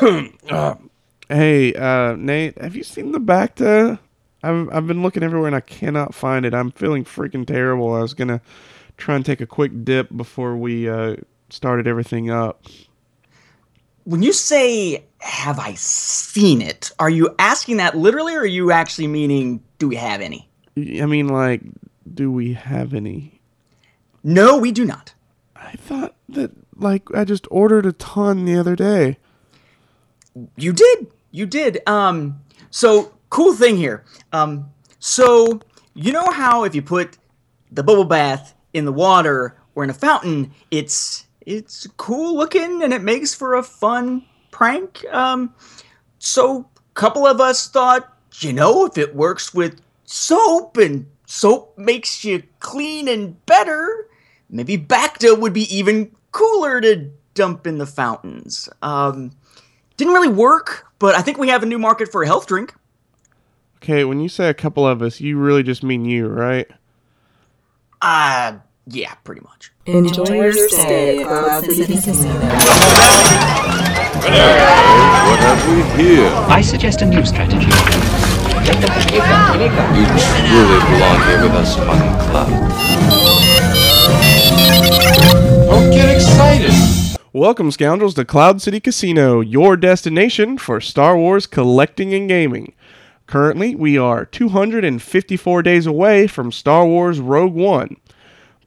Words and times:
uh, 0.50 0.74
hey, 1.28 1.74
uh, 1.74 2.16
Nate, 2.16 2.60
have 2.60 2.74
you 2.74 2.82
seen 2.82 3.12
the 3.12 3.20
Bacta? 3.20 3.98
I've 4.42 4.68
I've 4.72 4.86
been 4.86 5.02
looking 5.02 5.22
everywhere 5.22 5.46
and 5.46 5.56
I 5.56 5.60
cannot 5.60 6.14
find 6.14 6.44
it. 6.44 6.54
I'm 6.54 6.70
feeling 6.70 7.04
freaking 7.04 7.46
terrible. 7.46 7.94
I 7.94 8.00
was 8.00 8.14
gonna 8.14 8.40
try 8.96 9.16
and 9.16 9.24
take 9.24 9.40
a 9.40 9.46
quick 9.46 9.84
dip 9.84 10.14
before 10.14 10.56
we 10.56 10.88
uh, 10.88 11.16
started 11.48 11.86
everything 11.86 12.30
up. 12.30 12.66
When 14.04 14.22
you 14.22 14.32
say 14.32 15.04
"Have 15.18 15.58
I 15.58 15.74
seen 15.74 16.60
it?" 16.60 16.92
are 16.98 17.10
you 17.10 17.34
asking 17.38 17.78
that 17.78 17.96
literally, 17.96 18.34
or 18.34 18.40
are 18.40 18.46
you 18.46 18.70
actually 18.70 19.06
meaning 19.06 19.62
"Do 19.78 19.88
we 19.88 19.96
have 19.96 20.20
any?" 20.20 20.48
I 20.76 21.06
mean, 21.06 21.28
like, 21.28 21.62
do 22.12 22.30
we 22.30 22.52
have 22.54 22.92
any? 22.92 23.40
No, 24.22 24.58
we 24.58 24.72
do 24.72 24.84
not. 24.84 25.14
I 25.56 25.72
thought 25.72 26.14
that 26.28 26.50
like 26.76 27.02
I 27.14 27.24
just 27.24 27.46
ordered 27.50 27.86
a 27.86 27.92
ton 27.92 28.44
the 28.44 28.56
other 28.56 28.76
day. 28.76 29.16
You 30.56 30.72
did. 30.72 31.06
You 31.30 31.46
did. 31.46 31.86
Um. 31.88 32.40
So 32.70 33.12
cool 33.30 33.54
thing 33.54 33.76
here. 33.76 34.04
Um. 34.32 34.70
So 34.98 35.60
you 35.94 36.12
know 36.12 36.30
how 36.30 36.64
if 36.64 36.74
you 36.74 36.82
put 36.82 37.18
the 37.70 37.82
bubble 37.82 38.04
bath 38.04 38.54
in 38.72 38.84
the 38.84 38.92
water 38.92 39.56
or 39.74 39.84
in 39.84 39.90
a 39.90 39.94
fountain, 39.94 40.52
it's 40.70 41.26
it's 41.40 41.86
cool 41.96 42.36
looking 42.36 42.82
and 42.82 42.92
it 42.92 43.02
makes 43.02 43.34
for 43.34 43.54
a 43.54 43.62
fun 43.62 44.24
prank. 44.50 45.04
Um. 45.12 45.54
So 46.18 46.60
a 46.60 46.94
couple 46.94 47.26
of 47.26 47.40
us 47.40 47.68
thought, 47.68 48.16
you 48.40 48.52
know, 48.52 48.86
if 48.86 48.98
it 48.98 49.14
works 49.14 49.52
with 49.52 49.80
soap 50.04 50.76
and 50.76 51.06
soap 51.26 51.76
makes 51.78 52.24
you 52.24 52.42
clean 52.60 53.08
and 53.08 53.44
better, 53.46 54.08
maybe 54.50 54.78
Bacta 54.78 55.38
would 55.38 55.52
be 55.52 55.74
even 55.74 56.10
cooler 56.32 56.80
to 56.80 57.10
dump 57.34 57.66
in 57.66 57.78
the 57.78 57.86
fountains. 57.86 58.68
Um, 58.82 59.32
didn't 59.96 60.14
really 60.14 60.28
work, 60.28 60.86
but 60.98 61.14
I 61.14 61.22
think 61.22 61.38
we 61.38 61.48
have 61.48 61.62
a 61.62 61.66
new 61.66 61.78
market 61.78 62.10
for 62.10 62.22
a 62.22 62.26
health 62.26 62.46
drink. 62.46 62.74
Okay, 63.76 64.04
when 64.04 64.20
you 64.20 64.28
say 64.28 64.48
a 64.48 64.54
couple 64.54 64.86
of 64.86 65.02
us, 65.02 65.20
you 65.20 65.36
really 65.38 65.62
just 65.62 65.82
mean 65.82 66.04
you, 66.04 66.26
right? 66.26 66.66
Uh, 68.00 68.58
yeah, 68.86 69.14
pretty 69.24 69.42
much. 69.42 69.72
Enjoy 69.86 70.24
your 70.24 70.52
stay 70.68 71.20
at 71.22 71.26
Cloud 71.26 71.64
City 71.64 71.94
Casino. 71.94 72.34
What 75.24 75.38
have 75.40 75.68
we 75.68 76.02
here? 76.02 76.30
I 76.48 76.62
suggest 76.62 77.02
a 77.02 77.04
new 77.06 77.24
strategy. 77.24 77.66
You 77.66 77.70
truly 80.50 80.80
belong 80.90 81.20
here 81.28 81.42
with 81.42 81.52
us 81.52 81.78
on 81.78 81.98
Cloud. 82.30 82.50
Don't 85.66 85.90
get 85.90 86.08
excited. 86.14 87.03
Welcome, 87.34 87.72
scoundrels, 87.72 88.14
to 88.14 88.24
Cloud 88.24 88.62
City 88.62 88.78
Casino, 88.78 89.40
your 89.40 89.76
destination 89.76 90.56
for 90.56 90.80
Star 90.80 91.18
Wars 91.18 91.48
collecting 91.48 92.14
and 92.14 92.28
gaming. 92.28 92.74
Currently, 93.26 93.74
we 93.74 93.98
are 93.98 94.24
254 94.24 95.62
days 95.64 95.84
away 95.84 96.28
from 96.28 96.52
Star 96.52 96.86
Wars 96.86 97.18
Rogue 97.18 97.54
One. 97.54 97.96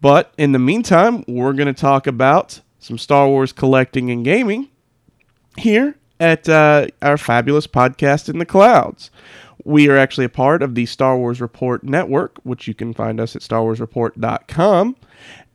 But 0.02 0.34
in 0.38 0.52
the 0.52 0.60
meantime, 0.60 1.24
we're 1.30 1.54
going 1.54 1.74
to 1.74 1.82
talk 1.82 2.08
about 2.08 2.60
some 2.78 2.98
Star 2.98 3.30
Wars 3.30 3.54
collecting 3.54 4.12
and 4.12 4.26
gaming 4.26 4.68
here 5.58 5.96
at 6.20 6.50
uh, 6.50 6.88
our 7.02 7.18
fabulous 7.18 7.68
podcast 7.68 8.28
in 8.28 8.38
the 8.38 8.46
clouds. 8.46 9.12
We 9.64 9.88
are 9.88 9.96
actually 9.96 10.26
a 10.26 10.30
part 10.30 10.62
of 10.62 10.76
the 10.76 10.88
Star 10.88 11.18
Wars 11.18 11.40
Report 11.40 11.86
Network, 11.86 12.38
which 12.44 12.68
you 12.68 12.74
can 12.74 12.94
find 12.94 13.22
us 13.22 13.34
at 13.34 13.44
starwarsreport.com. 13.44 14.98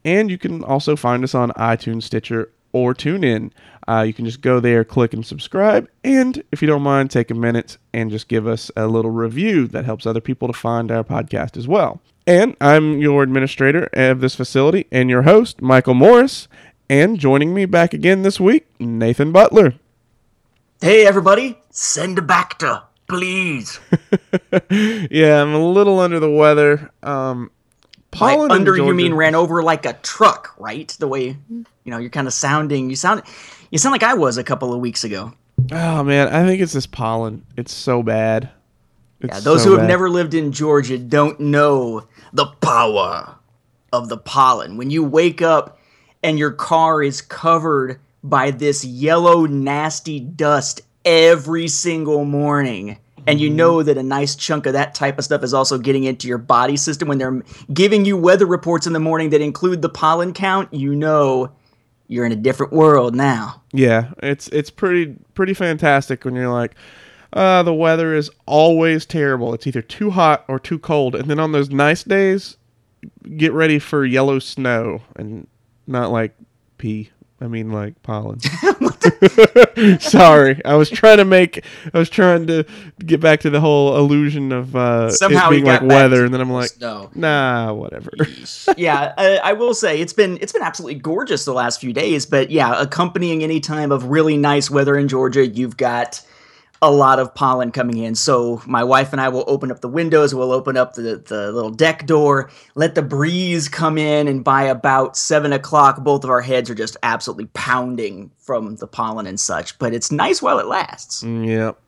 And 0.03 0.31
you 0.31 0.39
can 0.39 0.65
also 0.65 0.97
find 0.97 1.23
us 1.23 1.35
on 1.35 1.51
iTunes, 1.51 2.05
Stitcher, 2.05 2.49
or 2.73 2.95
TuneIn. 2.95 3.51
Uh, 3.89 4.05
you 4.07 4.13
can 4.13 4.25
just 4.25 4.41
go 4.41 4.61
there, 4.61 4.85
click 4.85 5.13
and 5.13 5.25
subscribe. 5.25 5.89
And 6.05 6.43
if 6.53 6.63
you 6.63 6.69
don't 6.69 6.83
mind, 6.83 7.11
take 7.11 7.31
a 7.31 7.35
minute 7.35 7.79
and 7.93 8.11
just 8.11 8.29
give 8.29 8.47
us 8.47 8.71
a 8.77 8.87
little 8.87 9.11
review 9.11 9.67
that 9.69 9.85
helps 9.85 10.07
other 10.07 10.21
people 10.21 10.49
to 10.49 10.55
find 10.55 10.91
our 10.91 11.05
podcast 11.05 11.57
as 11.57 11.67
well. 11.67 12.01
And 12.27 12.57
I'm 12.61 12.99
your 12.99 13.23
administrator 13.23 13.89
of 13.93 14.21
this 14.21 14.37
facility 14.37 14.87
and 14.93 15.11
your 15.11 15.23
host, 15.23 15.61
Michael 15.61 15.95
Morris. 15.95 16.47
And 16.89 17.19
joining 17.19 17.55
me 17.55 17.65
back 17.65 17.95
again 17.95 18.23
this 18.23 18.39
week, 18.39 18.67
Nathan 18.79 19.33
Butler. 19.33 19.75
Hey, 20.81 21.07
everybody, 21.07 21.59
send 21.71 22.19
a 22.19 22.23
Bacta, 22.23 22.83
please. 23.09 23.81
yeah, 25.11 25.43
I'm 25.43 25.55
a 25.55 25.65
little 25.65 25.99
under 25.99 26.21
the 26.21 26.31
weather. 26.31 26.91
Um, 27.03 27.51
pollen 28.11 28.51
in 28.51 28.57
under, 28.57 28.77
you 28.77 28.93
mean 28.93 29.15
ran 29.15 29.35
over 29.35 29.63
like 29.63 29.87
a 29.87 29.95
truck, 29.95 30.55
right? 30.59 30.89
The 30.99 31.09
way 31.09 31.37
you 31.85 31.91
know 31.91 31.99
you're 31.99 32.11
kind 32.11 32.27
of 32.27 32.35
sounding. 32.35 32.91
You 32.91 32.97
sound. 32.97 33.23
You 33.71 33.79
sound 33.79 33.93
like 33.93 34.03
I 34.03 34.15
was 34.15 34.37
a 34.37 34.45
couple 34.45 34.73
of 34.73 34.81
weeks 34.81 35.05
ago. 35.05 35.33
Oh 35.71 36.03
man, 36.03 36.29
I 36.29 36.45
think 36.47 36.61
it's 36.61 36.73
this 36.73 36.87
pollen. 36.87 37.45
It's 37.57 37.73
so 37.73 38.03
bad. 38.03 38.51
It's 39.21 39.35
Yeah, 39.35 39.41
those 39.41 39.63
so 39.63 39.69
who 39.69 39.73
have 39.73 39.83
bad. 39.83 39.89
never 39.89 40.11
lived 40.11 40.35
in 40.35 40.53
Georgia 40.53 40.99
don't 40.99 41.39
know 41.39 42.07
the 42.33 42.47
power 42.47 43.37
of 43.93 44.09
the 44.09 44.17
pollen. 44.17 44.77
When 44.77 44.91
you 44.91 45.05
wake 45.05 45.43
up 45.43 45.79
and 46.23 46.39
your 46.39 46.51
car 46.51 47.03
is 47.03 47.21
covered 47.21 48.01
by 48.25 48.51
this 48.51 48.85
yellow, 48.85 49.47
nasty 49.47 50.21
dust 50.21 50.83
every 51.05 51.69
single 51.69 52.25
morning, 52.25 52.99
and 53.27 53.41
you 53.41 53.49
mm-hmm. 53.49 53.57
know 53.57 53.83
that 53.83 53.99
a 53.99 54.03
nice 54.03 54.35
chunk 54.35 54.67
of 54.67 54.73
that 54.73 54.95
type 54.95 55.19
of 55.19 55.25
stuff 55.25 55.43
is 55.43 55.55
also 55.55 55.79
getting 55.79 56.05
into 56.05 56.29
your 56.29 56.39
body 56.39 56.77
system 56.77 57.09
when 57.09 57.19
they're 57.19 57.43
giving 57.73 58.05
you 58.05 58.17
weather 58.17 58.47
reports 58.47 58.87
in 58.87 58.93
the 58.93 59.01
morning 59.01 59.31
that 59.31 59.41
include 59.41 59.83
the 59.83 59.89
pollen 59.89 60.33
count, 60.33 60.73
you 60.73 60.95
know 60.95 61.53
you're 62.13 62.27
in 62.27 62.33
a 62.33 62.37
different 62.37 62.73
world 62.73 63.15
now. 63.15 63.63
Yeah, 63.73 64.13
it's 64.23 64.49
it's 64.49 64.71
pretty 64.71 65.17
pretty 65.35 65.55
fantastic 65.55 66.25
when 66.25 66.35
you're 66.35 66.53
like, 66.53 66.75
uh, 67.33 67.63
the 67.63 67.75
weather 67.75 68.15
is 68.15 68.31
always 68.47 69.07
terrible. 69.07 69.55
It's 69.55 69.67
either 69.67 69.83
too 69.83 70.11
hot 70.11 70.45
or 70.47 70.59
too 70.59 70.79
cold, 70.79 71.15
and 71.15 71.31
then 71.31 71.41
on 71.41 71.53
those 71.53 71.71
nice 71.71 72.05
days, 72.05 72.59
get 73.37 73.53
ready 73.53 73.79
for 73.79 74.05
yellow 74.05 74.39
snow 74.39 75.01
and 75.17 75.47
not 75.87 76.13
like 76.13 76.35
pee. 76.77 77.11
I 77.41 77.49
mean 77.49 77.73
like 77.73 78.01
pollen. 78.03 78.39
Sorry, 80.01 80.65
I 80.65 80.75
was 80.75 80.91
trying 80.91 81.19
to 81.19 81.25
make. 81.25 81.65
I 81.93 81.99
was 81.99 82.11
trying 82.11 82.47
to 82.47 82.65
get 83.05 83.21
back 83.21 83.41
to 83.41 83.51
the 83.51 83.61
whole 83.61 83.97
illusion 83.97 84.53
of 84.53 84.75
uh, 84.75 85.11
Somehow 85.11 85.49
it 85.49 85.51
being 85.51 85.65
like 85.65 85.83
weather, 85.83 86.25
and 86.25 86.33
then 86.33 86.41
I'm 86.41 86.51
like, 86.51 86.71
no, 86.81 87.11
nah, 87.15 87.73
whatever. 87.73 88.11
yeah, 88.77 89.15
I, 89.17 89.37
I 89.39 89.53
will 89.55 89.75
say 89.75 90.01
it's 90.01 90.13
been 90.13 90.39
it's 90.41 90.53
been 90.53 90.63
absolutely 90.63 91.01
gorgeous 91.01 91.45
the 91.45 91.55
last 91.55 91.81
few 91.81 91.93
days. 91.93 92.27
But 92.27 92.51
yeah, 92.51 92.81
accompanying 92.81 93.43
any 93.43 93.61
time 93.61 93.93
of 93.93 94.05
really 94.05 94.37
nice 94.37 94.71
weather 94.71 94.97
in 94.97 95.09
Georgia, 95.09 95.47
you've 95.47 95.77
got 95.77 96.23
a 96.83 96.91
lot 96.91 97.21
of 97.21 97.33
pollen 97.33 97.71
coming 97.71 97.99
in. 97.99 98.17
So 98.17 98.61
my 98.67 98.83
wife 98.83 99.13
and 99.13 99.21
I 99.21 99.29
will 99.29 99.45
open 99.47 99.71
up 99.71 99.81
the 99.81 99.89
windows, 99.89 100.35
we'll 100.35 100.51
open 100.51 100.77
up 100.77 100.95
the, 100.95 101.23
the 101.25 101.53
little 101.53 101.71
deck 101.71 102.07
door, 102.07 102.51
let 102.75 102.97
the 102.97 103.03
breeze 103.03 103.69
come 103.69 103.97
in, 103.97 104.27
and 104.27 104.43
by 104.43 104.65
about 104.65 105.17
seven 105.17 105.53
o'clock, 105.53 106.03
both 106.03 106.25
of 106.25 106.31
our 106.31 106.41
heads 106.41 106.69
are 106.69 106.75
just 106.75 106.97
absolutely 107.05 107.47
pounding 107.55 108.33
from 108.39 108.75
the 108.77 108.89
pollen 108.89 109.29
and 109.29 109.39
such. 109.39 109.79
But 109.79 109.95
it's 109.95 110.11
nice 110.11 110.43
while 110.43 110.59
it 110.59 110.67
lasts. 110.67 111.23
Yep. 111.23 111.79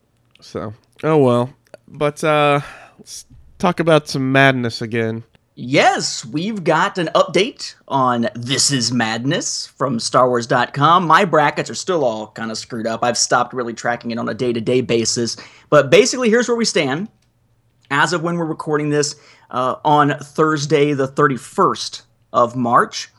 So, 0.41 0.73
oh 1.03 1.19
well. 1.19 1.53
But 1.89 2.23
uh 2.23 2.61
let's 2.99 3.27
talk 3.59 3.81
about 3.81 4.09
some 4.09 4.31
madness 4.31 4.81
again. 4.81 5.25
Yes, 5.57 6.25
we've 6.25 6.65
got 6.65 6.99
an 6.99 7.11
update 7.15 7.77
on 7.87 8.29
This 8.35 8.73
Is 8.73 8.91
Madness 8.91 9.69
from 9.69 9.99
StarWars.com. 9.99 11.07
My 11.07 11.25
brackets 11.25 11.71
are 11.71 11.77
still 11.77 12.05
all 12.05 12.29
kind 12.33 12.51
of 12.51 12.59
screwed 12.59 12.89
up. 12.89 13.05
I've 13.05 13.17
stopped 13.17 13.55
really 13.55 13.73
tracking 13.73 14.11
it 14.11 14.19
on 14.19 14.29
a 14.29 14.35
day 14.35 14.53
to 14.53 14.61
day 14.61 14.81
basis. 14.81 15.37
But 15.71 15.91
basically, 15.91 16.29
here's 16.29 16.49
where 16.49 16.57
we 16.57 16.65
stand. 16.65 17.09
As 17.89 18.13
of 18.13 18.25
when 18.25 18.37
we're 18.37 18.47
recording 18.47 18.91
this 18.91 19.15
uh, 19.49 19.77
on 19.85 20.19
Thursday, 20.19 20.93
the 20.93 21.07
31st 21.07 22.03
of 22.33 22.57
March, 22.57 23.11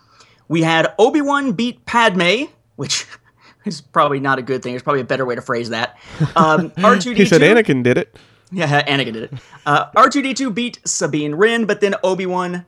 we 0.50 0.62
had 0.62 0.94
Obi 1.00 1.22
Wan 1.22 1.54
beat 1.54 1.86
Padme, 1.86 2.52
which 2.76 3.08
is 3.66 3.80
probably 3.80 4.20
not 4.20 4.40
a 4.40 4.42
good 4.42 4.62
thing. 4.62 4.74
There's 4.74 4.84
probably 4.84 5.02
a 5.02 5.06
better 5.06 5.26
way 5.26 5.36
to 5.36 5.42
phrase 5.42 5.70
that. 5.70 5.98
Um, 6.36 6.72
R2D2. 6.72 7.16
He 7.16 7.26
said 7.26 7.40
Anakin 7.40 7.82
did 7.82 7.98
it. 7.98 8.18
Yeah, 8.52 8.84
Anakin 8.84 9.14
did 9.14 9.24
it. 9.24 9.34
Uh, 9.66 9.92
R2D2 9.92 10.54
beat 10.54 10.80
Sabine 10.86 11.36
Wren, 11.36 11.66
but 11.66 11.82
then 11.82 11.96
Obi 12.04 12.26
Wan 12.26 12.66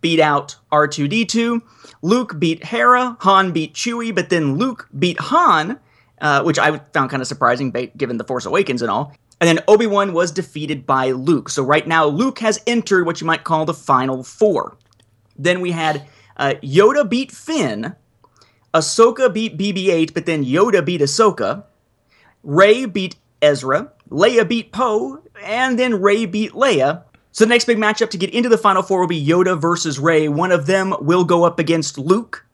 beat 0.00 0.20
out 0.20 0.56
R2D2. 0.70 1.60
Luke 2.02 2.38
beat 2.38 2.64
Hera. 2.64 3.16
Han 3.20 3.52
beat 3.52 3.74
Chewie, 3.74 4.14
but 4.14 4.30
then 4.30 4.56
Luke 4.56 4.88
beat 4.96 5.18
Han, 5.18 5.78
uh, 6.20 6.42
which 6.42 6.58
I 6.58 6.78
found 6.92 7.10
kind 7.10 7.20
of 7.20 7.26
surprising 7.26 7.70
given 7.96 8.18
The 8.18 8.24
Force 8.24 8.46
Awakens 8.46 8.80
and 8.80 8.90
all. 8.90 9.14
And 9.40 9.48
then 9.48 9.64
Obi 9.68 9.86
Wan 9.86 10.12
was 10.12 10.32
defeated 10.32 10.86
by 10.86 11.12
Luke. 11.12 11.48
So 11.48 11.62
right 11.62 11.86
now, 11.86 12.06
Luke 12.06 12.38
has 12.40 12.60
entered 12.66 13.06
what 13.06 13.20
you 13.20 13.26
might 13.26 13.44
call 13.44 13.64
the 13.64 13.74
final 13.74 14.22
four. 14.22 14.76
Then 15.36 15.60
we 15.60 15.70
had 15.70 16.06
uh, 16.36 16.54
Yoda 16.62 17.08
beat 17.08 17.30
Finn. 17.30 17.94
Ahsoka 18.74 19.32
beat 19.32 19.56
BB 19.56 19.88
8, 19.88 20.14
but 20.14 20.26
then 20.26 20.44
Yoda 20.44 20.84
beat 20.84 21.00
Ahsoka. 21.00 21.64
Rey 22.42 22.84
beat 22.84 23.16
Ezra, 23.40 23.92
Leia 24.10 24.48
beat 24.48 24.72
Poe, 24.72 25.22
and 25.42 25.78
then 25.78 26.00
Rey 26.00 26.26
beat 26.26 26.52
Leia. 26.52 27.04
So 27.32 27.44
the 27.44 27.50
next 27.50 27.66
big 27.66 27.78
matchup 27.78 28.10
to 28.10 28.18
get 28.18 28.30
into 28.30 28.48
the 28.48 28.58
final 28.58 28.82
four 28.82 29.00
will 29.00 29.06
be 29.06 29.24
Yoda 29.24 29.60
versus 29.60 29.98
Rey. 29.98 30.28
One 30.28 30.50
of 30.50 30.66
them 30.66 30.94
will 31.00 31.24
go 31.24 31.44
up 31.44 31.58
against 31.58 31.98
Luke. 31.98 32.44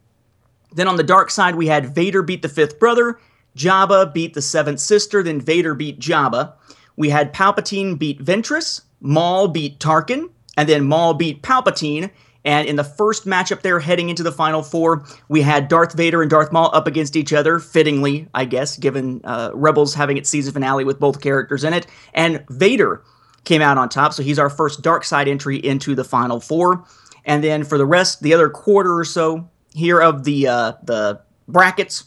Then 0.74 0.88
on 0.88 0.96
the 0.96 1.02
dark 1.02 1.30
side, 1.30 1.54
we 1.54 1.68
had 1.68 1.94
Vader 1.94 2.22
beat 2.22 2.42
the 2.42 2.48
fifth 2.48 2.78
brother, 2.78 3.18
Jabba 3.56 4.12
beat 4.12 4.34
the 4.34 4.42
Seventh 4.42 4.80
Sister, 4.80 5.22
then 5.22 5.40
Vader 5.40 5.74
beat 5.74 6.00
Jabba. 6.00 6.54
We 6.96 7.10
had 7.10 7.32
Palpatine 7.32 7.98
beat 7.98 8.22
Ventress, 8.22 8.82
Maul 9.00 9.48
beat 9.48 9.78
Tarkin, 9.78 10.30
and 10.56 10.68
then 10.68 10.84
Maul 10.84 11.14
beat 11.14 11.42
Palpatine. 11.42 12.10
And 12.44 12.68
in 12.68 12.76
the 12.76 12.84
first 12.84 13.24
matchup 13.24 13.62
there, 13.62 13.80
heading 13.80 14.10
into 14.10 14.22
the 14.22 14.32
Final 14.32 14.62
Four, 14.62 15.04
we 15.28 15.40
had 15.40 15.68
Darth 15.68 15.94
Vader 15.94 16.20
and 16.20 16.30
Darth 16.30 16.52
Maul 16.52 16.70
up 16.74 16.86
against 16.86 17.16
each 17.16 17.32
other, 17.32 17.58
fittingly, 17.58 18.28
I 18.34 18.44
guess, 18.44 18.76
given 18.76 19.22
uh, 19.24 19.50
Rebels 19.54 19.94
having 19.94 20.18
its 20.18 20.28
season 20.28 20.52
finale 20.52 20.84
with 20.84 21.00
both 21.00 21.22
characters 21.22 21.64
in 21.64 21.72
it. 21.72 21.86
And 22.12 22.44
Vader 22.50 23.02
came 23.44 23.62
out 23.62 23.78
on 23.78 23.88
top, 23.88 24.12
so 24.12 24.22
he's 24.22 24.38
our 24.38 24.50
first 24.50 24.82
dark 24.82 25.04
side 25.04 25.26
entry 25.26 25.56
into 25.56 25.94
the 25.94 26.04
Final 26.04 26.38
Four. 26.38 26.84
And 27.24 27.42
then 27.42 27.64
for 27.64 27.78
the 27.78 27.86
rest, 27.86 28.22
the 28.22 28.34
other 28.34 28.50
quarter 28.50 28.98
or 28.98 29.04
so 29.04 29.48
here 29.72 30.00
of 30.00 30.24
the 30.24 30.46
uh, 30.46 30.72
the 30.82 31.20
brackets, 31.48 32.04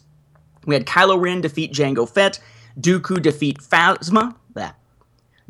we 0.66 0.76
had 0.76 0.86
Kylo 0.86 1.20
Ren 1.20 1.42
defeat 1.42 1.74
Jango 1.74 2.08
Fett, 2.08 2.40
Dooku 2.80 3.22
defeat 3.22 3.58
Phasma, 3.60 4.36
that 4.54 4.78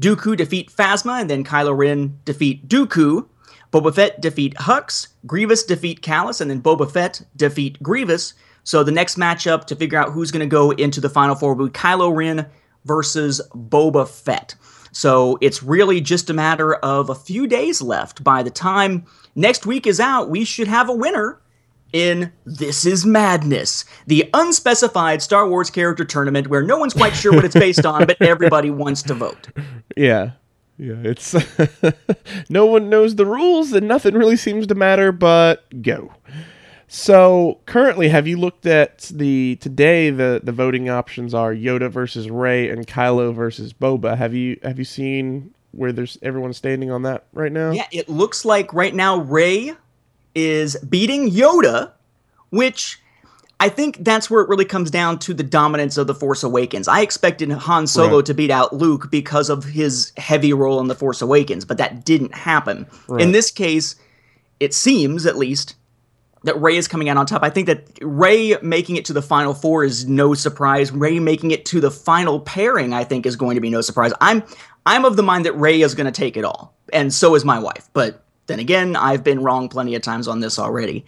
Dooku 0.02 0.38
defeat 0.38 0.72
Phasma, 0.72 1.20
and 1.20 1.30
then 1.30 1.44
Kylo 1.44 1.78
Ren 1.78 2.20
defeat 2.24 2.68
Dooku. 2.70 3.28
Boba 3.72 3.94
Fett 3.94 4.22
defeat 4.22 4.56
Hux, 4.56 5.08
Grievous 5.26 5.64
defeat 5.64 6.02
Kallus, 6.02 6.42
and 6.42 6.50
then 6.50 6.62
Boba 6.62 6.90
Fett 6.90 7.22
defeat 7.36 7.82
Grievous. 7.82 8.34
So 8.64 8.84
the 8.84 8.92
next 8.92 9.18
matchup 9.18 9.66
to 9.66 9.76
figure 9.76 9.98
out 9.98 10.12
who's 10.12 10.32
going 10.32 10.48
to 10.48 10.52
go 10.52 10.72
into 10.72 11.00
the 11.00 11.10
final 11.10 11.36
four 11.36 11.54
will 11.54 11.68
be 11.68 11.72
Kylo 11.72 12.16
Ren 12.16 12.48
versus 12.86 13.42
Boba 13.54 14.08
Fett. 14.08 14.56
So 14.92 15.38
it's 15.42 15.62
really 15.62 16.02
just 16.02 16.30
a 16.30 16.34
matter 16.34 16.76
of 16.76 17.10
a 17.10 17.16
few 17.16 17.48
days 17.48 17.82
left. 17.82 18.24
By 18.24 18.42
the 18.44 18.50
time 18.50 19.06
next 19.36 19.66
week 19.66 19.86
is 19.86 20.00
out, 20.00 20.30
we 20.30 20.44
should 20.44 20.68
have 20.68 20.90
a 20.90 20.94
winner 20.94 21.40
in 21.94 22.32
This 22.46 22.86
Is 22.86 23.06
Madness, 23.06 23.86
the 24.08 24.30
unspecified 24.34 25.22
Star 25.22 25.48
Wars 25.48 25.70
character 25.70 26.04
tournament 26.04 26.48
where 26.48 26.64
no 26.64 26.78
one's 26.78 26.94
quite 26.94 27.16
sure 27.16 27.34
what 27.34 27.46
it's 27.46 27.56
based 27.56 27.86
on, 27.86 28.06
but 28.06 28.22
everybody 28.22 28.70
wants 28.70 29.04
to 29.04 29.14
vote. 29.14 29.48
Yeah. 29.96 30.34
Yeah, 30.78 30.96
it's 31.04 31.36
no 32.50 32.66
one 32.66 32.90
knows 32.90 33.16
the 33.16 33.26
rules 33.26 33.74
and 33.74 33.88
nothing 33.88 34.14
really 34.14 34.38
seems 34.38 34.68
to 34.68 34.76
matter 34.76 35.12
but 35.12 35.82
go. 35.82 36.14
So, 36.90 37.60
currently 37.66 38.08
have 38.10 38.28
you 38.28 38.38
looked 38.38 38.66
at 38.66 39.00
the 39.14 39.58
today 39.60 40.10
the 40.10 40.40
the 40.42 40.52
voting 40.52 40.90
options 40.90 41.34
are 41.34 41.54
Yoda 41.54 41.90
versus 41.92 42.30
Rey 42.30 42.70
and 42.70 42.88
Kylo 42.88 43.34
versus 43.34 43.74
Boba. 43.74 44.18
Have 44.18 44.34
you 44.34 44.60
have 44.64 44.80
you 44.80 44.86
seen 44.86 45.54
where 45.72 45.92
there's 45.92 46.18
everyone 46.22 46.54
standing 46.54 46.92
on 46.92 47.02
that 47.04 47.26
right 47.34 47.52
now? 47.52 47.72
Yeah, 47.72 47.88
it 47.92 48.08
looks 48.08 48.46
like 48.46 48.74
right 48.74 48.96
now 48.96 49.20
Rey 49.20 49.74
is 50.34 50.78
beating 50.78 51.30
Yoda, 51.30 51.92
which 52.52 53.02
I 53.60 53.70
think 53.70 54.04
that's 54.04 54.30
where 54.30 54.42
it 54.42 54.50
really 54.50 54.66
comes 54.66 54.92
down 54.92 55.18
to 55.20 55.34
the 55.34 55.44
dominance 55.44 55.98
of 55.98 56.06
the 56.06 56.14
Force 56.14 56.44
Awakens. 56.44 56.88
I 56.88 57.02
expected 57.02 57.52
Han 57.52 57.88
Solo 57.88 58.18
Right. 58.18 58.26
to 58.28 58.34
beat 58.34 58.52
out 58.52 58.74
Luke 58.76 59.10
because 59.10 59.50
of 59.50 59.64
his 59.64 60.12
heavy 60.18 60.54
role 60.54 60.80
in 60.80 60.88
the 60.88 60.96
Force 60.96 61.22
Awakens, 61.22 61.66
but 61.66 61.78
that 61.80 62.06
didn't 62.06 62.36
happen. 62.36 62.86
In 63.18 63.32
this 63.32 63.50
case, 63.50 63.96
it 64.60 64.74
seems 64.76 65.26
at 65.26 65.38
least 65.38 65.76
that 66.44 66.60
Rey 66.62 66.78
is 66.78 66.88
coming 66.88 67.10
out 67.10 67.18
on 67.18 67.26
top. 67.26 67.44
I 67.44 67.50
think 67.50 67.66
that 67.66 67.88
Rey 68.02 68.56
making 68.62 68.96
it 68.96 69.06
to 69.06 69.14
the 69.14 69.24
final 69.24 69.56
four 69.56 69.84
is 69.84 70.08
no 70.08 70.36
surprise. 70.36 70.92
Rey 70.92 71.20
making 71.20 71.50
it 71.52 71.66
to 71.66 71.82
the 71.82 71.90
final 71.92 72.40
pairing, 72.40 72.94
I 72.94 73.04
think, 73.04 73.26
is 73.26 73.36
going 73.36 73.56
to 73.56 73.62
be 73.62 73.72
no 73.72 73.82
surprise. 73.82 74.14
I'm 74.22 74.44
I'm 74.86 75.04
of 75.04 75.16
the 75.18 75.24
mind 75.24 75.46
that 75.46 75.54
Rey 75.58 75.82
is 75.82 75.96
going 75.96 76.06
to 76.06 76.12
take 76.12 76.38
it 76.38 76.46
all, 76.46 76.76
and 76.94 77.12
so 77.14 77.34
is 77.36 77.44
my 77.44 77.60
wife. 77.60 77.90
But 77.94 78.24
then 78.46 78.60
again, 78.60 78.96
I've 78.96 79.24
been 79.24 79.42
wrong 79.44 79.68
plenty 79.68 79.96
of 79.96 80.02
times 80.04 80.28
on 80.28 80.40
this 80.40 80.58
already. 80.60 81.06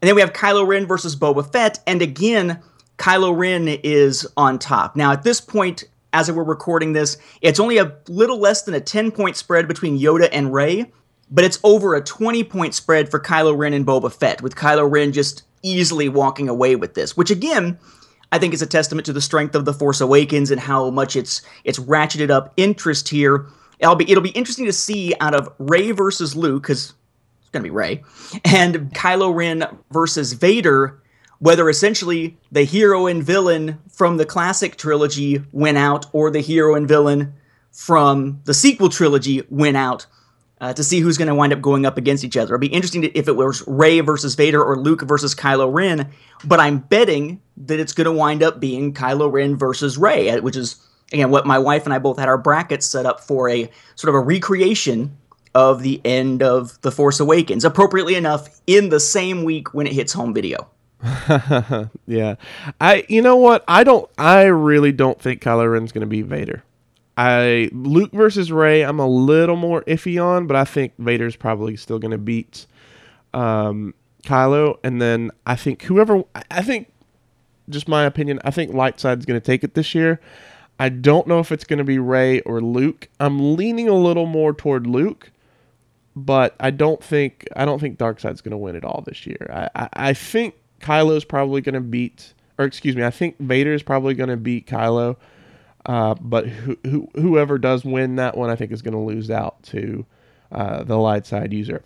And 0.00 0.08
then 0.08 0.14
we 0.14 0.20
have 0.20 0.32
Kylo 0.32 0.66
Ren 0.66 0.86
versus 0.86 1.16
Boba 1.16 1.50
Fett, 1.50 1.80
and 1.86 2.02
again, 2.02 2.62
Kylo 2.98 3.36
Ren 3.36 3.68
is 3.68 4.26
on 4.36 4.58
top. 4.58 4.94
Now, 4.96 5.12
at 5.12 5.24
this 5.24 5.40
point, 5.40 5.84
as 6.12 6.30
we're 6.30 6.44
recording 6.44 6.92
this, 6.92 7.16
it's 7.42 7.60
only 7.60 7.78
a 7.78 7.96
little 8.08 8.38
less 8.38 8.62
than 8.62 8.74
a 8.74 8.80
10 8.80 9.10
point 9.10 9.36
spread 9.36 9.68
between 9.68 9.98
Yoda 9.98 10.28
and 10.32 10.52
Rey, 10.52 10.90
but 11.30 11.44
it's 11.44 11.58
over 11.64 11.94
a 11.94 12.00
20 12.02 12.44
point 12.44 12.74
spread 12.74 13.10
for 13.10 13.20
Kylo 13.20 13.56
Ren 13.56 13.74
and 13.74 13.86
Boba 13.86 14.12
Fett, 14.12 14.40
with 14.40 14.54
Kylo 14.54 14.90
Ren 14.90 15.12
just 15.12 15.42
easily 15.62 16.08
walking 16.08 16.48
away 16.48 16.76
with 16.76 16.94
this, 16.94 17.16
which 17.16 17.30
again, 17.30 17.78
I 18.30 18.38
think 18.38 18.54
is 18.54 18.62
a 18.62 18.66
testament 18.66 19.06
to 19.06 19.12
the 19.12 19.20
strength 19.20 19.54
of 19.54 19.64
The 19.64 19.72
Force 19.72 20.00
Awakens 20.00 20.50
and 20.50 20.60
how 20.60 20.90
much 20.90 21.16
it's 21.16 21.42
it's 21.64 21.78
ratcheted 21.78 22.30
up 22.30 22.52
interest 22.56 23.08
here. 23.08 23.46
It'll 23.78 23.94
be 23.94 24.10
it'll 24.10 24.22
be 24.22 24.30
interesting 24.30 24.66
to 24.66 24.72
see 24.72 25.14
out 25.20 25.34
of 25.34 25.52
Rey 25.58 25.92
versus 25.92 26.36
Luke, 26.36 26.62
because 26.62 26.94
it's 27.58 27.62
gonna 27.62 27.72
be 27.72 27.76
Rey, 27.76 28.02
and 28.44 28.92
Kylo 28.94 29.34
Ren 29.34 29.66
versus 29.90 30.32
Vader, 30.32 31.02
whether 31.38 31.68
essentially 31.68 32.36
the 32.52 32.64
hero 32.64 33.06
and 33.06 33.22
villain 33.22 33.78
from 33.90 34.16
the 34.16 34.24
classic 34.24 34.76
trilogy 34.76 35.42
win 35.52 35.76
out, 35.76 36.06
or 36.12 36.30
the 36.30 36.40
hero 36.40 36.74
and 36.74 36.86
villain 36.86 37.34
from 37.72 38.40
the 38.44 38.54
sequel 38.54 38.88
trilogy 38.88 39.42
win 39.50 39.76
out. 39.76 40.06
Uh, 40.60 40.72
to 40.72 40.82
see 40.82 40.98
who's 40.98 41.16
going 41.16 41.28
to 41.28 41.36
wind 41.36 41.52
up 41.52 41.60
going 41.60 41.86
up 41.86 41.96
against 41.96 42.24
each 42.24 42.36
other. 42.36 42.54
It'd 42.54 42.60
be 42.60 42.66
interesting 42.66 43.02
to, 43.02 43.16
if 43.16 43.28
it 43.28 43.36
was 43.36 43.62
Rey 43.68 44.00
versus 44.00 44.34
Vader 44.34 44.60
or 44.60 44.76
Luke 44.76 45.02
versus 45.02 45.32
Kylo 45.32 45.72
Ren, 45.72 46.10
but 46.44 46.58
I'm 46.58 46.78
betting 46.78 47.40
that 47.58 47.78
it's 47.78 47.92
going 47.92 48.06
to 48.06 48.10
wind 48.10 48.42
up 48.42 48.58
being 48.58 48.92
Kylo 48.92 49.30
Ren 49.30 49.56
versus 49.56 49.96
Rey, 49.96 50.30
uh, 50.30 50.40
which 50.40 50.56
is 50.56 50.84
again 51.12 51.30
what 51.30 51.46
my 51.46 51.60
wife 51.60 51.84
and 51.84 51.94
I 51.94 52.00
both 52.00 52.18
had 52.18 52.28
our 52.28 52.38
brackets 52.38 52.86
set 52.86 53.06
up 53.06 53.20
for 53.20 53.48
a 53.48 53.70
sort 53.94 54.08
of 54.08 54.16
a 54.16 54.20
recreation 54.20 55.16
of 55.58 55.82
the 55.82 56.00
end 56.04 56.42
of 56.42 56.80
The 56.82 56.92
Force 56.92 57.18
Awakens, 57.18 57.64
appropriately 57.64 58.14
enough, 58.14 58.60
in 58.68 58.88
the 58.90 59.00
same 59.00 59.42
week 59.42 59.74
when 59.74 59.86
it 59.88 59.92
hits 59.92 60.12
home 60.12 60.32
video. 60.32 60.68
Yeah. 62.06 62.36
I 62.80 63.04
you 63.08 63.22
know 63.22 63.36
what? 63.36 63.64
I 63.68 63.84
don't 63.84 64.08
I 64.18 64.44
really 64.44 64.92
don't 64.92 65.20
think 65.20 65.42
Kylo 65.42 65.70
Ren's 65.70 65.92
going 65.92 66.02
to 66.02 66.06
be 66.08 66.22
Vader. 66.22 66.62
I 67.16 67.70
Luke 67.72 68.12
versus 68.12 68.50
Rey, 68.52 68.82
I'm 68.82 68.98
a 69.00 69.06
little 69.06 69.56
more 69.56 69.82
iffy 69.82 70.22
on, 70.22 70.46
but 70.46 70.56
I 70.56 70.64
think 70.64 70.92
Vader's 70.98 71.36
probably 71.36 71.76
still 71.76 71.98
going 71.98 72.10
to 72.12 72.18
beat 72.18 72.66
um 73.34 73.94
Kylo 74.24 74.78
and 74.82 75.00
then 75.02 75.30
I 75.46 75.54
think 75.56 75.82
whoever 75.82 76.22
I- 76.50 76.62
think 76.62 76.90
just 77.68 77.86
my 77.88 78.04
opinion, 78.04 78.40
I 78.44 78.50
think 78.50 78.72
Lightside's 78.72 79.26
going 79.26 79.38
to 79.40 79.44
take 79.44 79.62
it 79.62 79.74
this 79.74 79.94
year. 79.94 80.20
I 80.80 80.88
don't 80.88 81.26
know 81.26 81.38
if 81.40 81.50
it's 81.52 81.64
going 81.64 81.78
to 81.78 81.84
be 81.84 81.98
Rey 81.98 82.40
or 82.42 82.60
Luke. 82.60 83.08
I'm 83.20 83.56
leaning 83.56 83.88
a 83.88 83.94
little 83.94 84.26
more 84.26 84.52
toward 84.54 84.86
Luke, 84.86 85.30
but 86.24 86.56
I 86.60 86.70
don't 86.70 87.02
think 87.02 87.46
I 87.56 87.64
don't 87.64 87.78
think 87.78 87.98
Darkside's 87.98 88.40
going 88.40 88.52
to 88.52 88.58
win 88.58 88.76
it 88.76 88.84
all 88.84 89.02
this 89.06 89.26
year. 89.26 89.50
I, 89.52 89.82
I, 89.82 89.88
I 89.92 90.12
think 90.14 90.54
Kylo's 90.80 91.24
probably 91.24 91.60
going 91.60 91.74
to 91.74 91.80
beat, 91.80 92.34
or 92.58 92.64
excuse 92.64 92.96
me, 92.96 93.04
I 93.04 93.10
think 93.10 93.38
Vader's 93.38 93.82
probably 93.82 94.14
going 94.14 94.30
to 94.30 94.36
beat 94.36 94.66
Kylo. 94.66 95.16
Uh, 95.86 96.14
but 96.20 96.46
who, 96.46 96.76
who, 96.84 97.08
whoever 97.14 97.56
does 97.56 97.84
win 97.84 98.16
that 98.16 98.36
one, 98.36 98.50
I 98.50 98.56
think 98.56 98.72
is 98.72 98.82
going 98.82 98.92
to 98.92 99.00
lose 99.00 99.30
out 99.30 99.62
to 99.64 100.04
uh, 100.52 100.82
the 100.82 100.96
light 100.96 101.24
side 101.24 101.52
user. 101.52 101.82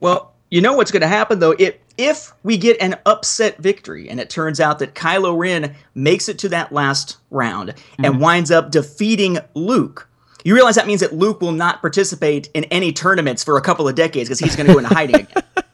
Well, 0.00 0.32
you 0.50 0.60
know 0.60 0.74
what's 0.74 0.90
going 0.90 1.02
to 1.02 1.08
happen 1.08 1.38
though. 1.38 1.54
If 1.58 1.76
if 1.98 2.32
we 2.42 2.56
get 2.56 2.80
an 2.80 2.96
upset 3.04 3.58
victory 3.58 4.08
and 4.08 4.20
it 4.20 4.30
turns 4.30 4.60
out 4.60 4.78
that 4.78 4.94
Kylo 4.94 5.36
Ren 5.36 5.74
makes 5.94 6.28
it 6.28 6.38
to 6.38 6.48
that 6.50 6.72
last 6.72 7.18
round 7.30 7.74
and 8.02 8.20
winds 8.20 8.50
up 8.50 8.70
defeating 8.70 9.38
Luke, 9.54 10.08
you 10.44 10.54
realize 10.54 10.74
that 10.74 10.86
means 10.86 11.00
that 11.00 11.12
Luke 11.12 11.40
will 11.40 11.52
not 11.52 11.80
participate 11.80 12.48
in 12.54 12.64
any 12.64 12.92
tournaments 12.92 13.44
for 13.44 13.56
a 13.56 13.60
couple 13.60 13.88
of 13.88 13.94
decades 13.94 14.28
because 14.28 14.38
he's 14.38 14.56
going 14.56 14.66
to 14.66 14.72
go 14.72 14.78
into 14.78 14.94
hiding 14.94 15.16
again. 15.16 15.42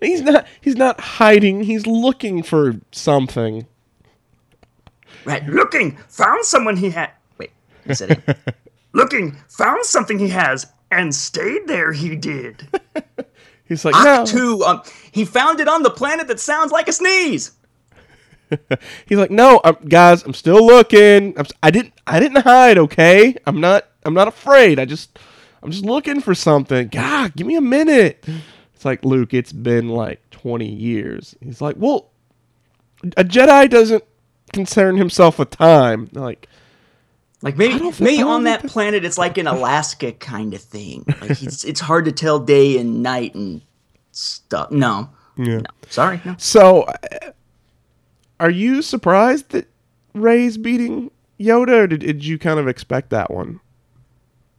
He's 0.00 0.20
not. 0.20 0.46
He's 0.60 0.74
not 0.74 1.00
hiding. 1.00 1.62
He's 1.62 1.86
looking 1.86 2.42
for 2.42 2.74
something. 2.90 3.66
Right? 5.24 5.46
Looking, 5.46 5.96
found 6.08 6.44
someone 6.44 6.76
he 6.76 6.90
had. 6.90 7.10
Wait, 7.38 7.52
I 7.88 7.92
said 7.92 8.22
it. 8.26 8.38
Looking, 8.92 9.36
found 9.48 9.84
something 9.84 10.18
he 10.18 10.28
has, 10.28 10.66
and 10.90 11.14
stayed 11.14 11.66
there. 11.66 11.92
He 11.92 12.16
did. 12.16 12.66
He's 13.64 13.84
like, 13.84 13.94
no. 14.04 14.26
Two. 14.26 14.62
Um, 14.64 14.82
he 15.12 15.24
found 15.24 15.60
it 15.60 15.68
on 15.68 15.82
the 15.82 15.90
planet 15.90 16.26
that 16.28 16.40
sounds 16.40 16.72
like 16.72 16.88
a 16.88 16.92
sneeze. 16.92 17.52
He's 19.06 19.16
like, 19.16 19.30
no, 19.30 19.62
I'm, 19.64 19.76
guys, 19.88 20.24
I'm 20.24 20.34
still 20.34 20.66
looking. 20.66 21.38
I'm, 21.38 21.46
I 21.62 21.70
didn't. 21.70 21.94
I 22.06 22.20
didn't 22.20 22.42
hide. 22.42 22.76
Okay, 22.76 23.36
I'm 23.46 23.60
not. 23.60 23.88
I'm 24.04 24.14
not 24.14 24.28
afraid. 24.28 24.78
I 24.78 24.84
just. 24.84 25.18
I'm 25.64 25.70
just 25.70 25.84
looking 25.84 26.20
for 26.20 26.34
something. 26.34 26.88
God, 26.88 27.36
give 27.36 27.46
me 27.46 27.54
a 27.54 27.60
minute. 27.60 28.24
It's 28.74 28.84
like 28.84 29.04
Luke. 29.04 29.32
It's 29.32 29.52
been 29.52 29.90
like 29.90 30.28
20 30.32 30.66
years. 30.68 31.36
He's 31.40 31.60
like, 31.60 31.76
well, 31.78 32.10
a 33.16 33.22
Jedi 33.22 33.70
doesn't 33.70 34.02
concern 34.52 34.96
himself 34.96 35.38
with 35.38 35.50
time. 35.50 36.08
Like, 36.12 36.48
Like 37.42 37.56
maybe 37.56 37.92
maybe 38.00 38.22
on 38.22 38.42
that 38.44 38.66
planet 38.66 39.04
it's 39.04 39.18
like 39.18 39.38
an 39.38 39.46
Alaska 39.46 40.10
kind 40.10 40.52
of 40.52 40.60
thing. 40.60 41.04
Like 41.20 41.30
it's, 41.42 41.62
it's 41.62 41.80
hard 41.80 42.06
to 42.06 42.12
tell 42.12 42.40
day 42.40 42.76
and 42.78 43.00
night 43.00 43.36
and 43.36 43.62
stuff. 44.10 44.72
No. 44.72 45.10
Yeah. 45.36 45.58
No. 45.58 45.70
Sorry. 45.90 46.20
No. 46.24 46.34
So, 46.38 46.82
uh, 46.82 47.30
are 48.40 48.50
you 48.50 48.82
surprised 48.82 49.50
that 49.50 49.68
Rey's 50.12 50.58
beating 50.58 51.12
Yoda, 51.38 51.84
or 51.84 51.86
did, 51.86 52.00
did 52.00 52.24
you 52.24 52.36
kind 52.36 52.58
of 52.58 52.66
expect 52.66 53.10
that 53.10 53.30
one? 53.30 53.60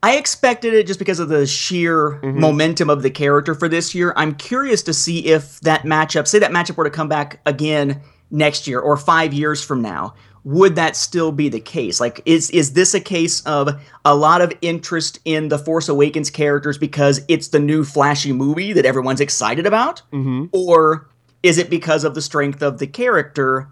I 0.03 0.17
expected 0.17 0.73
it 0.73 0.85
just 0.85 0.99
because 0.99 1.19
of 1.19 1.29
the 1.29 1.47
sheer 1.47 2.19
Mm-hmm. 2.21 2.39
momentum 2.39 2.89
of 2.89 3.01
the 3.01 3.09
character 3.09 3.55
for 3.55 3.67
this 3.69 3.95
year. 3.95 4.13
I'm 4.17 4.35
curious 4.35 4.83
to 4.83 4.93
see 4.93 5.25
if 5.27 5.59
that 5.61 5.83
matchup, 5.83 6.27
say 6.27 6.39
that 6.39 6.51
matchup 6.51 6.75
were 6.75 6.83
to 6.83 6.89
come 6.89 7.07
back 7.07 7.39
again 7.45 8.01
next 8.29 8.67
year 8.67 8.79
or 8.81 8.97
five 8.97 9.33
years 9.33 9.63
from 9.63 9.81
now, 9.81 10.13
would 10.43 10.75
that 10.75 10.97
still 10.97 11.31
be 11.31 11.47
the 11.47 11.59
case? 11.61 12.01
Like, 12.01 12.19
is 12.25 12.49
is 12.49 12.73
this 12.73 12.93
a 12.93 12.99
case 12.99 13.41
of 13.45 13.69
a 14.03 14.13
lot 14.13 14.41
of 14.41 14.51
interest 14.61 15.19
in 15.23 15.47
the 15.47 15.57
Force 15.57 15.87
Awakens 15.87 16.29
characters 16.29 16.77
because 16.77 17.21
it's 17.29 17.47
the 17.49 17.59
new 17.59 17.85
flashy 17.85 18.33
movie 18.33 18.73
that 18.73 18.85
everyone's 18.85 19.21
excited 19.21 19.65
about, 19.65 20.01
Mhm. 20.11 20.49
or 20.51 21.07
is 21.43 21.57
it 21.57 21.69
because 21.69 22.03
of 22.03 22.13
the 22.13 22.21
strength 22.21 22.61
of 22.61 22.79
the 22.79 22.87
character? 22.87 23.69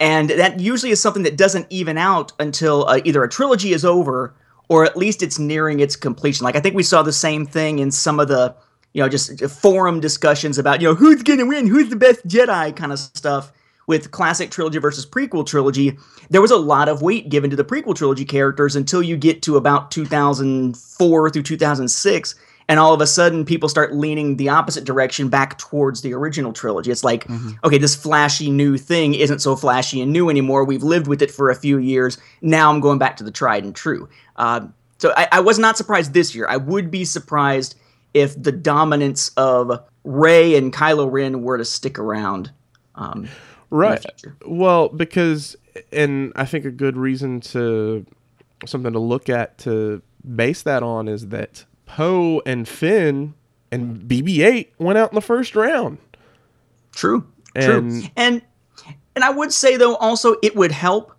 And 0.00 0.30
that 0.30 0.58
usually 0.58 0.90
is 0.90 1.00
something 1.00 1.22
that 1.22 1.36
doesn't 1.36 1.66
even 1.70 1.96
out 1.96 2.32
until 2.40 2.88
uh, 2.88 2.98
either 3.04 3.22
a 3.22 3.28
trilogy 3.28 3.72
is 3.72 3.84
over 3.84 4.34
or 4.68 4.84
at 4.84 4.96
least 4.96 5.22
it's 5.22 5.38
nearing 5.38 5.80
its 5.80 5.96
completion. 5.96 6.44
Like 6.44 6.56
I 6.56 6.60
think 6.60 6.74
we 6.74 6.82
saw 6.82 7.02
the 7.02 7.12
same 7.12 7.46
thing 7.46 7.78
in 7.78 7.90
some 7.90 8.20
of 8.20 8.28
the, 8.28 8.54
you 8.92 9.02
know, 9.02 9.08
just 9.08 9.44
forum 9.46 10.00
discussions 10.00 10.58
about, 10.58 10.80
you 10.80 10.88
know, 10.88 10.94
who's 10.94 11.22
going 11.22 11.38
to 11.38 11.46
win, 11.46 11.66
who's 11.66 11.90
the 11.90 11.96
best 11.96 12.26
Jedi 12.26 12.74
kind 12.74 12.92
of 12.92 12.98
stuff 12.98 13.52
with 13.86 14.10
classic 14.10 14.50
trilogy 14.50 14.78
versus 14.78 15.04
prequel 15.04 15.46
trilogy. 15.46 15.98
There 16.30 16.40
was 16.40 16.50
a 16.50 16.56
lot 16.56 16.88
of 16.88 17.02
weight 17.02 17.28
given 17.28 17.50
to 17.50 17.56
the 17.56 17.64
prequel 17.64 17.94
trilogy 17.94 18.24
characters 18.24 18.76
until 18.76 19.02
you 19.02 19.16
get 19.16 19.42
to 19.42 19.56
about 19.56 19.90
2004 19.90 21.30
through 21.30 21.42
2006 21.42 22.34
and 22.68 22.80
all 22.80 22.94
of 22.94 23.00
a 23.00 23.06
sudden 23.06 23.44
people 23.44 23.68
start 23.68 23.94
leaning 23.94 24.36
the 24.36 24.48
opposite 24.48 24.84
direction 24.84 25.28
back 25.28 25.58
towards 25.58 26.00
the 26.00 26.14
original 26.14 26.52
trilogy. 26.52 26.90
It's 26.90 27.04
like, 27.04 27.24
mm-hmm. 27.24 27.52
okay, 27.62 27.78
this 27.78 27.94
flashy 27.94 28.50
new 28.50 28.78
thing 28.78 29.14
isn't 29.14 29.40
so 29.40 29.54
flashy 29.56 30.00
and 30.00 30.12
new 30.12 30.30
anymore. 30.30 30.64
We've 30.64 30.82
lived 30.82 31.06
with 31.06 31.20
it 31.20 31.30
for 31.30 31.50
a 31.50 31.54
few 31.54 31.78
years. 31.78 32.18
Now 32.40 32.72
I'm 32.72 32.80
going 32.80 32.98
back 32.98 33.16
to 33.18 33.24
the 33.24 33.30
tried 33.30 33.64
and 33.64 33.74
true. 33.74 34.08
Uh, 34.36 34.66
so 34.98 35.12
I, 35.16 35.28
I 35.32 35.40
was 35.40 35.58
not 35.58 35.76
surprised 35.76 36.12
this 36.14 36.34
year. 36.34 36.46
I 36.48 36.56
would 36.56 36.90
be 36.90 37.04
surprised 37.04 37.76
if 38.14 38.40
the 38.40 38.52
dominance 38.52 39.30
of 39.36 39.80
Rey 40.04 40.56
and 40.56 40.72
Kylo 40.72 41.10
Ren 41.10 41.42
were 41.42 41.58
to 41.58 41.64
stick 41.64 41.98
around. 41.98 42.50
Um, 42.94 43.28
Right. 43.70 44.04
Well, 44.46 44.88
because 44.88 45.56
and 45.90 46.32
I 46.36 46.44
think 46.44 46.64
a 46.64 46.70
good 46.70 46.96
reason 46.96 47.40
to 47.40 48.06
something 48.66 48.92
to 48.92 49.00
look 49.00 49.28
at 49.28 49.58
to 49.58 50.00
base 50.36 50.62
that 50.62 50.84
on 50.84 51.08
is 51.08 51.28
that 51.28 51.64
Poe 51.86 52.40
and 52.46 52.68
Finn 52.68 53.34
and 53.72 53.98
BB-8 54.02 54.68
went 54.78 54.96
out 54.96 55.10
in 55.10 55.16
the 55.16 55.20
first 55.20 55.56
round. 55.56 55.98
True. 56.94 57.26
True. 57.58 57.78
And- 57.78 58.10
And 58.16 58.42
and 59.16 59.24
I 59.24 59.30
would 59.30 59.52
say 59.52 59.76
though 59.76 59.96
also 59.96 60.36
it 60.42 60.54
would 60.54 60.70
help 60.72 61.13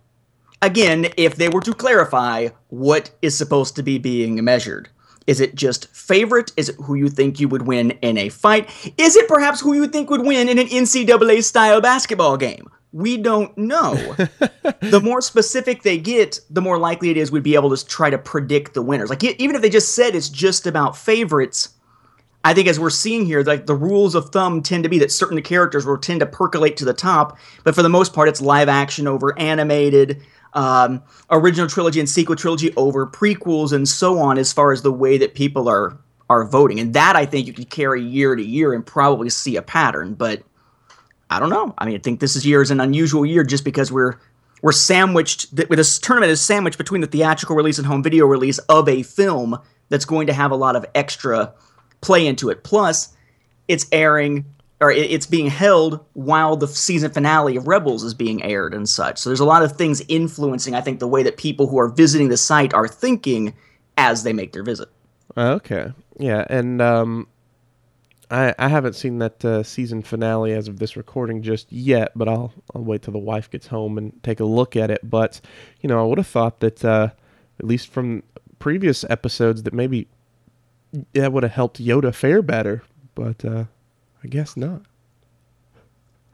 again 0.66 1.06
if 1.16 1.36
they 1.36 1.48
were 1.48 1.62
to 1.62 1.72
clarify 1.72 2.48
what 2.68 3.10
is 3.22 3.38
supposed 3.38 3.76
to 3.76 3.82
be 3.82 3.98
being 3.98 4.44
measured. 4.44 4.90
Is 5.26 5.40
it 5.40 5.54
just 5.54 5.88
favorite? 5.94 6.52
Is 6.56 6.68
it 6.68 6.76
who 6.76 6.94
you 6.94 7.08
think 7.08 7.40
you 7.40 7.48
would 7.48 7.66
win 7.66 7.92
in 8.02 8.18
a 8.18 8.28
fight? 8.28 8.68
Is 8.98 9.16
it 9.16 9.28
perhaps 9.28 9.60
who 9.60 9.72
you 9.72 9.86
think 9.86 10.10
would 10.10 10.22
win 10.24 10.48
in 10.48 10.58
an 10.58 10.66
NCAA 10.66 11.42
style 11.42 11.80
basketball 11.80 12.36
game? 12.36 12.68
We 12.92 13.16
don't 13.16 13.56
know. 13.58 13.94
the 14.80 15.00
more 15.02 15.20
specific 15.20 15.82
they 15.82 15.98
get, 15.98 16.40
the 16.48 16.62
more 16.62 16.78
likely 16.78 17.10
it 17.10 17.16
is 17.16 17.30
we'd 17.30 17.42
be 17.42 17.56
able 17.56 17.74
to 17.74 17.86
try 17.86 18.10
to 18.10 18.18
predict 18.18 18.74
the 18.74 18.82
winners. 18.82 19.10
Like 19.10 19.24
even 19.24 19.56
if 19.56 19.62
they 19.62 19.70
just 19.70 19.94
said 19.94 20.14
it's 20.14 20.28
just 20.28 20.66
about 20.66 20.96
favorites, 20.96 21.70
I 22.46 22.54
think 22.54 22.68
as 22.68 22.78
we're 22.78 22.90
seeing 22.90 23.26
here, 23.26 23.42
like 23.42 23.66
the 23.66 23.74
rules 23.74 24.14
of 24.14 24.30
thumb 24.30 24.62
tend 24.62 24.84
to 24.84 24.88
be 24.88 25.00
that 25.00 25.10
certain 25.10 25.42
characters 25.42 25.84
will 25.84 25.98
tend 25.98 26.20
to 26.20 26.26
percolate 26.26 26.76
to 26.76 26.84
the 26.84 26.94
top, 26.94 27.36
but 27.64 27.74
for 27.74 27.82
the 27.82 27.88
most 27.88 28.14
part, 28.14 28.28
it's 28.28 28.40
live 28.40 28.68
action 28.68 29.08
over 29.08 29.36
animated, 29.36 30.22
um, 30.56 31.02
original 31.30 31.68
trilogy 31.68 32.00
and 32.00 32.08
sequel 32.08 32.34
trilogy 32.34 32.74
over 32.76 33.06
prequels, 33.06 33.72
and 33.72 33.88
so 33.88 34.18
on. 34.18 34.38
As 34.38 34.52
far 34.52 34.72
as 34.72 34.82
the 34.82 34.92
way 34.92 35.18
that 35.18 35.34
people 35.34 35.68
are 35.68 35.96
are 36.28 36.44
voting, 36.44 36.80
and 36.80 36.94
that 36.94 37.14
I 37.14 37.26
think 37.26 37.46
you 37.46 37.52
could 37.52 37.70
carry 37.70 38.02
year 38.02 38.34
to 38.34 38.42
year 38.42 38.72
and 38.72 38.84
probably 38.84 39.30
see 39.30 39.56
a 39.56 39.62
pattern. 39.62 40.14
But 40.14 40.42
I 41.30 41.38
don't 41.38 41.50
know. 41.50 41.74
I 41.78 41.86
mean, 41.86 41.94
I 41.94 41.98
think 41.98 42.20
this 42.20 42.44
year 42.44 42.62
is 42.62 42.70
an 42.70 42.80
unusual 42.80 43.24
year 43.24 43.44
just 43.44 43.64
because 43.64 43.92
we're 43.92 44.18
we're 44.62 44.72
sandwiched 44.72 45.52
with 45.52 45.76
this 45.76 45.98
tournament 45.98 46.32
is 46.32 46.40
sandwiched 46.40 46.78
between 46.78 47.02
the 47.02 47.06
theatrical 47.06 47.54
release 47.54 47.78
and 47.78 47.86
home 47.86 48.02
video 48.02 48.26
release 48.26 48.58
of 48.58 48.88
a 48.88 49.02
film 49.02 49.58
that's 49.90 50.04
going 50.04 50.26
to 50.26 50.32
have 50.32 50.50
a 50.50 50.56
lot 50.56 50.74
of 50.74 50.86
extra 50.94 51.52
play 52.00 52.26
into 52.26 52.48
it. 52.48 52.64
Plus, 52.64 53.14
it's 53.68 53.86
airing 53.92 54.44
or 54.80 54.90
it's 54.90 55.26
being 55.26 55.46
held 55.46 56.04
while 56.12 56.56
the 56.56 56.68
season 56.68 57.10
finale 57.10 57.56
of 57.56 57.66
Rebels 57.66 58.04
is 58.04 58.14
being 58.14 58.42
aired 58.42 58.74
and 58.74 58.88
such. 58.88 59.18
So 59.18 59.30
there's 59.30 59.40
a 59.40 59.44
lot 59.44 59.62
of 59.62 59.76
things 59.76 60.02
influencing, 60.08 60.74
I 60.74 60.80
think, 60.82 61.00
the 61.00 61.08
way 61.08 61.22
that 61.22 61.38
people 61.38 61.66
who 61.66 61.78
are 61.78 61.88
visiting 61.88 62.28
the 62.28 62.36
site 62.36 62.74
are 62.74 62.88
thinking 62.88 63.54
as 63.96 64.22
they 64.22 64.32
make 64.32 64.52
their 64.52 64.62
visit. 64.62 64.88
Okay. 65.36 65.92
Yeah, 66.18 66.44
and 66.50 66.82
um 66.82 67.26
I 68.30 68.54
I 68.58 68.68
haven't 68.68 68.94
seen 68.94 69.18
that 69.18 69.44
uh, 69.44 69.62
season 69.62 70.02
finale 70.02 70.52
as 70.52 70.68
of 70.68 70.78
this 70.78 70.96
recording 70.96 71.42
just 71.42 71.70
yet, 71.72 72.12
but 72.14 72.28
I'll 72.28 72.52
I'll 72.74 72.82
wait 72.82 73.02
till 73.02 73.12
the 73.12 73.18
wife 73.18 73.50
gets 73.50 73.66
home 73.68 73.98
and 73.98 74.12
take 74.22 74.40
a 74.40 74.44
look 74.44 74.76
at 74.76 74.90
it. 74.90 75.00
But 75.08 75.40
you 75.80 75.88
know, 75.88 76.00
I 76.02 76.06
would 76.06 76.18
have 76.18 76.26
thought 76.26 76.60
that 76.60 76.84
uh, 76.84 77.10
at 77.58 77.66
least 77.66 77.88
from 77.88 78.22
previous 78.58 79.04
episodes 79.08 79.62
that 79.62 79.72
maybe 79.74 80.08
that 81.12 81.32
would 81.32 81.42
have 81.42 81.52
helped 81.52 81.82
Yoda 81.82 82.14
fare 82.14 82.42
better, 82.42 82.82
but 83.14 83.44
uh, 83.44 83.64
I 84.26 84.28
guess 84.28 84.56
not. 84.56 84.82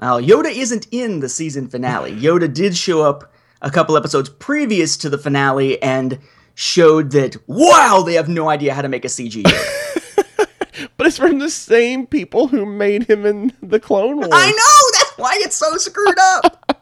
Now, 0.00 0.18
Yoda 0.18 0.50
isn't 0.50 0.86
in 0.90 1.20
the 1.20 1.28
season 1.28 1.68
finale. 1.68 2.10
Yoda 2.16 2.52
did 2.52 2.74
show 2.74 3.02
up 3.02 3.30
a 3.60 3.70
couple 3.70 3.98
episodes 3.98 4.30
previous 4.30 4.96
to 4.96 5.10
the 5.10 5.18
finale 5.18 5.80
and 5.82 6.18
showed 6.54 7.10
that, 7.10 7.36
wow, 7.46 8.02
they 8.04 8.14
have 8.14 8.30
no 8.30 8.48
idea 8.48 8.72
how 8.72 8.80
to 8.80 8.88
make 8.88 9.04
a 9.04 9.08
CG 9.08 9.42
Yoda. 9.42 9.78
But 10.96 11.06
it's 11.08 11.18
from 11.18 11.38
the 11.38 11.50
same 11.50 12.06
people 12.06 12.48
who 12.48 12.64
made 12.64 13.04
him 13.08 13.26
in 13.26 13.52
the 13.60 13.78
Clone 13.80 14.16
Wars. 14.16 14.28
I 14.32 14.50
know! 14.50 14.98
That's 14.98 15.18
why 15.18 15.32
it's 15.42 15.56
so 15.56 15.76
screwed 15.76 16.16
up! 16.18 16.80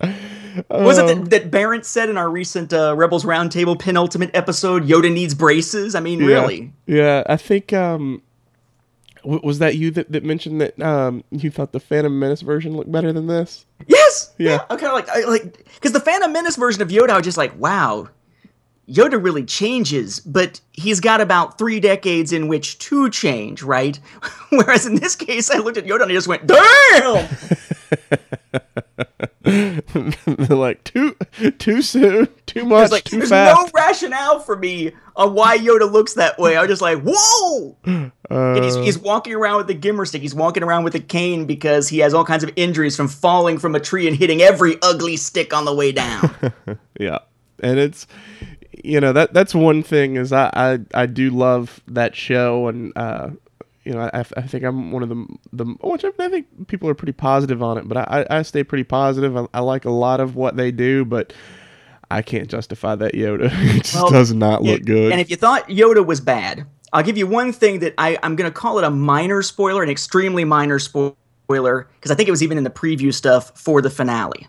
Was 0.70 0.98
it 0.98 1.06
that, 1.06 1.30
that 1.30 1.50
Barrett 1.50 1.84
said 1.84 2.08
in 2.08 2.16
our 2.16 2.30
recent 2.30 2.72
uh, 2.72 2.94
Rebels 2.96 3.24
Roundtable 3.24 3.78
penultimate 3.78 4.30
episode, 4.34 4.84
Yoda 4.86 5.12
needs 5.12 5.34
braces? 5.34 5.94
I 5.94 6.00
mean, 6.00 6.20
Yeah. 6.20 6.26
really? 6.26 6.72
Yeah, 6.86 7.24
I 7.26 7.36
think 7.36 7.72
um 7.72 8.22
was 9.26 9.58
that 9.58 9.76
you 9.76 9.90
that, 9.90 10.12
that 10.12 10.24
mentioned 10.24 10.60
that 10.60 10.80
um 10.80 11.24
you 11.30 11.50
thought 11.50 11.72
the 11.72 11.80
Phantom 11.80 12.16
Menace 12.18 12.42
version 12.42 12.76
looked 12.76 12.92
better 12.92 13.12
than 13.12 13.26
this? 13.26 13.66
Yes! 13.86 14.34
Yeah. 14.38 14.64
I'm 14.70 14.78
kind 14.78 14.90
of 14.90 14.94
like, 14.94 15.08
I, 15.08 15.28
like, 15.28 15.64
because 15.74 15.92
the 15.92 16.00
Phantom 16.00 16.32
Menace 16.32 16.56
version 16.56 16.82
of 16.82 16.88
Yoda, 16.88 17.10
I 17.10 17.16
was 17.16 17.24
just 17.24 17.36
like, 17.36 17.58
wow, 17.58 18.08
Yoda 18.88 19.22
really 19.22 19.44
changes, 19.44 20.20
but 20.20 20.60
he's 20.72 21.00
got 21.00 21.20
about 21.20 21.58
three 21.58 21.80
decades 21.80 22.32
in 22.32 22.46
which 22.48 22.78
to 22.78 23.10
change, 23.10 23.62
right? 23.62 23.98
Whereas 24.50 24.86
in 24.86 24.94
this 24.96 25.16
case, 25.16 25.50
I 25.50 25.58
looked 25.58 25.76
at 25.76 25.86
Yoda 25.86 26.02
and 26.02 26.12
I 26.12 26.14
just 26.14 26.28
went, 26.28 26.46
damn! 26.46 27.28
like 30.48 30.82
too 30.84 31.16
too 31.58 31.82
soon, 31.82 32.28
too 32.46 32.64
much, 32.64 32.78
There's 32.78 32.92
like, 32.92 33.04
too 33.04 33.18
there's 33.18 33.28
fast. 33.30 33.60
no 33.66 33.70
rationale 33.80 34.40
for 34.40 34.56
me 34.56 34.92
on 35.14 35.34
why 35.34 35.58
Yoda 35.58 35.90
looks 35.90 36.14
that 36.14 36.38
way. 36.38 36.56
I 36.56 36.60
was 36.62 36.68
just 36.68 36.82
like, 36.82 37.00
whoa! 37.04 37.76
and 37.84 38.12
he's, 38.64 38.76
Uh, 38.76 38.82
he's 38.82 38.98
walking 38.98 39.34
around 39.34 39.58
with 39.58 39.66
the 39.68 39.74
gimmer 39.74 40.04
stick. 40.06 40.22
He's 40.22 40.34
walking 40.34 40.62
around 40.62 40.84
with 40.84 40.94
a 40.94 41.00
cane 41.00 41.46
because 41.46 41.88
he 41.88 41.98
has 42.00 42.12
all 42.14 42.24
kinds 42.24 42.42
of 42.44 42.50
injuries 42.56 42.96
from 42.96 43.08
falling 43.08 43.58
from 43.58 43.74
a 43.74 43.80
tree 43.80 44.06
and 44.08 44.16
hitting 44.16 44.42
every 44.42 44.76
ugly 44.82 45.16
stick 45.16 45.54
on 45.54 45.64
the 45.64 45.74
way 45.74 45.92
down. 45.92 46.30
yeah, 47.00 47.18
and 47.62 47.78
it's 47.78 48.06
you 48.84 49.00
know 49.00 49.12
that 49.12 49.32
that's 49.32 49.54
one 49.54 49.82
thing 49.82 50.16
is 50.16 50.32
I 50.32 50.50
I, 50.54 50.78
I 51.02 51.06
do 51.06 51.30
love 51.30 51.80
that 51.88 52.14
show 52.16 52.68
and 52.68 52.92
uh 52.96 53.30
you 53.84 53.92
know 53.92 54.10
I, 54.12 54.20
I 54.36 54.42
think 54.42 54.64
I'm 54.64 54.92
one 54.92 55.02
of 55.02 55.08
the 55.08 55.26
the 55.52 55.64
which 55.82 56.04
I, 56.04 56.10
I 56.18 56.28
think 56.28 56.68
people 56.68 56.88
are 56.88 56.94
pretty 56.94 57.12
positive 57.12 57.62
on 57.62 57.78
it, 57.78 57.88
but 57.88 57.96
I 57.98 58.26
I 58.30 58.42
stay 58.42 58.64
pretty 58.64 58.84
positive. 58.84 59.36
I, 59.36 59.46
I 59.54 59.60
like 59.60 59.84
a 59.84 59.90
lot 59.90 60.20
of 60.20 60.36
what 60.36 60.56
they 60.56 60.70
do, 60.72 61.04
but. 61.04 61.32
I 62.10 62.22
can't 62.22 62.48
justify 62.48 62.94
that 62.96 63.14
Yoda. 63.14 63.50
it 63.52 63.84
just 63.84 63.94
Well, 63.94 64.10
does 64.10 64.32
not 64.32 64.62
look 64.62 64.80
Yeah, 64.80 64.84
good. 64.84 65.12
And 65.12 65.20
if 65.20 65.30
you 65.30 65.36
thought 65.36 65.66
Yoda 65.68 66.06
was 66.06 66.20
bad, 66.20 66.66
I'll 66.92 67.02
give 67.02 67.18
you 67.18 67.26
one 67.26 67.52
thing 67.52 67.80
that 67.80 67.94
I, 67.98 68.18
I'm 68.22 68.36
going 68.36 68.50
to 68.50 68.54
call 68.56 68.78
it 68.78 68.84
a 68.84 68.90
minor 68.90 69.42
spoiler, 69.42 69.82
an 69.82 69.90
extremely 69.90 70.44
minor 70.44 70.78
spoiler, 70.78 71.16
because 71.48 72.10
I 72.10 72.14
think 72.14 72.28
it 72.28 72.30
was 72.30 72.42
even 72.44 72.58
in 72.58 72.64
the 72.64 72.70
preview 72.70 73.12
stuff 73.12 73.58
for 73.58 73.82
the 73.82 73.90
finale. 73.90 74.46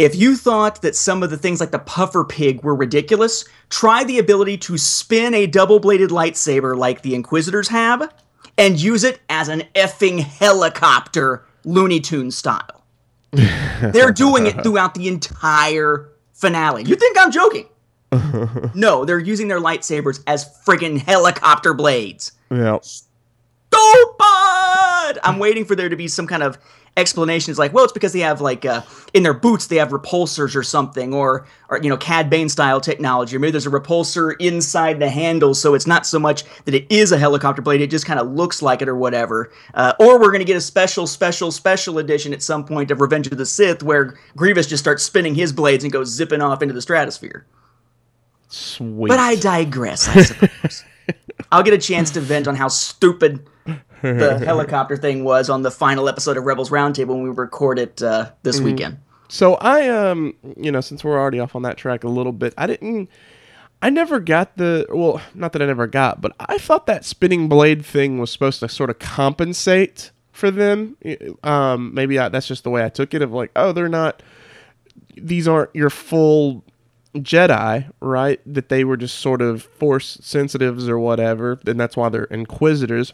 If 0.00 0.16
you 0.16 0.34
thought 0.34 0.80
that 0.80 0.96
some 0.96 1.22
of 1.22 1.28
the 1.28 1.36
things 1.36 1.60
like 1.60 1.72
the 1.72 1.78
puffer 1.78 2.24
pig 2.24 2.62
were 2.62 2.74
ridiculous, 2.74 3.44
try 3.68 4.02
the 4.02 4.18
ability 4.18 4.56
to 4.56 4.78
spin 4.78 5.34
a 5.34 5.46
double 5.46 5.78
bladed 5.78 6.08
lightsaber 6.08 6.74
like 6.74 7.02
the 7.02 7.14
Inquisitors 7.14 7.68
have 7.68 8.10
and 8.56 8.80
use 8.80 9.04
it 9.04 9.20
as 9.28 9.48
an 9.48 9.64
effing 9.74 10.20
helicopter, 10.20 11.44
Looney 11.66 12.00
Tune 12.00 12.30
style. 12.30 12.82
They're 13.32 14.10
doing 14.10 14.46
it 14.46 14.62
throughout 14.62 14.94
the 14.94 15.06
entire 15.06 16.08
finale. 16.32 16.84
You 16.84 16.96
think 16.96 17.18
I'm 17.20 17.30
joking? 17.30 17.68
no, 18.74 19.04
they're 19.04 19.18
using 19.18 19.48
their 19.48 19.60
lightsabers 19.60 20.22
as 20.26 20.46
friggin' 20.66 20.98
helicopter 20.98 21.74
blades. 21.74 22.32
yeah. 22.50 22.78
Stupid! 22.80 25.20
I'm 25.22 25.38
waiting 25.38 25.64
for 25.64 25.76
there 25.76 25.88
to 25.88 25.94
be 25.94 26.08
some 26.08 26.26
kind 26.26 26.42
of 26.42 26.58
explanation. 27.00 27.50
It's 27.50 27.58
like, 27.58 27.72
well, 27.72 27.84
it's 27.84 27.92
because 27.92 28.12
they 28.12 28.20
have 28.20 28.40
like 28.40 28.64
uh, 28.64 28.82
in 29.14 29.22
their 29.22 29.34
boots 29.34 29.66
they 29.66 29.76
have 29.76 29.88
repulsors 29.88 30.54
or 30.54 30.62
something, 30.62 31.12
or 31.12 31.46
or 31.68 31.80
you 31.82 31.88
know 31.88 31.96
Cad 31.96 32.30
Bane 32.30 32.48
style 32.48 32.80
technology, 32.80 33.34
or 33.34 33.40
maybe 33.40 33.50
there's 33.50 33.66
a 33.66 33.70
repulsor 33.70 34.34
inside 34.38 35.00
the 35.00 35.08
handle, 35.08 35.54
so 35.54 35.74
it's 35.74 35.86
not 35.86 36.06
so 36.06 36.18
much 36.18 36.44
that 36.64 36.74
it 36.74 36.86
is 36.90 37.10
a 37.10 37.18
helicopter 37.18 37.62
blade, 37.62 37.80
it 37.80 37.90
just 37.90 38.06
kind 38.06 38.20
of 38.20 38.30
looks 38.30 38.62
like 38.62 38.82
it 38.82 38.88
or 38.88 38.96
whatever. 38.96 39.50
Uh, 39.74 39.94
or 39.98 40.20
we're 40.20 40.30
gonna 40.30 40.44
get 40.44 40.56
a 40.56 40.60
special, 40.60 41.06
special, 41.06 41.50
special 41.50 41.98
edition 41.98 42.32
at 42.32 42.42
some 42.42 42.64
point 42.64 42.90
of 42.90 43.00
Revenge 43.00 43.26
of 43.26 43.38
the 43.38 43.46
Sith 43.46 43.82
where 43.82 44.16
Grievous 44.36 44.66
just 44.66 44.82
starts 44.82 45.02
spinning 45.02 45.34
his 45.34 45.52
blades 45.52 45.82
and 45.82 45.92
goes 45.92 46.08
zipping 46.08 46.42
off 46.42 46.62
into 46.62 46.74
the 46.74 46.82
stratosphere. 46.82 47.46
Sweet. 48.48 49.08
But 49.08 49.18
I 49.18 49.36
digress, 49.36 50.08
I 50.08 50.22
suppose. 50.22 50.84
I'll 51.52 51.62
get 51.62 51.74
a 51.74 51.78
chance 51.78 52.10
to 52.12 52.20
vent 52.20 52.46
on 52.46 52.54
how 52.54 52.68
stupid 52.68 53.46
the 54.02 54.38
helicopter 54.44 54.96
thing 54.96 55.24
was 55.24 55.50
on 55.50 55.62
the 55.62 55.70
final 55.70 56.08
episode 56.08 56.36
of 56.36 56.44
Rebels 56.44 56.70
Roundtable 56.70 57.08
when 57.08 57.22
we 57.22 57.30
record 57.30 57.78
it 57.78 58.02
uh, 58.02 58.30
this 58.42 58.56
Mm-hmm. 58.56 58.64
weekend. 58.66 58.98
So 59.28 59.54
I 59.54 59.88
um 59.88 60.34
you 60.56 60.72
know 60.72 60.80
since 60.80 61.04
we're 61.04 61.18
already 61.18 61.38
off 61.38 61.54
on 61.54 61.62
that 61.62 61.76
track 61.76 62.02
a 62.04 62.08
little 62.08 62.32
bit, 62.32 62.52
I 62.58 62.66
didn't 62.66 63.08
I 63.82 63.88
never 63.88 64.18
got 64.20 64.56
the 64.56 64.86
well, 64.90 65.20
not 65.34 65.52
that 65.52 65.62
I 65.62 65.66
never 65.66 65.86
got, 65.86 66.20
but 66.20 66.32
I 66.40 66.58
thought 66.58 66.86
that 66.86 67.04
spinning 67.04 67.48
blade 67.48 67.84
thing 67.86 68.18
was 68.18 68.30
supposed 68.32 68.58
to 68.60 68.68
sort 68.68 68.90
of 68.90 68.98
compensate 68.98 70.10
for 70.32 70.50
them. 70.50 70.96
Um 71.44 71.94
maybe 71.94 72.18
I, 72.18 72.28
that's 72.28 72.48
just 72.48 72.64
the 72.64 72.70
way 72.70 72.84
I 72.84 72.88
took 72.88 73.14
it 73.14 73.22
of 73.22 73.32
like, 73.32 73.52
oh, 73.54 73.70
they're 73.72 73.88
not 73.88 74.22
these 75.16 75.46
aren't 75.46 75.74
your 75.76 75.90
full 75.90 76.64
Jedi, 77.14 77.90
right? 78.00 78.40
That 78.46 78.68
they 78.68 78.84
were 78.84 78.96
just 78.96 79.18
sort 79.18 79.42
of 79.42 79.62
force 79.62 80.18
sensitives 80.22 80.88
or 80.88 80.98
whatever, 80.98 81.58
and 81.66 81.78
that's 81.78 81.96
why 81.96 82.08
they're 82.08 82.24
inquisitors. 82.24 83.12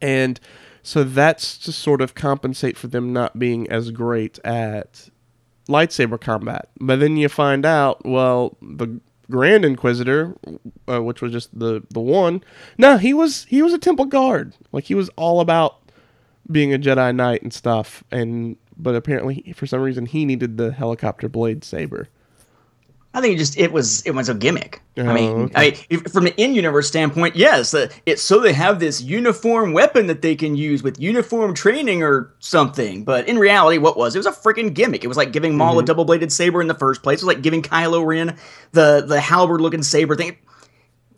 And 0.00 0.38
so 0.82 1.04
that's 1.04 1.58
to 1.58 1.72
sort 1.72 2.00
of 2.00 2.14
compensate 2.14 2.76
for 2.76 2.86
them 2.86 3.12
not 3.12 3.38
being 3.38 3.68
as 3.70 3.90
great 3.90 4.38
at 4.44 5.10
lightsaber 5.68 6.20
combat. 6.20 6.68
But 6.80 7.00
then 7.00 7.16
you 7.16 7.28
find 7.28 7.66
out, 7.66 8.04
well, 8.04 8.56
the 8.62 9.00
Grand 9.30 9.64
Inquisitor, 9.64 10.34
uh, 10.88 11.02
which 11.02 11.20
was 11.20 11.32
just 11.32 11.56
the 11.58 11.82
the 11.90 12.00
one, 12.00 12.42
no, 12.78 12.96
he 12.96 13.12
was 13.12 13.44
he 13.44 13.60
was 13.60 13.74
a 13.74 13.78
temple 13.78 14.06
guard. 14.06 14.54
Like 14.72 14.84
he 14.84 14.94
was 14.94 15.10
all 15.16 15.40
about 15.40 15.78
being 16.50 16.72
a 16.72 16.78
Jedi 16.78 17.14
Knight 17.14 17.42
and 17.42 17.52
stuff. 17.52 18.02
And 18.10 18.56
but 18.76 18.94
apparently, 18.94 19.52
for 19.54 19.66
some 19.66 19.80
reason, 19.80 20.06
he 20.06 20.24
needed 20.24 20.56
the 20.56 20.72
helicopter 20.72 21.28
blade 21.28 21.64
saber. 21.64 22.08
I 23.14 23.20
think 23.20 23.34
it 23.34 23.38
just 23.38 23.56
it 23.58 23.72
was 23.72 24.02
it 24.02 24.10
was 24.12 24.28
a 24.28 24.34
gimmick. 24.34 24.82
I 24.96 25.00
Oh, 25.00 25.12
mean, 25.14 25.30
okay. 25.44 25.52
I, 25.56 25.86
if, 25.88 26.02
from 26.12 26.26
an 26.26 26.34
in-universe 26.36 26.88
standpoint, 26.88 27.36
yes, 27.36 27.72
uh, 27.72 27.88
it's 28.04 28.20
so 28.20 28.38
they 28.40 28.52
have 28.52 28.80
this 28.80 29.00
uniform 29.00 29.72
weapon 29.72 30.08
that 30.08 30.22
they 30.22 30.36
can 30.36 30.56
use 30.56 30.82
with 30.82 31.00
uniform 31.00 31.54
training 31.54 32.02
or 32.02 32.32
something. 32.40 33.04
But 33.04 33.26
in 33.26 33.38
reality, 33.38 33.78
what 33.78 33.96
was 33.96 34.14
it? 34.14 34.18
Was 34.18 34.26
a 34.26 34.32
freaking 34.32 34.74
gimmick. 34.74 35.04
It 35.04 35.06
was 35.08 35.16
like 35.16 35.32
giving 35.32 35.56
Maul 35.56 35.78
a 35.78 35.84
double-bladed 35.84 36.30
saber 36.32 36.60
in 36.60 36.68
the 36.68 36.74
first 36.74 37.02
place. 37.02 37.22
It 37.22 37.26
was 37.26 37.34
like 37.34 37.42
giving 37.42 37.62
Kylo 37.62 38.04
Ren 38.06 38.36
the 38.72 39.04
the 39.06 39.20
halberd-looking 39.20 39.82
saber 39.84 40.14
thing. 40.14 40.36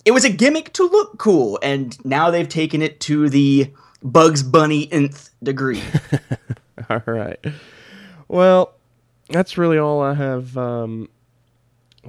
It 0.04 0.12
was 0.12 0.24
a 0.24 0.30
gimmick 0.30 0.72
to 0.74 0.84
look 0.84 1.18
cool, 1.18 1.58
and 1.62 2.02
now 2.04 2.30
they've 2.30 2.48
taken 2.48 2.82
it 2.82 3.00
to 3.00 3.28
the 3.28 3.70
Bugs 4.02 4.42
Bunny 4.42 4.90
nth 4.92 5.30
degree. 5.42 5.82
All 6.90 7.02
right. 7.06 7.38
Well, 8.28 8.72
that's 9.28 9.58
really 9.58 9.78
all 9.78 10.00
I 10.02 10.14
have 10.14 10.56
um, 10.56 11.08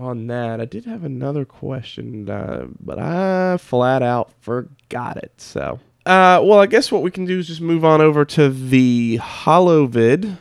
on 0.01 0.27
that. 0.27 0.59
I 0.59 0.65
did 0.65 0.85
have 0.85 1.03
another 1.03 1.45
question, 1.45 2.29
uh, 2.29 2.67
but 2.79 2.99
I 2.99 3.57
flat 3.57 4.03
out 4.03 4.31
forgot 4.41 5.17
it. 5.17 5.33
So, 5.37 5.79
uh, 6.05 6.41
well, 6.43 6.59
I 6.59 6.65
guess 6.65 6.91
what 6.91 7.01
we 7.01 7.11
can 7.11 7.25
do 7.25 7.39
is 7.39 7.47
just 7.47 7.61
move 7.61 7.85
on 7.85 8.01
over 8.01 8.25
to 8.25 8.49
the 8.49 9.19
Holovid 9.21 10.37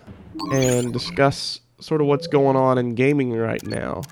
and 0.52 0.92
discuss 0.92 1.60
sort 1.80 2.00
of 2.00 2.06
what's 2.06 2.26
going 2.26 2.56
on 2.56 2.78
in 2.78 2.94
gaming 2.94 3.32
right 3.32 3.64
now. 3.66 4.02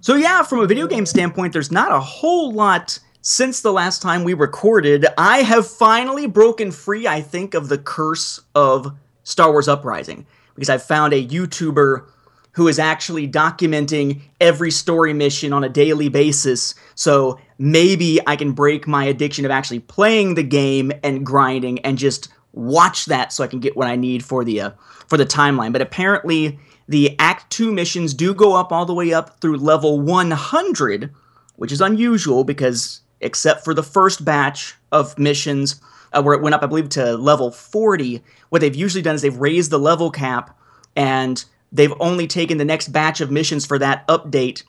So 0.00 0.16
yeah, 0.16 0.42
from 0.42 0.60
a 0.60 0.66
video 0.66 0.86
game 0.86 1.06
standpoint, 1.06 1.52
there's 1.52 1.72
not 1.72 1.90
a 1.90 2.00
whole 2.00 2.52
lot 2.52 2.98
since 3.22 3.62
the 3.62 3.72
last 3.72 4.02
time 4.02 4.22
we 4.22 4.34
recorded. 4.34 5.06
I 5.16 5.38
have 5.38 5.66
finally 5.66 6.26
broken 6.26 6.70
free, 6.70 7.06
I 7.06 7.22
think, 7.22 7.54
of 7.54 7.68
the 7.70 7.78
curse 7.78 8.38
of 8.54 8.94
Star 9.22 9.50
Wars 9.50 9.66
Uprising 9.66 10.26
because 10.54 10.68
I've 10.68 10.82
found 10.82 11.14
a 11.14 11.26
YouTuber 11.26 12.06
who 12.54 12.68
is 12.68 12.78
actually 12.78 13.28
documenting 13.28 14.20
every 14.40 14.70
story 14.70 15.12
mission 15.12 15.52
on 15.52 15.64
a 15.64 15.68
daily 15.68 16.08
basis. 16.08 16.74
So 16.94 17.38
maybe 17.58 18.20
I 18.26 18.36
can 18.36 18.52
break 18.52 18.86
my 18.86 19.04
addiction 19.04 19.44
of 19.44 19.50
actually 19.50 19.80
playing 19.80 20.34
the 20.34 20.42
game 20.42 20.92
and 21.02 21.26
grinding 21.26 21.80
and 21.80 21.98
just 21.98 22.28
watch 22.52 23.06
that 23.06 23.32
so 23.32 23.42
I 23.42 23.48
can 23.48 23.58
get 23.58 23.76
what 23.76 23.88
I 23.88 23.96
need 23.96 24.24
for 24.24 24.44
the 24.44 24.60
uh, 24.60 24.70
for 25.08 25.16
the 25.16 25.26
timeline. 25.26 25.72
But 25.72 25.82
apparently 25.82 26.58
the 26.86 27.16
Act 27.18 27.50
2 27.50 27.72
missions 27.72 28.14
do 28.14 28.32
go 28.32 28.54
up 28.54 28.70
all 28.72 28.86
the 28.86 28.94
way 28.94 29.12
up 29.12 29.40
through 29.40 29.56
level 29.56 30.00
100, 30.00 31.12
which 31.56 31.72
is 31.72 31.80
unusual 31.80 32.44
because 32.44 33.00
except 33.20 33.64
for 33.64 33.74
the 33.74 33.82
first 33.82 34.24
batch 34.24 34.76
of 34.92 35.18
missions 35.18 35.80
uh, 36.12 36.22
where 36.22 36.34
it 36.34 36.42
went 36.42 36.54
up 36.54 36.62
I 36.62 36.66
believe 36.66 36.88
to 36.90 37.16
level 37.16 37.50
40, 37.50 38.22
what 38.50 38.60
they've 38.60 38.74
usually 38.74 39.02
done 39.02 39.16
is 39.16 39.22
they've 39.22 39.36
raised 39.36 39.72
the 39.72 39.78
level 39.78 40.12
cap 40.12 40.56
and 40.94 41.44
they've 41.74 41.92
only 42.00 42.26
taken 42.26 42.56
the 42.56 42.64
next 42.64 42.88
batch 42.88 43.20
of 43.20 43.30
missions 43.30 43.66
for 43.66 43.78
that 43.78 44.06
update 44.08 44.62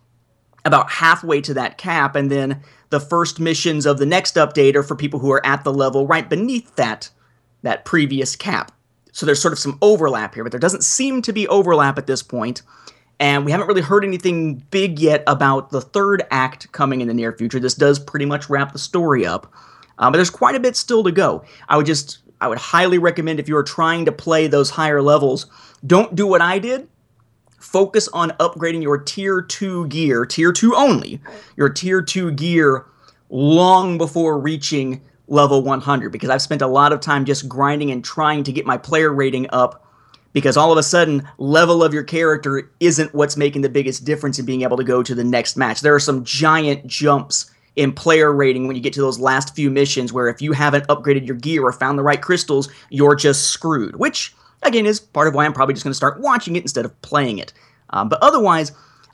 about 0.65 0.89
halfway 0.89 1.39
to 1.41 1.53
that 1.53 1.77
cap, 1.77 2.15
and 2.15 2.29
then 2.29 2.61
the 2.89 2.99
first 2.99 3.39
missions 3.39 3.85
of 3.85 3.99
the 3.99 4.05
next 4.05 4.35
update 4.35 4.75
are 4.75 4.83
for 4.83 4.95
people 4.95 5.19
who 5.19 5.31
are 5.31 5.45
at 5.45 5.63
the 5.63 5.71
level 5.71 6.07
right 6.07 6.29
beneath 6.29 6.75
that 6.75 7.09
that 7.61 7.85
previous 7.85 8.35
cap. 8.35 8.71
So 9.11 9.25
there's 9.25 9.41
sort 9.41 9.53
of 9.53 9.59
some 9.59 9.77
overlap 9.81 10.35
here, 10.35 10.43
but 10.43 10.51
there 10.51 10.59
doesn't 10.59 10.83
seem 10.83 11.21
to 11.21 11.33
be 11.33 11.47
overlap 11.47 11.97
at 11.97 12.05
this 12.05 12.21
point. 12.21 12.61
And 13.19 13.45
we 13.45 13.51
haven't 13.51 13.67
really 13.67 13.81
heard 13.81 14.03
anything 14.03 14.55
big 14.71 14.99
yet 14.99 15.23
about 15.25 15.69
the 15.69 15.81
third 15.81 16.23
act 16.31 16.71
coming 16.73 17.01
in 17.01 17.07
the 17.07 17.13
near 17.13 17.31
future. 17.31 17.59
This 17.59 17.73
does 17.73 17.97
pretty 17.97 18.25
much 18.25 18.49
wrap 18.49 18.73
the 18.73 18.77
story 18.77 19.25
up. 19.25 19.51
Uh, 19.97 20.11
but 20.11 20.17
there's 20.17 20.29
quite 20.29 20.55
a 20.55 20.59
bit 20.59 20.75
still 20.75 21.03
to 21.03 21.11
go. 21.11 21.43
I 21.69 21.77
would 21.77 21.85
just, 21.85 22.19
I 22.41 22.49
would 22.49 22.57
highly 22.57 22.97
recommend 22.97 23.39
if 23.39 23.47
you 23.47 23.55
are 23.55 23.63
trying 23.63 24.05
to 24.05 24.11
play 24.11 24.47
those 24.47 24.69
higher 24.69 25.01
levels, 25.01 25.45
don't 25.87 26.13
do 26.13 26.27
what 26.27 26.41
I 26.41 26.59
did 26.59 26.89
focus 27.75 28.07
on 28.13 28.29
upgrading 28.39 28.81
your 28.81 28.97
tier 28.97 29.41
2 29.41 29.87
gear, 29.87 30.25
tier 30.25 30.53
2 30.53 30.73
only, 30.77 31.19
your 31.57 31.67
tier 31.67 32.01
2 32.01 32.31
gear 32.31 32.85
long 33.29 33.97
before 33.97 34.39
reaching 34.39 35.01
level 35.27 35.61
100 35.61 36.09
because 36.09 36.29
I've 36.29 36.41
spent 36.41 36.61
a 36.61 36.67
lot 36.67 36.93
of 36.93 37.01
time 37.01 37.25
just 37.25 37.49
grinding 37.49 37.91
and 37.91 38.01
trying 38.01 38.45
to 38.45 38.53
get 38.53 38.65
my 38.65 38.77
player 38.77 39.13
rating 39.13 39.47
up 39.51 39.85
because 40.31 40.55
all 40.55 40.71
of 40.71 40.77
a 40.77 40.83
sudden 40.83 41.27
level 41.37 41.83
of 41.83 41.93
your 41.93 42.03
character 42.03 42.71
isn't 42.79 43.13
what's 43.13 43.35
making 43.35 43.61
the 43.61 43.67
biggest 43.67 44.05
difference 44.05 44.39
in 44.39 44.45
being 44.45 44.61
able 44.61 44.77
to 44.77 44.85
go 44.85 45.03
to 45.03 45.13
the 45.13 45.25
next 45.25 45.57
match. 45.57 45.81
There 45.81 45.95
are 45.95 45.99
some 45.99 46.23
giant 46.23 46.87
jumps 46.87 47.51
in 47.75 47.91
player 47.91 48.31
rating 48.31 48.67
when 48.67 48.77
you 48.77 48.81
get 48.81 48.93
to 48.93 49.01
those 49.01 49.19
last 49.19 49.53
few 49.53 49.69
missions 49.69 50.13
where 50.13 50.29
if 50.29 50.41
you 50.41 50.53
haven't 50.53 50.87
upgraded 50.87 51.27
your 51.27 51.35
gear 51.35 51.65
or 51.65 51.73
found 51.73 51.99
the 51.99 52.03
right 52.03 52.21
crystals, 52.21 52.69
you're 52.89 53.15
just 53.15 53.49
screwed, 53.49 53.97
which 53.97 54.33
again 54.67 54.85
is 54.85 54.99
part 54.99 55.27
of 55.27 55.33
why 55.33 55.45
I'm 55.45 55.53
probably 55.53 55.73
just 55.73 55.83
going 55.83 55.91
to 55.91 55.95
start 55.95 56.19
watching 56.19 56.55
it 56.55 56.63
instead 56.63 56.85
of 56.85 57.01
playing 57.01 57.37
it. 57.37 57.53
Um, 57.91 58.09
but 58.09 58.19
otherwise, 58.21 58.71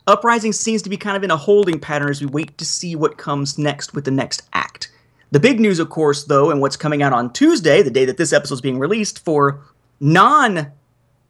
Uprising 0.07 0.51
seems 0.51 0.81
to 0.81 0.89
be 0.89 0.97
kind 0.97 1.15
of 1.15 1.23
in 1.23 1.31
a 1.31 1.37
holding 1.37 1.79
pattern 1.79 2.09
as 2.09 2.21
we 2.21 2.27
wait 2.27 2.57
to 2.57 2.65
see 2.65 2.95
what 2.95 3.17
comes 3.17 3.57
next 3.57 3.93
with 3.93 4.05
the 4.05 4.11
next 4.11 4.41
act. 4.53 4.91
The 5.29 5.39
big 5.39 5.59
news, 5.59 5.79
of 5.79 5.89
course, 5.89 6.23
though, 6.23 6.49
and 6.49 6.59
what's 6.59 6.75
coming 6.75 7.03
out 7.03 7.13
on 7.13 7.31
Tuesday, 7.31 7.81
the 7.81 7.91
day 7.91 8.05
that 8.05 8.17
this 8.17 8.33
episode 8.33 8.55
is 8.55 8.61
being 8.61 8.79
released 8.79 9.23
for 9.23 9.61
non 9.99 10.71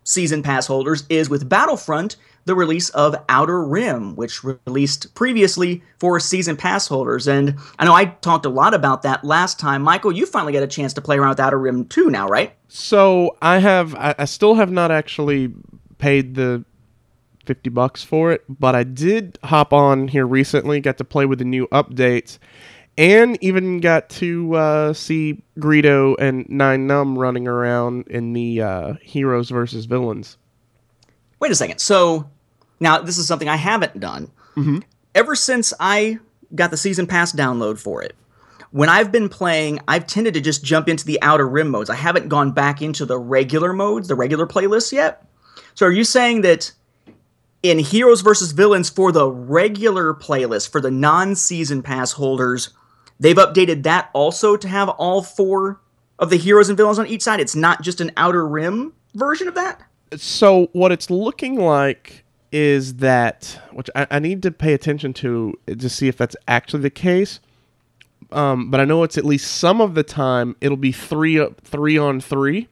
season 0.03 0.41
pass 0.41 0.67
holders, 0.67 1.03
is 1.09 1.29
with 1.29 1.49
Battlefront, 1.49 2.15
the 2.45 2.55
release 2.55 2.89
of 2.89 3.15
Outer 3.29 3.63
Rim, 3.63 4.15
which 4.15 4.43
released 4.43 5.13
previously 5.15 5.83
for 5.99 6.19
season 6.19 6.57
pass 6.57 6.87
holders. 6.87 7.27
And 7.27 7.55
I 7.77 7.85
know 7.85 7.93
I 7.93 8.05
talked 8.05 8.45
a 8.45 8.49
lot 8.49 8.73
about 8.73 9.03
that 9.03 9.23
last 9.23 9.59
time. 9.59 9.81
Michael, 9.81 10.11
you 10.11 10.25
finally 10.25 10.53
got 10.53 10.63
a 10.63 10.67
chance 10.67 10.93
to 10.93 11.01
play 11.01 11.17
around 11.17 11.29
with 11.29 11.39
Outer 11.39 11.59
Rim 11.59 11.85
2 11.85 12.09
now, 12.09 12.27
right? 12.27 12.53
So 12.67 13.37
I 13.41 13.59
have, 13.59 13.95
I, 13.95 14.25
still 14.25 14.55
have 14.55 14.71
not 14.71 14.91
actually 14.91 15.53
paid 15.97 16.35
the 16.35 16.65
50 17.45 17.69
bucks 17.69 18.03
for 18.03 18.31
it, 18.31 18.43
but 18.47 18.75
I 18.75 18.83
did 18.83 19.37
hop 19.43 19.73
on 19.73 20.07
here 20.07 20.25
recently, 20.25 20.79
got 20.79 20.97
to 20.97 21.03
play 21.03 21.25
with 21.25 21.39
the 21.39 21.45
new 21.45 21.67
updates, 21.67 22.37
and 22.97 23.37
even 23.41 23.79
got 23.79 24.09
to 24.09 24.55
uh, 24.55 24.93
see 24.93 25.43
Greedo 25.59 26.15
and 26.19 26.47
Nien 26.49 26.87
Nunb 26.87 27.17
running 27.17 27.47
around 27.47 28.07
in 28.07 28.33
the 28.33 28.61
uh, 28.61 28.93
heroes 29.01 29.49
versus 29.49 29.85
villains. 29.85 30.37
Wait 31.41 31.51
a 31.51 31.55
second. 31.55 31.79
So 31.79 32.29
now 32.79 33.01
this 33.01 33.17
is 33.17 33.27
something 33.27 33.49
I 33.49 33.57
haven't 33.57 33.99
done. 33.99 34.31
Mm-hmm. 34.55 34.79
Ever 35.13 35.35
since 35.35 35.73
I 35.79 36.19
got 36.55 36.71
the 36.71 36.77
season 36.77 37.07
pass 37.07 37.33
download 37.33 37.79
for 37.79 38.01
it, 38.01 38.15
when 38.69 38.87
I've 38.87 39.11
been 39.11 39.27
playing, 39.27 39.79
I've 39.87 40.07
tended 40.07 40.35
to 40.35 40.41
just 40.41 40.63
jump 40.63 40.87
into 40.87 41.05
the 41.05 41.21
outer 41.21 41.47
rim 41.49 41.69
modes. 41.69 41.89
I 41.89 41.95
haven't 41.95 42.29
gone 42.29 42.51
back 42.51 42.81
into 42.81 43.05
the 43.05 43.17
regular 43.17 43.73
modes, 43.73 44.07
the 44.07 44.15
regular 44.15 44.47
playlists 44.47 44.93
yet. 44.93 45.25
So 45.73 45.85
are 45.85 45.91
you 45.91 46.05
saying 46.05 46.41
that 46.41 46.71
in 47.63 47.79
Heroes 47.79 48.21
versus 48.21 48.53
Villains 48.53 48.89
for 48.89 49.11
the 49.11 49.29
regular 49.29 50.13
playlist 50.13 50.71
for 50.71 50.79
the 50.79 50.91
non-season 50.91 51.83
pass 51.83 52.13
holders, 52.13 52.69
they've 53.19 53.35
updated 53.35 53.83
that 53.83 54.09
also 54.13 54.55
to 54.55 54.67
have 54.67 54.89
all 54.89 55.21
four 55.21 55.81
of 56.17 56.29
the 56.29 56.37
heroes 56.37 56.69
and 56.69 56.77
villains 56.77 56.99
on 56.99 57.07
each 57.07 57.23
side. 57.23 57.39
It's 57.39 57.55
not 57.55 57.81
just 57.81 57.99
an 57.99 58.11
outer 58.15 58.47
rim 58.47 58.93
version 59.15 59.47
of 59.47 59.55
that. 59.55 59.81
So 60.15 60.69
what 60.73 60.91
it's 60.91 61.09
looking 61.09 61.59
like 61.59 62.23
is 62.51 62.95
that, 62.95 63.59
which 63.71 63.89
I, 63.95 64.07
I 64.11 64.19
need 64.19 64.43
to 64.43 64.51
pay 64.51 64.73
attention 64.73 65.13
to 65.13 65.53
to 65.67 65.89
see 65.89 66.07
if 66.07 66.17
that's 66.17 66.35
actually 66.47 66.83
the 66.83 66.89
case. 66.89 67.39
Um, 68.31 68.69
but 68.69 68.79
I 68.79 68.85
know 68.85 69.03
it's 69.03 69.17
at 69.17 69.25
least 69.25 69.51
some 69.57 69.81
of 69.81 69.93
the 69.93 70.03
time 70.03 70.55
it'll 70.61 70.77
be 70.77 70.91
three 70.91 71.43
three 71.63 71.97
on 71.97 72.19
three. 72.21 72.67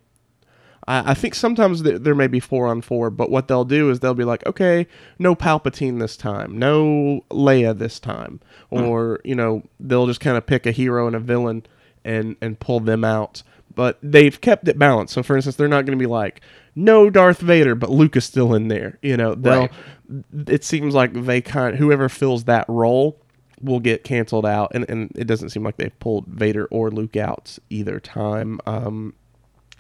I, 0.88 1.12
I 1.12 1.13
think 1.13 1.36
sometimes 1.36 1.82
th- 1.82 2.02
there 2.02 2.15
may 2.15 2.28
be 2.28 2.39
four 2.39 2.67
on 2.67 2.82
four, 2.82 3.10
but 3.10 3.30
what 3.30 3.47
they'll 3.47 3.65
do 3.65 3.89
is 3.89 3.99
they'll 3.99 4.13
be 4.13 4.23
like, 4.25 4.45
okay, 4.45 4.88
no 5.17 5.36
Palpatine 5.36 5.99
this 5.99 6.17
time, 6.17 6.58
no 6.58 7.23
Leia 7.30 7.78
this 7.78 7.99
time, 7.99 8.41
or 8.69 9.19
you 9.23 9.36
know 9.36 9.63
they'll 9.80 10.08
just 10.08 10.19
kind 10.19 10.38
of 10.38 10.45
pick 10.45 10.65
a 10.65 10.71
hero 10.71 11.08
and 11.08 11.15
a 11.15 11.19
villain 11.19 11.65
and 12.04 12.36
and 12.41 12.60
pull 12.60 12.80
them 12.80 13.04
out. 13.06 13.43
But 13.80 13.98
they've 14.04 14.42
kept 14.42 14.68
it 14.68 14.78
balanced. 14.78 15.13
So 15.13 15.24
for 15.24 15.38
instance, 15.38 15.56
they're 15.56 15.70
not 15.70 15.86
going 15.86 15.98
to 15.98 16.04
be 16.04 16.06
like 16.06 16.42
no 16.76 17.10
Darth 17.10 17.39
Vader, 17.39 17.76
but 17.76 17.89
Luke 17.89 18.18
is 18.18 18.26
still 18.26 18.54
in 18.54 18.68
there. 18.68 19.00
You 19.02 19.15
know, 19.15 19.36
they'll. 19.36 19.70
Right. 20.10 20.26
It 20.48 20.65
seems 20.65 20.94
like 20.94 21.13
they 21.13 21.39
kind 21.39 21.78
whoever 21.78 22.10
fills 22.10 22.44
that 22.44 22.65
role 22.68 23.22
will 23.62 23.80
get 23.80 24.04
canceled 24.04 24.46
out, 24.46 24.74
and, 24.76 24.86
and 24.89 25.13
it 25.15 25.28
doesn't 25.28 25.52
seem 25.52 25.63
like 25.63 25.78
they've 25.78 25.98
pulled 26.02 26.28
Vader 26.28 26.65
or 26.65 26.92
Luke 26.92 27.15
out 27.15 27.58
either 27.70 28.02
time. 28.02 28.60
Um, 28.65 29.13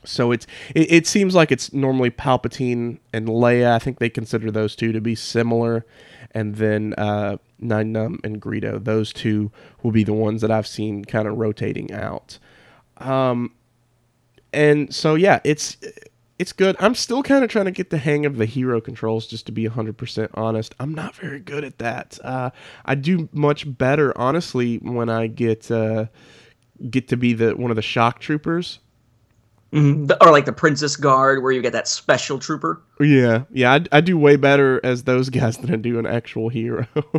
so 0.05 0.31
it's 0.31 0.47
it, 0.73 0.89
it 0.89 1.05
seems 1.05 1.35
like 1.35 1.51
it's 1.51 1.73
normally 1.73 2.09
Palpatine 2.09 2.99
and 3.11 3.27
Leia. 3.27 3.71
I 3.71 3.79
think 3.79 3.99
they 3.99 4.09
consider 4.09 4.49
those 4.49 4.77
two 4.77 4.93
to 4.93 5.01
be 5.01 5.13
similar, 5.13 5.85
and 6.31 6.55
then 6.55 6.93
uh, 6.97 7.35
Nien 7.59 7.93
Nunb 7.93 8.19
and 8.23 8.41
Greedo. 8.41 8.81
Those 8.81 9.11
two 9.11 9.51
will 9.83 9.91
be 9.91 10.05
the 10.05 10.13
ones 10.13 10.39
that 10.39 10.51
I've 10.51 10.67
seen 10.67 11.03
kind 11.03 11.27
of 11.27 11.37
rotating 11.37 11.91
out. 11.91 12.39
Um, 12.95 13.51
and 14.53 14.93
so 14.93 15.15
yeah, 15.15 15.39
it's 15.43 15.77
it's 16.39 16.53
good. 16.53 16.77
I'm 16.79 16.95
still 16.95 17.21
kind 17.21 17.43
of 17.43 17.49
trying 17.49 17.65
to 17.65 17.71
get 17.71 17.89
the 17.89 17.97
hang 17.97 18.25
of 18.25 18.37
the 18.37 18.45
hero 18.45 18.79
controls, 18.79 19.27
just 19.27 19.45
to 19.47 19.51
be 19.51 19.67
100% 19.67 20.29
honest. 20.35 20.73
I'm 20.79 20.95
not 20.95 21.13
very 21.15 21.39
good 21.41 21.65
at 21.65 21.79
that. 21.79 22.17
Uh, 22.23 22.51
I 22.85 22.95
do 22.95 23.27
much 23.33 23.77
better, 23.77 24.17
honestly, 24.17 24.77
when 24.77 25.09
I 25.09 25.27
get 25.27 25.69
uh, 25.69 26.05
get 26.89 27.09
to 27.09 27.17
be 27.17 27.33
the 27.33 27.55
one 27.55 27.71
of 27.71 27.75
the 27.75 27.81
shock 27.81 28.19
troopers. 28.19 28.79
The- 29.71 30.17
or 30.21 30.31
like 30.31 30.45
the 30.45 30.53
Princess 30.53 30.95
Guard, 30.95 31.43
where 31.43 31.51
you 31.51 31.61
get 31.61 31.73
that 31.73 31.87
special 31.87 32.39
trooper. 32.39 32.81
Yeah, 32.99 33.43
yeah, 33.51 33.73
I, 33.73 33.97
I 33.97 34.01
do 34.01 34.17
way 34.17 34.35
better 34.35 34.79
as 34.83 35.03
those 35.03 35.29
guys 35.29 35.57
than 35.57 35.71
I 35.71 35.75
do 35.75 35.99
an 35.99 36.07
actual 36.07 36.49
hero. 36.49 36.87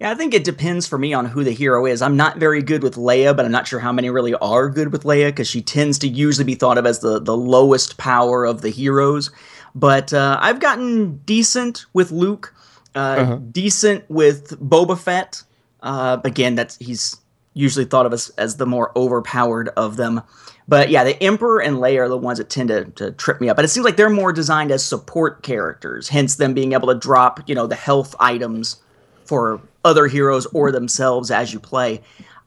Yeah, 0.00 0.10
I 0.10 0.14
think 0.14 0.34
it 0.34 0.44
depends 0.44 0.86
for 0.86 0.98
me 0.98 1.12
on 1.14 1.26
who 1.26 1.44
the 1.44 1.52
hero 1.52 1.86
is. 1.86 2.02
I'm 2.02 2.16
not 2.16 2.38
very 2.38 2.62
good 2.62 2.82
with 2.82 2.96
Leia, 2.96 3.36
but 3.36 3.44
I'm 3.44 3.52
not 3.52 3.68
sure 3.68 3.78
how 3.78 3.92
many 3.92 4.10
really 4.10 4.34
are 4.34 4.68
good 4.68 4.92
with 4.92 5.04
Leia 5.04 5.28
because 5.28 5.48
she 5.48 5.62
tends 5.62 5.98
to 6.00 6.08
usually 6.08 6.44
be 6.44 6.56
thought 6.56 6.78
of 6.78 6.86
as 6.86 6.98
the, 6.98 7.20
the 7.20 7.36
lowest 7.36 7.96
power 7.96 8.44
of 8.44 8.62
the 8.62 8.70
heroes. 8.70 9.30
But 9.74 10.12
uh, 10.12 10.38
I've 10.40 10.60
gotten 10.60 11.18
decent 11.18 11.86
with 11.92 12.10
Luke, 12.10 12.54
uh, 12.94 13.36
decent 13.36 14.08
with 14.08 14.50
Boba 14.60 14.98
Fett. 14.98 15.42
Uh, 15.80 16.20
again, 16.24 16.54
that's 16.54 16.76
he's 16.78 17.16
usually 17.54 17.84
thought 17.84 18.06
of 18.06 18.12
as, 18.12 18.30
as 18.30 18.56
the 18.56 18.66
more 18.66 18.96
overpowered 18.96 19.68
of 19.70 19.96
them. 19.96 20.22
But 20.66 20.90
yeah, 20.90 21.04
the 21.04 21.20
Emperor 21.22 21.60
and 21.60 21.76
Leia 21.76 22.00
are 22.00 22.08
the 22.08 22.16
ones 22.16 22.38
that 22.38 22.50
tend 22.50 22.68
to, 22.68 22.84
to 22.84 23.12
trip 23.12 23.40
me 23.40 23.48
up. 23.48 23.56
But 23.56 23.64
it 23.64 23.68
seems 23.68 23.84
like 23.84 23.96
they're 23.96 24.10
more 24.10 24.32
designed 24.32 24.70
as 24.70 24.84
support 24.84 25.42
characters, 25.42 26.08
hence 26.08 26.36
them 26.36 26.54
being 26.54 26.72
able 26.72 26.88
to 26.88 26.98
drop, 26.98 27.48
you 27.48 27.54
know, 27.54 27.66
the 27.66 27.74
health 27.74 28.16
items 28.18 28.76
for 29.24 29.60
other 29.84 30.06
heroes 30.06 30.46
or 30.46 30.72
themselves 30.72 31.30
as 31.30 31.52
you 31.52 31.60
play. 31.60 32.00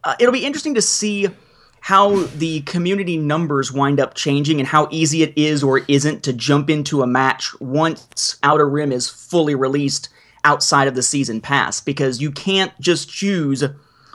Uh, 0.04 0.16
it'll 0.20 0.34
be 0.34 0.46
interesting 0.46 0.76
to 0.76 0.82
see 0.82 1.28
how 1.80 2.24
the 2.38 2.62
community 2.62 3.18
numbers 3.18 3.72
wind 3.72 4.00
up 4.00 4.14
changing 4.14 4.60
and 4.60 4.68
how 4.68 4.88
easy 4.92 5.22
it 5.22 5.34
is 5.38 5.64
or 5.64 5.80
isn't 5.88 6.24
to 6.24 6.34
jump 6.34 6.70
into 6.70 7.02
a 7.02 7.08
match 7.08 7.58
once 7.60 8.38
Outer 8.44 8.68
Rim 8.68 8.92
is 8.92 9.08
fully 9.08 9.56
released 9.56 10.10
outside 10.44 10.88
of 10.88 10.96
the 10.96 11.04
season 11.04 11.42
pass 11.42 11.80
because 11.80 12.22
you 12.22 12.32
can't 12.32 12.72
just 12.80 13.10
choose 13.10 13.64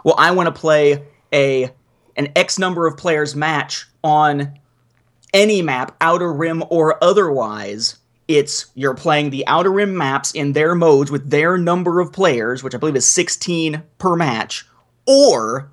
well 0.04 0.14
I 0.18 0.30
want 0.30 0.46
to 0.46 0.60
play 0.60 1.04
a 1.32 1.70
an 2.16 2.28
X 2.36 2.58
number 2.58 2.86
of 2.86 2.96
players 2.96 3.34
match 3.34 3.86
on 4.04 4.58
any 5.32 5.62
map, 5.62 5.96
outer 6.00 6.32
rim 6.32 6.62
or 6.68 7.02
otherwise. 7.02 7.96
It's 8.32 8.66
you're 8.74 8.94
playing 8.94 9.30
the 9.30 9.46
outer 9.46 9.70
rim 9.70 9.96
maps 9.96 10.32
in 10.32 10.52
their 10.52 10.74
modes 10.74 11.10
with 11.10 11.28
their 11.30 11.58
number 11.58 12.00
of 12.00 12.12
players, 12.12 12.62
which 12.62 12.74
I 12.74 12.78
believe 12.78 12.96
is 12.96 13.06
16 13.06 13.82
per 13.98 14.16
match, 14.16 14.66
or 15.06 15.70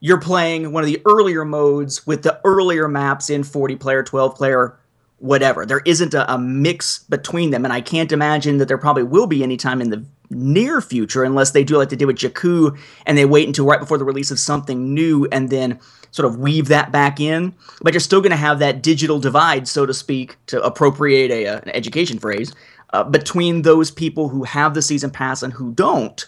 you're 0.00 0.20
playing 0.20 0.72
one 0.72 0.82
of 0.82 0.86
the 0.86 1.02
earlier 1.04 1.44
modes 1.44 2.06
with 2.06 2.22
the 2.22 2.40
earlier 2.44 2.88
maps 2.88 3.30
in 3.30 3.44
40 3.44 3.76
player, 3.76 4.02
12 4.02 4.34
player, 4.34 4.78
whatever. 5.18 5.66
There 5.66 5.82
isn't 5.84 6.14
a, 6.14 6.32
a 6.32 6.38
mix 6.38 7.00
between 7.00 7.50
them, 7.50 7.64
and 7.64 7.72
I 7.72 7.80
can't 7.80 8.10
imagine 8.10 8.58
that 8.58 8.68
there 8.68 8.78
probably 8.78 9.04
will 9.04 9.26
be 9.26 9.42
any 9.42 9.56
time 9.56 9.80
in 9.80 9.90
the 9.90 10.04
near 10.34 10.80
future 10.80 11.24
unless 11.24 11.50
they 11.52 11.64
do 11.64 11.76
like 11.76 11.88
they 11.88 11.96
did 11.96 12.06
with 12.06 12.16
Jakku 12.16 12.78
and 13.06 13.16
they 13.16 13.24
wait 13.24 13.46
until 13.46 13.66
right 13.66 13.80
before 13.80 13.98
the 13.98 14.04
release 14.04 14.30
of 14.30 14.38
something 14.38 14.94
new 14.94 15.26
and 15.32 15.50
then 15.50 15.78
sort 16.10 16.26
of 16.26 16.38
weave 16.38 16.68
that 16.68 16.92
back 16.92 17.20
in. 17.20 17.54
But 17.82 17.92
you're 17.92 18.00
still 18.00 18.20
going 18.20 18.30
to 18.30 18.36
have 18.36 18.58
that 18.60 18.82
digital 18.82 19.18
divide, 19.18 19.66
so 19.66 19.86
to 19.86 19.94
speak, 19.94 20.36
to 20.46 20.62
appropriate 20.62 21.30
a, 21.30 21.46
uh, 21.46 21.60
an 21.62 21.70
education 21.70 22.18
phrase, 22.18 22.52
uh, 22.92 23.04
between 23.04 23.62
those 23.62 23.90
people 23.90 24.28
who 24.28 24.44
have 24.44 24.74
the 24.74 24.82
season 24.82 25.10
pass 25.10 25.42
and 25.42 25.52
who 25.52 25.72
don't. 25.72 26.26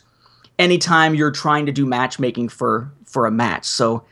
Anytime 0.58 1.14
you're 1.14 1.30
trying 1.30 1.66
to 1.66 1.72
do 1.72 1.84
matchmaking 1.84 2.48
for 2.48 2.92
for 3.04 3.26
a 3.26 3.30
match, 3.30 3.64
so 3.64 4.04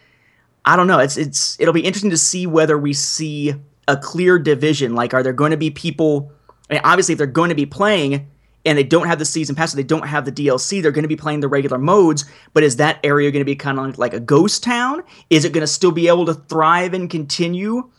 I 0.65 0.75
don't 0.77 0.89
know. 0.89 0.99
It's 0.99 1.17
it's 1.17 1.59
it'll 1.61 1.73
be 1.73 1.83
interesting 1.85 2.11
to 2.11 2.19
see 2.19 2.49
whether 2.49 2.77
we 2.77 2.93
see 2.93 3.55
a 3.87 3.97
clear 3.97 4.41
division. 4.41 4.95
Like, 4.95 5.15
are 5.15 5.23
there 5.23 5.33
going 5.33 5.53
to 5.53 5.57
be 5.57 5.71
people? 5.71 6.33
I 6.69 6.75
mean, 6.75 6.83
obviously, 6.85 7.13
if 7.13 7.19
they're 7.19 7.27
going 7.29 7.51
to 7.51 7.55
be 7.55 7.67
playing 7.67 8.29
and 8.65 8.79
they 8.79 8.85
don't 8.85 9.07
have 9.07 9.19
the 9.19 9.25
season 9.25 9.57
pass, 9.57 9.73
so 9.73 9.77
they 9.77 9.83
don't 9.83 10.07
have 10.07 10.25
the 10.25 10.33
DLC, 10.33 10.81
they're 10.81 10.93
going 10.93 11.03
to 11.03 11.09
be 11.09 11.17
playing 11.17 11.41
the 11.41 11.49
regular 11.49 11.79
modes. 11.79 12.25
But 12.55 12.63
is 12.63 12.77
that 12.77 13.01
area 13.03 13.31
going 13.31 13.41
to 13.41 13.45
be 13.45 13.57
kind 13.57 13.79
of 13.79 13.99
like 13.99 14.15
a 14.15 14.21
ghost 14.21 14.63
town? 14.63 15.03
Is 15.31 15.45
it 15.45 15.53
going 15.53 15.63
to 15.63 15.67
still 15.67 15.93
be 15.93 16.09
able 16.09 16.27
to 16.27 16.35
thrive 16.35 16.95
and 16.95 17.11
continue 17.11 17.91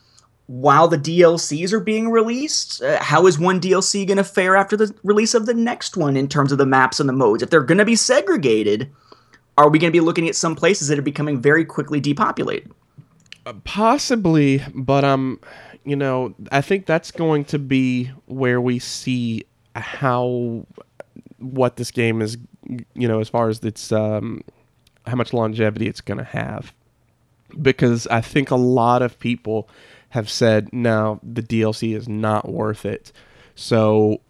while 0.46 0.88
the 0.88 0.98
DLCs 0.98 1.72
are 1.72 1.80
being 1.80 2.10
released? 2.10 2.82
Uh, 2.82 3.02
how 3.02 3.26
is 3.26 3.38
one 3.38 3.60
DLC 3.60 4.06
going 4.06 4.16
to 4.16 4.24
fare 4.24 4.56
after 4.56 4.76
the 4.76 4.94
release 5.02 5.34
of 5.34 5.46
the 5.46 5.54
next 5.54 5.96
one 5.96 6.16
in 6.16 6.28
terms 6.28 6.52
of 6.52 6.58
the 6.58 6.66
maps 6.66 7.00
and 7.00 7.08
the 7.08 7.14
modes? 7.14 7.42
If 7.42 7.50
they're 7.50 7.62
going 7.62 7.78
to 7.78 7.84
be 7.84 7.96
segregated, 7.96 8.90
are 9.58 9.68
we 9.68 9.78
going 9.78 9.92
to 9.92 9.96
be 9.96 10.04
looking 10.04 10.28
at 10.28 10.36
some 10.36 10.56
places 10.56 10.88
that 10.88 10.98
are 10.98 11.02
becoming 11.02 11.40
very 11.40 11.64
quickly 11.64 12.00
depopulated? 12.00 12.72
Possibly, 13.64 14.62
but 14.74 15.04
um, 15.04 15.38
you 15.84 15.96
know, 15.96 16.34
I 16.50 16.62
think 16.62 16.86
that's 16.86 17.10
going 17.10 17.44
to 17.46 17.58
be 17.58 18.06
where 18.24 18.60
we 18.60 18.78
see 18.78 19.44
how 19.74 20.66
what 21.38 21.76
this 21.76 21.90
game 21.90 22.22
is, 22.22 22.38
you 22.94 23.08
know, 23.08 23.20
as 23.20 23.28
far 23.28 23.48
as 23.48 23.62
its 23.64 23.92
um, 23.92 24.42
how 25.06 25.16
much 25.16 25.32
longevity 25.32 25.86
it's 25.86 26.00
going 26.00 26.18
to 26.18 26.24
have, 26.24 26.72
because 27.60 28.06
I 28.08 28.20
think 28.20 28.50
a 28.50 28.56
lot 28.56 29.02
of 29.02 29.18
people 29.18 29.68
have 30.10 30.30
said 30.30 30.72
no, 30.72 31.20
the 31.22 31.42
DLC 31.42 31.96
is 31.96 32.08
not 32.08 32.48
worth 32.48 32.84
it. 32.84 33.12
So 33.54 34.20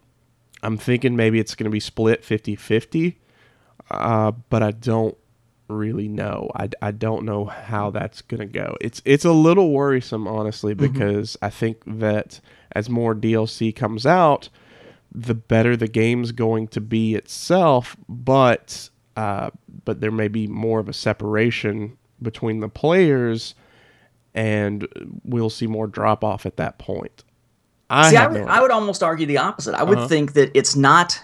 I'm 0.63 0.79
thinking 0.79 1.15
maybe 1.17 1.39
it's 1.39 1.55
going 1.55 1.65
to 1.65 1.71
be 1.71 1.81
split 1.81 2.23
50-50, 2.23 3.17
uh, 3.91 4.33
but 4.49 4.63
I 4.63 4.71
don't 4.71 5.17
really 5.69 6.09
know. 6.09 6.51
I, 6.55 6.69
I 6.81 6.91
don't 6.91 7.25
know 7.25 7.45
how 7.45 7.91
that's 7.91 8.23
going 8.23 8.41
to 8.41 8.47
go. 8.47 8.77
It's 8.81 9.01
it's 9.05 9.25
a 9.25 9.33
little 9.33 9.71
worrisome 9.71 10.27
honestly 10.27 10.75
because 10.75 11.37
I 11.43 11.51
think 11.51 11.83
that 11.87 12.41
as 12.73 12.89
more 12.89 13.15
DLC 13.15 13.75
comes 13.75 14.07
out, 14.07 14.49
the 15.15 15.35
better 15.35 15.77
the 15.77 15.89
game's 15.89 16.33
going 16.33 16.69
to 16.69 16.81
be 16.81 17.15
itself, 17.15 17.97
but 18.09 18.89
uh, 19.17 19.51
but 19.85 20.01
there 20.01 20.11
may 20.11 20.29
be 20.29 20.47
more 20.47 20.81
of 20.81 20.89
a 20.89 20.93
separation 20.93 21.97
between 22.21 22.61
the 22.61 22.69
players 22.69 23.55
and 24.35 24.89
we'll 25.25 25.51
see 25.51 25.67
more 25.67 25.87
drop 25.87 26.25
off 26.25 26.45
at 26.45 26.57
that 26.57 26.79
point. 26.79 27.23
I 27.89 28.11
See, 28.11 28.17
I 28.17 28.27
would, 28.27 28.41
no 28.41 28.47
I 28.49 28.61
would 28.61 28.71
almost 28.71 29.03
argue 29.03 29.27
the 29.27 29.39
opposite. 29.39 29.75
I 29.75 29.85
would 29.85 30.09
think 30.09 30.33
that 30.33 30.51
it's 30.55 30.75
not 30.75 31.23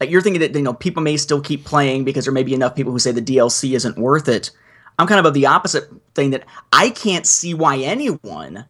like 0.00 0.10
you're 0.10 0.20
thinking 0.20 0.40
that 0.40 0.54
you 0.54 0.62
know 0.62 0.74
people 0.74 1.02
may 1.02 1.16
still 1.16 1.40
keep 1.40 1.64
playing 1.64 2.04
because 2.04 2.24
there 2.24 2.34
may 2.34 2.42
be 2.42 2.54
enough 2.54 2.74
people 2.74 2.92
who 2.92 2.98
say 2.98 3.12
the 3.12 3.22
DLC 3.22 3.74
isn't 3.74 3.96
worth 3.96 4.28
it. 4.28 4.50
I'm 4.98 5.06
kind 5.06 5.20
of 5.20 5.26
of 5.26 5.32
the 5.32 5.46
opposite 5.46 5.88
thing 6.14 6.30
that 6.30 6.44
I 6.72 6.90
can't 6.90 7.26
see 7.26 7.54
why 7.54 7.78
anyone 7.78 8.66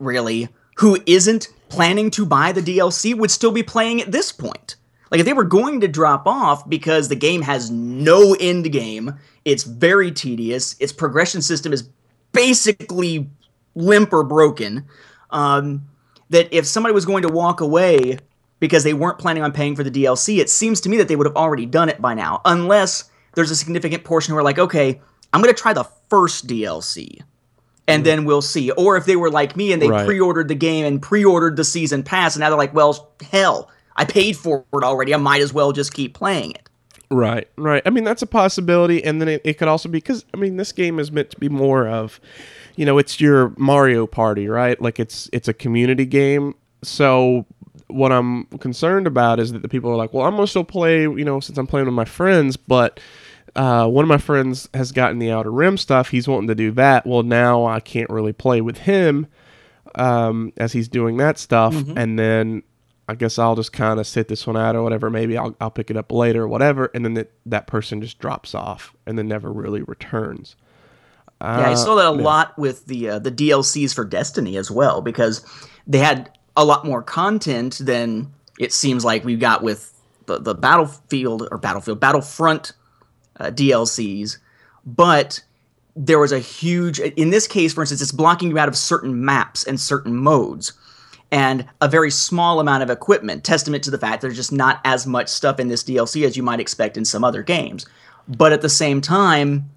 really 0.00 0.48
who 0.76 0.98
isn't 1.06 1.48
planning 1.74 2.10
to 2.12 2.24
buy 2.24 2.52
the 2.52 2.60
DLC 2.60 3.16
would 3.16 3.30
still 3.30 3.50
be 3.50 3.62
playing 3.62 4.00
at 4.00 4.12
this 4.12 4.32
point. 4.32 4.76
Like 5.10 5.20
if 5.20 5.26
they 5.26 5.32
were 5.32 5.44
going 5.44 5.80
to 5.80 5.88
drop 5.88 6.26
off 6.26 6.68
because 6.68 7.08
the 7.08 7.16
game 7.16 7.42
has 7.42 7.70
no 7.70 8.34
end 8.40 8.70
game, 8.72 9.14
it's 9.44 9.64
very 9.64 10.10
tedious, 10.10 10.76
its 10.80 10.92
progression 10.92 11.42
system 11.42 11.72
is 11.72 11.88
basically 12.32 13.28
limp 13.74 14.12
or 14.12 14.24
broken. 14.24 14.86
Um, 15.30 15.86
that 16.30 16.52
if 16.52 16.66
somebody 16.66 16.94
was 16.94 17.04
going 17.04 17.22
to 17.22 17.28
walk 17.28 17.60
away 17.60 18.18
because 18.60 18.82
they 18.82 18.94
weren't 18.94 19.18
planning 19.18 19.42
on 19.42 19.52
paying 19.52 19.76
for 19.76 19.84
the 19.84 19.90
DLC, 19.90 20.38
it 20.38 20.50
seems 20.50 20.80
to 20.82 20.88
me 20.88 20.96
that 20.96 21.08
they 21.08 21.16
would 21.16 21.26
have 21.26 21.36
already 21.36 21.66
done 21.66 21.88
it 21.88 22.00
by 22.00 22.14
now, 22.14 22.40
unless 22.44 23.10
there's 23.34 23.50
a 23.50 23.56
significant 23.56 24.04
portion 24.04 24.32
who 24.32 24.38
are 24.38 24.42
like, 24.42 24.58
okay, 24.58 25.00
I'm 25.32 25.42
going 25.42 25.54
to 25.54 25.60
try 25.60 25.72
the 25.72 25.88
first 26.08 26.46
DLC. 26.46 27.20
And 27.86 28.02
mm. 28.02 28.06
then 28.06 28.24
we'll 28.24 28.42
see. 28.42 28.70
Or 28.72 28.96
if 28.96 29.06
they 29.06 29.16
were 29.16 29.30
like 29.30 29.56
me 29.56 29.72
and 29.72 29.80
they 29.80 29.88
Right. 29.88 30.06
pre-ordered 30.06 30.48
the 30.48 30.54
game 30.54 30.84
and 30.84 31.00
pre-ordered 31.00 31.56
the 31.56 31.64
season 31.64 32.02
pass, 32.02 32.34
and 32.34 32.40
now 32.40 32.50
they're 32.50 32.58
like, 32.58 32.74
well, 32.74 33.10
hell, 33.30 33.70
I 33.96 34.04
paid 34.04 34.36
for 34.36 34.64
it 34.72 34.82
already. 34.82 35.14
I 35.14 35.18
might 35.18 35.40
as 35.40 35.52
well 35.52 35.72
just 35.72 35.94
keep 35.94 36.14
playing 36.14 36.52
it. 36.52 36.68
Right, 37.10 37.48
right. 37.56 37.82
I 37.86 37.90
mean, 37.90 38.04
that's 38.04 38.22
a 38.22 38.26
possibility, 38.26 39.04
and 39.04 39.20
then 39.20 39.28
it, 39.28 39.42
it 39.44 39.54
could 39.54 39.68
also 39.68 39.88
be 39.88 39.98
because 39.98 40.24
I 40.34 40.36
mean, 40.36 40.56
this 40.56 40.72
game 40.72 40.98
is 40.98 41.12
meant 41.12 41.30
to 41.30 41.38
be 41.38 41.48
more 41.48 41.86
of, 41.86 42.18
you 42.76 42.84
know, 42.84 42.98
it's 42.98 43.20
your 43.20 43.52
Mario 43.56 44.06
Party, 44.06 44.48
right? 44.48 44.80
Like 44.80 44.98
it's 44.98 45.28
it's 45.32 45.46
a 45.46 45.54
community 45.54 46.06
game. 46.06 46.54
So 46.82 47.46
what 47.88 48.10
I'm 48.10 48.44
concerned 48.58 49.06
about 49.06 49.38
is 49.38 49.52
that 49.52 49.62
the 49.62 49.68
people 49.68 49.90
are 49.90 49.96
like, 49.96 50.12
well, 50.12 50.26
I'm 50.26 50.34
gonna 50.34 50.46
still 50.46 50.64
play, 50.64 51.02
you 51.02 51.24
know, 51.24 51.38
since 51.40 51.58
I'm 51.58 51.66
playing 51.66 51.86
with 51.86 51.94
my 51.94 52.06
friends, 52.06 52.56
but. 52.56 52.98
Uh, 53.56 53.86
one 53.86 54.04
of 54.04 54.08
my 54.08 54.18
friends 54.18 54.68
has 54.74 54.90
gotten 54.92 55.18
the 55.18 55.30
Outer 55.30 55.50
Rim 55.52 55.76
stuff. 55.76 56.08
He's 56.10 56.26
wanting 56.26 56.48
to 56.48 56.54
do 56.54 56.70
that. 56.72 57.06
Well, 57.06 57.22
now 57.22 57.64
I 57.66 57.80
can't 57.80 58.10
really 58.10 58.32
play 58.32 58.60
with 58.60 58.78
him 58.78 59.26
um, 59.94 60.52
as 60.56 60.72
he's 60.72 60.88
doing 60.88 61.18
that 61.18 61.38
stuff, 61.38 61.72
and 61.96 62.18
then 62.18 62.62
I 63.08 63.14
guess 63.14 63.38
I'll 63.38 63.54
just 63.54 63.72
kind 63.72 64.00
of 64.00 64.06
sit 64.06 64.26
this 64.28 64.46
one 64.46 64.56
out 64.56 64.74
or 64.74 64.82
whatever. 64.82 65.08
Maybe 65.08 65.36
I'll, 65.36 65.54
I'll 65.60 65.70
pick 65.70 65.90
it 65.90 65.96
up 65.96 66.10
later 66.10 66.42
or 66.44 66.48
whatever, 66.48 66.90
and 66.94 67.04
then 67.04 67.14
that 67.14 67.30
that 67.46 67.66
person 67.68 68.00
just 68.00 68.18
drops 68.18 68.54
off 68.54 68.92
and 69.06 69.16
then 69.16 69.28
never 69.28 69.52
really 69.52 69.82
returns. 69.82 70.56
Yeah, 71.40 71.68
I 71.68 71.72
Uh, 71.72 71.76
saw 71.76 71.94
that 71.96 72.06
a 72.06 72.10
lot 72.10 72.58
with 72.58 72.86
the 72.86 73.10
uh, 73.10 73.18
the 73.18 73.30
DLCs 73.30 73.94
for 73.94 74.04
Destiny 74.04 74.56
as 74.56 74.70
well 74.70 75.00
because 75.02 75.44
they 75.86 75.98
had 75.98 76.30
a 76.56 76.64
lot 76.64 76.84
more 76.86 77.02
content 77.02 77.78
than 77.82 78.32
it 78.58 78.72
seems 78.72 79.04
like 79.04 79.24
we 79.24 79.36
got 79.36 79.62
with 79.62 79.92
the, 80.26 80.38
the 80.38 80.54
Battlefield 80.54 81.46
or 81.50 81.58
Battlefield 81.58 82.00
Battlefront 82.00 82.72
uh, 83.38 83.46
DLCs, 83.46 84.38
but 84.84 85.42
there 85.96 86.18
was 86.18 86.32
a 86.32 86.40
huge 86.40 86.98
in 86.98 87.30
this 87.30 87.46
case 87.46 87.72
for 87.72 87.80
instance 87.80 88.02
it's 88.02 88.10
blocking 88.10 88.50
you 88.50 88.58
out 88.58 88.66
of 88.66 88.76
certain 88.76 89.24
maps 89.24 89.62
and 89.62 89.78
certain 89.78 90.12
modes 90.12 90.72
and 91.30 91.64
a 91.80 91.86
very 91.86 92.10
small 92.10 92.58
amount 92.58 92.82
of 92.82 92.90
equipment 92.90 93.44
testament 93.44 93.84
to 93.84 93.92
the 93.92 93.98
fact 93.98 94.20
there's 94.20 94.34
just 94.34 94.50
not 94.50 94.80
as 94.84 95.06
much 95.06 95.28
stuff 95.28 95.60
in 95.60 95.68
this 95.68 95.84
DLC 95.84 96.26
as 96.26 96.36
you 96.36 96.42
might 96.42 96.58
expect 96.58 96.96
in 96.96 97.04
some 97.04 97.22
other 97.22 97.44
games 97.44 97.86
but 98.26 98.52
at 98.52 98.60
the 98.60 98.68
same 98.68 99.00
time 99.00 99.70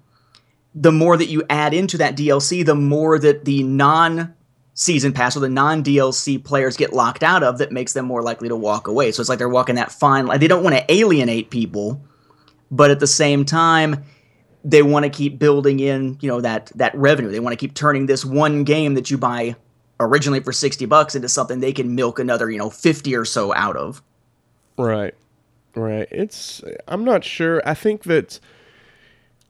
the 0.74 0.92
more 0.92 1.16
that 1.16 1.26
you 1.26 1.42
add 1.50 1.74
into 1.74 1.98
that 1.98 2.16
DLC, 2.16 2.64
the 2.64 2.74
more 2.74 3.18
that 3.18 3.44
the 3.44 3.62
non 3.62 4.34
season 4.74 5.12
pass 5.12 5.36
or 5.36 5.40
the 5.40 5.48
non 5.48 5.82
DLC 5.82 6.42
players 6.42 6.76
get 6.76 6.92
locked 6.92 7.22
out 7.22 7.42
of 7.42 7.58
that 7.58 7.72
makes 7.72 7.92
them 7.92 8.06
more 8.06 8.22
likely 8.22 8.48
to 8.48 8.56
walk 8.56 8.86
away. 8.86 9.10
So 9.10 9.20
it's 9.20 9.28
like 9.28 9.38
they're 9.38 9.48
walking 9.48 9.74
that 9.74 9.90
fine 9.90 10.26
line. 10.26 10.40
They 10.40 10.48
don't 10.48 10.62
want 10.62 10.76
to 10.76 10.92
alienate 10.92 11.50
people, 11.50 12.00
but 12.70 12.90
at 12.90 13.00
the 13.00 13.06
same 13.06 13.44
time, 13.44 14.04
they 14.64 14.82
want 14.82 15.04
to 15.04 15.10
keep 15.10 15.38
building 15.38 15.80
in, 15.80 16.18
you 16.20 16.28
know, 16.28 16.40
that 16.40 16.70
that 16.74 16.94
revenue. 16.94 17.30
They 17.30 17.40
want 17.40 17.52
to 17.52 17.56
keep 17.56 17.74
turning 17.74 18.06
this 18.06 18.24
one 18.24 18.64
game 18.64 18.94
that 18.94 19.10
you 19.10 19.18
buy 19.18 19.56
originally 20.00 20.40
for 20.40 20.52
60 20.52 20.86
bucks 20.86 21.14
into 21.14 21.28
something 21.28 21.60
they 21.60 21.72
can 21.72 21.94
milk 21.94 22.18
another, 22.18 22.50
you 22.50 22.58
know, 22.58 22.70
50 22.70 23.14
or 23.16 23.24
so 23.24 23.54
out 23.54 23.76
of. 23.76 24.02
Right. 24.76 25.14
Right. 25.74 26.08
It's 26.10 26.62
I'm 26.86 27.04
not 27.04 27.24
sure. 27.24 27.62
I 27.64 27.74
think 27.74 28.04
that 28.04 28.40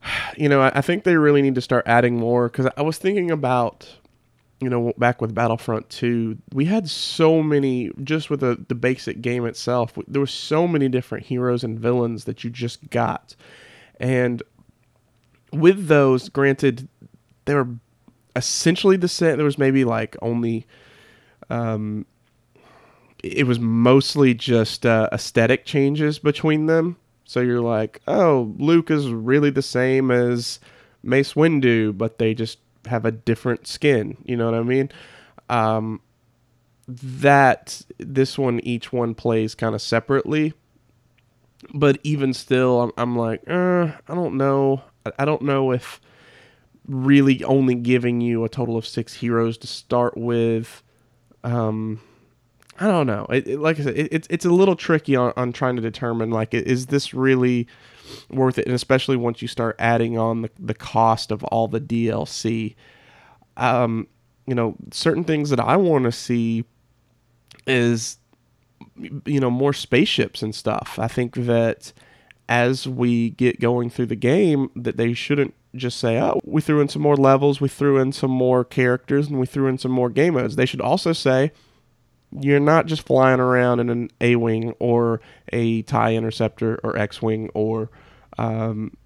you 0.37 0.49
know, 0.49 0.61
I, 0.61 0.73
I 0.75 0.81
think 0.81 1.05
they 1.05 1.17
really 1.17 1.43
need 1.43 1.55
to 1.55 1.61
start 1.61 1.85
adding 1.87 2.17
more 2.17 2.49
cuz 2.49 2.67
I 2.77 2.83
was 2.83 2.99
thinking 2.99 3.31
about 3.31 3.97
you 4.61 4.69
know, 4.69 4.93
back 4.99 5.21
with 5.21 5.35
Battlefront 5.35 5.89
2, 5.91 6.37
we 6.53 6.65
had 6.65 6.89
so 6.89 7.43
many 7.43 7.91
just 8.03 8.29
with 8.29 8.41
the 8.41 8.65
the 8.69 8.75
basic 8.75 9.21
game 9.21 9.47
itself. 9.47 9.97
There 10.09 10.21
were 10.21 10.27
so 10.27 10.67
many 10.67 10.89
different 10.89 11.27
heroes 11.27 11.63
and 11.63 11.79
villains 11.79 12.25
that 12.25 12.43
you 12.43 12.51
just 12.51 12.91
got. 12.91 13.37
And 14.01 14.43
with 15.53 15.87
those, 15.87 16.29
granted, 16.29 16.89
they 17.45 17.55
were 17.55 17.69
essentially 18.35 18.97
the 18.97 19.09
same. 19.09 19.37
There 19.37 19.45
was 19.45 19.59
maybe 19.59 19.85
like 19.85 20.17
only 20.23 20.67
um, 21.51 22.05
it 23.23 23.47
was 23.47 23.59
mostly 23.59 24.35
just 24.35 24.87
uh, 24.87 25.09
aesthetic 25.13 25.65
changes 25.65 26.19
between 26.19 26.67
them. 26.67 26.97
So 27.25 27.41
you're 27.41 27.61
like, 27.61 28.01
oh, 28.09 28.55
Luke 28.59 28.91
is 28.91 29.11
really 29.11 29.51
the 29.51 29.63
same 29.63 30.11
as 30.11 30.61
Mace 31.03 31.35
Windu, 31.35 31.97
but 31.97 32.19
they 32.19 32.35
just 32.35 32.59
have 32.87 33.05
a 33.05 33.13
different 33.13 33.67
skin. 33.67 34.17
You 34.25 34.37
know 34.37 34.47
what 34.47 34.55
I 34.55 34.63
mean? 34.63 34.91
Um, 35.49 36.01
that 36.87 37.83
this 37.99 38.39
one, 38.39 38.61
each 38.61 38.93
one 38.93 39.15
plays 39.15 39.55
kind 39.55 39.75
of 39.75 39.83
separately. 39.83 40.55
But 41.75 41.99
even 42.05 42.33
still, 42.33 42.83
I'm, 42.83 42.93
I'm 42.97 43.17
like, 43.17 43.43
uh, 43.49 43.89
I 44.09 44.15
don't 44.15 44.37
know. 44.37 44.83
I, 45.05 45.13
I 45.21 45.25
don't 45.25 45.43
know 45.43 45.73
if 45.73 46.01
really 46.87 47.43
only 47.45 47.75
giving 47.75 48.21
you 48.21 48.45
a 48.45 48.49
total 48.49 48.77
of 48.77 48.87
six 48.87 49.13
heroes 49.15 49.59
to 49.59 49.67
start 49.67 50.17
with. 50.17 50.83
Um, 51.45 52.01
I 52.79 52.87
don't 52.87 53.07
know. 53.09 53.27
It, 53.31 53.47
it- 53.49 53.59
like 53.61 53.81
I 53.81 53.83
said, 53.85 53.99
it, 53.99 54.09
it's 54.13 54.29
it's 54.31 54.45
a 54.45 54.51
little 54.51 54.77
tricky 54.77 55.17
on, 55.17 55.33
on 55.37 55.53
trying 55.53 55.77
to 55.77 55.83
determine 55.83 56.31
like 56.31 56.55
is 56.55 56.87
this 56.87 57.13
really 57.13 57.67
worth 58.31 58.59
it, 58.59 58.67
and 58.67 58.75
especially 58.75 59.17
once 59.17 59.43
you 59.43 59.49
start 59.49 59.77
adding 59.79 60.19
on 60.19 60.43
the 60.43 60.51
the 60.59 60.75
cost 60.75 61.31
of 61.31 61.45
all 61.45 61.69
the 61.69 61.81
DLC. 61.81 62.75
Um, 63.57 64.07
you 64.47 64.55
know, 64.55 64.77
certain 64.93 65.25
things 65.25 65.51
that 65.51 65.61
I 65.61 65.77
want 65.77 66.05
to 66.05 66.13
see 66.13 66.65
is 67.67 68.19
you 69.27 69.41
know 69.41 69.51
more 69.51 69.73
spaceships 69.73 70.43
and 70.43 70.55
stuff. 70.55 70.99
I 70.99 71.09
think 71.09 71.35
that 71.35 71.93
as 72.49 72.89
we 72.89 73.31
get 73.31 73.61
going 73.61 73.91
through 73.91 74.07
the 74.07 74.17
game, 74.17 74.71
that 74.75 74.97
they 74.97 75.13
shouldn't 75.13 75.55
just 75.75 75.99
say, 75.99 76.19
"Oh, 76.21 76.41
we 76.45 76.63
threw 76.63 76.81
in 76.81 76.89
some 76.89 77.03
more 77.03 77.17
levels, 77.17 77.61
we 77.61 77.69
threw 77.69 77.99
in 77.99 78.13
some 78.13 78.31
more 78.31 78.65
characters, 78.65 79.29
and 79.29 79.39
we 79.39 79.47
threw 79.47 79.67
in 79.67 79.79
some 79.79 79.93
more 79.93 80.11
game 80.11 80.35
modes." 80.35 80.57
They 80.57 80.67
should 80.67 80.81
also 80.81 81.13
say, 81.13 81.53
"You're 82.33 82.61
not 82.61 82.87
just 82.87 83.03
flying 83.03 83.41
around 83.41 83.81
in 83.81 83.91
an 83.91 84.11
A 84.21 84.37
wing 84.37 84.75
or 84.79 85.21
a 85.53 85.83
Tie 85.83 86.15
Interceptor 86.15 86.81
or 86.83 86.97
X 86.97 87.23
wing 87.23 87.51
or 87.55 87.91
um, 88.37 88.97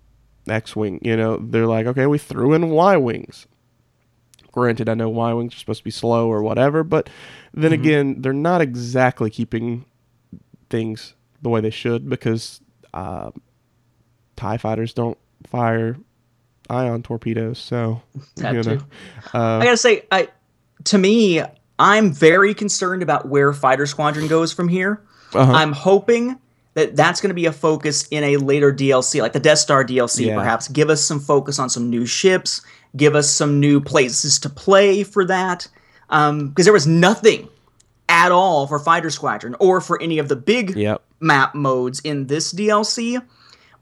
X 0.48 0.74
wing." 0.76 1.00
You 1.02 1.16
know, 1.16 1.36
they're 1.36 1.66
like, 1.66 1.86
"Okay, 1.86 2.06
we 2.06 2.18
threw 2.18 2.52
in 2.52 2.70
Y 2.70 2.96
wings." 2.96 3.46
Granted, 4.50 4.88
I 4.88 4.94
know 4.94 5.08
Y 5.08 5.32
wings 5.32 5.54
are 5.54 5.58
supposed 5.58 5.80
to 5.80 5.84
be 5.84 5.90
slow 5.90 6.28
or 6.28 6.42
whatever, 6.42 6.84
but 6.84 7.08
then 7.54 7.72
again, 7.72 8.20
they're 8.20 8.34
not 8.34 8.60
exactly 8.60 9.30
keeping 9.30 9.86
things 10.68 11.14
the 11.40 11.48
way 11.48 11.60
they 11.62 11.70
should 11.70 12.08
because 12.08 12.60
uh, 12.92 13.30
Tie 14.36 14.58
fighters 14.58 14.92
don't 14.92 15.16
fire 15.46 15.96
ion 16.68 17.02
torpedoes. 17.02 17.58
So 17.58 18.02
That 18.36 18.54
you 18.54 18.62
know, 18.62 18.76
too. 18.76 18.84
I 19.34 19.64
gotta 19.64 19.76
say, 19.76 20.04
I 20.10 20.28
to 20.84 20.98
me, 20.98 21.42
I'm 21.82 22.12
very 22.12 22.54
concerned 22.54 23.02
about 23.02 23.28
where 23.28 23.52
Fighter 23.52 23.86
Squadron 23.86 24.28
goes 24.28 24.52
from 24.52 24.68
here. 24.68 25.02
Uh-huh. 25.34 25.50
I'm 25.52 25.72
hoping 25.72 26.38
that 26.74 26.94
that's 26.94 27.20
going 27.20 27.28
to 27.30 27.34
be 27.34 27.46
a 27.46 27.52
focus 27.52 28.06
in 28.10 28.22
a 28.22 28.36
later 28.36 28.72
DLC, 28.72 29.20
like 29.20 29.32
the 29.32 29.40
Death 29.40 29.58
Star 29.58 29.84
DLC, 29.84 30.26
Yeah. 30.26 30.36
perhaps. 30.38 30.68
Give 30.68 30.88
us 30.90 31.02
some 31.02 31.18
focus 31.18 31.58
on 31.58 31.68
some 31.68 31.90
new 31.90 32.06
ships. 32.06 32.62
Give 32.96 33.14
us 33.16 33.28
some 33.30 33.58
new 33.58 33.80
places 33.80 34.38
to 34.40 34.48
play 34.48 35.02
for 35.02 35.24
that. 35.24 35.66
Because 36.08 36.64
there 36.64 36.72
was 36.72 36.86
nothing 36.86 37.48
at 38.08 38.30
all 38.30 38.66
for 38.66 38.78
Fighter 38.78 39.10
Squadron 39.10 39.56
or 39.58 39.80
for 39.80 40.00
any 40.00 40.18
of 40.18 40.28
the 40.28 40.36
big 40.36 40.76
Yep. 40.76 41.02
map 41.20 41.54
modes 41.54 42.00
in 42.00 42.26
this 42.28 42.52
DLC. 42.52 43.20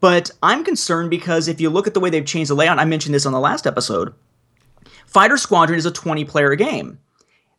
But 0.00 0.30
I'm 0.42 0.64
concerned 0.64 1.10
because 1.10 1.48
if 1.48 1.60
you 1.60 1.68
look 1.68 1.86
at 1.86 1.92
the 1.94 2.00
way 2.00 2.08
they've 2.08 2.24
changed 2.24 2.50
the 2.50 2.54
layout, 2.54 2.78
I 2.78 2.84
mentioned 2.86 3.14
this 3.14 3.26
on 3.26 3.32
the 3.32 3.40
last 3.40 3.66
episode. 3.66 4.14
Fighter 5.06 5.36
Squadron 5.36 5.78
is 5.78 5.84
a 5.86 5.90
20 5.90 6.24
player 6.24 6.54
game. 6.54 6.98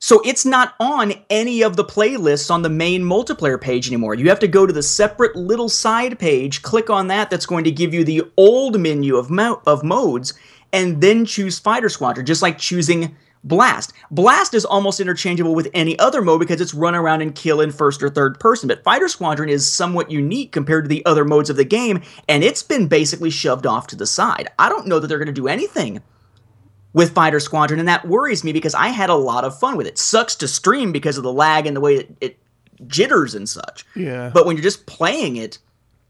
So 0.04 0.20
it's 0.26 0.48
not 0.48 0.74
on 0.80 1.14
any 1.30 1.62
of 1.62 1.76
the 1.76 1.86
playlists 1.86 2.50
on 2.50 2.64
the 2.64 2.70
main 2.70 3.04
multiplayer 3.04 3.62
page 3.62 3.88
anymore. 3.88 4.16
You 4.16 4.30
have 4.30 4.40
to 4.40 4.48
go 4.48 4.66
to 4.66 4.74
the 4.74 4.82
separate 4.82 5.36
little 5.36 5.70
side 5.70 6.18
page, 6.18 6.64
click 6.64 6.90
on 6.90 7.06
that, 7.10 7.30
that's 7.30 7.46
going 7.46 7.66
to 7.66 7.72
give 7.72 7.94
you 7.94 8.04
the 8.04 8.24
old 8.36 8.80
menu 8.80 9.16
of, 9.16 9.30
mo- 9.30 9.62
of 9.68 9.84
modes, 9.84 10.34
and 10.74 11.02
then 11.02 11.24
choose 11.24 11.60
Fighter 11.60 11.88
Squadron, 11.88 12.26
just 12.26 12.42
like 12.42 12.58
choosing 12.58 13.16
Blast. 13.44 13.94
Blast 14.10 14.56
is 14.56 14.66
almost 14.66 15.00
interchangeable 15.00 15.54
with 15.54 15.70
any 15.72 15.98
other 16.00 16.24
mode 16.24 16.40
because 16.40 16.62
it's 16.62 16.74
run 16.74 16.96
around 16.96 17.22
and 17.22 17.36
kill 17.36 17.62
in 17.62 17.72
first 17.72 18.02
or 18.02 18.10
third 18.10 18.40
person, 18.40 18.68
but 18.68 18.84
Fighter 18.84 19.08
Squadron 19.08 19.50
is 19.50 19.70
somewhat 19.70 20.10
unique 20.10 20.52
compared 20.52 20.86
to 20.86 20.90
the 20.90 21.06
other 21.06 21.26
modes 21.26 21.52
of 21.52 21.58
the 21.58 21.64
game, 21.64 22.02
and 22.28 22.44
it's 22.44 22.64
been 22.64 22.88
basically 22.88 23.30
shoved 23.30 23.68
off 23.68 23.86
to 23.88 23.96
the 23.96 24.08
side. 24.08 24.50
I 24.58 24.68
don't 24.68 24.88
know 24.88 24.98
that 24.98 25.08
they're 25.08 25.20
going 25.20 25.28
to 25.28 25.32
do 25.32 25.48
anything 25.48 26.02
with 26.94 27.14
Fighter 27.14 27.40
Squadron, 27.40 27.80
and 27.80 27.88
that 27.88 28.08
worries 28.08 28.44
me 28.44 28.52
because 28.52 28.76
I 28.76 28.88
had 28.88 29.10
a 29.10 29.16
lot 29.16 29.44
of 29.46 29.58
fun 29.58 29.78
with 29.78 29.88
it. 29.88 29.98
Sucks 29.98 30.36
to 30.38 30.48
stream 30.48 30.92
because 30.92 31.18
of 31.18 31.24
the 31.24 31.32
lag 31.32 31.66
and 31.66 31.76
the 31.76 31.82
way 31.82 31.96
it, 31.96 32.16
it 32.20 32.40
jitters 32.88 33.36
and 33.36 33.48
such. 33.48 33.86
Yeah. 33.96 34.32
But 34.34 34.46
when 34.46 34.56
you're 34.56 34.64
just 34.64 34.86
playing 34.86 35.38
it, 35.38 35.58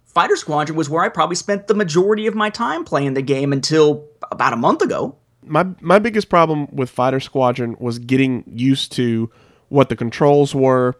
Fighter 0.05 0.35
Squadron 0.35 0.77
was 0.77 0.89
where 0.89 1.03
I 1.03 1.09
probably 1.09 1.35
spent 1.35 1.67
the 1.67 1.73
majority 1.73 2.27
of 2.27 2.35
my 2.35 2.49
time 2.49 2.83
playing 2.83 3.13
the 3.13 3.21
game 3.21 3.53
until 3.53 4.07
about 4.31 4.53
a 4.53 4.57
month 4.57 4.81
ago. 4.81 5.15
my 5.43 5.65
my 5.79 5.99
biggest 5.99 6.29
problem 6.29 6.67
with 6.73 6.89
Fighter 6.89 7.19
Squadron 7.19 7.75
was 7.79 7.99
getting 7.99 8.43
used 8.47 8.91
to 8.93 9.31
what 9.69 9.89
the 9.89 9.95
controls 9.95 10.53
were 10.53 10.99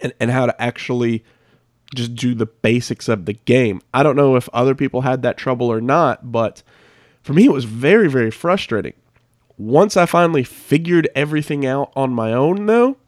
and, 0.00 0.14
and 0.18 0.30
how 0.30 0.46
to 0.46 0.62
actually 0.62 1.24
just 1.94 2.14
do 2.14 2.34
the 2.34 2.46
basics 2.46 3.08
of 3.08 3.26
the 3.26 3.34
game. 3.34 3.80
I 3.92 4.02
don't 4.02 4.16
know 4.16 4.36
if 4.36 4.48
other 4.52 4.74
people 4.74 5.02
had 5.02 5.22
that 5.22 5.36
trouble 5.36 5.70
or 5.70 5.80
not, 5.80 6.32
but 6.32 6.62
for 7.26 7.32
me 7.32 7.44
it 7.44 7.52
was 7.52 7.64
very 7.64 8.08
very 8.08 8.30
frustrating. 8.30 8.94
Once 9.58 9.96
I 9.96 10.06
finally 10.06 10.44
figured 10.44 11.08
everything 11.14 11.64
out 11.64 11.90
on 11.96 12.12
my 12.12 12.32
own, 12.32 12.66
though, 12.66 12.98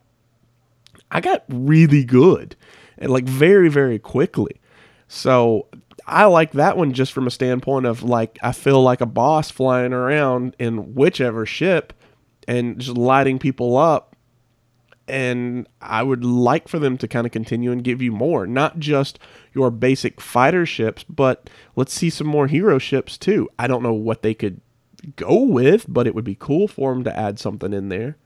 I 1.10 1.20
got 1.20 1.44
really 1.48 2.04
good 2.04 2.56
and 2.96 3.12
like 3.12 3.24
very, 3.24 3.68
very 3.68 3.98
quickly. 3.98 4.60
So 5.08 5.66
I 6.06 6.24
like 6.24 6.52
that 6.52 6.76
one 6.76 6.94
just 6.94 7.12
from 7.12 7.26
a 7.26 7.30
standpoint 7.30 7.86
of 7.86 8.02
like, 8.02 8.38
I 8.42 8.52
feel 8.52 8.82
like 8.82 9.00
a 9.00 9.06
boss 9.06 9.50
flying 9.50 9.92
around 9.92 10.56
in 10.58 10.94
whichever 10.94 11.44
ship 11.44 11.92
and 12.46 12.78
just 12.78 12.96
lighting 12.96 13.38
people 13.38 13.76
up. 13.76 14.16
And 15.06 15.66
I 15.80 16.02
would 16.02 16.24
like 16.24 16.68
for 16.68 16.78
them 16.78 16.98
to 16.98 17.08
kind 17.08 17.26
of 17.26 17.32
continue 17.32 17.72
and 17.72 17.84
give 17.84 18.02
you 18.02 18.12
more, 18.12 18.46
not 18.46 18.78
just 18.78 19.18
your 19.58 19.70
basic 19.72 20.20
fighter 20.20 20.64
ships, 20.64 21.04
but 21.04 21.50
let's 21.74 21.92
see 21.92 22.10
some 22.10 22.28
more 22.28 22.46
hero 22.46 22.78
ships 22.78 23.18
too. 23.18 23.48
I 23.58 23.66
don't 23.66 23.82
know 23.82 23.92
what 23.92 24.22
they 24.22 24.34
could 24.34 24.60
go 25.16 25.42
with, 25.42 25.84
but 25.88 26.06
it 26.06 26.14
would 26.14 26.24
be 26.24 26.36
cool 26.36 26.68
for 26.68 26.94
them 26.94 27.02
to 27.04 27.18
add 27.18 27.40
something 27.40 27.72
in 27.72 27.88
there. 27.88 28.16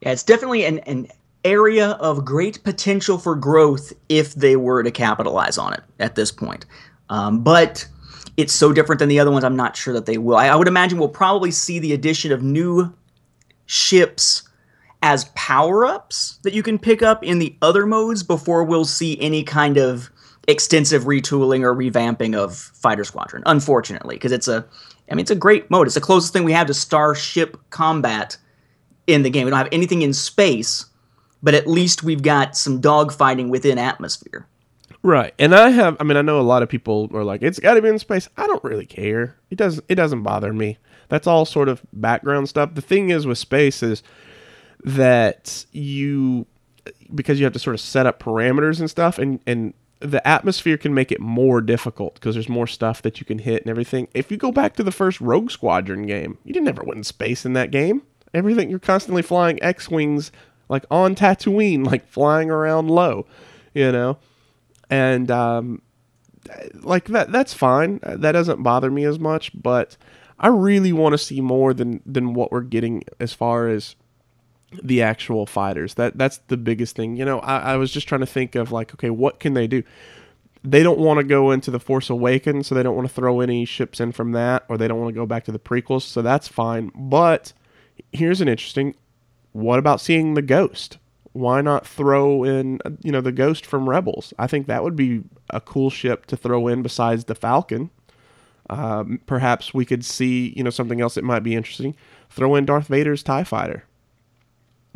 Yeah, 0.00 0.12
it's 0.12 0.22
definitely 0.22 0.64
an, 0.64 0.78
an 0.80 1.08
area 1.44 1.90
of 1.92 2.24
great 2.24 2.62
potential 2.62 3.18
for 3.18 3.34
growth 3.34 3.92
if 4.08 4.34
they 4.34 4.54
were 4.54 4.84
to 4.84 4.92
capitalize 4.92 5.58
on 5.58 5.72
it 5.72 5.82
at 5.98 6.14
this 6.14 6.30
point. 6.30 6.66
Um, 7.08 7.42
but 7.42 7.86
it's 8.36 8.52
so 8.52 8.72
different 8.72 9.00
than 9.00 9.08
the 9.08 9.18
other 9.18 9.32
ones, 9.32 9.44
I'm 9.44 9.56
not 9.56 9.76
sure 9.76 9.94
that 9.94 10.06
they 10.06 10.18
will. 10.18 10.36
I, 10.36 10.48
I 10.48 10.56
would 10.56 10.68
imagine 10.68 10.98
we'll 10.98 11.08
probably 11.08 11.50
see 11.50 11.80
the 11.80 11.92
addition 11.92 12.30
of 12.30 12.42
new 12.42 12.94
ships 13.66 14.45
as 15.06 15.26
power 15.36 15.86
ups 15.86 16.40
that 16.42 16.52
you 16.52 16.64
can 16.64 16.80
pick 16.80 17.00
up 17.00 17.22
in 17.22 17.38
the 17.38 17.56
other 17.62 17.86
modes 17.86 18.24
before 18.24 18.64
we'll 18.64 18.84
see 18.84 19.16
any 19.20 19.44
kind 19.44 19.76
of 19.76 20.10
extensive 20.48 21.04
retooling 21.04 21.62
or 21.62 21.72
revamping 21.72 22.34
of 22.34 22.56
Fighter 22.56 23.04
Squadron, 23.04 23.44
unfortunately, 23.46 24.16
because 24.16 24.32
it's 24.32 24.48
a 24.48 24.66
I 25.08 25.14
mean 25.14 25.20
it's 25.20 25.30
a 25.30 25.36
great 25.36 25.70
mode. 25.70 25.86
It's 25.86 25.94
the 25.94 26.00
closest 26.00 26.32
thing 26.32 26.42
we 26.42 26.50
have 26.50 26.66
to 26.66 26.74
starship 26.74 27.56
combat 27.70 28.36
in 29.06 29.22
the 29.22 29.30
game. 29.30 29.44
We 29.44 29.50
don't 29.50 29.58
have 29.58 29.68
anything 29.70 30.02
in 30.02 30.12
space, 30.12 30.86
but 31.40 31.54
at 31.54 31.68
least 31.68 32.02
we've 32.02 32.22
got 32.22 32.56
some 32.56 32.82
dogfighting 32.82 33.48
within 33.48 33.78
atmosphere. 33.78 34.48
Right. 35.04 35.34
And 35.38 35.54
I 35.54 35.70
have 35.70 35.96
I 36.00 36.02
mean 36.02 36.16
I 36.16 36.22
know 36.22 36.40
a 36.40 36.42
lot 36.42 36.64
of 36.64 36.68
people 36.68 37.08
are 37.14 37.22
like 37.22 37.42
it's 37.42 37.60
got 37.60 37.74
to 37.74 37.82
be 37.82 37.90
in 37.90 38.00
space. 38.00 38.28
I 38.36 38.48
don't 38.48 38.64
really 38.64 38.86
care. 38.86 39.36
It 39.50 39.56
doesn't 39.56 39.84
it 39.88 39.94
doesn't 39.94 40.24
bother 40.24 40.52
me. 40.52 40.78
That's 41.08 41.28
all 41.28 41.44
sort 41.44 41.68
of 41.68 41.80
background 41.92 42.48
stuff. 42.48 42.74
The 42.74 42.80
thing 42.80 43.10
is 43.10 43.24
with 43.24 43.38
space 43.38 43.84
is 43.84 44.02
that 44.84 45.66
you 45.72 46.46
because 47.14 47.38
you 47.38 47.44
have 47.44 47.52
to 47.52 47.58
sort 47.58 47.74
of 47.74 47.80
set 47.80 48.06
up 48.06 48.20
parameters 48.20 48.80
and 48.80 48.90
stuff 48.90 49.18
and 49.18 49.40
and 49.46 49.74
the 50.00 50.26
atmosphere 50.28 50.76
can 50.76 50.92
make 50.92 51.10
it 51.10 51.20
more 51.20 51.60
difficult 51.60 52.14
because 52.14 52.34
there's 52.34 52.48
more 52.48 52.66
stuff 52.66 53.00
that 53.02 53.18
you 53.18 53.24
can 53.24 53.38
hit 53.38 53.62
and 53.62 53.70
everything. 53.70 54.08
If 54.12 54.30
you 54.30 54.36
go 54.36 54.52
back 54.52 54.76
to 54.76 54.82
the 54.82 54.92
first 54.92 55.20
Rogue 55.20 55.50
Squadron 55.50 56.06
game, 56.06 56.38
you 56.44 56.52
didn't 56.52 56.68
ever 56.68 56.82
win 56.84 57.02
space 57.02 57.46
in 57.46 57.54
that 57.54 57.70
game. 57.70 58.02
Everything 58.34 58.68
you're 58.68 58.78
constantly 58.78 59.22
flying 59.22 59.62
X-wings 59.62 60.30
like 60.68 60.84
on 60.90 61.14
Tatooine, 61.14 61.86
like 61.86 62.06
flying 62.06 62.50
around 62.50 62.90
low, 62.90 63.26
you 63.72 63.90
know, 63.90 64.18
and 64.90 65.30
um, 65.30 65.82
like 66.74 67.06
that. 67.06 67.32
That's 67.32 67.54
fine. 67.54 68.00
That 68.02 68.32
doesn't 68.32 68.62
bother 68.62 68.90
me 68.90 69.04
as 69.04 69.18
much. 69.18 69.50
But 69.60 69.96
I 70.38 70.48
really 70.48 70.92
want 70.92 71.12
to 71.14 71.18
see 71.18 71.40
more 71.40 71.72
than 71.72 72.02
than 72.04 72.34
what 72.34 72.52
we're 72.52 72.60
getting 72.60 73.04
as 73.18 73.32
far 73.32 73.68
as 73.68 73.96
the 74.82 75.02
actual 75.02 75.46
fighters. 75.46 75.94
That 75.94 76.18
that's 76.18 76.38
the 76.48 76.56
biggest 76.56 76.96
thing. 76.96 77.16
You 77.16 77.24
know, 77.24 77.40
I, 77.40 77.58
I 77.58 77.76
was 77.76 77.90
just 77.90 78.08
trying 78.08 78.20
to 78.20 78.26
think 78.26 78.54
of 78.54 78.72
like, 78.72 78.92
okay, 78.94 79.10
what 79.10 79.40
can 79.40 79.54
they 79.54 79.66
do? 79.66 79.82
They 80.64 80.82
don't 80.82 80.98
want 80.98 81.18
to 81.18 81.24
go 81.24 81.52
into 81.52 81.70
the 81.70 81.78
Force 81.78 82.10
Awakens, 82.10 82.66
so 82.66 82.74
they 82.74 82.82
don't 82.82 82.96
want 82.96 83.06
to 83.08 83.14
throw 83.14 83.40
any 83.40 83.64
ships 83.64 84.00
in 84.00 84.10
from 84.10 84.32
that, 84.32 84.64
or 84.68 84.76
they 84.76 84.88
don't 84.88 85.00
want 85.00 85.14
to 85.14 85.20
go 85.20 85.26
back 85.26 85.44
to 85.44 85.52
the 85.52 85.60
prequels, 85.60 86.02
so 86.02 86.22
that's 86.22 86.48
fine. 86.48 86.90
But 86.94 87.52
here's 88.12 88.40
an 88.40 88.48
interesting. 88.48 88.96
What 89.52 89.78
about 89.78 90.00
seeing 90.00 90.34
the 90.34 90.42
Ghost? 90.42 90.98
Why 91.32 91.60
not 91.60 91.86
throw 91.86 92.44
in, 92.44 92.80
you 93.02 93.12
know, 93.12 93.20
the 93.20 93.30
Ghost 93.30 93.64
from 93.64 93.88
Rebels? 93.88 94.34
I 94.38 94.46
think 94.46 94.66
that 94.66 94.82
would 94.82 94.96
be 94.96 95.22
a 95.50 95.60
cool 95.60 95.88
ship 95.88 96.26
to 96.26 96.36
throw 96.36 96.66
in 96.66 96.82
besides 96.82 97.24
the 97.24 97.34
Falcon. 97.34 97.90
Um, 98.68 99.20
perhaps 99.26 99.72
we 99.72 99.84
could 99.84 100.04
see, 100.04 100.52
you 100.56 100.64
know, 100.64 100.70
something 100.70 101.00
else 101.00 101.14
that 101.14 101.24
might 101.24 101.44
be 101.44 101.54
interesting. 101.54 101.94
Throw 102.28 102.56
in 102.56 102.64
Darth 102.64 102.88
Vader's 102.88 103.22
Tie 103.22 103.44
Fighter. 103.44 103.84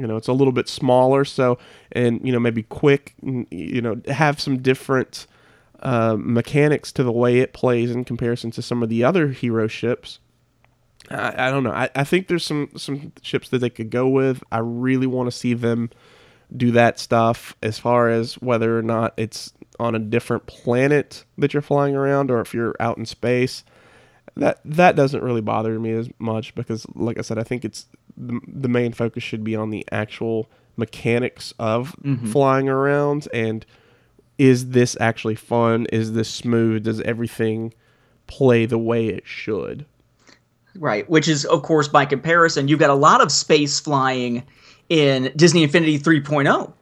You 0.00 0.06
know, 0.06 0.16
it's 0.16 0.28
a 0.28 0.32
little 0.32 0.52
bit 0.52 0.68
smaller, 0.68 1.24
so 1.24 1.58
and 1.92 2.20
you 2.24 2.32
know 2.32 2.40
maybe 2.40 2.62
quick. 2.62 3.14
You 3.22 3.80
know, 3.80 4.00
have 4.08 4.40
some 4.40 4.58
different 4.58 5.26
uh, 5.80 6.16
mechanics 6.18 6.92
to 6.92 7.02
the 7.02 7.12
way 7.12 7.38
it 7.38 7.52
plays 7.52 7.90
in 7.90 8.04
comparison 8.04 8.50
to 8.52 8.62
some 8.62 8.82
of 8.82 8.88
the 8.88 9.04
other 9.04 9.28
hero 9.28 9.66
ships. 9.66 10.18
I, 11.10 11.48
I 11.48 11.50
don't 11.50 11.64
know. 11.64 11.72
I, 11.72 11.90
I 11.94 12.04
think 12.04 12.28
there's 12.28 12.44
some 12.44 12.70
some 12.76 13.12
ships 13.22 13.48
that 13.50 13.58
they 13.58 13.70
could 13.70 13.90
go 13.90 14.08
with. 14.08 14.42
I 14.50 14.58
really 14.58 15.06
want 15.06 15.26
to 15.26 15.36
see 15.36 15.54
them 15.54 15.90
do 16.56 16.72
that 16.72 16.98
stuff 16.98 17.54
as 17.62 17.78
far 17.78 18.08
as 18.08 18.34
whether 18.34 18.76
or 18.76 18.82
not 18.82 19.14
it's 19.16 19.52
on 19.78 19.94
a 19.94 19.98
different 19.98 20.46
planet 20.46 21.24
that 21.38 21.54
you're 21.54 21.62
flying 21.62 21.94
around 21.94 22.30
or 22.30 22.40
if 22.40 22.52
you're 22.52 22.74
out 22.80 22.98
in 22.98 23.06
space 23.06 23.62
that 24.36 24.60
that 24.64 24.96
doesn't 24.96 25.22
really 25.22 25.40
bother 25.40 25.78
me 25.78 25.92
as 25.92 26.08
much 26.18 26.54
because 26.54 26.86
like 26.94 27.18
i 27.18 27.22
said 27.22 27.38
i 27.38 27.42
think 27.42 27.64
it's 27.64 27.86
the, 28.26 28.40
the 28.46 28.68
main 28.68 28.92
focus 28.92 29.22
should 29.22 29.44
be 29.44 29.56
on 29.56 29.70
the 29.70 29.84
actual 29.90 30.50
mechanics 30.76 31.52
of 31.58 31.94
mm-hmm. 32.02 32.26
flying 32.30 32.68
around 32.68 33.28
and 33.32 33.66
is 34.38 34.70
this 34.70 34.96
actually 35.00 35.34
fun 35.34 35.86
is 35.92 36.12
this 36.12 36.30
smooth 36.30 36.84
does 36.84 37.00
everything 37.02 37.74
play 38.26 38.64
the 38.64 38.78
way 38.78 39.06
it 39.08 39.26
should 39.26 39.84
Right, 40.76 41.08
which 41.10 41.28
is 41.28 41.44
of 41.44 41.62
course 41.62 41.88
by 41.88 42.04
comparison, 42.04 42.68
you've 42.68 42.78
got 42.78 42.90
a 42.90 42.94
lot 42.94 43.20
of 43.20 43.32
space 43.32 43.80
flying 43.80 44.44
in 44.88 45.32
Disney 45.34 45.62
Infinity 45.62 45.98
3.0. 45.98 46.72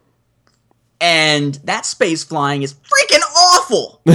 And 1.01 1.55
that 1.65 1.87
space 1.87 2.25
flying 2.25 2.63
is 2.63 2.75
freaking 2.75 3.23
awful. 3.37 4.03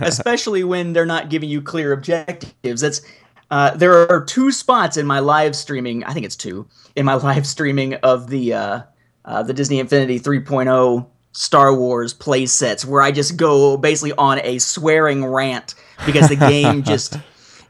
Especially 0.00 0.62
when 0.62 0.92
they're 0.92 1.04
not 1.04 1.30
giving 1.30 1.50
you 1.50 1.60
clear 1.60 1.92
objectives. 1.92 2.80
That's 2.80 3.02
uh, 3.50 3.76
there 3.76 4.10
are 4.10 4.24
two 4.24 4.52
spots 4.52 4.96
in 4.96 5.06
my 5.06 5.18
live 5.18 5.56
streaming, 5.56 6.04
I 6.04 6.12
think 6.12 6.24
it's 6.24 6.36
two, 6.36 6.68
in 6.96 7.04
my 7.04 7.14
live 7.28 7.46
streaming 7.46 7.94
of 7.94 8.28
the 8.28 8.54
uh, 8.54 8.82
uh, 9.24 9.42
the 9.42 9.52
Disney 9.52 9.80
Infinity 9.80 10.18
3.0 10.18 11.06
Star 11.32 11.74
Wars 11.74 12.12
play 12.12 12.46
sets 12.46 12.84
where 12.84 13.02
I 13.02 13.12
just 13.12 13.36
go 13.36 13.76
basically 13.76 14.12
on 14.12 14.40
a 14.40 14.58
swearing 14.58 15.24
rant 15.24 15.74
because 16.06 16.28
the 16.28 16.36
game 16.36 16.82
just 16.84 17.18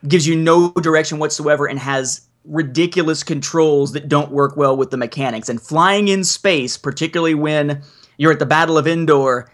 gives 0.06 0.26
you 0.26 0.36
no 0.36 0.70
direction 0.72 1.18
whatsoever 1.18 1.66
and 1.66 1.78
has 1.78 2.26
ridiculous 2.44 3.22
controls 3.22 3.92
that 3.92 4.08
don't 4.08 4.30
work 4.30 4.56
well 4.56 4.76
with 4.76 4.90
the 4.90 4.96
mechanics. 4.96 5.48
And 5.48 5.60
flying 5.60 6.08
in 6.08 6.24
space, 6.24 6.76
particularly 6.76 7.34
when 7.34 7.82
you're 8.16 8.32
at 8.32 8.38
the 8.38 8.46
Battle 8.46 8.78
of 8.78 8.86
Endor, 8.86 9.50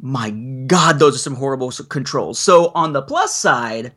my 0.00 0.30
god, 0.66 1.00
those 1.00 1.16
are 1.16 1.18
some 1.18 1.34
horrible 1.34 1.72
controls. 1.88 2.38
So 2.38 2.70
on 2.74 2.92
the 2.92 3.02
plus 3.02 3.34
side, 3.34 3.92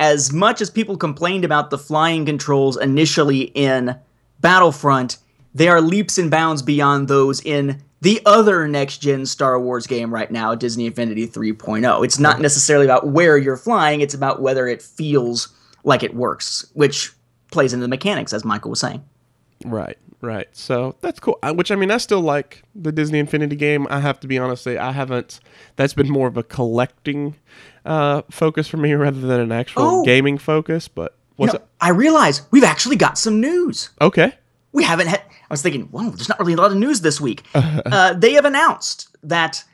as 0.00 0.32
much 0.32 0.62
as 0.62 0.70
people 0.70 0.96
complained 0.96 1.44
about 1.44 1.68
the 1.68 1.78
flying 1.78 2.24
controls 2.24 2.76
initially 2.78 3.42
in 3.42 3.94
Battlefront, 4.40 5.18
they 5.54 5.68
are 5.68 5.82
leaps 5.82 6.16
and 6.16 6.30
bounds 6.30 6.62
beyond 6.62 7.06
those 7.06 7.40
in 7.42 7.82
the 8.00 8.22
other 8.24 8.66
next 8.66 8.98
gen 8.98 9.26
Star 9.26 9.60
Wars 9.60 9.86
game 9.86 10.12
right 10.12 10.30
now, 10.30 10.54
Disney 10.54 10.86
Infinity 10.86 11.28
3.0. 11.28 12.02
It's 12.02 12.18
not 12.18 12.40
necessarily 12.40 12.86
about 12.86 13.08
where 13.08 13.36
you're 13.36 13.58
flying, 13.58 14.00
it's 14.00 14.14
about 14.14 14.40
whether 14.40 14.66
it 14.66 14.80
feels 14.80 15.48
like 15.84 16.02
it 16.02 16.14
works, 16.14 16.64
which 16.72 17.12
plays 17.52 17.74
into 17.74 17.84
the 17.84 17.88
mechanics, 17.88 18.32
as 18.32 18.42
Michael 18.42 18.70
was 18.70 18.80
saying. 18.80 19.04
Right, 19.66 19.98
right. 20.20 20.48
So 20.52 20.96
that's 21.00 21.20
cool. 21.20 21.38
I, 21.42 21.50
which 21.52 21.70
I 21.70 21.76
mean, 21.76 21.90
I 21.90 21.98
still 21.98 22.20
like 22.20 22.62
the 22.74 22.92
Disney 22.92 23.18
Infinity 23.18 23.56
game. 23.56 23.86
I 23.90 24.00
have 24.00 24.20
to 24.20 24.26
be 24.26 24.38
honest, 24.38 24.62
say 24.64 24.76
I 24.78 24.92
haven't. 24.92 25.40
That's 25.76 25.94
been 25.94 26.08
more 26.10 26.28
of 26.28 26.36
a 26.36 26.42
collecting 26.42 27.36
uh, 27.84 28.22
focus 28.30 28.68
for 28.68 28.76
me 28.76 28.92
rather 28.94 29.20
than 29.20 29.40
an 29.40 29.52
actual 29.52 29.82
Oh. 29.82 30.04
gaming 30.04 30.38
focus. 30.38 30.88
But 30.88 31.16
You 31.38 31.46
know, 31.46 31.60
I 31.80 31.90
realize 31.90 32.42
we've 32.50 32.64
actually 32.64 32.96
got 32.96 33.18
some 33.18 33.40
news. 33.40 33.90
Okay. 34.00 34.32
we 34.72 34.84
haven't 34.84 35.08
had. 35.08 35.20
I 35.20 35.54
was 35.54 35.62
thinking, 35.62 35.86
whoa, 35.86 36.10
there's 36.10 36.28
not 36.28 36.38
really 36.38 36.52
a 36.52 36.56
lot 36.56 36.70
of 36.70 36.76
news 36.76 37.00
this 37.00 37.20
week. 37.20 37.42
uh, 37.54 38.14
they 38.14 38.34
have 38.34 38.44
announced 38.44 39.08
that 39.24 39.64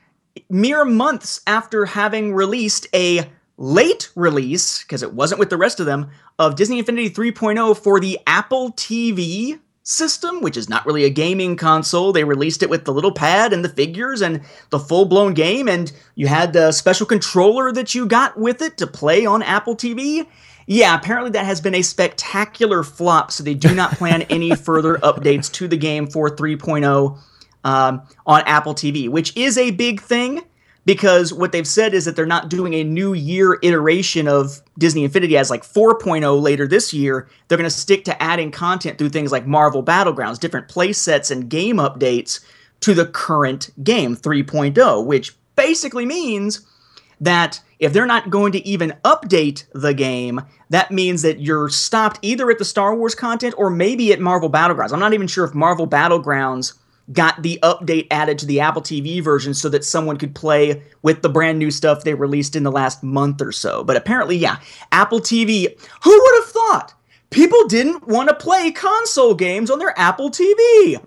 mere 0.48 0.84
months 0.84 1.40
after 1.46 1.84
having 1.86 2.32
released 2.34 2.86
a 2.94 3.28
late 3.58 4.10
release, 4.14 4.82
because 4.82 5.02
it 5.02 5.12
wasn't 5.14 5.38
with 5.38 5.50
the 5.50 5.56
rest 5.56 5.80
of 5.80 5.86
them, 5.86 6.10
of 6.38 6.56
Disney 6.56 6.78
Infinity 6.78 7.10
3.0 7.10 7.76
for 7.82 8.00
the 8.00 8.18
Apple 8.26 8.72
TV 8.72 9.58
system, 9.86 10.40
which 10.40 10.56
is 10.56 10.68
not 10.68 10.84
really 10.84 11.04
a 11.04 11.10
gaming 11.10 11.54
console. 11.54 12.12
They 12.12 12.24
released 12.24 12.62
it 12.62 12.68
with 12.68 12.84
the 12.84 12.92
little 12.92 13.12
pad 13.12 13.52
and 13.52 13.64
the 13.64 13.68
figures 13.68 14.20
and 14.20 14.40
the 14.70 14.80
full 14.80 15.04
blown 15.04 15.32
game, 15.32 15.68
and 15.68 15.92
you 16.16 16.26
had 16.26 16.52
the 16.52 16.72
special 16.72 17.06
controller 17.06 17.70
that 17.72 17.94
you 17.94 18.04
got 18.04 18.36
with 18.36 18.60
it 18.60 18.76
to 18.78 18.86
play 18.86 19.24
on 19.24 19.44
Apple 19.44 19.76
TV. 19.76 20.26
Yeah, 20.66 20.96
apparently 20.96 21.30
that 21.30 21.46
has 21.46 21.60
been 21.60 21.76
a 21.76 21.82
spectacular 21.82 22.82
flop, 22.82 23.30
so 23.30 23.44
they 23.44 23.54
do 23.54 23.72
not 23.74 23.92
plan 23.92 24.22
any 24.30 24.56
further 24.56 24.96
updates 24.96 25.50
to 25.52 25.68
the 25.68 25.76
game 25.76 26.08
for 26.08 26.28
3.0 26.28 27.16
um, 27.62 28.02
on 28.26 28.42
Apple 28.42 28.74
TV, 28.74 29.08
which 29.08 29.36
is 29.36 29.56
a 29.56 29.70
big 29.70 30.00
thing 30.00 30.42
because 30.86 31.34
what 31.34 31.52
they've 31.52 31.66
said 31.66 31.92
is 31.92 32.04
that 32.06 32.16
they're 32.16 32.24
not 32.24 32.48
doing 32.48 32.72
a 32.72 32.84
new 32.84 33.12
year 33.12 33.58
iteration 33.62 34.28
of 34.28 34.62
Disney 34.78 35.04
Infinity 35.04 35.36
as 35.36 35.50
like 35.50 35.64
4.0 35.64 36.40
later 36.40 36.66
this 36.66 36.94
year. 36.94 37.28
They're 37.48 37.58
going 37.58 37.68
to 37.68 37.76
stick 37.76 38.04
to 38.04 38.22
adding 38.22 38.52
content 38.52 38.96
through 38.96 39.10
things 39.10 39.32
like 39.32 39.46
Marvel 39.46 39.82
Battlegrounds, 39.82 40.38
different 40.38 40.68
play 40.68 40.92
sets, 40.92 41.30
and 41.30 41.50
game 41.50 41.76
updates 41.76 42.40
to 42.80 42.94
the 42.94 43.06
current 43.06 43.70
game 43.82 44.16
3.0, 44.16 45.04
which 45.04 45.34
basically 45.56 46.06
means 46.06 46.64
that 47.20 47.60
if 47.78 47.92
they're 47.92 48.06
not 48.06 48.30
going 48.30 48.52
to 48.52 48.66
even 48.66 48.94
update 49.04 49.64
the 49.72 49.92
game, 49.92 50.40
that 50.70 50.92
means 50.92 51.22
that 51.22 51.40
you're 51.40 51.68
stopped 51.68 52.18
either 52.22 52.50
at 52.50 52.58
the 52.58 52.64
Star 52.64 52.94
Wars 52.94 53.14
content 53.14 53.54
or 53.58 53.70
maybe 53.70 54.12
at 54.12 54.20
Marvel 54.20 54.50
Battlegrounds. 54.50 54.92
I'm 54.92 55.00
not 55.00 55.14
even 55.14 55.26
sure 55.26 55.44
if 55.44 55.54
Marvel 55.54 55.88
Battlegrounds 55.88 56.74
got 57.12 57.42
the 57.42 57.58
update 57.62 58.06
added 58.10 58.38
to 58.38 58.46
the 58.46 58.60
Apple 58.60 58.82
TV 58.82 59.22
version 59.22 59.54
so 59.54 59.68
that 59.68 59.84
someone 59.84 60.16
could 60.16 60.34
play 60.34 60.82
with 61.02 61.22
the 61.22 61.28
brand 61.28 61.58
new 61.58 61.70
stuff 61.70 62.04
they 62.04 62.14
released 62.14 62.56
in 62.56 62.62
the 62.62 62.72
last 62.72 63.02
month 63.02 63.40
or 63.40 63.52
so. 63.52 63.84
But 63.84 63.96
apparently, 63.96 64.36
yeah, 64.36 64.58
Apple 64.92 65.20
TV. 65.20 65.78
Who 66.02 66.10
would 66.10 66.42
have 66.42 66.52
thought? 66.52 66.94
People 67.30 67.66
didn't 67.66 68.06
want 68.06 68.28
to 68.28 68.34
play 68.34 68.70
console 68.70 69.34
games 69.34 69.70
on 69.70 69.78
their 69.78 69.98
Apple 69.98 70.30
TV. 70.30 71.04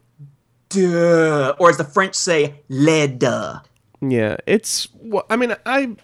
Duh. 0.69 1.55
Or 1.59 1.69
as 1.69 1.77
the 1.77 1.83
French 1.83 2.15
say, 2.15 2.61
le 2.69 3.07
duh. 3.07 3.59
Yeah, 4.01 4.37
it's. 4.45 4.87
Well, 4.93 5.25
I 5.29 5.35
mean, 5.35 5.55
I 5.65 5.95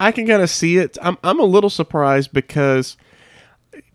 I 0.00 0.12
can 0.12 0.26
kind 0.26 0.42
of 0.42 0.50
see 0.50 0.78
it. 0.78 0.96
I'm 1.02 1.18
I'm 1.22 1.40
a 1.40 1.44
little 1.44 1.70
surprised 1.70 2.32
because 2.32 2.96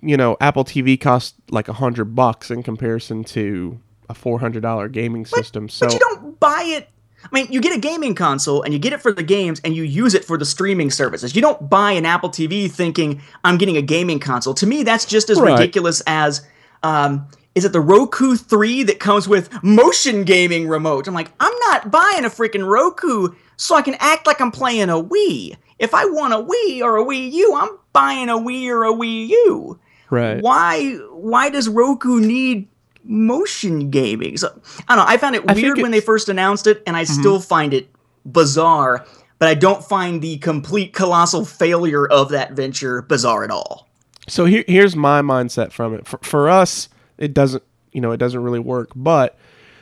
you 0.01 0.17
know 0.17 0.37
Apple 0.39 0.63
TV 0.63 0.99
costs 0.99 1.33
like 1.49 1.67
a 1.67 1.73
hundred 1.73 2.15
bucks 2.15 2.51
in 2.51 2.61
comparison 2.61 3.23
to 3.25 3.79
a 4.09 4.13
four 4.13 4.39
hundred 4.39 4.61
dollar 4.61 4.87
gaming 4.87 5.25
system. 5.25 5.69
so 5.69 5.85
But 5.87 5.93
you 5.93 5.99
don't 5.99 6.39
buy 6.39 6.63
it. 6.67 6.89
I 7.23 7.29
mean, 7.31 7.47
you 7.51 7.61
get 7.61 7.75
a 7.75 7.79
gaming 7.79 8.15
console 8.15 8.63
and 8.63 8.73
you 8.73 8.79
get 8.79 8.91
it 8.91 9.01
for 9.01 9.13
the 9.13 9.23
games 9.23 9.61
and 9.63 9.73
you 9.75 9.83
use 9.83 10.13
it 10.13 10.25
for 10.25 10.37
the 10.37 10.45
streaming 10.45 10.91
services. 10.91 11.35
You 11.35 11.41
don't 11.41 11.69
buy 11.69 11.93
an 11.93 12.05
Apple 12.05 12.29
TV 12.29 12.69
thinking 12.69 13.21
I'm 13.45 13.57
getting 13.57 13.77
a 13.77 13.81
gaming 13.81 14.19
console. 14.19 14.53
To 14.55 14.67
me, 14.67 14.83
that's 14.83 15.05
just 15.05 15.29
as 15.29 15.39
Right. 15.39 15.53
ridiculous 15.53 16.01
as 16.05 16.45
um, 16.83 17.25
is 17.55 17.63
it 17.63 17.71
the 17.71 17.79
Roku 17.79 18.35
3 18.35 18.83
that 18.83 18.99
comes 18.99 19.27
with 19.29 19.49
motion 19.63 20.23
gaming 20.25 20.67
remote? 20.67 21.07
I'm 21.07 21.13
like, 21.13 21.31
I'm 21.39 21.53
not 21.69 21.91
buying 21.91 22.25
a 22.25 22.29
freaking 22.29 22.67
Roku 22.67 23.29
so 23.55 23.75
I 23.75 23.81
can 23.83 23.95
act 23.99 24.27
like 24.27 24.41
I'm 24.41 24.51
playing 24.51 24.89
a 24.89 25.01
Wii. 25.01 25.55
If 25.79 25.93
I 25.93 26.03
want 26.05 26.33
a 26.33 26.37
Wii 26.37 26.81
or 26.81 26.97
a 26.97 27.05
Wii 27.05 27.31
U, 27.31 27.55
I'm 27.55 27.77
buying 27.93 28.27
a 28.27 28.33
Wii 28.33 28.67
or 28.69 28.83
a 28.83 28.93
Wii 28.93 29.29
U 29.29 29.79
right. 30.09 30.41
why 30.41 30.93
why 31.11 31.49
does 31.49 31.69
Roku 31.69 32.19
need 32.19 32.67
motion 33.03 33.89
gaming? 33.89 34.37
So 34.37 34.47
I 34.87 34.95
don't 34.95 35.05
know. 35.05 35.11
I 35.11 35.17
found 35.17 35.35
it 35.35 35.43
I 35.47 35.53
weird 35.53 35.79
when 35.79 35.91
they 35.91 36.01
first 36.01 36.29
announced 36.29 36.67
it, 36.67 36.83
and 36.87 36.95
I 36.95 37.03
mm-hmm. 37.03 37.19
still 37.19 37.39
find 37.39 37.73
it 37.73 37.89
bizarre. 38.25 39.05
But 39.39 39.49
I 39.49 39.55
don't 39.55 39.83
find 39.83 40.21
the 40.21 40.37
complete 40.37 40.93
colossal 40.93 41.43
failure 41.43 42.07
of 42.07 42.29
that 42.29 42.53
venture 42.53 43.01
bizarre 43.01 43.43
at 43.43 43.51
all. 43.51 43.89
so 44.27 44.45
here, 44.45 44.63
here's 44.67 44.95
my 44.95 45.21
mindset 45.21 45.71
from 45.71 45.93
it. 45.93 46.07
For, 46.07 46.17
for 46.21 46.49
us, 46.49 46.87
it 47.17 47.33
doesn't, 47.33 47.63
you 47.91 47.99
know, 47.99 48.11
it 48.11 48.17
doesn't 48.17 48.41
really 48.41 48.59
work. 48.59 48.91
But 48.95 49.37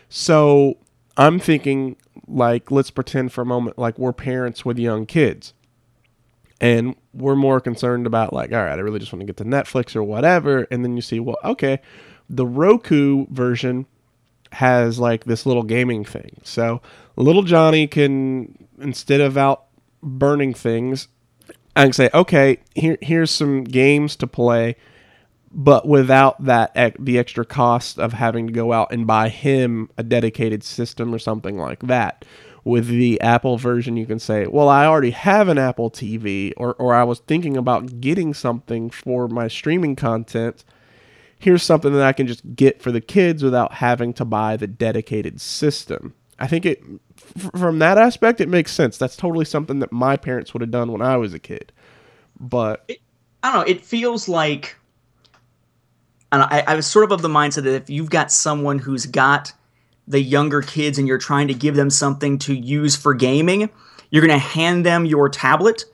so 0.09 0.78
I'm 1.17 1.39
thinking, 1.39 1.95
like, 2.28 2.72
let's 2.72 2.89
pretend 2.91 3.34
for 3.34 3.41
a 3.41 3.45
moment 3.45 3.78
like 3.78 3.99
we're 3.99 4.13
parents 4.13 4.65
with 4.65 4.80
young 4.80 5.05
kids, 5.05 5.53
and 6.59 6.95
we're 7.13 7.36
more 7.36 7.59
concerned 7.59 8.07
about 8.07 8.34
like, 8.34 8.51
all 8.51 8.63
right, 8.63 8.78
I 8.78 8.82
really 8.82 8.99
just 8.99 9.11
want 9.13 9.22
to 9.22 9.26
get 9.26 9.38
to 9.38 9.43
Netflix 9.43 9.95
or 9.95 10.03
whatever, 10.03 10.67
and 10.72 10.84
then 10.84 10.95
you 10.95 11.01
see, 11.01 11.19
well, 11.19 11.38
okay, 11.43 11.82
the 12.32 12.46
Roku 12.46 13.26
version 13.30 13.86
has 14.54 15.00
like 15.00 15.26
this 15.26 15.46
little 15.46 15.64
gaming 15.64 16.04
thing. 16.04 16.40
So 16.44 16.82
little 17.16 17.44
Johnny 17.44 17.88
can 17.88 18.68
instead 18.80 19.22
of 19.22 19.38
out 19.38 19.66
burning 20.02 20.54
things, 20.54 21.08
I 21.76 21.84
can 21.84 21.94
say, 21.94 22.10
okay, 22.14 22.58
here 22.74 22.98
here's 23.02 23.32
some 23.32 23.64
games 23.64 24.16
to 24.18 24.28
play, 24.28 24.78
but 25.52 25.88
without 25.88 26.44
that 26.46 26.96
the 26.98 27.20
extra 27.20 27.46
cost 27.46 28.00
of 28.00 28.14
having 28.14 28.48
to 28.48 28.54
go 28.54 28.74
out 28.74 28.92
and 28.92 29.06
buy 29.06 29.30
him 29.30 29.90
a 29.98 30.04
dedicated 30.04 30.64
system 30.64 31.14
or 31.14 31.20
something 31.20 31.58
like 31.58 31.82
that. 31.84 32.26
With 32.64 32.90
the 32.90 33.20
Apple 33.22 33.58
version, 33.58 33.98
you 33.98 34.06
can 34.06 34.20
say, 34.20 34.46
well, 34.46 34.70
I 34.70 34.86
already 34.86 35.10
have 35.10 35.48
an 35.48 35.58
Apple 35.58 35.90
TV, 35.90 36.54
or, 36.58 36.76
or 36.76 36.94
I 36.94 37.04
was 37.04 37.18
thinking 37.22 37.58
about 37.58 38.00
getting 38.00 38.36
something 38.36 38.92
for 38.92 39.28
my 39.28 39.48
streaming 39.48 39.96
content 39.96 40.64
here's 41.42 41.64
something 41.64 41.94
that 41.94 42.04
I 42.04 42.14
can 42.14 42.28
just 42.28 42.56
get 42.56 42.82
for 42.82 42.92
the 42.92 43.02
kids 43.02 43.44
without 43.44 43.74
having 43.74 44.14
to 44.14 44.26
buy 44.26 44.58
the 44.58 44.68
dedicated 44.68 45.42
system. 45.42 46.14
I 46.39 46.48
think 46.48 46.66
it 46.66 46.82
f- 47.38 47.52
from 47.60 47.80
that 47.80 47.98
aspect 47.98 48.42
it 48.42 48.50
makes 48.50 48.72
sense. 48.72 48.98
That's 48.98 49.16
totally 49.16 49.46
something 49.46 49.80
that 49.80 49.92
my 49.92 50.18
parents 50.18 50.54
would 50.54 50.62
have 50.62 50.72
done 50.72 50.92
when 50.92 51.02
I 51.02 51.18
was 51.18 51.34
a 51.34 51.39
kid. 51.39 51.72
But 52.39 52.89
I 53.44 53.52
don't 53.52 53.62
know. 53.62 53.72
It 53.72 53.84
feels 53.84 54.30
like 54.30 54.76
I, 56.32 56.64
I, 56.68 56.74
I 56.74 56.76
was 56.76 56.88
sort 56.88 57.06
of 57.06 57.12
of 57.12 57.22
the 57.22 57.28
mindset 57.28 57.64
that 57.64 57.76
if 57.76 57.89
you've 57.89 58.10
got 58.10 58.32
someone 58.32 58.80
who's 58.80 59.06
got 59.06 59.54
the 60.08 60.22
younger 60.22 60.62
kids 60.62 60.98
and 60.98 61.08
you're 61.08 61.18
trying 61.18 61.48
to 61.48 61.54
give 61.54 61.76
them 61.76 61.89
something 61.89 62.38
to 62.39 62.54
use 62.54 62.96
for 62.96 63.14
gaming, 63.14 63.70
you're 64.10 64.26
going 64.26 64.39
to 64.39 64.46
hand 64.46 64.86
them 64.86 65.06
your 65.06 65.30
tablet, 65.30 65.86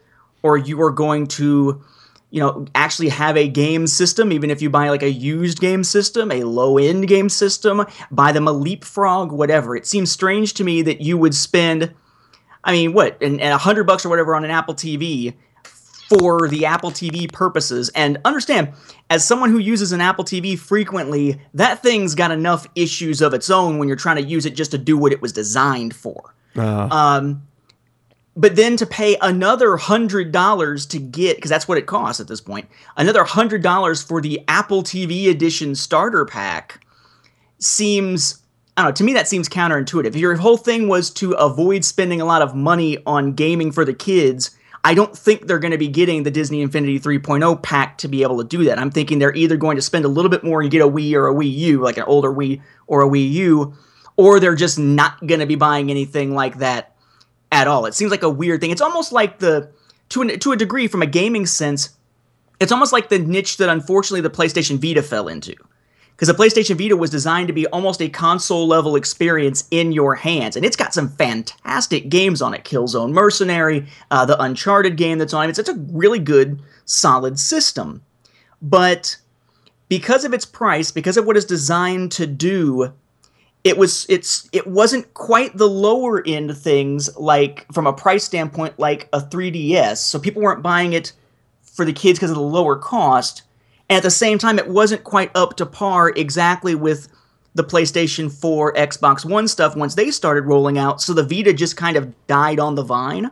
or 0.43 0.57
you 0.57 0.81
are 0.81 0.91
going 0.91 1.27
to, 1.27 1.83
you 2.29 2.41
know, 2.41 2.65
actually 2.75 3.09
have 3.09 3.37
a 3.37 3.47
game 3.47 3.87
system. 3.87 4.31
Even 4.31 4.49
if 4.49 4.61
you 4.61 4.69
buy 4.69 4.89
like 4.89 5.03
a 5.03 5.09
used 5.11 5.59
game 5.59 5.83
system, 5.83 6.31
a 6.31 6.43
low 6.43 6.77
end 6.77 7.07
game 7.07 7.29
system, 7.29 7.85
buy 8.11 8.31
them 8.31 8.47
a 8.47 8.51
leapfrog, 8.51 9.31
whatever. 9.31 9.75
It 9.75 9.87
seems 9.87 10.11
strange 10.11 10.53
to 10.55 10.63
me 10.63 10.81
that 10.81 11.01
you 11.01 11.17
would 11.17 11.35
spend. 11.35 11.93
I 12.63 12.73
mean, 12.73 12.93
what, 12.93 13.17
and 13.21 13.39
a 13.39 13.57
hundred 13.57 13.85
bucks 13.85 14.05
or 14.05 14.09
whatever 14.09 14.35
on 14.35 14.43
an 14.43 14.51
Apple 14.51 14.75
TV 14.75 15.33
for 16.09 16.47
the 16.47 16.65
Apple 16.65 16.91
TV 16.91 17.31
purposes. 17.31 17.89
And 17.89 18.17
understand, 18.25 18.73
as 19.09 19.25
someone 19.25 19.49
who 19.51 19.57
uses 19.57 19.91
an 19.91 20.01
Apple 20.01 20.23
TV 20.25 20.57
frequently, 20.57 21.39
that 21.53 21.81
thing's 21.83 22.15
got 22.15 22.31
enough 22.31 22.67
issues 22.75 23.21
of 23.21 23.33
its 23.33 23.49
own 23.49 23.77
when 23.77 23.87
you're 23.87 23.97
trying 23.97 24.17
to 24.17 24.21
use 24.21 24.45
it 24.45 24.51
just 24.55 24.71
to 24.71 24.77
do 24.77 24.97
what 24.97 25.11
it 25.11 25.21
was 25.21 25.31
designed 25.33 25.95
for. 25.95 26.33
uh, 26.57 26.87
Um, 26.91 27.46
but 28.37 28.55
then 28.55 28.77
to 28.77 28.85
pay 28.85 29.17
another 29.19 29.75
hundred 29.77 30.31
dollars 30.31 30.85
to 30.85 30.99
get, 30.99 31.37
because 31.37 31.49
that's 31.49 31.67
what 31.67 31.79
it 31.79 31.87
costs 31.87 32.21
at 32.21 32.27
this 32.27 32.39
point, 32.39 32.69
another 32.95 33.23
hundred 33.23 33.63
dollars 33.63 34.01
for 34.01 34.21
the 34.21 34.41
Apple 34.47 34.83
TV 34.83 35.29
Edition 35.29 35.75
starter 35.75 36.23
pack 36.23 36.85
seems. 37.59 38.43
I 38.77 38.83
don't 38.83 38.91
know. 38.91 38.93
To 38.93 39.03
me, 39.03 39.13
that 39.13 39.27
seems 39.27 39.49
counterintuitive. 39.49 40.05
If 40.05 40.15
your 40.15 40.35
whole 40.35 40.57
thing 40.57 40.87
was 40.87 41.09
to 41.15 41.31
avoid 41.31 41.83
spending 41.83 42.21
a 42.21 42.25
lot 42.25 42.43
of 42.43 42.53
money 42.53 42.99
on 43.07 43.33
gaming 43.33 43.71
for 43.71 43.83
the 43.83 43.93
kids, 43.93 44.55
I 44.83 44.93
don't 44.93 45.17
think 45.17 45.47
they're 45.47 45.57
going 45.57 45.71
to 45.71 45.79
be 45.79 45.87
getting 45.87 46.21
the 46.21 46.29
Disney 46.29 46.61
Infinity 46.61 46.99
3.0 46.99 47.63
pack 47.63 47.97
to 47.97 48.07
be 48.07 48.21
able 48.21 48.37
to 48.37 48.43
do 48.43 48.65
that. 48.65 48.77
I'm 48.77 48.91
thinking 48.91 49.17
they're 49.17 49.33
either 49.33 49.57
going 49.57 49.77
to 49.77 49.81
spend 49.81 50.05
a 50.05 50.09
little 50.09 50.29
bit 50.29 50.43
more 50.43 50.61
and 50.61 50.69
get 50.69 50.83
a 50.83 50.87
Wii 50.87 51.13
or 51.15 51.27
a 51.27 51.33
Wii 51.33 51.51
U, 51.51 51.81
like 51.81 51.97
an 51.97 52.03
older 52.03 52.31
Wii 52.31 52.61
or 52.85 53.01
a 53.01 53.09
Wii 53.09 53.31
U, 53.31 53.73
or 54.15 54.39
they're 54.39 54.53
just 54.53 54.77
not 54.77 55.25
going 55.25 55.39
to 55.39 55.47
be 55.47 55.55
buying 55.55 55.89
anything 55.89 56.35
like 56.35 56.59
that 56.59 56.96
at 57.51 57.67
all. 57.67 57.85
It 57.85 57.93
seems 57.93 58.11
like 58.11 58.23
a 58.23 58.29
weird 58.29 58.61
thing. 58.61 58.71
It's 58.71 58.81
almost 58.81 59.11
like 59.11 59.39
the 59.39 59.71
to 60.09 60.21
an, 60.21 60.39
to 60.39 60.51
a 60.51 60.57
degree 60.57 60.87
from 60.87 61.01
a 61.01 61.07
gaming 61.07 61.45
sense, 61.45 61.89
it's 62.59 62.71
almost 62.71 62.93
like 62.93 63.09
the 63.09 63.19
niche 63.19 63.57
that 63.57 63.69
unfortunately 63.69 64.21
the 64.21 64.29
PlayStation 64.29 64.79
Vita 64.79 65.03
fell 65.03 65.27
into. 65.27 65.53
Because 66.11 66.29
the 66.29 66.33
PlayStation 66.33 66.77
Vita 66.77 66.97
was 66.97 67.11
designed 67.11 67.47
to 67.47 67.53
be 67.53 67.67
almost 67.67 68.01
a 68.01 68.09
console 68.09 68.65
level 68.67 68.95
experience 68.95 69.67
in 69.69 69.91
your 69.91 70.15
hands, 70.15 70.55
and 70.55 70.65
it's 70.65 70.75
got 70.75 70.91
some 70.91 71.09
fantastic 71.09 72.09
games 72.09 72.41
on 72.41 72.55
it. 72.55 72.63
Killzone 72.63 73.11
Mercenary, 73.11 73.85
uh, 74.09 74.25
the 74.25 74.41
Uncharted 74.41 74.97
game 74.97 75.19
that's 75.19 75.33
on 75.33 75.45
it. 75.45 75.49
It's, 75.49 75.59
it's 75.59 75.69
a 75.69 75.75
really 75.91 76.17
good, 76.17 76.59
solid 76.85 77.37
system. 77.37 78.01
But 78.63 79.17
because 79.89 80.25
of 80.25 80.33
its 80.33 80.45
price, 80.45 80.91
because 80.91 81.17
of 81.17 81.25
what 81.27 81.37
it's 81.37 81.45
designed 81.45 82.11
to 82.13 82.25
do, 82.25 82.93
it 83.67 83.77
was 83.77 84.05
it's 84.07 84.49
it 84.53 84.65
wasn't 84.65 85.13
quite 85.13 85.57
the 85.57 85.67
lower 85.67 86.25
end 86.25 86.57
things 86.57 87.15
like 87.17 87.65
from 87.73 87.85
a 87.85 87.91
price 87.91 88.23
standpoint 88.23 88.79
like 88.79 89.09
a 89.11 89.19
3DS. 89.19 89.97
So 89.97 90.19
people 90.19 90.41
weren't 90.41 90.63
buying 90.63 90.93
it 90.93 91.11
for 91.61 91.83
the 91.83 91.91
kids 91.91 92.17
because 92.17 92.31
of 92.31 92.37
the 92.37 92.41
lower 92.41 92.77
cost. 92.77 93.43
And 93.89 93.97
at 93.97 94.03
the 94.03 94.09
same 94.09 94.37
time, 94.37 94.57
it 94.57 94.69
wasn't 94.69 95.03
quite 95.03 95.35
up 95.35 95.57
to 95.57 95.65
par 95.65 96.09
exactly 96.15 96.75
with 96.75 97.09
the 97.55 97.63
PlayStation 97.63 98.31
4, 98.31 98.73
Xbox 98.73 99.25
One 99.25 99.47
stuff 99.47 99.75
once 99.75 99.95
they 99.95 100.11
started 100.11 100.45
rolling 100.45 100.77
out. 100.77 101.01
So 101.01 101.13
the 101.13 101.23
Vita 101.23 101.51
just 101.51 101.75
kind 101.75 101.97
of 101.97 102.27
died 102.27 102.59
on 102.59 102.75
the 102.75 102.83
vine. 102.83 103.31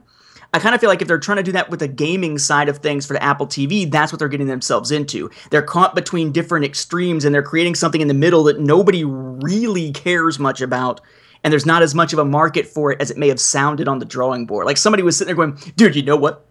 I 0.55 0.59
kind 0.59 0.73
of 0.73 0.79
feel 0.79 0.89
like 0.89 1.01
if 1.01 1.09
they're 1.09 1.19
trying 1.19 1.35
to 1.35 1.43
do 1.43 1.51
that 1.51 1.69
with 1.69 1.81
the 1.81 1.87
gaming 1.89 2.37
side 2.37 2.69
of 2.69 2.77
things 2.77 3.05
for 3.05 3.11
the 3.11 3.21
Apple 3.21 3.45
TV, 3.45 3.91
that's 3.91 4.13
what 4.13 4.19
they're 4.19 4.29
getting 4.29 4.47
themselves 4.47 4.89
into. 4.89 5.29
They're 5.51 5.61
caught 5.61 5.95
between 5.95 6.31
different 6.31 6.63
extremes 6.63 7.25
and 7.25 7.35
they're 7.35 7.43
creating 7.43 7.75
something 7.75 7.99
in 7.99 8.07
the 8.07 8.13
middle 8.13 8.41
that 8.43 8.57
nobody 8.57 9.03
really 9.03 9.91
cares 9.91 10.39
much 10.39 10.61
about. 10.61 11.01
And 11.43 11.51
there's 11.51 11.65
not 11.65 11.81
as 11.81 11.93
much 11.93 12.13
of 12.13 12.19
a 12.19 12.25
market 12.25 12.67
for 12.67 12.93
it 12.93 13.01
as 13.01 13.11
it 13.11 13.17
may 13.17 13.27
have 13.27 13.39
sounded 13.41 13.89
on 13.89 13.99
the 13.99 14.05
drawing 14.05 14.45
board. 14.45 14.65
Like 14.65 14.77
somebody 14.77 15.03
was 15.03 15.17
sitting 15.17 15.35
there 15.35 15.45
going, 15.45 15.59
dude, 15.75 15.93
you 15.93 16.03
know 16.03 16.15
what? 16.15 16.45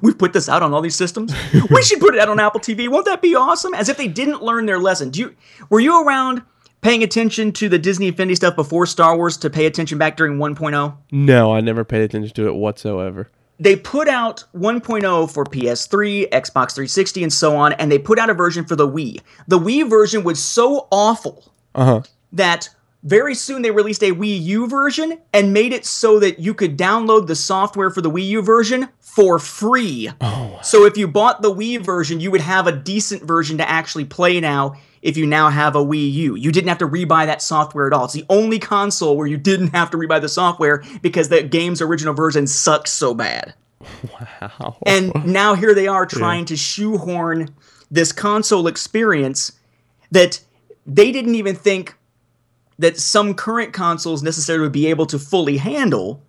We've 0.00 0.16
put 0.16 0.32
this 0.32 0.48
out 0.48 0.62
on 0.62 0.72
all 0.72 0.80
these 0.80 0.94
systems. 0.94 1.34
we 1.70 1.82
should 1.82 1.98
put 1.98 2.14
it 2.14 2.20
out 2.20 2.28
on 2.28 2.38
Apple 2.38 2.60
TV. 2.60 2.88
Won't 2.88 3.06
that 3.06 3.20
be 3.20 3.34
awesome? 3.34 3.74
As 3.74 3.88
if 3.88 3.96
they 3.96 4.06
didn't 4.06 4.44
learn 4.44 4.66
their 4.66 4.78
lesson. 4.78 5.10
Do 5.10 5.18
you 5.18 5.36
were 5.70 5.80
you 5.80 6.06
around 6.06 6.42
paying 6.80 7.02
attention 7.02 7.52
to 7.52 7.68
the 7.68 7.78
Disney 7.78 8.08
Infinity 8.08 8.34
stuff 8.36 8.56
before 8.56 8.86
Star 8.86 9.16
Wars 9.16 9.36
to 9.38 9.50
pay 9.50 9.66
attention 9.66 9.98
back 9.98 10.16
during 10.16 10.38
1.0? 10.38 10.96
No, 11.12 11.52
I 11.52 11.60
never 11.60 11.84
paid 11.84 12.02
attention 12.02 12.34
to 12.34 12.46
it 12.48 12.54
whatsoever. 12.54 13.30
They 13.60 13.74
put 13.74 14.06
out 14.06 14.44
1.0 14.54 15.30
for 15.32 15.44
PS3, 15.44 16.28
Xbox 16.30 16.74
360, 16.74 17.22
and 17.24 17.32
so 17.32 17.56
on, 17.56 17.72
and 17.74 17.90
they 17.90 17.98
put 17.98 18.18
out 18.18 18.30
a 18.30 18.34
version 18.34 18.64
for 18.64 18.76
the 18.76 18.86
Wii. 18.88 19.20
The 19.48 19.58
Wii 19.58 19.88
version 19.90 20.22
was 20.22 20.40
so 20.42 20.86
awful 20.92 21.52
Uh 21.74 21.84
huh. 21.84 22.02
that 22.32 22.68
very 23.02 23.34
soon 23.34 23.62
they 23.62 23.70
released 23.70 24.02
a 24.02 24.12
Wii 24.12 24.40
U 24.42 24.68
version 24.68 25.18
and 25.32 25.52
made 25.52 25.72
it 25.72 25.84
so 25.86 26.18
that 26.20 26.38
you 26.40 26.52
could 26.54 26.76
download 26.76 27.26
the 27.26 27.34
software 27.36 27.90
for 27.90 28.00
the 28.00 28.10
Wii 28.10 28.26
U 28.28 28.42
version 28.42 28.88
for 29.00 29.38
free. 29.40 30.10
Oh. 30.20 30.58
So 30.62 30.84
if 30.84 30.96
you 30.96 31.08
bought 31.08 31.42
the 31.42 31.52
Wii 31.52 31.80
version, 31.84 32.20
you 32.20 32.30
would 32.30 32.40
have 32.40 32.66
a 32.68 32.72
decent 32.72 33.22
version 33.24 33.58
to 33.58 33.68
actually 33.68 34.04
play 34.04 34.38
now 34.40 34.74
if 35.02 35.16
you 35.16 35.26
now 35.26 35.50
have 35.50 35.76
a 35.76 35.84
Wii 35.84 36.12
U. 36.12 36.34
You 36.34 36.52
didn't 36.52 36.68
have 36.68 36.78
to 36.78 36.88
rebuy 36.88 37.26
that 37.26 37.42
software 37.42 37.86
at 37.86 37.92
all. 37.92 38.04
It's 38.04 38.14
the 38.14 38.26
only 38.28 38.58
console 38.58 39.16
where 39.16 39.26
you 39.26 39.36
didn't 39.36 39.68
have 39.68 39.90
to 39.90 39.96
rebuy 39.96 40.20
the 40.20 40.28
software 40.28 40.82
because 41.02 41.28
the 41.28 41.42
game's 41.42 41.80
original 41.80 42.14
version 42.14 42.46
sucks 42.46 42.90
so 42.90 43.14
bad. 43.14 43.54
Wow. 44.40 44.76
And 44.86 45.12
now 45.24 45.54
here 45.54 45.74
they 45.74 45.86
are 45.86 46.06
trying 46.06 46.44
to 46.46 46.56
shoehorn 46.56 47.54
this 47.90 48.12
console 48.12 48.66
experience 48.66 49.52
that 50.10 50.40
they 50.86 51.12
didn't 51.12 51.34
even 51.34 51.54
think 51.54 51.96
that 52.78 52.98
some 52.98 53.34
current 53.34 53.72
consoles 53.72 54.22
necessarily 54.22 54.62
would 54.62 54.72
be 54.72 54.86
able 54.86 55.06
to 55.06 55.18
fully 55.18 55.56
handle. 55.56 56.22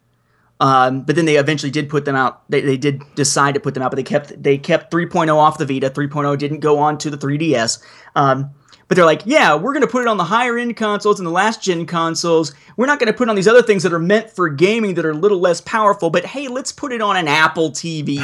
Um, 0.59 1.03
but 1.03 1.15
then 1.15 1.25
they 1.25 1.37
eventually 1.37 1.71
did 1.71 1.89
put 1.89 2.05
them 2.05 2.15
out. 2.15 2.49
They, 2.49 2.61
they 2.61 2.75
did 2.75 3.01
decide 3.15 3.53
to 3.53 3.59
put 3.59 3.73
them 3.73 3.83
out, 3.83 3.91
but 3.91 3.95
they 3.95 4.03
kept 4.03 4.41
they 4.41 4.57
kept 4.57 4.91
3.0 4.91 5.33
off 5.33 5.57
the 5.57 5.65
Vita. 5.65 5.89
3.0 5.89 6.37
didn't 6.37 6.59
go 6.59 6.79
on 6.79 6.97
to 6.97 7.09
the 7.09 7.17
3DS. 7.17 7.81
Um, 8.15 8.49
but 8.89 8.95
they're 8.95 9.05
like, 9.05 9.21
yeah, 9.23 9.55
we're 9.55 9.71
going 9.71 9.85
to 9.85 9.87
put 9.87 10.01
it 10.01 10.07
on 10.07 10.17
the 10.17 10.23
higher 10.23 10.57
end 10.57 10.75
consoles 10.75 11.19
and 11.19 11.27
the 11.27 11.31
last 11.31 11.61
gen 11.61 11.85
consoles. 11.85 12.55
We're 12.75 12.87
not 12.87 12.97
going 12.97 13.11
to 13.11 13.13
put 13.13 13.27
it 13.27 13.29
on 13.29 13.35
these 13.35 13.47
other 13.47 13.61
things 13.61 13.83
that 13.83 13.93
are 13.93 13.99
meant 13.99 14.31
for 14.31 14.49
gaming 14.49 14.95
that 14.95 15.05
are 15.05 15.11
a 15.11 15.15
little 15.15 15.39
less 15.39 15.61
powerful. 15.61 16.09
But 16.09 16.25
hey, 16.25 16.47
let's 16.47 16.71
put 16.71 16.91
it 16.91 16.99
on 16.99 17.15
an 17.15 17.27
Apple 17.27 17.69
TV. 17.69 18.17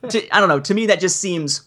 to, 0.08 0.34
I 0.34 0.40
don't 0.40 0.48
know. 0.48 0.60
To 0.60 0.72
me, 0.72 0.86
that 0.86 0.98
just 0.98 1.20
seems 1.20 1.66